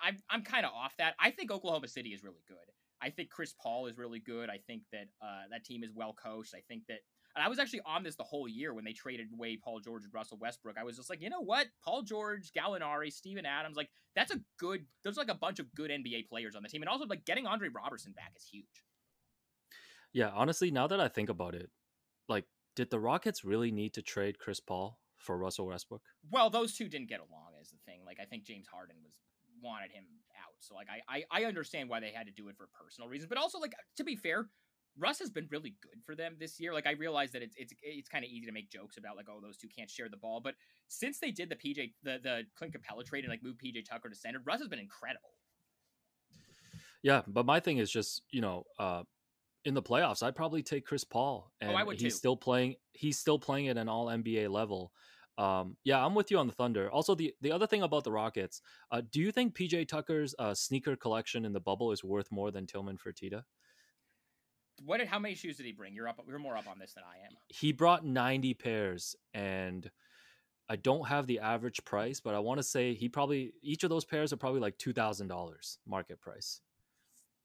I'm 0.01 0.17
I'm 0.31 0.43
kind 0.43 0.65
of 0.65 0.73
off 0.73 0.97
that. 0.99 1.15
I 1.21 1.31
think 1.31 1.51
Oklahoma 1.51 1.89
City 1.89 2.11
is 2.11 2.23
really 2.23 2.43
good. 2.49 2.57
I 3.03 3.11
think 3.11 3.31
Chris 3.31 3.55
Paul 3.61 3.87
is 3.87 3.97
really 3.97 4.19
good. 4.19 4.51
I 4.51 4.59
think 4.67 4.83
that 4.93 5.07
uh, 5.23 5.45
that 5.51 5.65
team 5.65 5.83
is 5.83 5.91
well 5.95 6.15
coached. 6.15 6.55
I 6.55 6.61
think 6.69 6.85
that 6.89 6.99
and 7.37 7.45
I 7.45 7.49
was 7.49 7.59
actually 7.59 7.83
on 7.87 8.03
this 8.03 8.17
the 8.17 8.25
whole 8.25 8.49
year 8.49 8.75
when 8.75 8.85
they 8.85 8.93
traded 8.93 9.29
away 9.33 9.57
Paul 9.57 9.81
George 9.81 10.05
and 10.05 10.13
Russell 10.13 10.39
Westbrook. 10.41 10.77
I 10.79 10.85
was 10.85 10.97
just 10.97 11.09
like, 11.09 11.23
you 11.23 11.31
know 11.31 11.41
what? 11.41 11.69
Paul 11.85 12.03
George, 12.03 12.51
Gallinari, 12.53 13.13
Steven 13.13 13.47
Adams, 13.47 13.77
like 13.77 13.89
that's 14.17 14.33
a 14.33 14.41
good 14.59 14.85
there's 15.03 15.17
like 15.17 15.31
a 15.31 15.35
bunch 15.35 15.61
of 15.61 15.73
good 15.75 15.91
NBA 15.91 16.29
players 16.29 16.57
on 16.57 16.63
the 16.63 16.69
team. 16.69 16.83
And 16.83 16.89
also 16.89 17.07
like 17.07 17.25
getting 17.25 17.47
Andre 17.47 17.69
Roberson 17.69 18.13
back 18.13 18.33
is 18.37 18.49
huge. 18.51 18.85
Yeah, 20.13 20.31
honestly, 20.35 20.73
now 20.73 20.89
that 20.89 21.01
I 21.01 21.07
think 21.07 21.29
about 21.29 21.55
it, 21.55 21.71
like, 22.29 22.47
did 22.75 22.91
the 22.91 22.99
Rockets 22.99 23.45
really 23.45 23.71
need 23.71 23.95
to 23.95 24.03
trade 24.03 24.41
Chris 24.41 24.59
Paul 24.59 24.99
for 25.19 25.39
Russell 25.39 25.67
Westbrook? 25.67 26.03
Well, 26.33 26.51
those 26.51 26.75
two 26.75 26.89
didn't 26.89 27.09
get 27.09 27.21
along 27.21 27.53
as 27.61 27.71
the 27.71 27.77
thing. 27.87 28.01
Like 28.05 28.19
I 28.21 28.25
think 28.25 28.45
James 28.45 28.67
Harden 28.67 28.97
was 29.05 29.15
wanted 29.63 29.93
him. 29.93 30.05
So 30.61 30.75
like 30.75 30.89
I, 30.89 31.17
I 31.17 31.43
I 31.43 31.45
understand 31.47 31.89
why 31.89 32.01
they 32.01 32.11
had 32.11 32.27
to 32.27 32.33
do 32.33 32.49
it 32.49 32.57
for 32.57 32.69
personal 32.73 33.09
reasons, 33.09 33.29
but 33.29 33.39
also 33.39 33.59
like 33.59 33.73
to 33.97 34.05
be 34.05 34.17
fair, 34.17 34.49
Russ 34.99 35.19
has 35.19 35.31
been 35.31 35.47
really 35.51 35.75
good 35.83 36.01
for 36.05 36.15
them 36.15 36.37
this 36.39 36.61
year. 36.61 36.73
Like 36.75 36.87
I 36.87 36.93
realize 36.93 37.33
that 37.33 37.43
it's 37.43 37.55
it's 37.57 37.73
it's 37.83 38.09
kind 38.09 38.25
of 38.25 38.31
easy 38.31 38.47
to 38.47 38.53
make 38.53 38.71
jokes 38.71 38.97
about 38.97 39.17
like 39.17 39.27
oh 39.31 39.41
those 39.41 39.57
two 39.57 39.69
can't 39.69 39.91
share 39.91 40.09
the 40.09 40.17
ball, 40.17 40.41
but 40.43 40.55
since 40.89 41.19
they 41.19 41.31
did 41.31 41.49
the 41.49 41.57
PJ 41.57 41.93
the 42.03 42.19
the 42.23 42.43
Clint 42.57 42.75
Capela 42.75 43.05
trade 43.05 43.25
and 43.25 43.31
like 43.31 43.43
moved 43.43 43.61
PJ 43.61 43.85
Tucker 43.89 44.09
to 44.09 44.15
center, 44.15 44.41
Russ 44.45 44.61
has 44.61 44.69
been 44.69 44.79
incredible. 44.79 45.31
Yeah, 47.03 47.23
but 47.27 47.47
my 47.47 47.61
thing 47.61 47.79
is 47.79 47.91
just 47.91 48.23
you 48.31 48.41
know 48.41 48.65
uh, 48.79 49.05
in 49.65 49.75
the 49.75 49.83
playoffs, 49.83 50.23
I'd 50.23 50.37
probably 50.37 50.63
take 50.63 50.87
Chris 50.87 51.05
Paul, 51.05 51.51
and 51.61 51.71
Oh, 51.71 51.75
I 51.75 51.83
would 51.83 52.01
he's 52.01 52.15
too. 52.15 52.19
still 52.19 52.37
playing. 52.37 52.77
He's 52.93 53.19
still 53.19 53.39
playing 53.39 53.69
at 53.69 53.77
an 53.77 53.89
All 53.89 54.07
NBA 54.07 54.51
level. 54.51 54.93
Um, 55.41 55.78
yeah, 55.84 56.05
I'm 56.05 56.14
with 56.14 56.30
you 56.30 56.36
on 56.36 56.47
the 56.47 56.53
Thunder. 56.53 56.91
Also, 56.91 57.14
the 57.14 57.34
the 57.41 57.51
other 57.51 57.66
thing 57.66 57.82
about 57.82 58.05
the 58.05 58.12
Rockets, 58.12 58.61
uh, 58.93 59.01
do 59.11 59.20
you 59.20 59.32
think 59.32 59.57
PJ 59.57 59.88
Tucker's 59.88 60.34
uh, 60.38 60.53
sneaker 60.53 60.97
collection 60.97 61.47
in 61.47 61.55
the 61.55 61.61
bubble 61.61 61.93
is 61.93 62.05
worth 62.05 62.30
more 62.30 62.51
than 62.51 62.66
Tillman 62.66 62.99
Fertitta? 62.99 63.45
What 64.84 64.99
did 64.99 65.09
how 65.09 65.18
many 65.18 65.34
shoes 65.34 65.57
did 65.57 65.64
he 65.64 65.72
bring? 65.72 65.95
You're 65.95 66.09
up 66.09 66.20
you're 66.28 66.38
more 66.38 66.59
up 66.59 66.68
on 66.68 66.78
this 66.78 66.93
than 66.93 67.05
I 67.05 67.24
am. 67.26 67.32
He 67.49 67.72
brought 67.72 68.05
90 68.05 68.53
pairs, 68.53 69.16
and 69.32 69.91
I 70.68 70.76
don't 70.76 71.09
have 71.09 71.26
the 71.26 71.38
average 71.38 71.82
price, 71.86 72.20
but 72.20 72.34
I 72.34 72.38
want 72.38 72.59
to 72.59 72.62
say 72.62 72.93
he 72.93 73.09
probably 73.09 73.55
each 73.62 73.82
of 73.82 73.88
those 73.88 74.05
pairs 74.05 74.34
are 74.34 74.36
probably 74.36 74.61
like 74.61 74.76
two 74.76 74.93
thousand 74.93 75.28
dollars 75.28 75.78
market 75.86 76.20
price. 76.20 76.61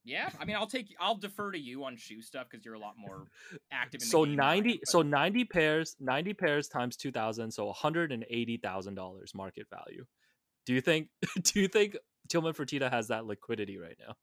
Yeah, 0.06 0.30
I 0.40 0.44
mean, 0.44 0.54
I'll 0.54 0.68
take, 0.68 0.94
I'll 1.00 1.16
defer 1.16 1.50
to 1.50 1.58
you 1.58 1.84
on 1.84 1.96
shoe 1.96 2.22
stuff 2.22 2.46
because 2.48 2.64
you're 2.64 2.74
a 2.74 2.78
lot 2.78 2.94
more 2.96 3.26
active. 3.72 4.00
In 4.00 4.06
the 4.06 4.10
so 4.10 4.24
90 4.24 4.78
but- 4.78 4.88
so 4.88 5.02
90 5.02 5.44
pairs 5.44 5.96
90 5.98 6.32
pairs 6.34 6.68
times 6.68 6.96
2000 6.96 7.50
so 7.50 7.72
$180000 7.72 9.34
market 9.34 9.66
value 9.68 10.06
do 10.64 10.72
you 10.72 10.80
think 10.80 11.08
do 11.42 11.60
you 11.60 11.68
think 11.68 11.96
tillman 12.28 12.52
fertitta 12.52 12.90
has 12.90 13.08
that 13.08 13.26
liquidity 13.26 13.78
right 13.78 13.96
now 14.06 14.14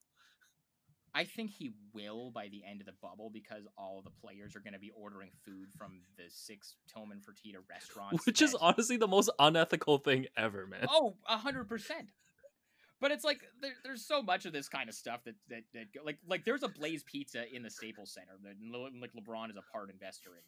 I 1.16 1.26
think 1.26 1.52
he 1.52 1.72
will 1.94 2.32
by 2.32 2.48
the 2.48 2.64
end 2.68 2.82
of 2.82 2.88
the 2.88 2.94
bubble 3.00 3.30
because 3.32 3.68
all 3.78 4.02
the 4.04 4.10
players 4.10 4.56
are 4.56 4.60
going 4.60 4.74
to 4.74 4.80
be 4.80 4.92
ordering 4.96 5.30
food 5.46 5.68
from 5.78 6.02
the 6.18 6.24
six 6.28 6.76
Tillman 6.92 7.20
Fertitta 7.20 7.60
restaurants. 7.70 8.26
which 8.26 8.42
is 8.42 8.56
honestly 8.56 8.98
the 8.98 9.08
most 9.08 9.30
unethical 9.38 10.00
thing 10.00 10.26
ever 10.36 10.66
man 10.66 10.88
oh, 10.90 11.16
a 11.30 11.38
hundred 11.38 11.70
percent. 11.70 12.08
But 13.04 13.12
it's 13.12 13.26
like 13.26 13.42
there, 13.62 13.74
there's 13.84 14.06
so 14.06 14.22
much 14.22 14.46
of 14.46 14.54
this 14.54 14.70
kind 14.70 14.88
of 14.88 14.96
stuff 14.96 15.26
that 15.26 15.36
that, 15.50 15.64
that 15.74 16.06
like 16.06 16.20
like 16.26 16.46
there's 16.46 16.64
a 16.64 16.70
Blaze 16.70 17.04
Pizza 17.04 17.44
in 17.54 17.62
the 17.62 17.70
Staples 17.70 18.14
Center 18.14 18.32
that 18.44 18.56
like 19.02 19.12
LeBron 19.12 19.50
is 19.50 19.58
a 19.58 19.72
part 19.74 19.90
investor 19.90 20.30
in 20.38 20.44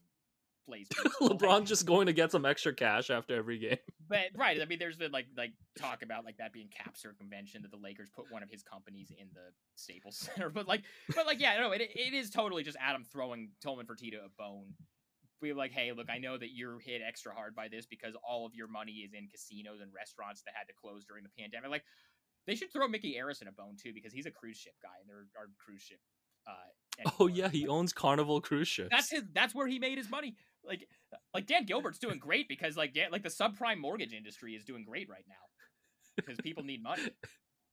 Blaze 0.66 0.88
Pizza. 1.04 1.10
Like, 1.22 1.38
lebron 1.38 1.66
just 1.66 1.86
going 1.86 2.08
to 2.08 2.14
get 2.14 2.32
some 2.32 2.46
extra 2.46 2.74
cash 2.74 3.10
after 3.10 3.36
every 3.36 3.60
game 3.60 3.78
But 4.08 4.28
right, 4.36 4.62
I 4.62 4.64
mean, 4.64 4.80
there's 4.80 4.96
been 4.96 5.12
like 5.12 5.26
like 5.36 5.52
talk 5.78 6.02
about 6.02 6.24
like 6.24 6.38
that 6.38 6.54
being 6.54 6.70
cap 6.70 6.96
circumvention 6.96 7.62
that 7.64 7.72
the 7.72 7.78
Lakers 7.78 8.10
put 8.16 8.32
one 8.32 8.42
of 8.42 8.50
his 8.50 8.64
companies 8.64 9.12
in 9.12 9.28
the 9.34 9.52
Staples 9.76 10.16
Center. 10.36 10.50
But 10.50 10.66
like, 10.66 10.84
but 11.14 11.26
like, 11.26 11.42
yeah, 11.42 11.58
no, 11.58 11.74
it 11.74 11.82
it 11.82 12.14
is 12.14 12.30
totally 12.30 12.64
just 12.64 12.78
Adam 12.80 13.04
throwing 13.04 13.50
Tillman 13.62 13.86
Fertitta 13.86 14.24
a 14.26 14.30
bone. 14.38 14.76
Be 15.42 15.52
like, 15.52 15.74
hey, 15.74 15.92
look, 15.92 16.10
I 16.10 16.20
know 16.20 16.38
that 16.38 16.56
you're 16.56 16.80
hit 16.80 17.02
extra 17.06 17.34
hard 17.34 17.54
by 17.54 17.68
this 17.68 17.86
because 17.86 18.14
all 18.24 18.46
of 18.46 18.56
your 18.56 18.70
money 18.70 19.04
is 19.04 19.12
in 19.14 19.28
casinos 19.28 19.82
and 19.82 19.92
restaurants 19.94 20.42
that 20.44 20.54
had 20.56 20.68
to 20.70 20.74
close 20.74 21.04
during 21.04 21.24
the 21.24 21.30
pandemic. 21.38 21.70
Like, 21.70 21.84
they 22.48 22.56
should 22.56 22.72
throw 22.72 22.88
Micky 22.88 23.16
Arison 23.20 23.48
a 23.48 23.52
bone 23.52 23.76
too 23.82 23.94
because 23.94 24.14
he's 24.14 24.26
a 24.26 24.32
cruise 24.32 24.58
ship 24.58 24.74
guy 24.82 24.90
and 25.00 25.10
there 25.10 25.18
are 25.42 25.48
cruise 25.64 25.82
ship. 25.82 26.00
Uh, 26.48 27.10
oh 27.20 27.28
yeah 27.28 27.50
he 27.50 27.68
owns 27.68 27.92
carnival 27.92 28.40
cruise 28.40 28.68
ships 28.68 28.90
That's 28.92 29.10
his. 29.10 29.24
That's 29.34 29.56
where 29.56 29.68
he 29.68 29.80
made 29.80 29.98
his 29.98 30.10
money. 30.10 30.36
Like, 30.64 30.88
like 31.34 31.48
Dan 31.48 31.66
Gilbert's 31.66 32.00
doing 32.00 32.20
great 32.20 32.48
because 32.48 32.78
like 32.78 32.94
Dan, 32.94 33.12
like 33.12 33.24
the 33.24 33.30
subprime 33.30 33.80
mortgage 33.80 34.14
industry 34.14 34.54
is 34.54 34.64
doing 34.64 34.84
great 34.84 35.10
right 35.10 35.26
now 35.28 35.36
because 36.16 36.38
people 36.44 36.64
need 36.64 36.82
money. 36.84 37.02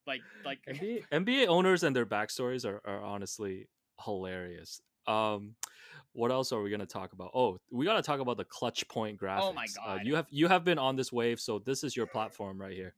Like, 0.07 0.23
like 0.45 0.59
NBA, 0.69 1.05
NBA 1.13 1.47
owners 1.47 1.85
and 1.85 1.95
their 1.95 2.07
backstories 2.07 2.65
are, 2.67 2.81
are 2.85 3.01
honestly 3.01 3.69
hilarious. 4.05 4.81
Um, 5.07 5.55
what 6.13 6.31
else 6.31 6.51
are 6.53 6.61
we 6.61 6.71
gonna 6.71 6.87
talk 6.87 7.13
about? 7.13 7.31
Oh, 7.35 7.59
we 7.71 7.87
gotta 7.87 8.03
talk 8.03 8.21
about 8.21 8.37
the 8.37 8.45
clutch 8.45 8.87
point 8.89 9.21
graphics. 9.21 9.41
Oh 9.43 9.53
my 9.53 9.67
Uh, 9.85 9.97
God. 9.97 10.07
you 10.07 10.17
have 10.17 10.27
you 10.31 10.49
have 10.49 10.65
been 10.65 10.79
on 10.79 10.97
this 10.97 11.13
wave, 11.13 11.41
so 11.41 11.59
this 11.61 11.85
is 11.85 11.97
your 11.97 12.07
platform 12.07 12.61
right 12.61 12.75
here. 12.75 12.95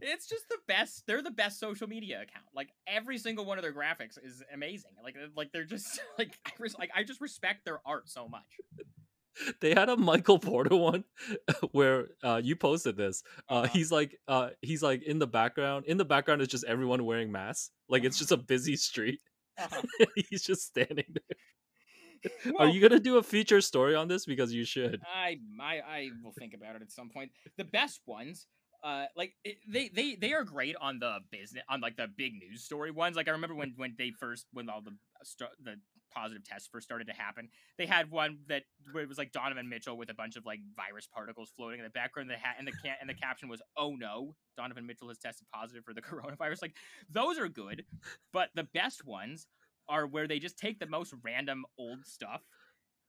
It's 0.00 0.26
just 0.28 0.48
the 0.48 0.58
best. 0.66 1.04
They're 1.06 1.22
the 1.22 1.30
best 1.30 1.58
social 1.60 1.88
media 1.88 2.16
account. 2.22 2.46
Like 2.54 2.70
every 2.86 3.18
single 3.18 3.44
one 3.44 3.58
of 3.58 3.62
their 3.62 3.72
graphics 3.72 4.18
is 4.22 4.42
amazing. 4.52 4.92
Like, 5.02 5.16
like 5.36 5.52
they're 5.52 5.64
just 5.64 6.00
like 6.18 6.38
I 6.46 6.50
res- 6.58 6.78
like 6.78 6.90
I 6.94 7.02
just 7.04 7.20
respect 7.20 7.64
their 7.64 7.80
art 7.86 8.08
so 8.08 8.28
much. 8.28 8.42
They 9.60 9.74
had 9.74 9.88
a 9.88 9.96
Michael 9.96 10.38
Porter 10.38 10.76
one 10.76 11.02
where 11.72 12.06
uh, 12.22 12.40
you 12.42 12.54
posted 12.54 12.96
this. 12.96 13.24
Uh, 13.48 13.54
Uh-huh. 13.54 13.68
He's 13.72 13.90
like 13.90 14.16
uh, 14.28 14.50
he's 14.62 14.80
like 14.80 15.02
in 15.02 15.18
the 15.18 15.26
background. 15.26 15.86
In 15.86 15.96
the 15.96 16.04
background 16.04 16.40
is 16.40 16.46
just 16.46 16.62
everyone 16.64 17.04
wearing 17.04 17.32
masks. 17.32 17.72
Like 17.88 18.04
it's 18.04 18.16
just 18.16 18.30
a 18.30 18.36
busy 18.36 18.76
street. 18.76 19.18
Uh-huh. 19.58 19.82
he's 20.30 20.42
just 20.44 20.62
standing 20.62 21.06
there. 21.08 21.36
Well, 22.46 22.68
Are 22.68 22.70
you 22.70 22.80
gonna 22.80 23.00
do 23.00 23.18
a 23.18 23.22
feature 23.22 23.60
story 23.60 23.94
on 23.96 24.08
this? 24.08 24.24
Because 24.24 24.52
you 24.52 24.64
should. 24.64 25.00
I, 25.04 25.38
I 25.60 25.74
I 25.80 26.08
will 26.22 26.32
think 26.38 26.54
about 26.54 26.76
it 26.76 26.82
at 26.82 26.90
some 26.92 27.10
point. 27.10 27.32
The 27.58 27.64
best 27.64 28.00
ones, 28.06 28.46
uh, 28.84 29.06
like 29.16 29.32
they 29.66 29.88
they 29.88 30.14
they 30.14 30.34
are 30.34 30.44
great 30.44 30.76
on 30.78 30.98
the 30.98 31.18
business 31.30 31.64
on 31.70 31.80
like 31.80 31.96
the 31.96 32.06
big 32.06 32.34
news 32.34 32.62
story 32.62 32.90
ones. 32.90 33.16
Like 33.16 33.28
I 33.28 33.30
remember 33.30 33.54
when 33.54 33.72
when 33.76 33.94
they 33.96 34.10
first 34.10 34.46
when 34.52 34.68
all 34.68 34.82
the 34.82 34.92
st- 35.22 35.50
the 35.64 35.76
positive 36.14 36.44
tests 36.44 36.68
first 36.70 36.84
started 36.86 37.06
to 37.06 37.14
happen, 37.14 37.48
they 37.78 37.86
had 37.86 38.10
one 38.10 38.38
that 38.48 38.64
where 38.92 39.02
it 39.02 39.08
was 39.08 39.16
like 39.16 39.32
Donovan 39.32 39.70
Mitchell 39.70 39.96
with 39.96 40.10
a 40.10 40.14
bunch 40.14 40.36
of 40.36 40.44
like 40.44 40.60
virus 40.76 41.06
particles 41.06 41.50
floating 41.56 41.80
in 41.80 41.84
the 41.84 41.90
background. 41.90 42.28
The 42.28 42.36
hat 42.36 42.56
and 42.58 42.68
the 42.68 42.72
can 42.72 42.96
and 43.00 43.08
the 43.08 43.14
caption 43.14 43.48
was, 43.48 43.62
"Oh 43.74 43.96
no, 43.96 44.36
Donovan 44.58 44.86
Mitchell 44.86 45.08
has 45.08 45.18
tested 45.18 45.46
positive 45.52 45.82
for 45.82 45.94
the 45.94 46.02
coronavirus." 46.02 46.60
Like 46.60 46.76
those 47.08 47.38
are 47.38 47.48
good, 47.48 47.86
but 48.34 48.50
the 48.54 48.64
best 48.74 49.06
ones 49.06 49.46
are 49.88 50.06
where 50.06 50.28
they 50.28 50.38
just 50.38 50.58
take 50.58 50.78
the 50.78 50.86
most 50.86 51.14
random 51.22 51.64
old 51.78 52.04
stuff 52.04 52.42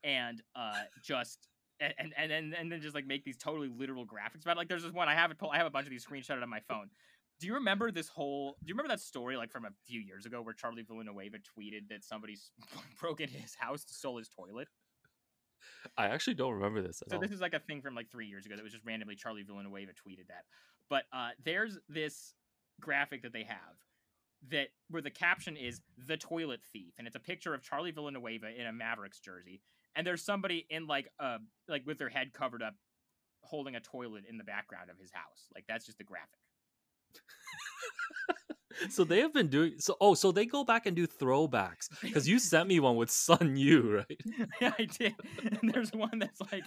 and 0.05 0.41
uh 0.55 0.83
just 1.03 1.49
and 1.79 1.93
and 1.97 2.13
and 2.17 2.31
then 2.31 2.53
and 2.57 2.71
then 2.71 2.81
just 2.81 2.95
like 2.95 3.05
make 3.05 3.23
these 3.23 3.37
totally 3.37 3.67
literal 3.69 4.05
graphics 4.05 4.41
about 4.43 4.53
it. 4.55 4.57
like 4.57 4.69
there's 4.69 4.83
this 4.83 4.91
one 4.93 5.07
I 5.09 5.15
have 5.15 5.31
it 5.31 5.37
I 5.51 5.57
have 5.57 5.67
a 5.67 5.71
bunch 5.71 5.85
of 5.85 5.91
these 5.91 6.05
screenshotted 6.05 6.41
on 6.41 6.49
my 6.49 6.59
phone. 6.67 6.89
Do 7.39 7.47
you 7.47 7.55
remember 7.55 7.91
this 7.91 8.07
whole 8.07 8.57
do 8.63 8.69
you 8.69 8.73
remember 8.73 8.89
that 8.89 9.01
story 9.01 9.35
like 9.37 9.51
from 9.51 9.65
a 9.65 9.71
few 9.85 9.99
years 9.99 10.25
ago 10.25 10.41
where 10.41 10.53
Charlie 10.53 10.83
Villanueva 10.83 11.37
tweeted 11.37 11.89
that 11.89 12.03
somebody 12.03 12.37
broke 12.99 13.21
into 13.21 13.37
his 13.37 13.55
house, 13.55 13.83
stole 13.87 14.17
his 14.17 14.29
toilet? 14.29 14.67
I 15.97 16.07
actually 16.07 16.35
don't 16.35 16.53
remember 16.53 16.81
this 16.81 17.01
at 17.01 17.09
So 17.09 17.15
all. 17.17 17.21
this 17.21 17.31
is 17.31 17.41
like 17.41 17.53
a 17.53 17.59
thing 17.59 17.81
from 17.81 17.95
like 17.95 18.09
three 18.09 18.27
years 18.27 18.45
ago 18.45 18.55
that 18.55 18.63
was 18.63 18.71
just 18.73 18.85
randomly 18.85 19.15
Charlie 19.15 19.43
Villanueva 19.43 19.91
tweeted 19.93 20.27
that. 20.27 20.45
But 20.89 21.03
uh, 21.11 21.29
there's 21.43 21.77
this 21.89 22.33
graphic 22.79 23.23
that 23.23 23.33
they 23.33 23.43
have 23.43 23.57
that 24.49 24.67
where 24.89 25.01
the 25.01 25.09
caption 25.09 25.57
is 25.57 25.81
the 25.97 26.17
toilet 26.17 26.61
thief, 26.71 26.93
and 26.97 27.07
it's 27.07 27.15
a 27.15 27.19
picture 27.19 27.53
of 27.53 27.63
Charlie 27.63 27.91
Villanueva 27.91 28.47
in 28.59 28.67
a 28.67 28.73
Mavericks 28.73 29.19
jersey, 29.19 29.61
and 29.95 30.05
there's 30.05 30.23
somebody 30.23 30.65
in 30.69 30.87
like 30.87 31.09
uh 31.19 31.37
like 31.67 31.85
with 31.85 31.97
their 31.97 32.09
head 32.09 32.33
covered 32.33 32.61
up, 32.61 32.75
holding 33.41 33.75
a 33.75 33.79
toilet 33.79 34.23
in 34.29 34.37
the 34.37 34.43
background 34.43 34.89
of 34.89 34.99
his 34.99 35.11
house. 35.11 35.47
Like 35.53 35.65
that's 35.67 35.85
just 35.85 35.97
the 35.97 36.03
graphic. 36.03 36.39
so 38.89 39.03
they 39.03 39.19
have 39.19 39.33
been 39.33 39.47
doing 39.47 39.73
so 39.77 39.95
oh 40.01 40.13
so 40.13 40.31
they 40.31 40.45
go 40.45 40.63
back 40.63 40.85
and 40.85 40.95
do 40.95 41.07
throwbacks 41.07 41.87
because 42.01 42.27
you 42.27 42.39
sent 42.39 42.67
me 42.67 42.79
one 42.79 42.95
with 42.97 43.09
Sun 43.09 43.55
Yue 43.55 43.97
right 43.97 44.19
yeah, 44.61 44.73
I 44.77 44.85
did. 44.85 45.15
And 45.61 45.73
there's 45.73 45.93
one 45.93 46.19
that's 46.19 46.41
like, 46.51 46.63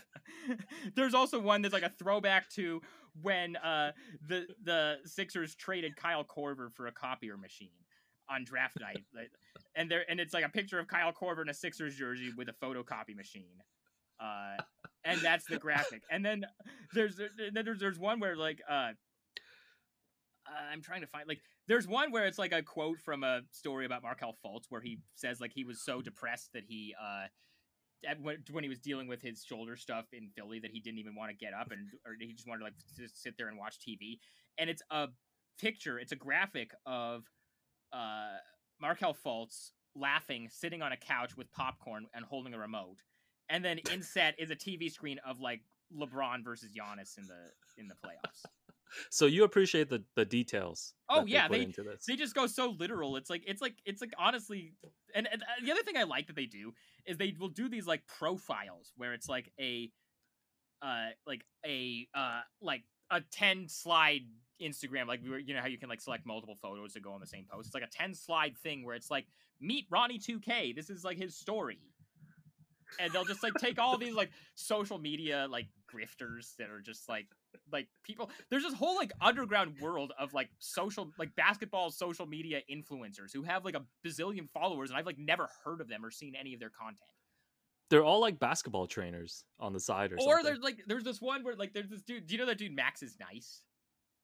there's 0.97 1.15
also 1.15 1.41
one 1.41 1.63
that's 1.63 1.75
like 1.75 1.83
a 1.83 1.93
throwback 1.99 2.49
to 2.51 2.81
when 3.21 3.57
uh 3.57 3.93
the 4.27 4.47
the 4.63 4.97
Sixers 5.05 5.55
traded 5.55 5.97
Kyle 5.97 6.25
Korver 6.25 6.73
for 6.73 6.87
a 6.87 6.93
copier 6.93 7.37
machine 7.37 7.69
on 8.31 8.45
draft 8.45 8.79
night, 8.81 9.05
and 9.79 9.91
there 9.91 10.05
and 10.09 10.19
it's 10.21 10.35
like 10.35 10.45
a 10.45 10.49
picture 10.49 10.79
of 10.79 10.89
Kyle 10.89 11.13
Korver 11.13 11.41
in 11.41 11.49
a 11.49 11.55
Sixers 11.55 11.95
jersey 11.95 12.33
with 12.37 12.49
a 12.49 12.53
photocopy 12.53 13.17
machine. 13.17 13.63
Uh, 14.21 14.57
and 15.05 15.21
that's 15.21 15.45
the 15.47 15.59
graphic. 15.59 16.03
And 16.11 16.25
then 16.25 16.45
there's 16.93 17.21
there's 17.55 17.79
there's 17.79 17.99
one 17.99 18.19
where 18.19 18.37
like 18.37 18.61
uh, 18.69 18.91
I'm 20.73 20.83
trying 20.83 21.03
to 21.03 21.07
find 21.07 21.29
like 21.29 21.41
there's 21.69 21.87
one 21.87 22.11
where 22.11 22.27
it's 22.27 22.39
like 22.39 22.53
a 22.53 22.63
quote 22.63 23.01
from 23.01 23.23
a 23.23 23.43
story 23.53 23.87
about 23.87 24.03
Markelle 24.03 24.37
Fultz 24.45 24.65
where 24.69 24.81
he 24.81 24.99
says 25.15 25.41
like 25.41 25.53
he 25.55 25.65
was 25.65 25.81
so 25.81 26.03
depressed 26.03 26.53
that 26.55 26.65
he 26.67 26.95
uh 27.01 27.27
when, 28.21 28.39
when 28.51 28.63
he 28.63 28.69
was 28.69 28.79
dealing 28.79 29.09
with 29.09 29.23
his 29.23 29.45
shoulder 29.45 29.77
stuff 29.77 30.07
in 30.13 30.29
Philly 30.37 30.61
that 30.61 30.71
he 30.73 30.81
didn't 30.81 30.99
even 30.99 31.15
want 31.15 31.31
to 31.31 31.37
get 31.37 31.53
up 31.53 31.71
and 31.71 31.89
or 32.05 32.15
he 32.19 32.33
just 32.33 32.49
wanted 32.49 32.61
to 32.61 32.65
like 32.65 32.75
just 32.97 33.23
sit 33.23 33.37
there 33.39 33.49
and 33.49 33.59
watch 33.59 33.77
TV 33.79 34.19
and 34.59 34.69
it's 34.69 34.83
a 34.91 35.09
picture 35.61 35.99
it's 35.99 36.13
a 36.13 36.17
graphic 36.17 36.73
of 36.87 37.25
uh 37.93 38.37
Markelle 38.81 39.15
Fultz 39.15 39.71
laughing 39.95 40.49
sitting 40.53 40.83
on 40.83 40.93
a 40.93 40.97
couch 40.97 41.37
with 41.37 41.51
popcorn 41.53 42.07
and 42.15 42.25
holding 42.25 42.55
a 42.55 42.59
remote 42.59 42.99
and 43.49 43.65
then 43.65 43.79
inset 43.93 44.35
is 44.39 44.51
a 44.51 44.57
TV 44.57 44.91
screen 44.91 45.19
of 45.27 45.41
like 45.41 45.61
LeBron 45.97 46.45
versus 46.45 46.71
Giannis 46.73 47.17
in 47.19 47.27
the 47.27 47.51
in 47.81 47.89
the 47.89 47.95
playoffs. 47.95 48.45
so 49.11 49.27
you 49.27 49.45
appreciate 49.45 49.89
the 49.89 50.05
the 50.15 50.25
details 50.25 50.95
Oh, 51.09 51.25
they 51.25 51.31
yeah, 51.33 51.49
they- 51.49 51.65
this 51.65 52.05
they 52.07 52.17
just 52.17 52.35
go 52.35 52.47
so 52.47 52.77
literal. 52.79 53.17
It's 53.17 53.31
like 53.31 53.43
it's 53.47 53.63
like 53.63 53.75
it's 53.87 54.01
like 54.03 54.13
honestly, 54.19 54.75
and, 55.15 55.27
and 55.33 55.43
uh, 55.43 55.47
the 55.65 55.73
other 55.73 55.83
thing 55.83 55.97
I 55.97 56.03
like 56.05 56.27
that 56.27 56.37
they 56.37 56.47
do 56.47 56.73
is 57.07 57.17
they 57.17 57.35
will 57.39 57.49
do 57.49 57.69
these 57.69 57.87
like 57.87 58.07
profiles 58.07 58.93
where 58.97 59.15
it's 59.15 59.29
like 59.29 59.51
a 59.59 59.91
uh 60.83 61.07
like 61.27 61.45
a 61.67 62.07
uh 62.15 62.41
like 62.61 62.83
a 63.11 63.23
10 63.33 63.69
slide 63.69 64.21
Instagram 64.63 65.07
like 65.07 65.23
we 65.23 65.31
were 65.31 65.39
you 65.39 65.55
know 65.55 65.61
how 65.61 65.67
you 65.67 65.79
can 65.79 65.89
like 65.89 66.01
select 66.01 66.27
multiple 66.27 66.57
photos 66.61 66.93
to 66.95 67.01
go 67.01 67.13
on 67.13 67.21
the 67.21 67.27
same 67.27 67.45
post. 67.51 67.67
It's 67.67 67.75
like 67.75 67.85
a 67.85 67.89
10 67.91 68.15
slide 68.15 68.57
thing 68.59 68.85
where 68.85 68.95
it's 68.95 69.11
like 69.11 69.27
meet 69.61 69.87
Ronnie 69.91 70.19
2K. 70.19 70.75
This 70.75 70.91
is 70.91 71.05
like 71.05 71.17
his 71.19 71.37
story. 71.37 71.79
And 72.99 73.13
they'll 73.13 73.25
just 73.25 73.43
like 73.43 73.53
take 73.61 73.79
all 73.79 73.99
these 73.99 74.15
like 74.15 74.31
social 74.55 74.99
media 74.99 75.47
like 75.51 75.67
grifters 75.93 76.57
that 76.57 76.71
are 76.71 76.81
just 76.81 77.09
like 77.09 77.27
like 77.71 77.87
people 78.03 78.31
there's 78.51 78.63
this 78.63 78.73
whole 78.75 78.97
like 78.97 79.13
underground 79.21 79.75
world 79.81 80.13
of 80.19 80.33
like 80.33 80.49
social 80.59 81.11
like 81.19 81.35
basketball 81.37 81.91
social 81.91 82.27
media 82.27 82.61
influencers 82.71 83.33
who 83.33 83.43
have 83.43 83.65
like 83.65 83.75
a 83.75 83.83
bazillion 84.07 84.49
followers 84.49 84.89
and 84.91 84.99
I've 84.99 85.07
like 85.07 85.19
never 85.19 85.49
heard 85.65 85.81
of 85.83 85.89
them 85.89 86.05
or 86.05 86.11
seen 86.11 86.35
any 86.35 86.55
of 86.55 86.61
their 86.61 86.71
content. 86.71 87.11
They're 87.91 88.05
all 88.05 88.21
like 88.21 88.39
basketball 88.39 88.87
trainers 88.87 89.45
on 89.59 89.73
the 89.73 89.81
side 89.81 90.13
or, 90.13 90.17
Or 90.17 90.21
something. 90.21 90.45
there's 90.45 90.59
like 90.61 90.79
there's 90.87 91.05
this 91.05 91.21
one 91.21 91.43
where 91.43 91.57
like 91.57 91.73
there's 91.73 91.89
this 91.89 92.03
dude. 92.03 92.27
Do 92.27 92.35
you 92.35 92.39
know 92.39 92.47
that 92.47 92.59
dude 92.59 92.75
Max 92.75 93.03
is 93.03 93.17
nice? 93.19 93.63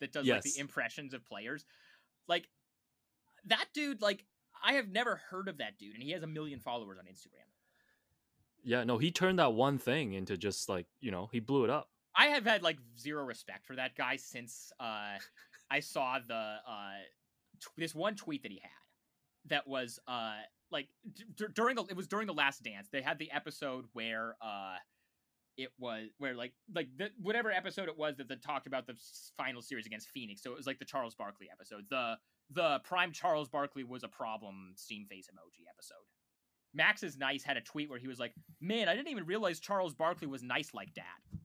That 0.01 0.13
does 0.13 0.27
like 0.27 0.43
the 0.43 0.59
impressions 0.59 1.15
of 1.15 1.25
players. 1.25 1.65
Like 2.29 2.49
that 3.47 3.67
dude. 3.75 4.03
Like 4.03 4.25
I 4.63 4.75
have 4.75 4.89
never 4.89 5.21
heard 5.31 5.49
of 5.49 5.59
that 5.59 5.79
dude, 5.79 5.95
and 5.95 6.03
he 6.03 6.13
has 6.13 6.23
a 6.23 6.27
million 6.27 6.61
followers 6.61 6.99
on 6.99 7.05
Instagram. 7.05 7.47
Yeah, 8.63 8.85
no, 8.85 8.97
he 8.99 9.11
turned 9.11 9.39
that 9.39 9.53
one 9.53 9.77
thing 9.79 10.15
into 10.15 10.39
just 10.39 10.71
like, 10.71 10.87
you 11.01 11.11
know, 11.11 11.29
he 11.31 11.39
blew 11.39 11.65
it 11.65 11.71
up. 11.71 11.91
I 12.17 12.27
have 12.29 12.45
had 12.45 12.63
like 12.63 12.79
zero 12.99 13.25
respect 13.25 13.67
for 13.67 13.77
that 13.77 13.95
guy 13.97 14.17
since 14.17 14.73
uh 14.81 15.19
I 15.71 15.81
saw 15.81 16.19
the 16.27 16.35
uh 16.35 16.93
t- 17.61 17.67
this 17.77 17.95
one 17.95 18.15
tweet 18.15 18.43
that 18.43 18.53
he 18.53 18.61
had 18.63 18.71
that 19.51 19.67
was 19.67 19.99
uh 20.07 20.37
like 20.71 20.89
d- 21.37 21.47
during 21.55 21.77
the 21.77 21.85
it 21.85 21.97
was 21.97 22.07
during 22.07 22.27
the 22.27 22.33
last 22.35 22.63
dance 22.63 22.89
they 22.91 23.03
had 23.03 23.19
the 23.19 23.31
episode 23.33 23.87
where 23.93 24.37
uh 24.41 24.77
it 25.57 25.71
was 25.79 26.11
where 26.19 26.35
like 26.35 26.53
like 26.75 26.89
the, 26.97 27.11
whatever 27.21 27.51
episode 27.51 27.89
it 27.89 27.97
was 27.97 28.17
that 28.17 28.29
they 28.29 28.37
talked 28.37 28.67
about 28.67 28.87
the 28.87 28.95
final 29.37 29.63
series 29.63 29.87
against 29.87 30.09
Phoenix. 30.11 30.43
So 30.43 30.53
it 30.53 30.57
was 30.57 30.67
like 30.67 30.79
the 30.79 30.85
Charles 30.85 31.15
Barkley 31.15 31.49
episode. 31.53 31.85
The 31.91 32.15
the 32.51 32.81
prime 32.85 33.13
Charles 33.13 33.49
Barkley 33.49 33.85
was 33.85 34.05
a 34.05 34.09
problem 34.09 34.73
steam 34.77 35.07
face 35.07 35.29
emoji 35.29 35.65
episode. 35.73 36.05
Max 36.75 37.03
is 37.03 37.17
nice 37.17 37.45
had 37.45 37.57
a 37.57 37.61
tweet 37.61 37.89
where 37.89 37.99
he 37.99 38.09
was 38.09 38.19
like 38.19 38.35
man 38.61 38.89
I 38.89 38.95
didn't 38.95 39.09
even 39.09 39.27
realize 39.27 39.61
Charles 39.61 39.95
Barkley 39.95 40.27
was 40.27 40.43
nice 40.43 40.75
like 40.75 40.93
dad 40.95 41.39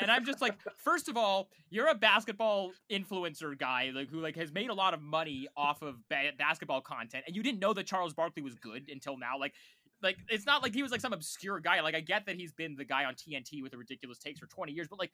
and 0.00 0.10
I'm 0.10 0.24
just 0.24 0.40
like, 0.40 0.56
first 0.76 1.08
of 1.08 1.16
all, 1.16 1.48
you're 1.70 1.88
a 1.88 1.94
basketball 1.94 2.72
influencer 2.90 3.58
guy, 3.58 3.90
like 3.94 4.10
who 4.10 4.20
like 4.20 4.36
has 4.36 4.52
made 4.52 4.70
a 4.70 4.74
lot 4.74 4.94
of 4.94 5.02
money 5.02 5.48
off 5.56 5.82
of 5.82 5.96
ba- 6.08 6.32
basketball 6.36 6.80
content, 6.80 7.24
and 7.26 7.36
you 7.36 7.42
didn't 7.42 7.60
know 7.60 7.72
that 7.74 7.86
Charles 7.86 8.14
Barkley 8.14 8.42
was 8.42 8.54
good 8.54 8.88
until 8.88 9.16
now. 9.16 9.38
Like, 9.38 9.54
like 10.02 10.16
it's 10.28 10.46
not 10.46 10.62
like 10.62 10.74
he 10.74 10.82
was 10.82 10.92
like 10.92 11.00
some 11.00 11.12
obscure 11.12 11.60
guy. 11.60 11.80
Like 11.80 11.94
I 11.94 12.00
get 12.00 12.26
that 12.26 12.36
he's 12.36 12.52
been 12.52 12.76
the 12.76 12.84
guy 12.84 13.04
on 13.04 13.14
TNT 13.14 13.62
with 13.62 13.72
the 13.72 13.78
ridiculous 13.78 14.18
takes 14.18 14.40
for 14.40 14.46
20 14.46 14.72
years, 14.72 14.88
but 14.88 14.98
like 14.98 15.12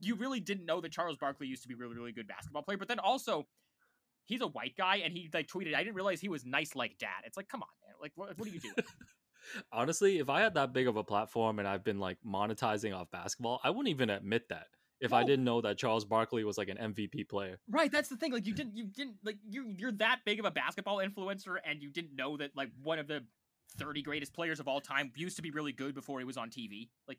you 0.00 0.14
really 0.14 0.40
didn't 0.40 0.66
know 0.66 0.80
that 0.80 0.92
Charles 0.92 1.16
Barkley 1.16 1.46
used 1.46 1.62
to 1.62 1.68
be 1.68 1.74
really 1.74 1.94
really 1.94 2.12
good 2.12 2.28
basketball 2.28 2.62
player. 2.62 2.78
But 2.78 2.88
then 2.88 2.98
also. 2.98 3.46
He's 4.26 4.42
a 4.42 4.46
white 4.46 4.76
guy, 4.78 4.98
and 4.98 5.12
he 5.12 5.28
like 5.34 5.48
tweeted, 5.48 5.74
"I 5.74 5.82
didn't 5.82 5.96
realize 5.96 6.20
he 6.20 6.28
was 6.28 6.44
nice 6.44 6.76
like 6.76 6.98
dad." 6.98 7.24
It's 7.24 7.36
like, 7.36 7.48
come 7.48 7.62
on, 7.62 7.68
man! 7.84 7.96
Like, 8.00 8.12
what, 8.14 8.38
what 8.38 8.46
are 8.46 8.52
you 8.52 8.60
doing? 8.60 8.74
Honestly, 9.72 10.18
if 10.18 10.28
I 10.28 10.40
had 10.40 10.54
that 10.54 10.72
big 10.72 10.86
of 10.86 10.96
a 10.96 11.02
platform 11.02 11.58
and 11.58 11.66
I've 11.66 11.82
been 11.82 11.98
like 11.98 12.18
monetizing 12.24 12.96
off 12.96 13.10
basketball, 13.10 13.60
I 13.64 13.70
wouldn't 13.70 13.88
even 13.88 14.08
admit 14.08 14.48
that 14.50 14.66
if 15.00 15.12
I 15.12 15.24
didn't 15.24 15.44
know 15.44 15.60
that 15.62 15.78
Charles 15.78 16.04
Barkley 16.04 16.44
was 16.44 16.58
like 16.58 16.68
an 16.68 16.76
MVP 16.76 17.28
player. 17.28 17.58
Right, 17.68 17.90
that's 17.90 18.08
the 18.08 18.16
thing. 18.16 18.32
Like 18.32 18.46
you 18.46 18.54
didn't 18.54 18.76
you 18.76 18.84
didn't 18.84 19.16
like 19.24 19.38
you 19.48 19.74
you're 19.76 19.92
that 19.92 20.20
big 20.24 20.38
of 20.38 20.44
a 20.44 20.50
basketball 20.50 20.98
influencer 20.98 21.56
and 21.64 21.82
you 21.82 21.90
didn't 21.90 22.14
know 22.14 22.36
that 22.36 22.50
like 22.54 22.70
one 22.82 22.98
of 22.98 23.08
the 23.08 23.24
30 23.78 24.02
greatest 24.02 24.32
players 24.34 24.60
of 24.60 24.68
all 24.68 24.80
time 24.80 25.12
used 25.16 25.36
to 25.36 25.42
be 25.42 25.50
really 25.50 25.72
good 25.72 25.94
before 25.94 26.18
he 26.18 26.24
was 26.24 26.36
on 26.36 26.50
TV. 26.50 26.88
Like 27.08 27.18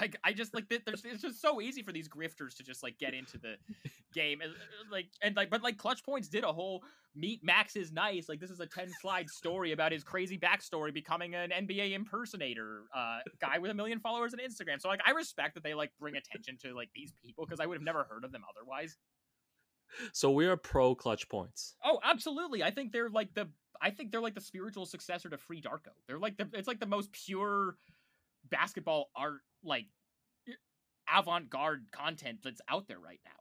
like 0.00 0.16
I 0.24 0.32
just 0.32 0.54
like 0.54 0.68
th- 0.68 0.82
there's 0.86 1.04
it's 1.04 1.22
just 1.22 1.40
so 1.40 1.60
easy 1.60 1.82
for 1.82 1.92
these 1.92 2.08
grifters 2.08 2.56
to 2.56 2.62
just 2.62 2.82
like 2.82 2.98
get 2.98 3.14
into 3.14 3.38
the 3.38 3.56
game 4.14 4.40
and 4.40 4.52
like 4.90 5.06
and 5.22 5.34
like 5.36 5.50
but 5.50 5.62
like 5.62 5.76
ClutchPoints 5.76 6.30
did 6.30 6.44
a 6.44 6.52
whole 6.52 6.82
meet 7.14 7.40
Max 7.42 7.76
is 7.76 7.92
nice. 7.92 8.28
Like 8.28 8.40
this 8.40 8.50
is 8.50 8.60
a 8.60 8.66
10 8.66 8.90
slide 9.00 9.28
story 9.28 9.72
about 9.72 9.92
his 9.92 10.04
crazy 10.04 10.38
backstory 10.38 10.94
becoming 10.94 11.34
an 11.34 11.50
NBA 11.50 11.92
impersonator 11.92 12.82
uh 12.94 13.18
guy 13.40 13.58
with 13.58 13.70
a 13.70 13.74
million 13.74 13.98
followers 14.00 14.34
on 14.34 14.40
Instagram. 14.40 14.80
So 14.80 14.88
like 14.88 15.00
I 15.06 15.10
respect 15.10 15.54
that 15.54 15.64
they 15.64 15.74
like 15.74 15.90
bring 15.98 16.16
attention 16.16 16.56
to 16.62 16.74
like 16.74 16.90
these 16.94 17.12
people 17.22 17.44
because 17.44 17.60
I 17.60 17.66
would 17.66 17.76
have 17.76 17.84
never 17.84 18.04
heard 18.04 18.24
of 18.24 18.32
them 18.32 18.42
otherwise. 18.48 18.96
So 20.12 20.30
we're 20.30 20.56
pro 20.56 20.94
ClutchPoints. 20.94 21.74
Oh, 21.84 21.98
absolutely. 22.02 22.62
I 22.62 22.70
think 22.70 22.92
they're 22.92 23.10
like 23.10 23.34
the 23.34 23.48
I 23.82 23.90
think 23.90 24.12
they're 24.12 24.20
like 24.20 24.34
the 24.34 24.40
spiritual 24.40 24.86
successor 24.86 25.28
to 25.28 25.36
FreeDarko. 25.36 25.88
They're 26.06 26.18
like 26.18 26.36
the 26.36 26.48
it's 26.52 26.68
like 26.68 26.80
the 26.80 26.86
most 26.86 27.10
pure 27.12 27.76
basketball 28.48 29.10
art 29.16 29.40
like 29.64 29.86
avant-garde 31.12 31.86
content 31.92 32.38
that's 32.42 32.60
out 32.68 32.86
there 32.88 32.98
right 32.98 33.20
now. 33.24 33.32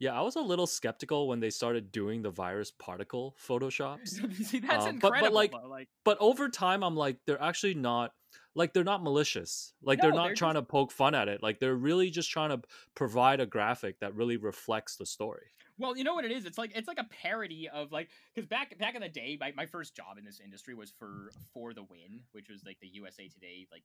Yeah, 0.00 0.18
I 0.18 0.22
was 0.22 0.34
a 0.36 0.40
little 0.40 0.66
skeptical 0.66 1.28
when 1.28 1.40
they 1.40 1.50
started 1.50 1.92
doing 1.92 2.22
the 2.22 2.30
virus 2.30 2.70
particle 2.72 3.36
photoshops. 3.46 4.08
See, 4.44 4.58
that's 4.58 4.86
Um, 4.86 4.98
but- 4.98 5.12
but, 5.20 5.32
like, 5.32 5.52
though, 5.52 5.68
like 5.68 5.88
but 6.04 6.18
over 6.20 6.48
time 6.48 6.82
I'm 6.82 6.96
like 6.96 7.18
they're 7.26 7.40
actually 7.42 7.74
not 7.74 8.12
like 8.56 8.72
they're 8.72 8.82
not 8.84 9.02
malicious. 9.02 9.72
Like 9.82 10.00
they're 10.00 10.12
not 10.12 10.26
they're 10.26 10.34
trying 10.34 10.54
to 10.54 10.62
poke 10.62 10.90
fun 10.90 11.14
at 11.14 11.28
it. 11.28 11.42
Like 11.42 11.60
they're 11.60 11.76
really 11.76 12.10
just 12.10 12.30
trying 12.30 12.50
to 12.50 12.60
provide 12.94 13.40
a 13.40 13.46
graphic 13.46 14.00
that 14.00 14.14
really 14.14 14.36
reflects 14.36 14.96
the 14.96 15.06
story. 15.06 15.46
Well, 15.78 15.96
you 15.96 16.04
know 16.04 16.14
what 16.14 16.24
it 16.24 16.30
is? 16.30 16.46
It's 16.46 16.58
like 16.58 16.72
it's 16.76 16.86
like 16.86 17.00
a 17.00 17.08
parody 17.22 17.68
of 17.68 17.90
like 17.90 18.08
because 18.34 18.48
back 18.48 18.78
back 18.78 18.94
in 18.94 19.02
the 19.02 19.08
day, 19.08 19.36
my, 19.40 19.52
my 19.56 19.66
first 19.66 19.96
job 19.96 20.18
in 20.18 20.24
this 20.24 20.40
industry 20.42 20.74
was 20.74 20.92
for 20.98 21.30
For 21.52 21.74
the 21.74 21.82
Win, 21.82 22.20
which 22.32 22.48
was 22.48 22.64
like 22.64 22.78
the 22.80 22.88
USA 22.88 23.28
Today 23.28 23.66
like 23.72 23.82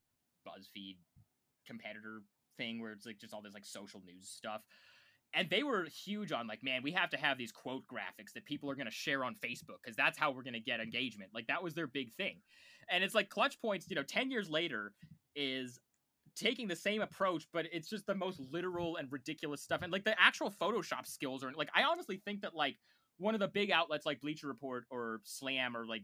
BuzzFeed 0.48 0.98
competitor 1.66 2.22
thing 2.58 2.82
where 2.82 2.92
it's 2.92 3.06
like 3.06 3.20
just 3.20 3.34
all 3.34 3.42
this 3.42 3.54
like 3.54 3.66
social 3.66 4.02
news 4.06 4.28
stuff. 4.28 4.62
And 5.34 5.48
they 5.50 5.62
were 5.62 5.86
huge 5.86 6.32
on 6.32 6.48
like, 6.48 6.64
man, 6.64 6.82
we 6.82 6.92
have 6.92 7.12
to 7.12 7.18
have 7.18 7.38
these 7.38 7.52
quote 7.52 7.84
graphics 7.88 8.34
that 8.34 8.46
people 8.46 8.70
are 8.70 8.76
going 8.76 8.88
to 8.88 8.92
share 8.92 9.24
on 9.24 9.36
Facebook 9.36 9.78
because 9.84 9.96
that's 9.96 10.18
how 10.18 10.32
we're 10.32 10.44
going 10.44 10.54
to 10.54 10.60
get 10.60 10.80
engagement. 10.80 11.32
Like 11.34 11.48
that 11.48 11.64
was 11.64 11.76
their 11.76 11.86
big 11.86 12.14
thing. 12.14 12.38
And 12.90 13.04
it's 13.04 13.14
like 13.14 13.30
ClutchPoints, 13.30 13.90
you 13.90 13.96
know, 13.96 14.04
10 14.04 14.32
years 14.32 14.50
later 14.50 14.94
is 15.36 15.80
taking 16.36 16.68
the 16.68 16.76
same 16.76 17.02
approach, 17.02 17.46
but 17.54 17.66
it's 17.72 17.90
just 17.90 18.06
the 18.06 18.16
most 18.16 18.40
literal 18.52 18.98
and 18.98 19.12
ridiculous 19.12 19.62
stuff. 19.62 19.82
And 19.82 19.92
like 19.92 20.04
the 20.04 20.20
actual 20.20 20.52
Photoshop 20.52 21.06
skills 21.06 21.44
are 21.44 21.52
like 21.54 21.70
I 21.76 21.84
honestly 21.84 22.22
think 22.26 22.42
that 22.42 22.56
like 22.56 22.78
one 23.18 23.34
of 23.34 23.40
the 23.40 23.48
big 23.48 23.72
outlets 23.72 24.06
like 24.06 24.22
Bleacher 24.22 24.48
Report 24.48 24.86
or 24.90 25.22
Slam 25.24 25.76
or 25.76 25.86
like 25.86 26.04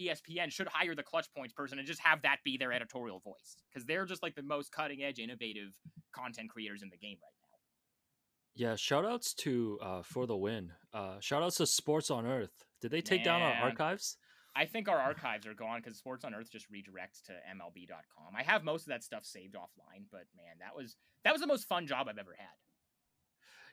ESPN 0.00 0.50
should 0.50 0.68
hire 0.68 0.94
the 0.94 1.02
clutch 1.02 1.26
points 1.36 1.52
person 1.52 1.78
and 1.78 1.86
just 1.86 2.00
have 2.00 2.22
that 2.22 2.38
be 2.44 2.56
their 2.56 2.72
editorial 2.72 3.20
voice 3.20 3.56
because 3.68 3.84
they're 3.86 4.04
just 4.04 4.22
like 4.22 4.34
the 4.34 4.42
most 4.42 4.72
cutting 4.72 5.02
edge, 5.02 5.18
innovative 5.18 5.72
content 6.14 6.50
creators 6.50 6.82
in 6.82 6.90
the 6.90 6.96
game 6.96 7.16
right 7.22 7.32
now. 7.42 8.68
Yeah, 8.70 8.76
shout 8.76 9.04
outs 9.04 9.34
to 9.34 9.78
uh 9.82 10.02
for 10.02 10.26
the 10.26 10.36
win. 10.36 10.72
Uh 10.92 11.20
shout 11.20 11.42
outs 11.42 11.56
to 11.56 11.66
Sports 11.66 12.10
on 12.10 12.26
Earth. 12.26 12.64
Did 12.80 12.90
they 12.90 13.00
take 13.00 13.24
down 13.24 13.42
our 13.42 13.54
archives? 13.54 14.16
I 14.58 14.64
think 14.64 14.88
our 14.88 14.98
archives 14.98 15.46
are 15.46 15.54
gone 15.54 15.80
because 15.80 15.96
Sports 15.96 16.24
on 16.24 16.34
Earth 16.34 16.50
just 16.50 16.66
redirects 16.72 17.22
to 17.26 17.32
MLB.com. 17.32 18.34
I 18.36 18.42
have 18.42 18.64
most 18.64 18.82
of 18.82 18.88
that 18.88 19.04
stuff 19.04 19.24
saved 19.24 19.54
offline, 19.54 20.02
but 20.10 20.24
man, 20.36 20.56
that 20.58 20.74
was 20.74 20.96
that 21.22 21.32
was 21.32 21.40
the 21.40 21.46
most 21.46 21.68
fun 21.68 21.86
job 21.86 22.08
I've 22.10 22.18
ever 22.18 22.34
had. 22.36 22.48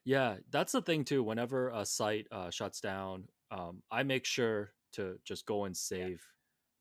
Yeah, 0.03 0.35
that's 0.51 0.73
the 0.73 0.83
thing 0.83 1.03
too. 1.03 1.23
Whenever 1.23 1.69
a 1.69 1.87
site 1.87 2.27
uh, 2.31 2.51
shuts 2.51 2.81
down, 2.81 3.23
um, 3.49 3.81
I 3.89 4.03
make 4.03 4.25
sure 4.25 4.73
to 4.93 5.15
just 5.25 5.47
go 5.47 5.65
and 5.65 5.75
save 5.75 6.23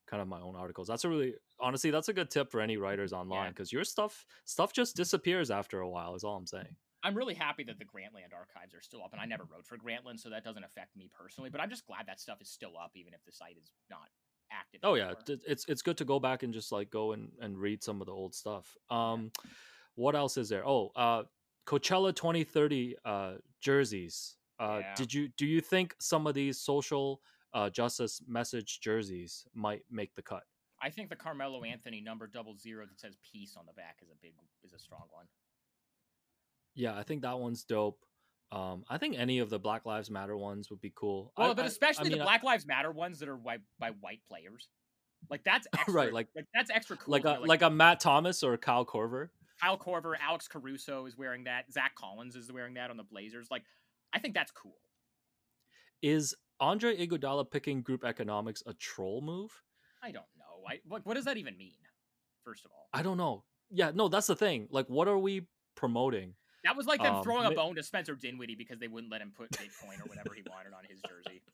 kind 0.07 0.20
of 0.20 0.28
my 0.28 0.40
own 0.40 0.55
articles. 0.55 0.86
That's 0.86 1.05
a 1.05 1.09
really 1.09 1.34
honestly, 1.59 1.90
that's 1.90 2.11
a 2.11 2.12
good 2.12 2.30
tip 2.30 2.50
for 2.50 2.61
any 2.61 2.76
writers 2.76 3.14
online 3.14 3.52
because 3.52 3.72
your 3.72 3.84
stuff 3.84 4.26
stuff 4.44 4.74
just 4.74 4.96
disappears 4.96 5.50
after 5.50 5.80
a 5.80 5.88
while. 5.88 6.14
Is 6.14 6.24
all 6.24 6.36
I'm 6.36 6.46
saying. 6.46 6.76
I'm 7.05 7.14
really 7.14 7.34
happy 7.34 7.62
that 7.64 7.78
the 7.78 7.84
Grantland 7.84 8.32
archives 8.34 8.74
are 8.74 8.80
still 8.80 9.02
up, 9.02 9.12
and 9.12 9.20
I 9.20 9.26
never 9.26 9.44
wrote 9.44 9.66
for 9.66 9.76
Grantland, 9.76 10.18
so 10.20 10.30
that 10.30 10.42
doesn't 10.42 10.64
affect 10.64 10.96
me 10.96 11.11
personally. 11.12 11.50
But 11.50 11.61
I'm 11.61 11.70
just 11.70 11.86
glad 11.86 12.07
that 12.07 12.18
stuff 12.20 12.40
is 12.40 12.48
still 12.48 12.72
up, 12.82 12.92
even 12.94 13.12
if 13.12 13.24
the 13.24 13.32
site 13.32 13.57
is 13.61 13.70
not 13.90 14.09
active. 14.50 14.80
Oh 14.82 14.94
yeah, 14.94 15.05
anymore. 15.05 15.22
d- 15.26 15.38
it's 15.46 15.64
it's 15.68 15.82
good 15.82 15.98
to 15.98 16.05
go 16.05 16.18
back 16.18 16.42
and 16.42 16.52
just 16.52 16.72
like 16.72 16.90
go 16.90 17.12
and, 17.12 17.30
and 17.40 17.59
read 17.59 17.82
some 17.82 18.00
of 18.00 18.07
the 18.07 18.12
old 18.12 18.34
stuff. 18.34 18.76
Um, 18.90 19.30
what 19.94 20.16
else 20.16 20.36
is 20.36 20.48
there? 20.48 20.66
Oh, 20.66 20.90
uh, 20.96 21.22
Coachella 21.66 22.14
2030 22.14 22.96
uh, 23.05 23.32
jerseys. 23.61 24.36
Uh, 24.59 24.78
Yeah. 24.80 24.94
Did 24.96 25.12
you 25.14 25.28
do 25.36 25.46
you 25.46 25.61
think 25.61 25.94
some 26.00 26.26
of 26.26 26.34
these 26.34 26.59
social 26.59 27.20
uh, 27.52 27.70
justice 27.70 28.22
message 28.26 28.80
jerseys 28.80 29.46
might 29.55 29.82
make 29.90 30.14
the 30.14 30.22
cut? 30.22 30.44
I 30.82 30.90
think 30.90 31.09
the 31.09 31.16
Carmelo 31.16 31.64
Anthony 31.64 32.00
number 32.00 32.26
double 32.26 32.57
zero 32.57 32.84
that 32.86 33.00
says 33.00 33.16
peace 33.32 33.57
on 33.57 33.64
the 33.66 33.72
back 33.72 33.98
is 34.02 34.11
a 34.11 34.16
big 34.20 34.32
is 34.62 34.72
a 34.72 34.78
strong 34.78 35.05
one. 35.11 35.26
Yeah, 36.75 36.97
I 36.97 37.03
think 37.03 37.22
that 37.22 37.39
one's 37.39 37.64
dope. 37.64 38.05
Um, 38.53 38.85
I 38.89 38.99
think 38.99 39.16
any 39.18 39.39
of 39.41 39.51
the 39.51 39.59
Black 39.59 39.85
Lives 39.87 40.11
Matter 40.11 40.37
ones 40.37 40.70
would 40.70 40.81
be 40.81 40.93
cool. 40.95 41.33
Well, 41.37 41.51
I- 41.51 41.55
but 41.55 41.62
I- 41.62 41.64
I 41.64 41.68
especially 41.68 42.09
mean, 42.11 42.18
the 42.18 42.25
I- 42.25 42.27
Black 42.27 42.43
Lives 42.43 42.66
Matter 42.66 42.93
ones 42.93 43.18
that 43.20 43.29
are 43.29 43.37
by, 43.37 43.59
by 43.79 43.91
white 44.01 44.20
players. 44.29 44.68
Like 45.31 45.43
that's 45.45 45.66
extra, 45.75 45.93
Right, 45.95 46.12
like- 46.12 46.29
that's 46.55 46.70
extra 46.70 46.97
cool. 46.97 47.12
like 47.12 47.25
a 47.25 47.41
me, 47.41 47.47
like 47.47 47.62
a 47.62 47.70
Matt 47.70 48.01
Thomas 48.01 48.43
or 48.43 48.57
Kyle 48.57 48.85
Korver. 48.85 49.31
Kyle 49.61 49.79
Korver, 49.79 50.14
Alex 50.20 50.49
Caruso 50.49 51.07
is 51.07 51.16
wearing 51.16 51.45
that. 51.45 51.72
Zach 51.72 51.95
Collins 51.95 52.37
is 52.37 52.51
wearing 52.53 52.75
that 52.75 52.91
on 52.91 52.97
the 52.97 53.05
Blazers. 53.05 53.49
Like, 53.51 53.62
I 54.12 54.18
think 54.18 54.35
that's 54.35 54.51
cool. 54.53 54.77
Is 56.03 56.35
Andre 56.61 56.97
Iguodala 56.97 57.51
picking 57.51 57.83
group 57.83 58.05
economics 58.05 58.62
a 58.66 58.75
troll 58.75 59.20
move? 59.22 59.62
I 60.03 60.11
don't 60.12 60.27
know. 60.37 60.68
I 60.68 60.81
like 60.89 61.05
what 61.07 61.14
does 61.14 61.25
that 61.25 61.37
even 61.39 61.57
mean? 61.57 61.72
First 62.45 62.64
of 62.64 62.70
all, 62.72 62.89
I 62.93 63.03
don't 63.03 63.16
know 63.16 63.45
yeah, 63.70 63.91
no, 63.93 64.09
that's 64.09 64.27
the 64.29 64.37
thing. 64.37 64.68
Like, 64.70 64.87
what 64.89 65.09
are 65.09 65.18
we 65.18 65.47
promoting? 65.75 66.35
That 66.64 66.76
was 66.76 66.86
like 66.86 67.02
them 67.02 67.16
Um, 67.16 67.22
throwing 67.22 67.46
a 67.46 67.50
bone 67.54 67.74
to 67.76 67.82
Spencer 67.82 68.14
Dinwiddie 68.14 68.54
because 68.56 68.78
they 68.78 68.88
wouldn't 68.88 69.12
let 69.12 69.20
him 69.20 69.32
put 69.36 69.50
Bitcoin 69.50 70.00
or 70.00 70.08
whatever 70.08 70.34
he 70.34 70.42
wanted 70.48 70.72
on 70.72 70.84
his 70.88 71.00
jersey. 71.08 71.42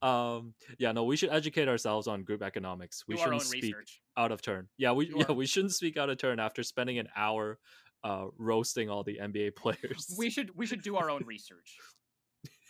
Um, 0.00 0.54
yeah, 0.78 0.92
no, 0.92 1.02
we 1.02 1.16
should 1.16 1.30
educate 1.30 1.66
ourselves 1.66 2.06
on 2.06 2.22
group 2.22 2.40
economics. 2.40 3.02
We 3.08 3.16
Do 3.16 3.22
shouldn't 3.22 3.42
speak 3.42 3.62
research. 3.64 4.00
out 4.16 4.30
of 4.30 4.40
turn. 4.42 4.68
Yeah, 4.76 4.92
we 4.92 5.12
yeah 5.16 5.32
we 5.32 5.44
shouldn't 5.46 5.72
speak 5.72 5.96
out 5.96 6.08
of 6.08 6.18
turn 6.18 6.38
after 6.38 6.62
spending 6.62 6.98
an 7.00 7.08
hour 7.16 7.58
uh 8.04 8.26
roasting 8.38 8.88
all 8.88 9.02
the 9.02 9.18
NBA 9.20 9.56
players. 9.62 10.14
We 10.16 10.30
should 10.30 10.54
we 10.56 10.66
should 10.66 10.82
do 10.82 10.96
our 10.96 11.10
own 11.10 11.24
research. 11.26 11.78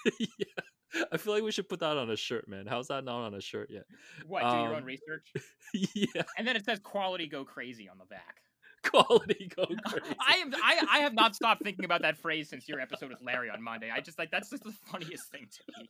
yeah. 0.19 1.05
I 1.13 1.19
feel 1.19 1.35
like 1.35 1.43
we 1.43 1.53
should 1.53 1.69
put 1.69 1.81
that 1.81 1.99
on 1.99 2.11
a 2.11 2.17
shirt, 2.17 2.49
man. 2.49 2.67
How's 2.67 2.89
that 2.89 3.05
not 3.05 3.27
on 3.27 3.35
a 3.35 3.41
shirt 3.43 3.69
yet? 3.71 3.85
What? 4.27 4.41
Do 4.41 4.47
your 4.47 4.75
own 4.75 4.77
Um, 4.77 4.85
research, 4.85 5.33
yeah, 5.75 6.23
and 6.39 6.49
then 6.49 6.57
it 6.57 6.65
says 6.65 6.79
"quality 6.79 7.27
go 7.27 7.45
crazy" 7.45 7.91
on 7.91 7.99
the 7.99 8.07
back. 8.07 8.41
quality 8.91 9.51
go 9.55 9.67
crazy. 9.87 10.17
I 10.27 10.37
am 10.37 10.55
I, 10.55 10.87
I 10.91 10.99
have 11.01 11.15
not 11.15 11.35
stopped 11.35 11.63
thinking 11.63 11.85
about 11.85 12.03
that 12.03 12.17
phrase 12.19 12.49
since 12.49 12.69
your 12.69 12.81
episode 12.81 13.11
with 13.11 13.21
Larry 13.23 13.51
on 13.51 13.63
Monday. 13.63 13.91
I 13.95 14.01
just 14.01 14.19
like 14.19 14.31
that's 14.31 14.51
just 14.51 14.65
the 14.65 14.73
funniest 14.91 15.31
thing 15.31 15.47
to 15.51 15.81
me. 15.81 15.89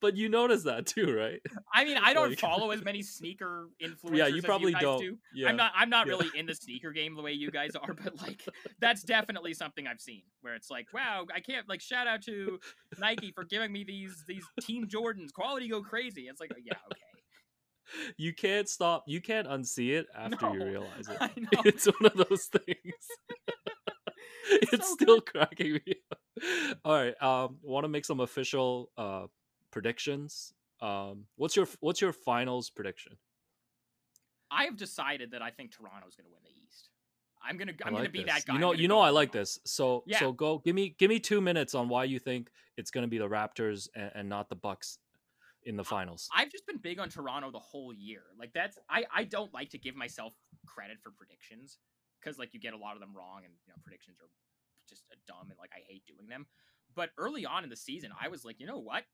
but 0.00 0.16
you 0.16 0.28
notice 0.28 0.64
that 0.64 0.86
too, 0.86 1.14
right? 1.16 1.40
I 1.72 1.84
mean, 1.84 1.96
I 1.96 2.12
don't 2.14 2.30
Like- 2.30 2.38
follow 2.38 2.70
as 2.70 2.84
many 2.84 3.02
sneaker 3.02 3.68
influencers. 3.82 4.16
yeah, 4.16 4.26
you 4.26 4.42
probably 4.42 4.72
guys 4.72 4.82
don't. 4.82 5.00
Do. 5.00 5.18
Yeah. 5.34 5.48
I'm 5.48 5.56
not. 5.56 5.72
I'm 5.74 5.88
not 5.90 6.06
yeah. 6.06 6.12
really 6.12 6.28
in 6.36 6.46
the 6.46 6.54
sneaker 6.54 6.92
game 6.92 7.14
the 7.16 7.22
way 7.22 7.32
you 7.32 7.50
guys 7.50 7.74
are, 7.74 7.94
but 7.94 8.20
like 8.20 8.42
that's 8.80 9.02
definitely 9.02 9.54
something 9.54 9.86
I've 9.86 10.00
seen 10.00 10.22
where 10.42 10.54
it's 10.54 10.70
like, 10.70 10.86
wow, 10.92 11.26
I 11.34 11.40
can't 11.40 11.68
like 11.68 11.80
shout 11.80 12.06
out 12.06 12.22
to 12.22 12.58
Nike 12.98 13.32
for 13.32 13.44
giving 13.44 13.72
me 13.72 13.84
these 13.84 14.24
these 14.28 14.44
Team 14.60 14.86
Jordans. 14.86 15.32
Quality 15.32 15.68
go 15.68 15.82
crazy. 15.82 16.22
It's 16.22 16.40
like, 16.40 16.52
yeah, 16.62 16.74
okay. 16.90 17.00
You 18.16 18.32
can't 18.32 18.68
stop 18.68 19.04
you 19.06 19.20
can't 19.20 19.46
unsee 19.46 19.90
it 19.92 20.06
after 20.16 20.50
you 20.52 20.64
realize 20.64 21.08
it. 21.08 21.30
It's 21.64 21.86
one 21.86 22.06
of 22.06 22.28
those 22.28 22.46
things. 22.46 22.94
it's 24.50 24.88
so 24.88 24.94
still 24.94 25.20
cracking 25.20 25.74
me 25.74 25.94
up. 26.10 26.18
All 26.84 26.94
right. 26.94 27.20
Um 27.22 27.58
want 27.62 27.84
to 27.84 27.88
make 27.88 28.04
some 28.04 28.20
official 28.20 28.90
uh 28.96 29.26
predictions. 29.70 30.52
Um 30.80 31.26
what's 31.36 31.56
your 31.56 31.66
what's 31.80 32.00
your 32.00 32.12
finals 32.12 32.70
prediction? 32.70 33.16
I 34.50 34.64
have 34.64 34.76
decided 34.76 35.30
that 35.32 35.42
I 35.42 35.50
think 35.50 35.70
Toronto's 35.70 36.16
going 36.16 36.24
to 36.24 36.32
win 36.32 36.42
the 36.42 36.50
East. 36.50 36.88
I'm 37.42 37.56
gonna 37.56 37.72
I'm 37.84 37.94
gonna 37.94 38.08
be 38.08 38.24
this. 38.24 38.34
that 38.34 38.46
guy. 38.46 38.54
You 38.54 38.58
know, 38.58 38.72
you 38.72 38.88
know, 38.88 39.00
I 39.00 39.10
like 39.10 39.32
this. 39.32 39.58
So, 39.64 40.02
Yeah. 40.06 40.18
so 40.18 40.32
go. 40.32 40.58
Give 40.58 40.74
me, 40.74 40.94
give 40.98 41.08
me 41.08 41.18
two 41.18 41.40
minutes 41.40 41.74
on 41.74 41.88
why 41.88 42.04
you 42.04 42.18
think 42.18 42.50
it's 42.76 42.90
going 42.90 43.02
to 43.02 43.08
be 43.08 43.18
the 43.18 43.28
Raptors 43.28 43.88
and, 43.94 44.10
and 44.14 44.28
not 44.28 44.48
the 44.48 44.56
Bucks 44.56 44.98
in 45.64 45.76
the 45.76 45.84
finals. 45.84 46.28
I've 46.34 46.50
just 46.50 46.66
been 46.66 46.78
big 46.78 46.98
on 46.98 47.08
Toronto 47.08 47.50
the 47.50 47.58
whole 47.58 47.92
year. 47.92 48.22
Like 48.38 48.52
that's 48.52 48.78
I 48.88 49.04
I 49.14 49.24
don't 49.24 49.52
like 49.52 49.70
to 49.70 49.78
give 49.78 49.96
myself 49.96 50.32
credit 50.66 50.98
for 51.02 51.10
predictions 51.10 51.78
because 52.20 52.38
like 52.38 52.54
you 52.54 52.60
get 52.60 52.74
a 52.74 52.78
lot 52.78 52.94
of 52.94 53.00
them 53.00 53.14
wrong 53.16 53.42
and 53.44 53.52
you 53.66 53.72
know 53.72 53.76
predictions 53.82 54.18
are 54.20 54.28
just 54.88 55.04
a 55.12 55.16
dumb 55.26 55.50
and 55.50 55.58
like 55.58 55.70
I 55.74 55.80
hate 55.86 56.04
doing 56.06 56.28
them. 56.28 56.46
But 56.94 57.10
early 57.18 57.46
on 57.46 57.62
in 57.64 57.70
the 57.70 57.76
season, 57.76 58.10
I 58.20 58.28
was 58.28 58.44
like, 58.44 58.58
you 58.58 58.66
know 58.66 58.78
what? 58.78 59.04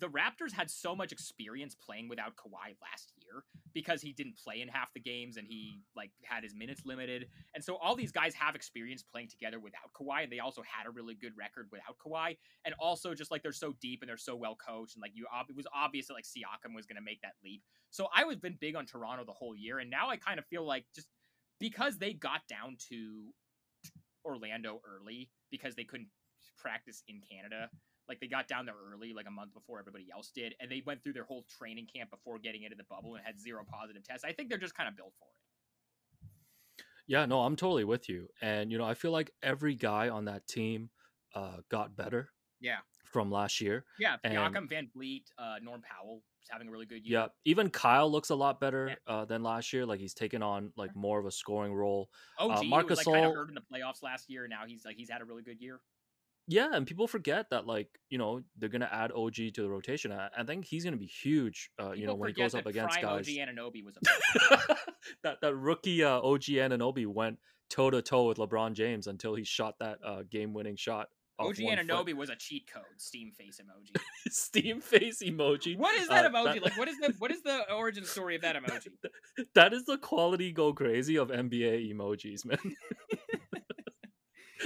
The 0.00 0.06
Raptors 0.06 0.52
had 0.52 0.70
so 0.70 0.94
much 0.94 1.10
experience 1.10 1.74
playing 1.74 2.08
without 2.08 2.36
Kawhi 2.36 2.76
last 2.80 3.12
year 3.16 3.42
because 3.74 4.00
he 4.00 4.12
didn't 4.12 4.38
play 4.38 4.60
in 4.60 4.68
half 4.68 4.92
the 4.94 5.00
games 5.00 5.36
and 5.36 5.46
he 5.46 5.80
like 5.96 6.10
had 6.22 6.44
his 6.44 6.54
minutes 6.54 6.82
limited. 6.84 7.26
And 7.54 7.64
so 7.64 7.76
all 7.76 7.96
these 7.96 8.12
guys 8.12 8.34
have 8.34 8.54
experience 8.54 9.02
playing 9.02 9.28
together 9.28 9.58
without 9.58 9.92
Kawhi 9.94 10.22
and 10.22 10.32
they 10.32 10.38
also 10.38 10.62
had 10.62 10.86
a 10.86 10.90
really 10.90 11.14
good 11.14 11.32
record 11.36 11.68
without 11.72 11.96
Kawhi 11.98 12.36
and 12.64 12.74
also 12.78 13.14
just 13.14 13.30
like 13.30 13.42
they're 13.42 13.52
so 13.52 13.74
deep 13.80 14.00
and 14.02 14.08
they're 14.08 14.16
so 14.16 14.36
well 14.36 14.56
coached 14.56 14.94
and 14.94 15.02
like 15.02 15.12
you 15.14 15.26
it 15.48 15.56
was 15.56 15.66
obvious 15.74 16.06
that 16.06 16.14
like 16.14 16.24
Siakam 16.24 16.74
was 16.74 16.86
going 16.86 16.96
to 16.96 17.02
make 17.02 17.20
that 17.22 17.34
leap. 17.44 17.62
So 17.90 18.08
I 18.14 18.24
was 18.24 18.36
been 18.36 18.56
big 18.60 18.76
on 18.76 18.86
Toronto 18.86 19.24
the 19.24 19.32
whole 19.32 19.56
year 19.56 19.80
and 19.80 19.90
now 19.90 20.08
I 20.10 20.16
kind 20.16 20.38
of 20.38 20.46
feel 20.46 20.64
like 20.64 20.84
just 20.94 21.08
because 21.58 21.98
they 21.98 22.12
got 22.12 22.42
down 22.48 22.76
to 22.90 23.32
Orlando 24.24 24.80
early 24.86 25.30
because 25.50 25.74
they 25.74 25.84
couldn't 25.84 26.08
practice 26.56 27.02
in 27.08 27.20
Canada. 27.20 27.70
Like 28.08 28.20
they 28.20 28.26
got 28.26 28.48
down 28.48 28.66
there 28.66 28.74
early, 28.92 29.12
like 29.12 29.26
a 29.26 29.30
month 29.30 29.52
before 29.54 29.78
everybody 29.78 30.06
else 30.12 30.30
did, 30.34 30.54
and 30.60 30.70
they 30.70 30.82
went 30.86 31.02
through 31.02 31.12
their 31.12 31.24
whole 31.24 31.44
training 31.58 31.86
camp 31.94 32.10
before 32.10 32.38
getting 32.38 32.62
into 32.62 32.76
the 32.76 32.84
bubble 32.84 33.16
and 33.16 33.24
had 33.24 33.40
zero 33.40 33.64
positive 33.70 34.02
tests. 34.02 34.24
I 34.24 34.32
think 34.32 34.48
they're 34.48 34.58
just 34.58 34.74
kind 34.74 34.88
of 34.88 34.96
built 34.96 35.12
for 35.18 35.24
it. 35.26 36.30
Yeah, 37.06 37.24
no, 37.24 37.40
I'm 37.40 37.56
totally 37.56 37.84
with 37.84 38.08
you. 38.08 38.28
And 38.42 38.70
you 38.70 38.78
know, 38.78 38.84
I 38.84 38.94
feel 38.94 39.10
like 39.12 39.30
every 39.42 39.74
guy 39.74 40.08
on 40.10 40.26
that 40.26 40.46
team 40.46 40.90
uh, 41.34 41.58
got 41.70 41.96
better. 41.96 42.30
Yeah. 42.60 42.78
From 43.04 43.30
last 43.30 43.60
year. 43.60 43.86
Yeah, 43.98 44.16
And- 44.24 44.34
Siakam, 44.34 44.68
VanVleet, 44.70 45.22
uh, 45.38 45.56
Norm 45.62 45.80
Powell 45.80 46.22
is 46.42 46.48
having 46.50 46.68
a 46.68 46.70
really 46.70 46.84
good 46.84 47.06
year. 47.06 47.20
Yeah, 47.20 47.26
even 47.46 47.70
Kyle 47.70 48.10
looks 48.10 48.28
a 48.28 48.34
lot 48.34 48.60
better 48.60 48.96
uh, 49.06 49.24
than 49.24 49.42
last 49.42 49.72
year. 49.72 49.86
Like 49.86 49.98
he's 50.00 50.12
taken 50.12 50.42
on 50.42 50.72
like 50.76 50.94
more 50.94 51.18
of 51.18 51.24
a 51.24 51.30
scoring 51.30 51.72
role. 51.72 52.10
OG 52.38 52.66
Marc 52.66 52.90
was 52.90 52.98
like 52.98 53.06
kind 53.06 53.24
of 53.24 53.32
hurt 53.32 53.48
in 53.48 53.54
the 53.54 53.62
playoffs 53.62 54.02
last 54.02 54.28
year. 54.28 54.46
Now 54.46 54.64
he's 54.66 54.84
like 54.84 54.96
he's 54.96 55.08
had 55.08 55.22
a 55.22 55.24
really 55.24 55.42
good 55.42 55.60
year. 55.60 55.80
Yeah, 56.50 56.70
and 56.72 56.86
people 56.86 57.06
forget 57.06 57.50
that 57.50 57.66
like 57.66 57.88
you 58.08 58.16
know 58.16 58.40
they're 58.56 58.70
gonna 58.70 58.88
add 58.90 59.12
OG 59.12 59.34
to 59.54 59.62
the 59.62 59.68
rotation. 59.68 60.10
I, 60.12 60.30
I 60.36 60.44
think 60.44 60.64
he's 60.64 60.82
gonna 60.82 60.96
be 60.96 61.06
huge. 61.06 61.70
Uh, 61.78 61.92
you 61.92 62.06
know 62.06 62.14
when 62.14 62.28
he 62.28 62.32
goes 62.34 62.54
up 62.54 62.64
against 62.64 62.98
prime 62.98 63.18
guys. 63.18 63.28
OG 63.28 63.34
Anunoby 63.34 63.84
was 63.84 63.96
a 64.70 64.76
that 65.22 65.40
that 65.42 65.54
rookie 65.54 66.02
uh, 66.02 66.20
OG 66.20 66.44
Anunoby 66.44 67.06
went 67.06 67.38
toe 67.68 67.90
to 67.90 68.00
toe 68.00 68.24
with 68.28 68.38
LeBron 68.38 68.72
James 68.72 69.06
until 69.06 69.34
he 69.34 69.44
shot 69.44 69.74
that 69.80 69.98
uh, 70.02 70.22
game 70.30 70.54
winning 70.54 70.76
shot. 70.76 71.08
OG 71.40 71.58
one 71.60 71.76
foot. 71.76 71.86
Anunoby 71.86 72.14
was 72.14 72.30
a 72.30 72.36
cheat 72.36 72.68
code. 72.72 72.82
Steam 72.96 73.30
face 73.30 73.60
emoji. 73.62 74.00
Steam 74.32 74.80
face 74.80 75.22
emoji. 75.22 75.76
What 75.76 75.94
is 76.00 76.08
that 76.08 76.24
Uh, 76.24 76.30
emoji? 76.30 76.54
that- 76.54 76.62
like 76.64 76.78
what 76.78 76.88
is 76.88 76.96
the 76.98 77.14
what 77.18 77.30
is 77.30 77.42
the 77.42 77.70
origin 77.74 78.04
story 78.06 78.36
of 78.36 78.42
that 78.42 78.56
emoji? 78.56 78.88
that 79.54 79.72
is 79.74 79.84
the 79.84 79.98
quality 79.98 80.50
go 80.50 80.72
crazy 80.72 81.16
of 81.16 81.28
NBA 81.28 81.94
emojis, 81.94 82.44
man. 82.46 82.58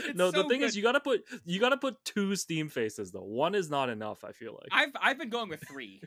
No, 0.15 0.31
the 0.31 0.43
so 0.43 0.49
thing 0.49 0.63
is 0.63 0.77
you 0.77 0.83
gotta 0.83 1.01
put 1.01 1.25
you 1.45 1.61
gotta 1.61 1.77
put 1.77 2.05
two 2.05 2.37
Steam 2.37 2.69
faces 2.69 3.13
though. 3.13 3.23
One 3.23 3.55
is 3.55 3.71
not 3.71 3.89
enough. 3.89 4.25
I 4.25 4.33
feel 4.33 4.53
like. 4.53 4.69
I've 4.73 4.93
I've 5.01 5.19
been 5.19 5.31
going 5.31 5.49
with 5.49 5.67
three. 5.67 6.03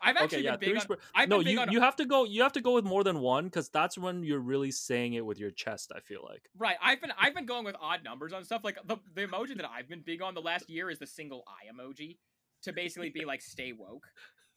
I've 0.00 0.16
actually 0.16 0.38
okay, 0.38 0.44
yeah, 0.44 0.56
been 0.56 0.74
big 0.74 0.90
on. 0.90 0.96
I've 1.14 1.28
no, 1.28 1.38
been 1.38 1.48
you 1.48 1.60
on 1.60 1.72
you 1.72 1.80
have 1.80 1.96
to 1.96 2.04
go. 2.04 2.24
You 2.24 2.42
have 2.42 2.52
to 2.52 2.60
go 2.60 2.74
with 2.74 2.84
more 2.84 3.02
than 3.02 3.20
one 3.20 3.44
because 3.44 3.68
that's 3.68 3.98
when 3.98 4.22
you're 4.22 4.38
really 4.40 4.70
saying 4.70 5.14
it 5.14 5.26
with 5.26 5.38
your 5.38 5.50
chest. 5.50 5.92
I 5.94 6.00
feel 6.00 6.20
like. 6.24 6.42
right. 6.56 6.76
I've 6.82 7.00
been 7.00 7.12
I've 7.20 7.34
been 7.34 7.46
going 7.46 7.64
with 7.64 7.74
odd 7.80 8.04
numbers 8.04 8.32
on 8.32 8.44
stuff. 8.44 8.62
Like 8.62 8.78
the 8.86 8.96
the 9.14 9.26
emoji 9.26 9.56
that 9.56 9.68
I've 9.68 9.88
been 9.88 10.02
big 10.04 10.22
on 10.22 10.34
the 10.34 10.40
last 10.40 10.70
year 10.70 10.88
is 10.90 10.98
the 10.98 11.06
single 11.06 11.44
eye 11.48 11.72
emoji 11.72 12.18
to 12.62 12.72
basically 12.72 13.10
be 13.10 13.24
like 13.24 13.42
stay 13.42 13.72
woke. 13.72 14.06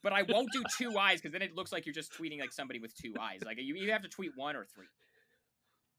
But 0.03 0.13
I 0.13 0.23
won't 0.23 0.49
do 0.51 0.63
two 0.77 0.97
eyes 0.99 1.21
because 1.21 1.33
then 1.33 1.41
it 1.41 1.55
looks 1.55 1.71
like 1.71 1.85
you're 1.85 1.93
just 1.93 2.13
tweeting 2.13 2.39
like 2.39 2.51
somebody 2.51 2.79
with 2.79 2.95
two 2.95 3.13
eyes. 3.19 3.41
Like 3.45 3.57
you 3.59 3.75
either 3.75 3.93
have 3.93 4.03
to 4.03 4.09
tweet 4.09 4.31
one 4.35 4.55
or 4.55 4.65
three. 4.65 4.87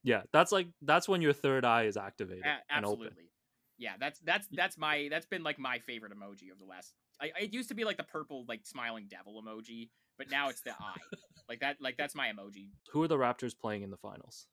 Yeah, 0.05 0.23
that's 0.33 0.53
like 0.53 0.69
that's 0.83 1.09
when 1.09 1.23
your 1.23 1.33
third 1.33 1.65
eye 1.65 1.85
is 1.85 1.97
activated 1.97 2.45
A- 2.45 2.75
and 2.75 2.85
open. 2.85 3.03
absolutely. 3.03 3.31
Yeah, 3.79 3.93
that's 3.99 4.19
that's 4.21 4.47
that's 4.53 4.79
my 4.79 5.09
that's 5.11 5.27
been 5.27 5.43
like 5.43 5.59
my 5.59 5.79
favorite 5.79 6.13
emoji 6.13 6.51
of 6.53 6.59
the 6.59 6.65
last. 6.65 6.95
I, 7.21 7.31
it 7.41 7.53
used 7.53 7.69
to 7.69 7.75
be 7.75 7.85
like 7.85 7.97
the 7.97 8.05
purple 8.05 8.45
like 8.49 8.67
smiling 8.67 9.07
devil 9.09 9.43
emoji, 9.43 9.91
but 10.19 10.31
now 10.31 10.49
it's 10.49 10.61
the 10.63 10.73
eye. 10.73 11.01
like 11.49 11.61
that 11.61 11.77
like 11.81 11.97
that's 11.97 12.15
my 12.15 12.29
emoji. 12.29 12.71
Who 12.91 13.03
are 13.03 13.09
the 13.09 13.17
Raptors 13.17 13.59
playing 13.59 13.83
in 13.83 13.91
the 13.91 13.97
finals? 13.97 14.47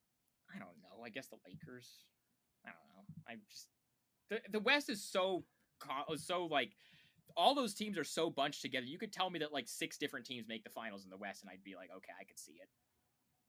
I 0.54 0.60
don't 0.60 0.70
know. 0.82 1.04
I 1.04 1.10
guess 1.10 1.28
the 1.28 1.38
Lakers. 1.46 1.90
I 2.66 2.70
don't 2.70 2.96
know. 2.96 3.04
I 3.28 3.36
just 3.50 3.68
the 4.30 4.40
the 4.52 4.60
West 4.60 4.90
is 4.90 5.04
so 5.04 5.44
so 6.18 6.46
like 6.46 6.72
all 7.38 7.56
those 7.56 7.74
teams 7.74 7.98
are 7.98 8.04
so 8.04 8.30
bunched 8.30 8.62
together. 8.62 8.86
You 8.86 8.98
could 8.98 9.14
tell 9.14 9.30
me 9.30 9.40
that 9.40 9.54
like 9.54 9.68
six 9.68 9.98
different 9.98 10.26
teams 10.26 10.48
make 10.48 10.64
the 10.64 10.70
finals 10.70 11.04
in 11.04 11.10
the 11.10 11.18
West, 11.18 11.42
and 11.42 11.50
I'd 11.50 11.64
be 11.64 11.76
like, 11.76 11.90
okay, 11.96 12.12
I 12.20 12.24
could 12.24 12.40
see 12.40 12.54
it. 12.54 12.70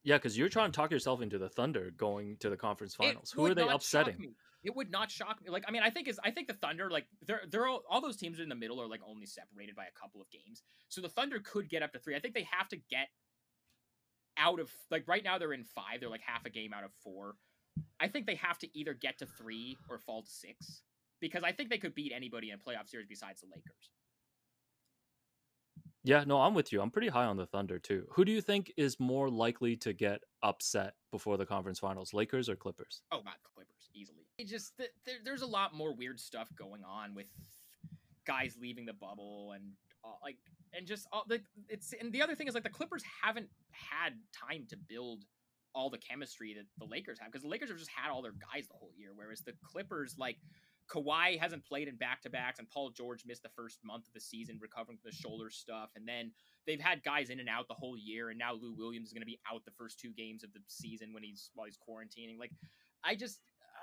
Yeah, 0.03 0.17
because 0.17 0.37
you're 0.37 0.49
trying 0.49 0.73
to 0.73 0.77
talk 0.77 0.91
yourself 0.91 1.21
into 1.21 1.39
the 1.39 1.49
Thunder 1.49 1.91
going 1.97 2.37
to 2.41 2.49
the 2.49 2.57
conference 2.57 2.95
It 2.95 3.05
finals. 3.05 3.31
Who 3.33 3.45
are 3.47 3.55
they 3.55 3.69
upsetting? 3.69 4.35
It 4.63 4.77
would 4.77 4.91
not 4.91 5.11
shock 5.11 5.43
me. 5.43 5.51
Like, 5.51 5.65
I 5.67 5.71
mean, 5.71 5.83
I 5.83 5.91
think 5.91 6.09
is 6.09 6.21
I 6.23 6.31
think 6.31 6.49
the 6.49 6.55
Thunder, 6.55 6.91
like, 6.91 7.07
they're 7.27 7.43
they're 7.51 7.67
all, 7.67 7.83
all 7.89 8.01
those 8.01 8.17
teams 8.17 8.41
in 8.41 8.49
the 8.49 8.55
middle 8.55 8.81
are 8.81 8.89
like 8.89 9.01
only 9.07 9.27
separated 9.27 9.75
by 9.75 9.85
a 9.85 10.01
couple 10.01 10.21
of 10.21 10.31
games. 10.31 10.63
So 10.89 11.01
the 11.01 11.09
Thunder 11.09 11.39
could 11.39 11.69
get 11.69 11.83
up 11.83 11.93
to 11.93 11.99
three. 11.99 12.15
I 12.17 12.21
think 12.21 12.35
they 12.35 12.47
have 12.51 12.69
to 12.69 12.77
get 12.91 13.09
out 14.37 14.61
of 14.61 14.71
like 14.91 15.07
right 15.07 15.25
now 15.25 15.39
they're 15.39 15.53
in 15.53 15.64
five. 15.64 16.01
They're 16.01 16.11
like 16.11 16.22
half 16.25 16.45
a 16.45 16.51
game 16.51 16.72
out 16.72 16.85
of 16.85 16.93
four. 17.03 17.37
I 17.99 18.09
think 18.09 18.27
they 18.27 18.35
have 18.37 18.59
to 18.59 18.79
either 18.79 18.95
get 18.95 19.18
to 19.18 19.27
three 19.27 19.77
or 19.89 19.99
fall 19.99 20.22
to 20.22 20.31
six 20.31 20.83
because 21.21 21.43
I 21.43 21.53
think 21.53 21.71
they 21.71 21.79
could 21.79 21.95
beat 21.95 22.13
anybody 22.14 22.51
in 22.51 22.57
a 22.57 22.59
playoff 22.59 22.89
series 22.89 23.07
besides 23.09 23.41
the 23.41 23.47
Lakers. 23.47 23.91
Yeah, 26.03 26.25
no, 26.27 26.41
I'm 26.41 26.55
with 26.55 26.72
you. 26.72 26.81
I'm 26.81 26.91
pretty 26.91 27.09
high 27.09 27.27
on 27.27 27.37
the 27.37 27.47
Thunder 27.47 27.79
too. 27.79 28.07
Who 28.13 28.25
do 28.25 28.33
you 28.33 28.41
think 28.41 28.72
is 28.77 28.99
more 28.99 29.29
likely 29.29 29.77
to 29.77 29.93
get 29.93 30.22
upset 30.43 30.95
before 31.11 31.37
the 31.37 31.45
conference 31.45 31.79
finals, 31.79 32.14
Lakers 32.14 32.49
or 32.49 32.57
Clippers? 32.57 33.03
Oh, 33.13 33.21
not 33.25 33.35
Clippers 33.55 33.91
easily. 33.95 34.27
It 34.39 34.47
just 34.49 34.77
th- 34.79 34.91
there, 35.05 35.17
there's 35.25 35.43
a 35.43 35.47
lot 35.47 35.75
more 35.75 35.95
weird 35.95 36.18
stuff 36.18 36.49
going 36.57 36.83
on 36.85 37.14
with 37.14 37.27
guys 38.27 38.57
leaving 38.61 38.87
the 38.87 38.93
bubble 38.95 39.53
and 39.55 39.64
uh, 40.05 40.09
like 40.22 40.37
and 40.72 40.87
just 40.87 41.07
all 41.13 41.25
like 41.29 41.43
it's 41.68 41.93
and 42.01 42.13
the 42.13 42.22
other 42.22 42.35
thing 42.35 42.49
is 42.49 42.55
like 42.55 42.63
the 42.63 42.71
Clippers 42.71 43.03
haven't 43.22 43.49
had 43.72 44.14
time 44.33 44.64
to 44.68 44.77
build 44.77 45.25
all 45.75 45.91
the 45.91 45.99
chemistry 45.99 46.55
that 46.55 46.64
the 46.79 46.91
Lakers 46.91 47.18
have 47.18 47.31
because 47.31 47.43
the 47.43 47.49
Lakers 47.49 47.68
have 47.68 47.79
just 47.79 47.91
had 47.91 48.11
all 48.11 48.22
their 48.22 48.35
guys 48.53 48.67
the 48.68 48.75
whole 48.75 48.91
year, 48.97 49.11
whereas 49.14 49.41
the 49.41 49.53
Clippers 49.63 50.17
like 50.18 50.39
Kawhi 50.91 51.38
hasn't 51.38 51.64
played 51.64 51.88
in 51.88 51.96
back 51.96 52.22
to 52.22 52.30
backs, 52.30 52.58
and 52.58 52.68
Paul 52.68 52.91
George 52.91 53.25
missed 53.26 53.42
the 53.42 53.49
first 53.50 53.79
month 53.84 54.07
of 54.07 54.12
the 54.12 54.21
season 54.21 54.58
recovering 54.61 54.99
from 54.99 55.11
the 55.11 55.17
shoulder 55.17 55.50
stuff. 55.50 55.91
And 55.95 56.07
then 56.07 56.33
they've 56.67 56.80
had 56.80 57.04
guys 57.04 57.30
in 57.30 57.41
and 57.41 57.49
out 57.49 57.68
the 57.68 57.75
whole 57.75 57.96
year, 57.96 58.30
and 58.30 58.38
now 58.38 58.54
Lou 58.54 58.75
Williams 58.75 59.08
is 59.08 59.12
going 59.12 59.22
to 59.22 59.26
be 59.26 59.41
out 59.50 59.64
the 59.64 59.71
first 59.71 60.00
two 60.00 60.11
games 60.11 60.42
of 60.42 60.53
the 60.53 60.61
season 60.67 61.12
when 61.12 61.22
he's 61.22 61.50
while 61.54 61.67
he's 61.67 61.79
quarantining. 61.79 62.38
Like, 62.38 62.53
I 63.04 63.14
just 63.14 63.41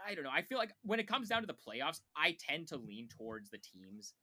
I 0.08 0.16
don't 0.16 0.24
know. 0.24 0.32
I 0.34 0.42
feel 0.42 0.58
like 0.58 0.74
when 0.84 1.00
it 1.00 1.08
comes 1.08 1.30
down 1.30 1.42
to 1.42 1.48
the 1.48 1.54
playoffs, 1.54 2.02
I 2.16 2.36
tend 2.40 2.68
to 2.70 2.78
lean 2.78 3.08
towards 3.08 3.50
the 3.50 3.58
teams 3.58 4.14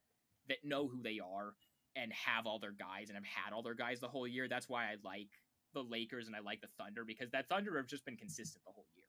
that 0.48 0.58
know 0.62 0.86
who 0.88 1.02
they 1.02 1.20
are 1.20 1.54
and 1.96 2.12
have 2.12 2.46
all 2.46 2.58
their 2.58 2.72
guys 2.72 3.08
and 3.08 3.16
have 3.16 3.24
had 3.24 3.52
all 3.52 3.62
their 3.62 3.74
guys 3.74 4.00
the 4.00 4.08
whole 4.08 4.26
year. 4.26 4.48
That's 4.48 4.68
why 4.68 4.84
I 4.84 4.96
like 5.04 5.28
the 5.72 5.82
Lakers 5.82 6.26
and 6.26 6.36
I 6.36 6.40
like 6.40 6.60
the 6.60 6.68
Thunder 6.78 7.04
because 7.04 7.30
that 7.30 7.48
Thunder 7.48 7.76
have 7.76 7.86
just 7.86 8.04
been 8.04 8.16
consistent 8.16 8.64
the 8.64 8.72
whole 8.72 8.86
year. 8.94 9.03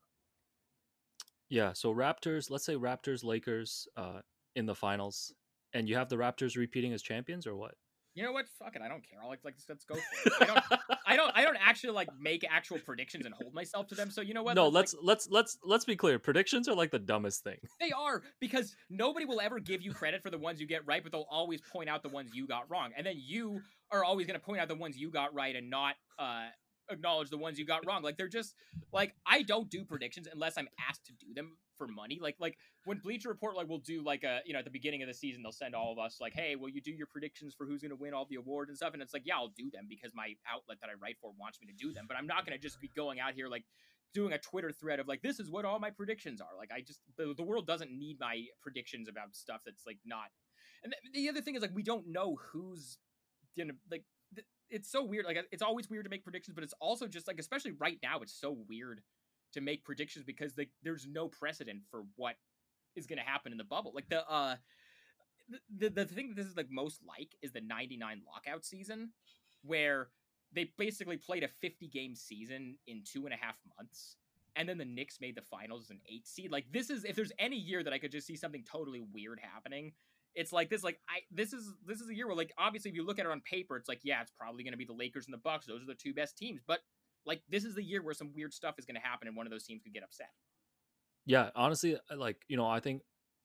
Yeah, 1.50 1.74
so 1.74 1.94
Raptors, 1.94 2.50
let's 2.50 2.66
say 2.66 2.76
Raptors 2.76 3.24
Lakers 3.24 3.88
uh 3.96 4.22
in 4.56 4.66
the 4.66 4.76
finals 4.76 5.34
and 5.74 5.90
you 5.90 5.96
have 5.98 6.10
the 6.10 6.16
Raptors 6.16 6.56
repeating 6.56 6.94
as 6.94 7.02
champions 7.02 7.46
or 7.46 7.56
what? 7.56 7.76
You 8.16 8.24
know 8.24 8.32
what? 8.32 8.46
Fuck 8.58 8.78
it. 8.78 8.82
I 8.82 8.88
don't 8.88 9.04
care. 9.08 9.20
I'll 9.22 9.28
like, 9.28 9.42
like 9.44 9.56
let's 9.68 9.84
go 9.84 9.96
for 9.96 10.02
it. 10.02 10.34
I 10.40 10.46
don't, 10.46 10.82
I 11.06 11.16
don't. 11.18 11.32
I 11.36 11.42
don't 11.42 11.58
actually 11.58 11.92
like 11.92 12.08
make 12.18 12.46
actual 12.50 12.80
predictions 12.80 13.26
and 13.26 13.36
hold 13.36 13.54
myself 13.54 13.88
to 13.88 13.96
them. 13.96 14.10
So 14.10 14.22
you 14.22 14.34
know 14.34 14.42
what? 14.42 14.56
No, 14.56 14.70
Let's, 14.70 14.94
let's 14.94 15.28
let's 15.28 15.30
let's 15.30 15.58
let's 15.66 15.86
be 15.86 15.98
clear. 15.98 16.18
Predictions 16.18 16.70
are 16.70 16.76
like 16.76 16.92
the 16.92 17.00
dumbest 17.00 17.44
thing. 17.44 17.58
They 17.82 17.92
are 17.92 18.24
because 18.40 18.74
nobody 18.90 19.26
will 19.26 19.42
ever 19.42 19.60
give 19.60 19.82
you 19.82 19.94
credit 19.94 20.24
for 20.24 20.30
the 20.30 20.38
ones 20.38 20.62
you 20.62 20.66
get 20.66 20.88
right, 20.88 21.04
but 21.04 21.12
they'll 21.12 21.28
always 21.30 21.60
point 21.74 21.90
out 21.90 22.04
the 22.04 22.10
ones 22.10 22.32
you 22.34 22.48
got 22.48 22.72
wrong, 22.72 22.92
and 22.98 23.06
then 23.06 23.16
you 23.18 23.60
are 23.92 24.04
always 24.04 24.26
going 24.26 24.40
to 24.40 24.44
point 24.44 24.62
out 24.62 24.70
the 24.70 24.76
ones 24.76 24.98
you 24.98 25.12
got 25.12 25.34
right 25.36 25.56
and 25.56 25.70
not 25.70 25.96
uh, 26.18 26.46
acknowledge 26.90 27.30
the 27.30 27.38
ones 27.38 27.60
you 27.60 27.66
got 27.66 27.86
wrong. 27.86 28.04
Like 28.04 28.18
they're 28.18 28.28
just 28.28 28.56
like 28.92 29.14
I 29.26 29.42
don't 29.42 29.70
do 29.70 29.86
predictions 29.86 30.28
unless 30.32 30.58
I'm 30.58 30.68
asked 30.90 31.06
to 31.06 31.14
do 31.14 31.34
them 31.34 31.58
for 31.78 31.88
money. 31.88 32.20
Like 32.22 32.36
like 32.40 32.58
when 32.86 33.00
Bleacher 33.00 33.30
Report 33.30 33.56
like 33.56 33.68
will 33.68 33.80
do 33.80 34.04
like 34.04 34.24
a 34.24 34.40
you 34.46 34.54
know 34.54 34.60
at 34.60 34.66
the 34.66 34.72
beginning 34.72 35.02
of 35.02 35.08
the 35.08 35.14
season 35.14 35.44
they'll 35.44 35.52
send 35.52 35.76
all 35.76 35.92
of 35.92 36.00
us 36.00 36.18
like 36.20 36.34
hey 36.34 36.56
will 36.56 36.70
you 36.70 36.82
do 36.82 36.92
your 36.92 37.08
predictions 37.08 37.54
for 37.54 37.66
who's 37.66 37.82
to 37.82 37.96
win 37.96 38.14
all 38.14 38.26
the 38.30 38.36
awards 38.36 38.70
and 38.70 38.78
stuff 38.78 38.94
and 38.94 39.02
it's 39.02 39.14
like 39.14 39.24
yeah 39.26 39.36
I'll 39.36 39.54
do 39.56 39.70
them 39.72 39.86
because 39.90 40.12
my 40.16 40.34
outlet 40.52 40.78
that 40.82 40.90
I 40.90 40.94
write 41.02 41.18
for 41.22 41.32
wants 41.40 41.60
me 41.62 41.68
to 41.68 41.74
do 41.74 41.94
them, 41.94 42.06
but 42.08 42.18
I'm 42.18 42.28
not 42.28 42.46
to 42.48 42.58
just 42.58 42.80
be 42.80 42.90
going 42.96 43.20
out 43.20 43.34
here 43.34 43.48
like 43.48 43.66
doing 44.14 44.34
a 44.34 44.38
Twitter 44.38 44.72
thread 44.72 45.00
of 45.00 45.08
like 45.08 45.22
this 45.22 45.40
is 45.40 45.52
what 45.52 45.66
all 45.66 45.80
my 45.80 45.90
predictions 45.90 46.42
are. 46.42 46.58
Like 46.58 46.72
I 46.74 46.82
just 46.82 47.02
the, 47.18 47.34
the 47.36 47.44
world 47.44 47.68
doesn't 47.68 47.92
need 47.92 48.18
my 48.20 48.46
predictions 48.62 49.08
about 49.10 49.36
stuff 49.36 49.62
that's 49.66 49.86
like 49.86 49.98
not. 50.06 50.30
And 50.84 50.94
the, 50.94 51.20
the 51.20 51.30
other 51.30 51.42
thing 51.42 51.56
is 51.56 51.62
like 51.62 51.76
we 51.76 51.84
don't 51.84 52.08
know 52.08 52.38
who's 52.52 52.98
gonna 53.58 53.74
like 53.92 54.04
it's 54.70 54.92
so 54.92 55.04
weird. 55.04 55.26
Like 55.26 55.38
it's 55.52 55.62
always 55.62 55.90
weird 55.90 56.06
to 56.06 56.10
make 56.10 56.24
predictions, 56.24 56.56
but 56.56 56.64
it's 56.64 56.74
also 56.80 57.08
just 57.08 57.28
like 57.28 57.40
especially 57.40 57.72
right 57.72 57.98
now 58.02 58.20
it's 58.22 58.34
so 58.34 58.58
weird 58.68 59.02
to 59.54 59.62
make 59.62 59.86
predictions 59.86 60.26
because 60.26 60.58
like 60.58 60.70
there's 60.84 61.08
no 61.08 61.28
precedent 61.28 61.82
for 61.90 62.04
what 62.16 62.36
is 62.96 63.06
gonna 63.06 63.22
happen 63.22 63.52
in 63.52 63.58
the 63.58 63.64
bubble. 63.64 63.92
Like 63.94 64.10
the 64.10 64.28
uh 64.30 64.56
the 65.50 65.90
the, 65.90 66.06
the 66.06 66.06
thing 66.06 66.30
that 66.30 66.36
this 66.36 66.48
is 66.48 66.58
like 66.58 66.72
most 66.72 67.02
like 67.08 67.36
is 67.42 67.52
the 67.52 67.62
99 67.62 68.22
lockout 68.26 68.66
season 68.66 69.12
where 69.64 70.10
they 70.54 70.72
basically 70.78 71.18
played 71.18 71.44
a 71.44 71.48
50 71.48 71.88
game 71.88 72.16
season 72.16 72.78
in 72.88 73.04
two 73.04 73.26
and 73.26 73.34
a 73.34 73.38
half 73.38 73.56
months 73.78 74.18
and 74.56 74.68
then 74.68 74.78
the 74.78 74.86
Knicks 74.86 75.20
made 75.20 75.36
the 75.36 75.42
finals 75.42 75.84
as 75.84 75.90
an 75.90 76.00
eight 76.10 76.28
seed. 76.28 76.52
Like 76.52 76.66
this 76.72 76.90
is 76.90 77.04
if 77.04 77.16
there's 77.16 77.32
any 77.40 77.58
year 77.58 77.84
that 77.84 77.94
I 77.94 78.00
could 78.00 78.12
just 78.12 78.28
see 78.28 78.36
something 78.36 78.64
totally 78.64 79.02
weird 79.14 79.40
happening, 79.42 79.92
it's 80.36 80.52
like 80.52 80.70
this. 80.70 80.84
Like 80.84 81.00
I 81.10 81.20
this 81.32 81.54
is 81.54 81.74
this 81.86 82.02
is 82.02 82.10
a 82.10 82.16
year 82.16 82.28
where 82.28 82.36
like 82.36 82.54
obviously 82.58 82.92
if 82.92 82.96
you 82.96 83.06
look 83.06 83.20
at 83.20 83.26
it 83.26 83.32
on 83.32 83.42
paper, 83.42 83.78
it's 83.78 83.90
like 83.90 84.02
yeah, 84.04 84.22
it's 84.22 84.32
probably 84.38 84.64
going 84.64 84.74
to 84.74 84.78
be 84.78 84.86
the 84.86 84.94
Lakers 84.94 85.26
and 85.26 85.34
the 85.34 85.40
Bucks. 85.40 85.66
Those 85.66 85.82
are 85.82 85.88
the 85.88 85.96
two 85.96 86.14
best 86.14 86.38
teams. 86.38 86.62
But 86.66 86.80
like 87.26 87.42
this 87.50 87.64
is 87.64 87.76
the 87.76 87.84
year 87.84 88.04
where 88.04 88.14
some 88.14 88.32
weird 88.36 88.54
stuff 88.54 88.76
is 88.78 88.86
going 88.86 88.96
to 88.96 89.02
happen 89.02 89.28
and 89.28 89.36
one 89.36 89.48
of 89.48 89.52
those 89.52 89.64
teams 89.64 89.82
could 89.82 89.94
get 89.94 90.04
upset. 90.04 90.30
Yeah, 91.26 91.50
honestly, 91.56 91.96
uh, 91.96 92.18
like 92.18 92.38
you 92.48 92.58
know, 92.58 92.68
I 92.68 92.80
think 92.80 93.02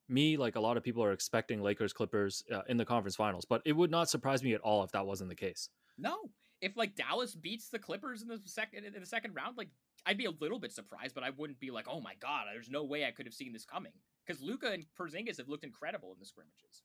me, 0.08 0.36
like 0.36 0.56
a 0.56 0.60
lot 0.60 0.76
of 0.76 0.82
people, 0.82 1.02
are 1.02 1.12
expecting 1.12 1.62
Lakers 1.62 1.92
Clippers 1.92 2.42
uh, 2.52 2.62
in 2.68 2.76
the 2.76 2.84
conference 2.84 3.16
finals, 3.16 3.46
but 3.48 3.62
it 3.64 3.72
would 3.72 3.90
not 3.90 4.10
surprise 4.10 4.42
me 4.42 4.52
at 4.54 4.60
all 4.60 4.82
if 4.82 4.90
that 4.92 5.06
wasn't 5.06 5.30
the 5.30 5.36
case. 5.36 5.68
No, 5.96 6.16
if 6.60 6.76
like 6.76 6.96
Dallas 6.96 7.34
beats 7.34 7.68
the 7.68 7.78
Clippers 7.78 8.22
in 8.22 8.28
the 8.28 8.40
second 8.44 8.84
in 8.84 9.00
the 9.00 9.06
second 9.06 9.34
round, 9.34 9.56
like 9.56 9.68
I'd 10.04 10.18
be 10.18 10.26
a 10.26 10.32
little 10.40 10.58
bit 10.58 10.72
surprised, 10.72 11.14
but 11.14 11.24
I 11.24 11.30
wouldn't 11.30 11.60
be 11.60 11.70
like, 11.70 11.86
oh 11.88 12.00
my 12.00 12.14
god, 12.20 12.46
there's 12.52 12.70
no 12.70 12.84
way 12.84 13.06
I 13.06 13.12
could 13.12 13.26
have 13.26 13.34
seen 13.34 13.52
this 13.52 13.64
coming 13.64 13.92
because 14.30 14.42
Luka 14.42 14.70
and 14.70 14.84
Porzingis 14.98 15.38
have 15.38 15.48
looked 15.48 15.64
incredible 15.64 16.12
in 16.12 16.18
the 16.20 16.26
scrimmages. 16.26 16.82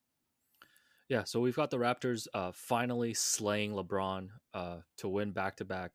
Yeah, 1.10 1.24
so 1.24 1.40
we've 1.40 1.56
got 1.56 1.70
the 1.70 1.78
Raptors 1.78 2.28
uh, 2.34 2.52
finally 2.54 3.14
slaying 3.14 3.74
LeBron 3.74 4.30
uh, 4.56 4.78
to 4.98 5.08
win 5.08 5.32
back 5.32 5.58
to 5.58 5.66
back 5.66 5.92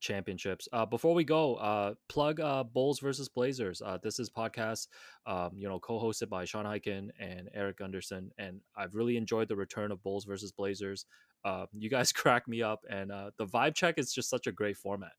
championships. 0.00 0.66
Uh, 0.72 0.86
before 0.86 1.12
we 1.12 1.22
go, 1.22 1.56
uh, 1.56 1.94
plug 2.08 2.40
uh, 2.40 2.64
Bulls 2.64 3.00
versus 3.00 3.28
Blazers. 3.28 3.82
Uh, 3.82 3.98
this 4.02 4.18
is 4.18 4.30
podcast, 4.30 4.88
um, 5.26 5.50
you 5.54 5.68
know, 5.68 5.78
co-hosted 5.78 6.30
by 6.30 6.46
Sean 6.46 6.64
Highkin 6.64 7.10
and 7.18 7.50
Erik 7.52 7.78
Gundersen, 7.78 8.30
and 8.38 8.60
I've 8.74 8.94
really 8.94 9.18
enjoyed 9.18 9.48
the 9.48 9.56
return 9.56 9.92
of 9.92 10.02
Bulls 10.02 10.24
versus 10.24 10.52
Blazers. 10.52 11.04
Uh, 11.44 11.66
you 11.76 11.90
guys 11.90 12.12
crack 12.12 12.48
me 12.48 12.62
up, 12.62 12.80
and 12.88 13.12
uh, 13.12 13.30
the 13.36 13.46
vibe 13.46 13.74
check 13.74 13.98
is 13.98 14.14
just 14.14 14.30
such 14.30 14.46
a 14.46 14.52
great 14.52 14.78
format. 14.78 15.12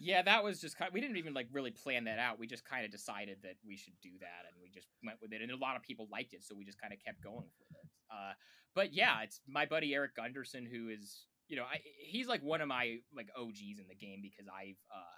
Yeah, 0.00 0.22
that 0.22 0.42
was 0.42 0.60
just 0.60 0.76
kind. 0.76 0.90
we 0.92 1.00
didn't 1.00 1.16
even 1.16 1.34
like 1.34 1.48
really 1.52 1.70
plan 1.70 2.04
that 2.04 2.18
out. 2.18 2.38
We 2.38 2.46
just 2.46 2.64
kind 2.64 2.84
of 2.84 2.90
decided 2.90 3.38
that 3.42 3.56
we 3.66 3.76
should 3.76 3.94
do 4.02 4.10
that, 4.20 4.44
and 4.50 4.56
we 4.62 4.68
just 4.68 4.88
went 5.04 5.18
with 5.22 5.32
it. 5.32 5.40
And 5.40 5.50
a 5.50 5.56
lot 5.56 5.76
of 5.76 5.82
people 5.82 6.08
liked 6.10 6.34
it, 6.34 6.44
so 6.44 6.54
we 6.54 6.64
just 6.64 6.80
kind 6.80 6.92
of 6.92 6.98
kept 7.04 7.22
going 7.22 7.48
with 7.58 7.70
it. 7.70 7.88
Uh, 8.10 8.32
but 8.74 8.92
yeah, 8.92 9.22
it's 9.22 9.40
my 9.46 9.66
buddy 9.66 9.94
Erik 9.94 10.16
Gundersen 10.16 10.68
who 10.70 10.88
is 10.88 11.26
you 11.48 11.56
know 11.56 11.64
I, 11.64 11.80
he's 11.98 12.26
like 12.26 12.42
one 12.42 12.60
of 12.60 12.68
my 12.68 12.98
like 13.14 13.28
OGs 13.36 13.78
in 13.78 13.86
the 13.88 13.94
game 13.94 14.20
because 14.20 14.46
I've 14.48 14.80
uh, 14.92 15.16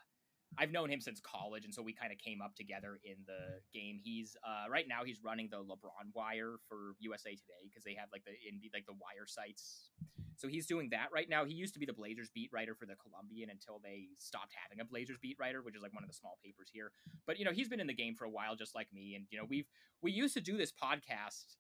I've 0.59 0.73
known 0.73 0.90
him 0.90 1.01
since 1.01 1.20
college, 1.20 1.64
and 1.64 1.74
so 1.74 1.82
we 1.82 1.93
kind 1.93 2.12
of 2.12 2.18
came 2.18 2.40
up 2.40 2.55
together 2.55 2.98
in 3.05 3.16
the 3.27 3.60
game. 3.73 4.01
He's 4.02 4.36
uh, 4.44 4.70
right 4.70 4.86
now 4.89 5.05
he's 5.05 5.18
running 5.23 5.48
the 5.51 5.59
LeBron 5.59 6.14
Wire 6.14 6.56
for 6.68 6.97
USA 7.01 7.31
Today 7.31 7.68
because 7.68 7.85
they 7.85 7.94
have 7.94 8.09
like 8.12 8.24
the 8.24 8.32
indie 8.32 8.73
like 8.73 8.86
the 8.86 8.94
wire 8.94 9.27
sites. 9.27 9.90
So 10.36 10.48
he's 10.48 10.66
doing 10.66 10.90
that 10.90 11.09
right 11.12 11.28
now. 11.28 11.44
He 11.44 11.55
used 11.55 11.73
to 11.74 11.81
be 11.81 11.86
the 11.86 11.94
Blazers 11.94 12.28
beat 12.35 12.51
writer 12.52 12.74
for 12.74 12.85
the 12.85 12.94
Columbian 12.97 13.48
until 13.48 13.81
they 13.82 14.09
stopped 14.18 14.52
having 14.55 14.81
a 14.81 14.85
Blazers 14.85 15.16
beat 15.20 15.36
writer, 15.40 15.62
which 15.62 15.74
is 15.74 15.82
like 15.82 15.94
one 15.94 16.05
of 16.05 16.10
the 16.10 16.14
small 16.16 16.39
papers 16.44 16.68
here. 16.73 16.93
But 17.27 17.39
you 17.39 17.44
know 17.44 17.52
he's 17.52 17.68
been 17.68 17.81
in 17.81 17.86
the 17.86 17.94
game 17.94 18.14
for 18.14 18.24
a 18.24 18.31
while, 18.31 18.56
just 18.56 18.74
like 18.74 18.89
me. 18.93 19.14
And 19.14 19.27
you 19.31 19.39
know 19.39 19.44
we've 19.48 19.68
we 20.02 20.12
used 20.12 20.35
to 20.35 20.40
do 20.40 20.56
this 20.56 20.73
podcast 20.73 21.56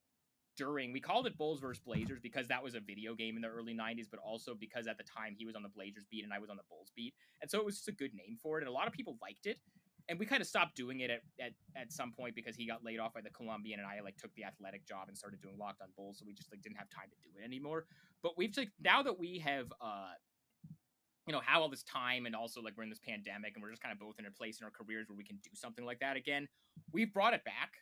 during 0.56 0.92
we 0.92 1.00
called 1.00 1.26
it 1.26 1.36
Bulls 1.36 1.60
versus 1.60 1.82
Blazers 1.84 2.20
because 2.20 2.48
that 2.48 2.62
was 2.62 2.74
a 2.74 2.80
video 2.80 3.14
game 3.14 3.36
in 3.36 3.42
the 3.42 3.48
early 3.48 3.74
90s, 3.74 4.06
but 4.10 4.20
also 4.20 4.54
because 4.54 4.86
at 4.86 4.98
the 4.98 5.04
time 5.04 5.34
he 5.36 5.44
was 5.44 5.54
on 5.54 5.62
the 5.62 5.68
Blazers 5.68 6.04
beat 6.10 6.24
and 6.24 6.32
I 6.32 6.38
was 6.38 6.50
on 6.50 6.56
the 6.56 6.62
Bulls 6.68 6.90
beat. 6.96 7.14
And 7.42 7.50
so 7.50 7.58
it 7.58 7.64
was 7.64 7.76
just 7.76 7.88
a 7.88 7.92
good 7.92 8.14
name 8.14 8.38
for 8.42 8.58
it. 8.58 8.62
And 8.62 8.68
a 8.68 8.72
lot 8.72 8.86
of 8.86 8.92
people 8.92 9.16
liked 9.22 9.46
it. 9.46 9.58
And 10.08 10.18
we 10.18 10.26
kind 10.26 10.40
of 10.40 10.46
stopped 10.46 10.76
doing 10.76 11.00
it 11.00 11.10
at, 11.10 11.22
at, 11.40 11.52
at 11.74 11.92
some 11.92 12.12
point 12.12 12.36
because 12.36 12.54
he 12.54 12.66
got 12.66 12.84
laid 12.84 13.00
off 13.00 13.12
by 13.12 13.20
the 13.20 13.30
Columbian 13.30 13.80
and 13.80 13.88
I 13.88 14.00
like 14.00 14.16
took 14.16 14.32
the 14.34 14.44
athletic 14.44 14.86
job 14.86 15.08
and 15.08 15.18
started 15.18 15.40
doing 15.40 15.58
locked 15.58 15.82
on 15.82 15.88
Bulls. 15.96 16.18
So 16.18 16.24
we 16.26 16.32
just 16.32 16.50
like 16.52 16.62
didn't 16.62 16.76
have 16.76 16.88
time 16.90 17.08
to 17.10 17.16
do 17.28 17.30
it 17.40 17.44
anymore. 17.44 17.86
But 18.22 18.38
we've 18.38 18.56
like 18.56 18.70
now 18.80 19.02
that 19.02 19.18
we 19.18 19.38
have 19.40 19.72
uh 19.80 20.12
you 21.26 21.32
know, 21.32 21.40
how 21.44 21.60
all 21.60 21.68
this 21.68 21.82
time 21.82 22.24
and 22.24 22.36
also 22.36 22.62
like 22.62 22.74
we're 22.76 22.84
in 22.84 22.88
this 22.88 23.00
pandemic 23.00 23.54
and 23.54 23.62
we're 23.62 23.70
just 23.70 23.82
kind 23.82 23.92
of 23.92 23.98
both 23.98 24.14
in 24.20 24.26
a 24.26 24.30
place 24.30 24.60
in 24.60 24.64
our 24.64 24.70
careers 24.70 25.08
where 25.08 25.16
we 25.16 25.24
can 25.24 25.36
do 25.42 25.50
something 25.54 25.84
like 25.84 25.98
that 25.98 26.16
again. 26.16 26.46
We've 26.92 27.12
brought 27.12 27.34
it 27.34 27.44
back 27.44 27.72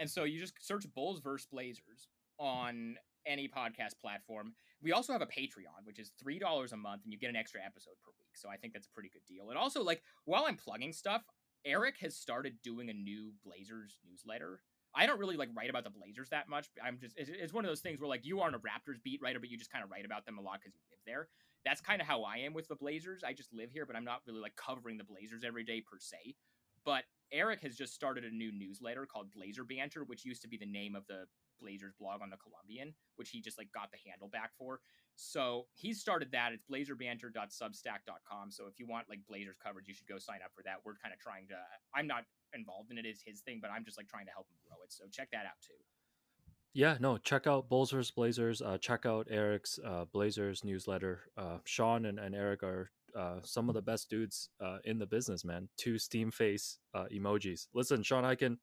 and 0.00 0.10
so 0.10 0.24
you 0.24 0.40
just 0.40 0.54
search 0.60 0.84
Bulls 0.94 1.20
versus 1.20 1.46
Blazers 1.52 2.08
on 2.38 2.96
any 3.26 3.48
podcast 3.48 4.00
platform. 4.00 4.54
We 4.82 4.92
also 4.92 5.12
have 5.12 5.22
a 5.22 5.26
Patreon, 5.26 5.84
which 5.84 5.98
is 5.98 6.12
$3 6.24 6.72
a 6.72 6.76
month, 6.76 7.02
and 7.04 7.12
you 7.12 7.18
get 7.18 7.30
an 7.30 7.36
extra 7.36 7.60
episode 7.64 7.94
per 8.02 8.10
week. 8.18 8.32
So 8.34 8.48
I 8.48 8.56
think 8.56 8.72
that's 8.72 8.86
a 8.86 8.90
pretty 8.90 9.10
good 9.10 9.26
deal. 9.28 9.50
And 9.50 9.58
also, 9.58 9.82
like, 9.82 10.02
while 10.24 10.46
I'm 10.48 10.56
plugging 10.56 10.92
stuff, 10.92 11.22
Eric 11.64 11.96
has 12.00 12.16
started 12.16 12.54
doing 12.62 12.88
a 12.88 12.94
new 12.94 13.34
Blazers 13.44 13.98
newsletter. 14.08 14.62
I 14.94 15.06
don't 15.06 15.20
really 15.20 15.36
like 15.36 15.50
write 15.56 15.70
about 15.70 15.84
the 15.84 15.90
Blazers 15.90 16.30
that 16.30 16.48
much. 16.48 16.68
I'm 16.82 16.98
just 16.98 17.14
it's 17.16 17.52
one 17.52 17.64
of 17.64 17.70
those 17.70 17.80
things 17.80 18.00
where 18.00 18.08
like 18.08 18.24
you 18.24 18.40
aren't 18.40 18.56
a 18.56 18.58
Raptors 18.58 19.02
beat 19.04 19.20
writer, 19.22 19.38
but 19.38 19.50
you 19.50 19.58
just 19.58 19.70
kind 19.70 19.84
of 19.84 19.90
write 19.90 20.04
about 20.04 20.26
them 20.26 20.38
a 20.38 20.40
lot 20.40 20.60
because 20.60 20.74
you 20.74 20.80
live 20.90 21.00
there. 21.06 21.28
That's 21.64 21.80
kind 21.80 22.00
of 22.00 22.08
how 22.08 22.22
I 22.22 22.38
am 22.38 22.54
with 22.54 22.66
the 22.68 22.74
Blazers. 22.74 23.22
I 23.22 23.32
just 23.32 23.52
live 23.52 23.70
here, 23.70 23.86
but 23.86 23.94
I'm 23.94 24.04
not 24.04 24.22
really 24.26 24.40
like 24.40 24.56
covering 24.56 24.96
the 24.96 25.04
Blazers 25.04 25.44
every 25.44 25.62
day 25.62 25.80
per 25.80 25.98
se. 26.00 26.34
But 26.84 27.04
Eric 27.32 27.60
has 27.62 27.76
just 27.76 27.94
started 27.94 28.24
a 28.24 28.30
new 28.30 28.52
newsletter 28.52 29.06
called 29.06 29.32
Blazer 29.32 29.64
Banter, 29.64 30.04
which 30.04 30.24
used 30.24 30.42
to 30.42 30.48
be 30.48 30.56
the 30.56 30.66
name 30.66 30.94
of 30.94 31.06
the 31.06 31.24
Blazers 31.60 31.92
blog 32.00 32.22
on 32.22 32.30
the 32.30 32.36
Columbian, 32.36 32.94
which 33.16 33.30
he 33.30 33.40
just 33.40 33.58
like 33.58 33.70
got 33.72 33.90
the 33.92 33.98
handle 34.08 34.28
back 34.28 34.50
for. 34.58 34.80
So 35.16 35.66
he 35.74 35.92
started 35.92 36.32
that. 36.32 36.52
It's 36.52 36.64
blazerbanter.substack.com. 36.64 38.50
So 38.50 38.66
if 38.66 38.80
you 38.80 38.86
want 38.86 39.08
like 39.08 39.20
Blazers 39.28 39.56
coverage, 39.62 39.86
you 39.86 39.94
should 39.94 40.08
go 40.08 40.18
sign 40.18 40.40
up 40.44 40.52
for 40.54 40.62
that. 40.64 40.76
We're 40.84 40.94
kind 40.94 41.12
of 41.12 41.20
trying 41.20 41.46
to. 41.48 41.56
I'm 41.94 42.06
not 42.06 42.24
involved 42.54 42.90
in 42.90 42.98
it; 42.98 43.04
it's 43.04 43.22
his 43.22 43.40
thing, 43.40 43.58
but 43.60 43.70
I'm 43.70 43.84
just 43.84 43.98
like 43.98 44.08
trying 44.08 44.26
to 44.26 44.32
help 44.32 44.46
him 44.48 44.56
grow 44.66 44.78
it. 44.82 44.92
So 44.92 45.04
check 45.12 45.28
that 45.32 45.44
out 45.44 45.60
too. 45.60 45.74
Yeah, 46.72 46.96
no, 47.00 47.18
check 47.18 47.46
out 47.46 47.68
Bulls 47.68 47.90
vs. 47.90 48.12
Blazers. 48.12 48.62
Uh, 48.62 48.78
check 48.78 49.04
out 49.04 49.26
Eric's 49.28 49.80
uh, 49.84 50.04
Blazers 50.04 50.64
newsletter. 50.64 51.22
Uh, 51.36 51.58
Sean 51.64 52.06
and, 52.06 52.18
and 52.18 52.34
Eric 52.34 52.62
are 52.62 52.92
uh, 53.16 53.40
some 53.42 53.68
of 53.68 53.74
the 53.74 53.82
best 53.82 54.08
dudes 54.10 54.48
uh, 54.60 54.78
in 54.84 54.98
the 54.98 55.06
business, 55.06 55.44
man. 55.44 55.68
Two 55.76 55.98
steam 55.98 56.30
face 56.30 56.78
uh, 56.94 57.04
emojis. 57.12 57.66
Listen, 57.74 58.02
Sean 58.02 58.24
Highkin, 58.24 58.56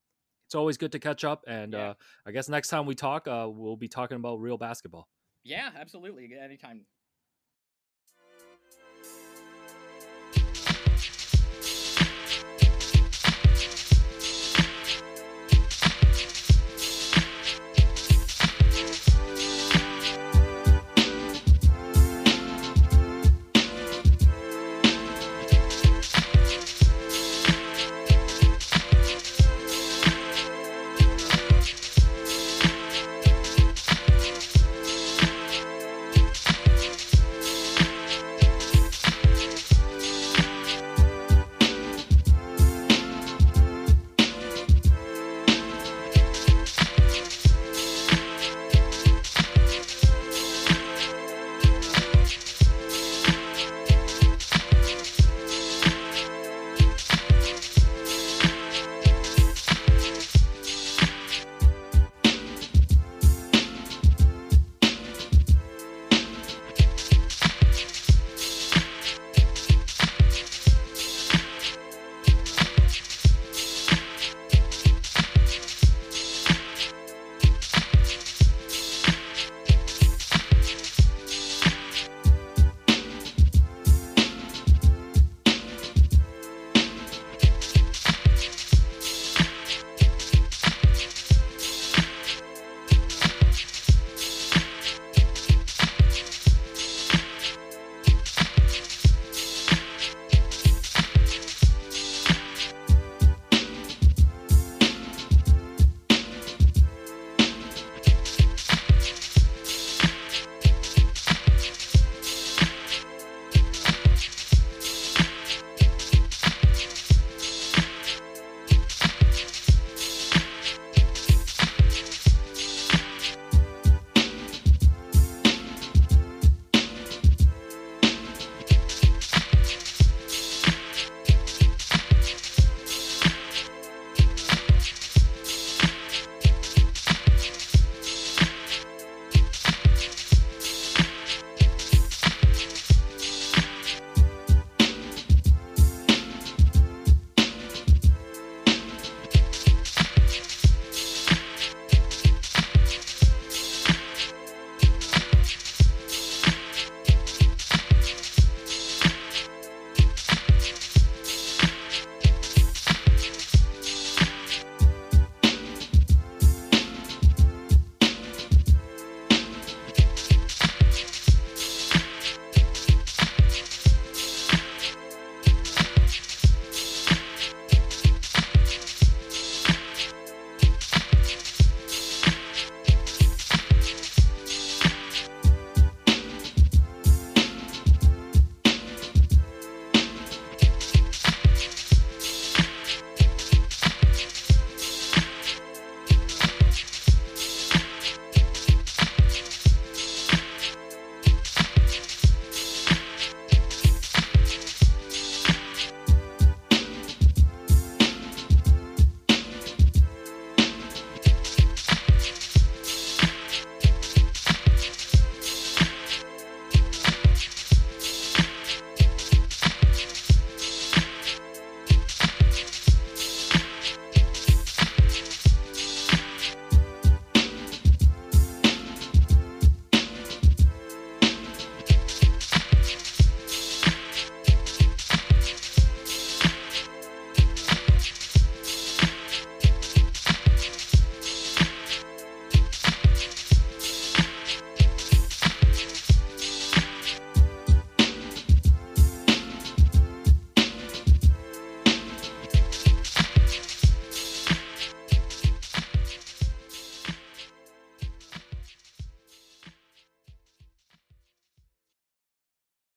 it's 0.47 0.55
always 0.55 0.77
good 0.77 0.91
to 0.93 0.99
catch 0.99 1.23
up. 1.23 1.43
And 1.47 1.73
Yeah. 1.73 1.79
uh, 1.89 1.93
I 2.25 2.31
guess 2.31 2.49
next 2.49 2.69
time 2.69 2.85
we 2.85 2.95
talk, 2.95 3.27
uh, 3.27 3.47
we'll 3.49 3.75
be 3.77 3.87
talking 3.87 4.15
about 4.17 4.39
real 4.39 4.57
basketball. 4.57 5.07
Yeah, 5.43 5.71
absolutely. 5.77 6.29
Anytime. 6.37 6.85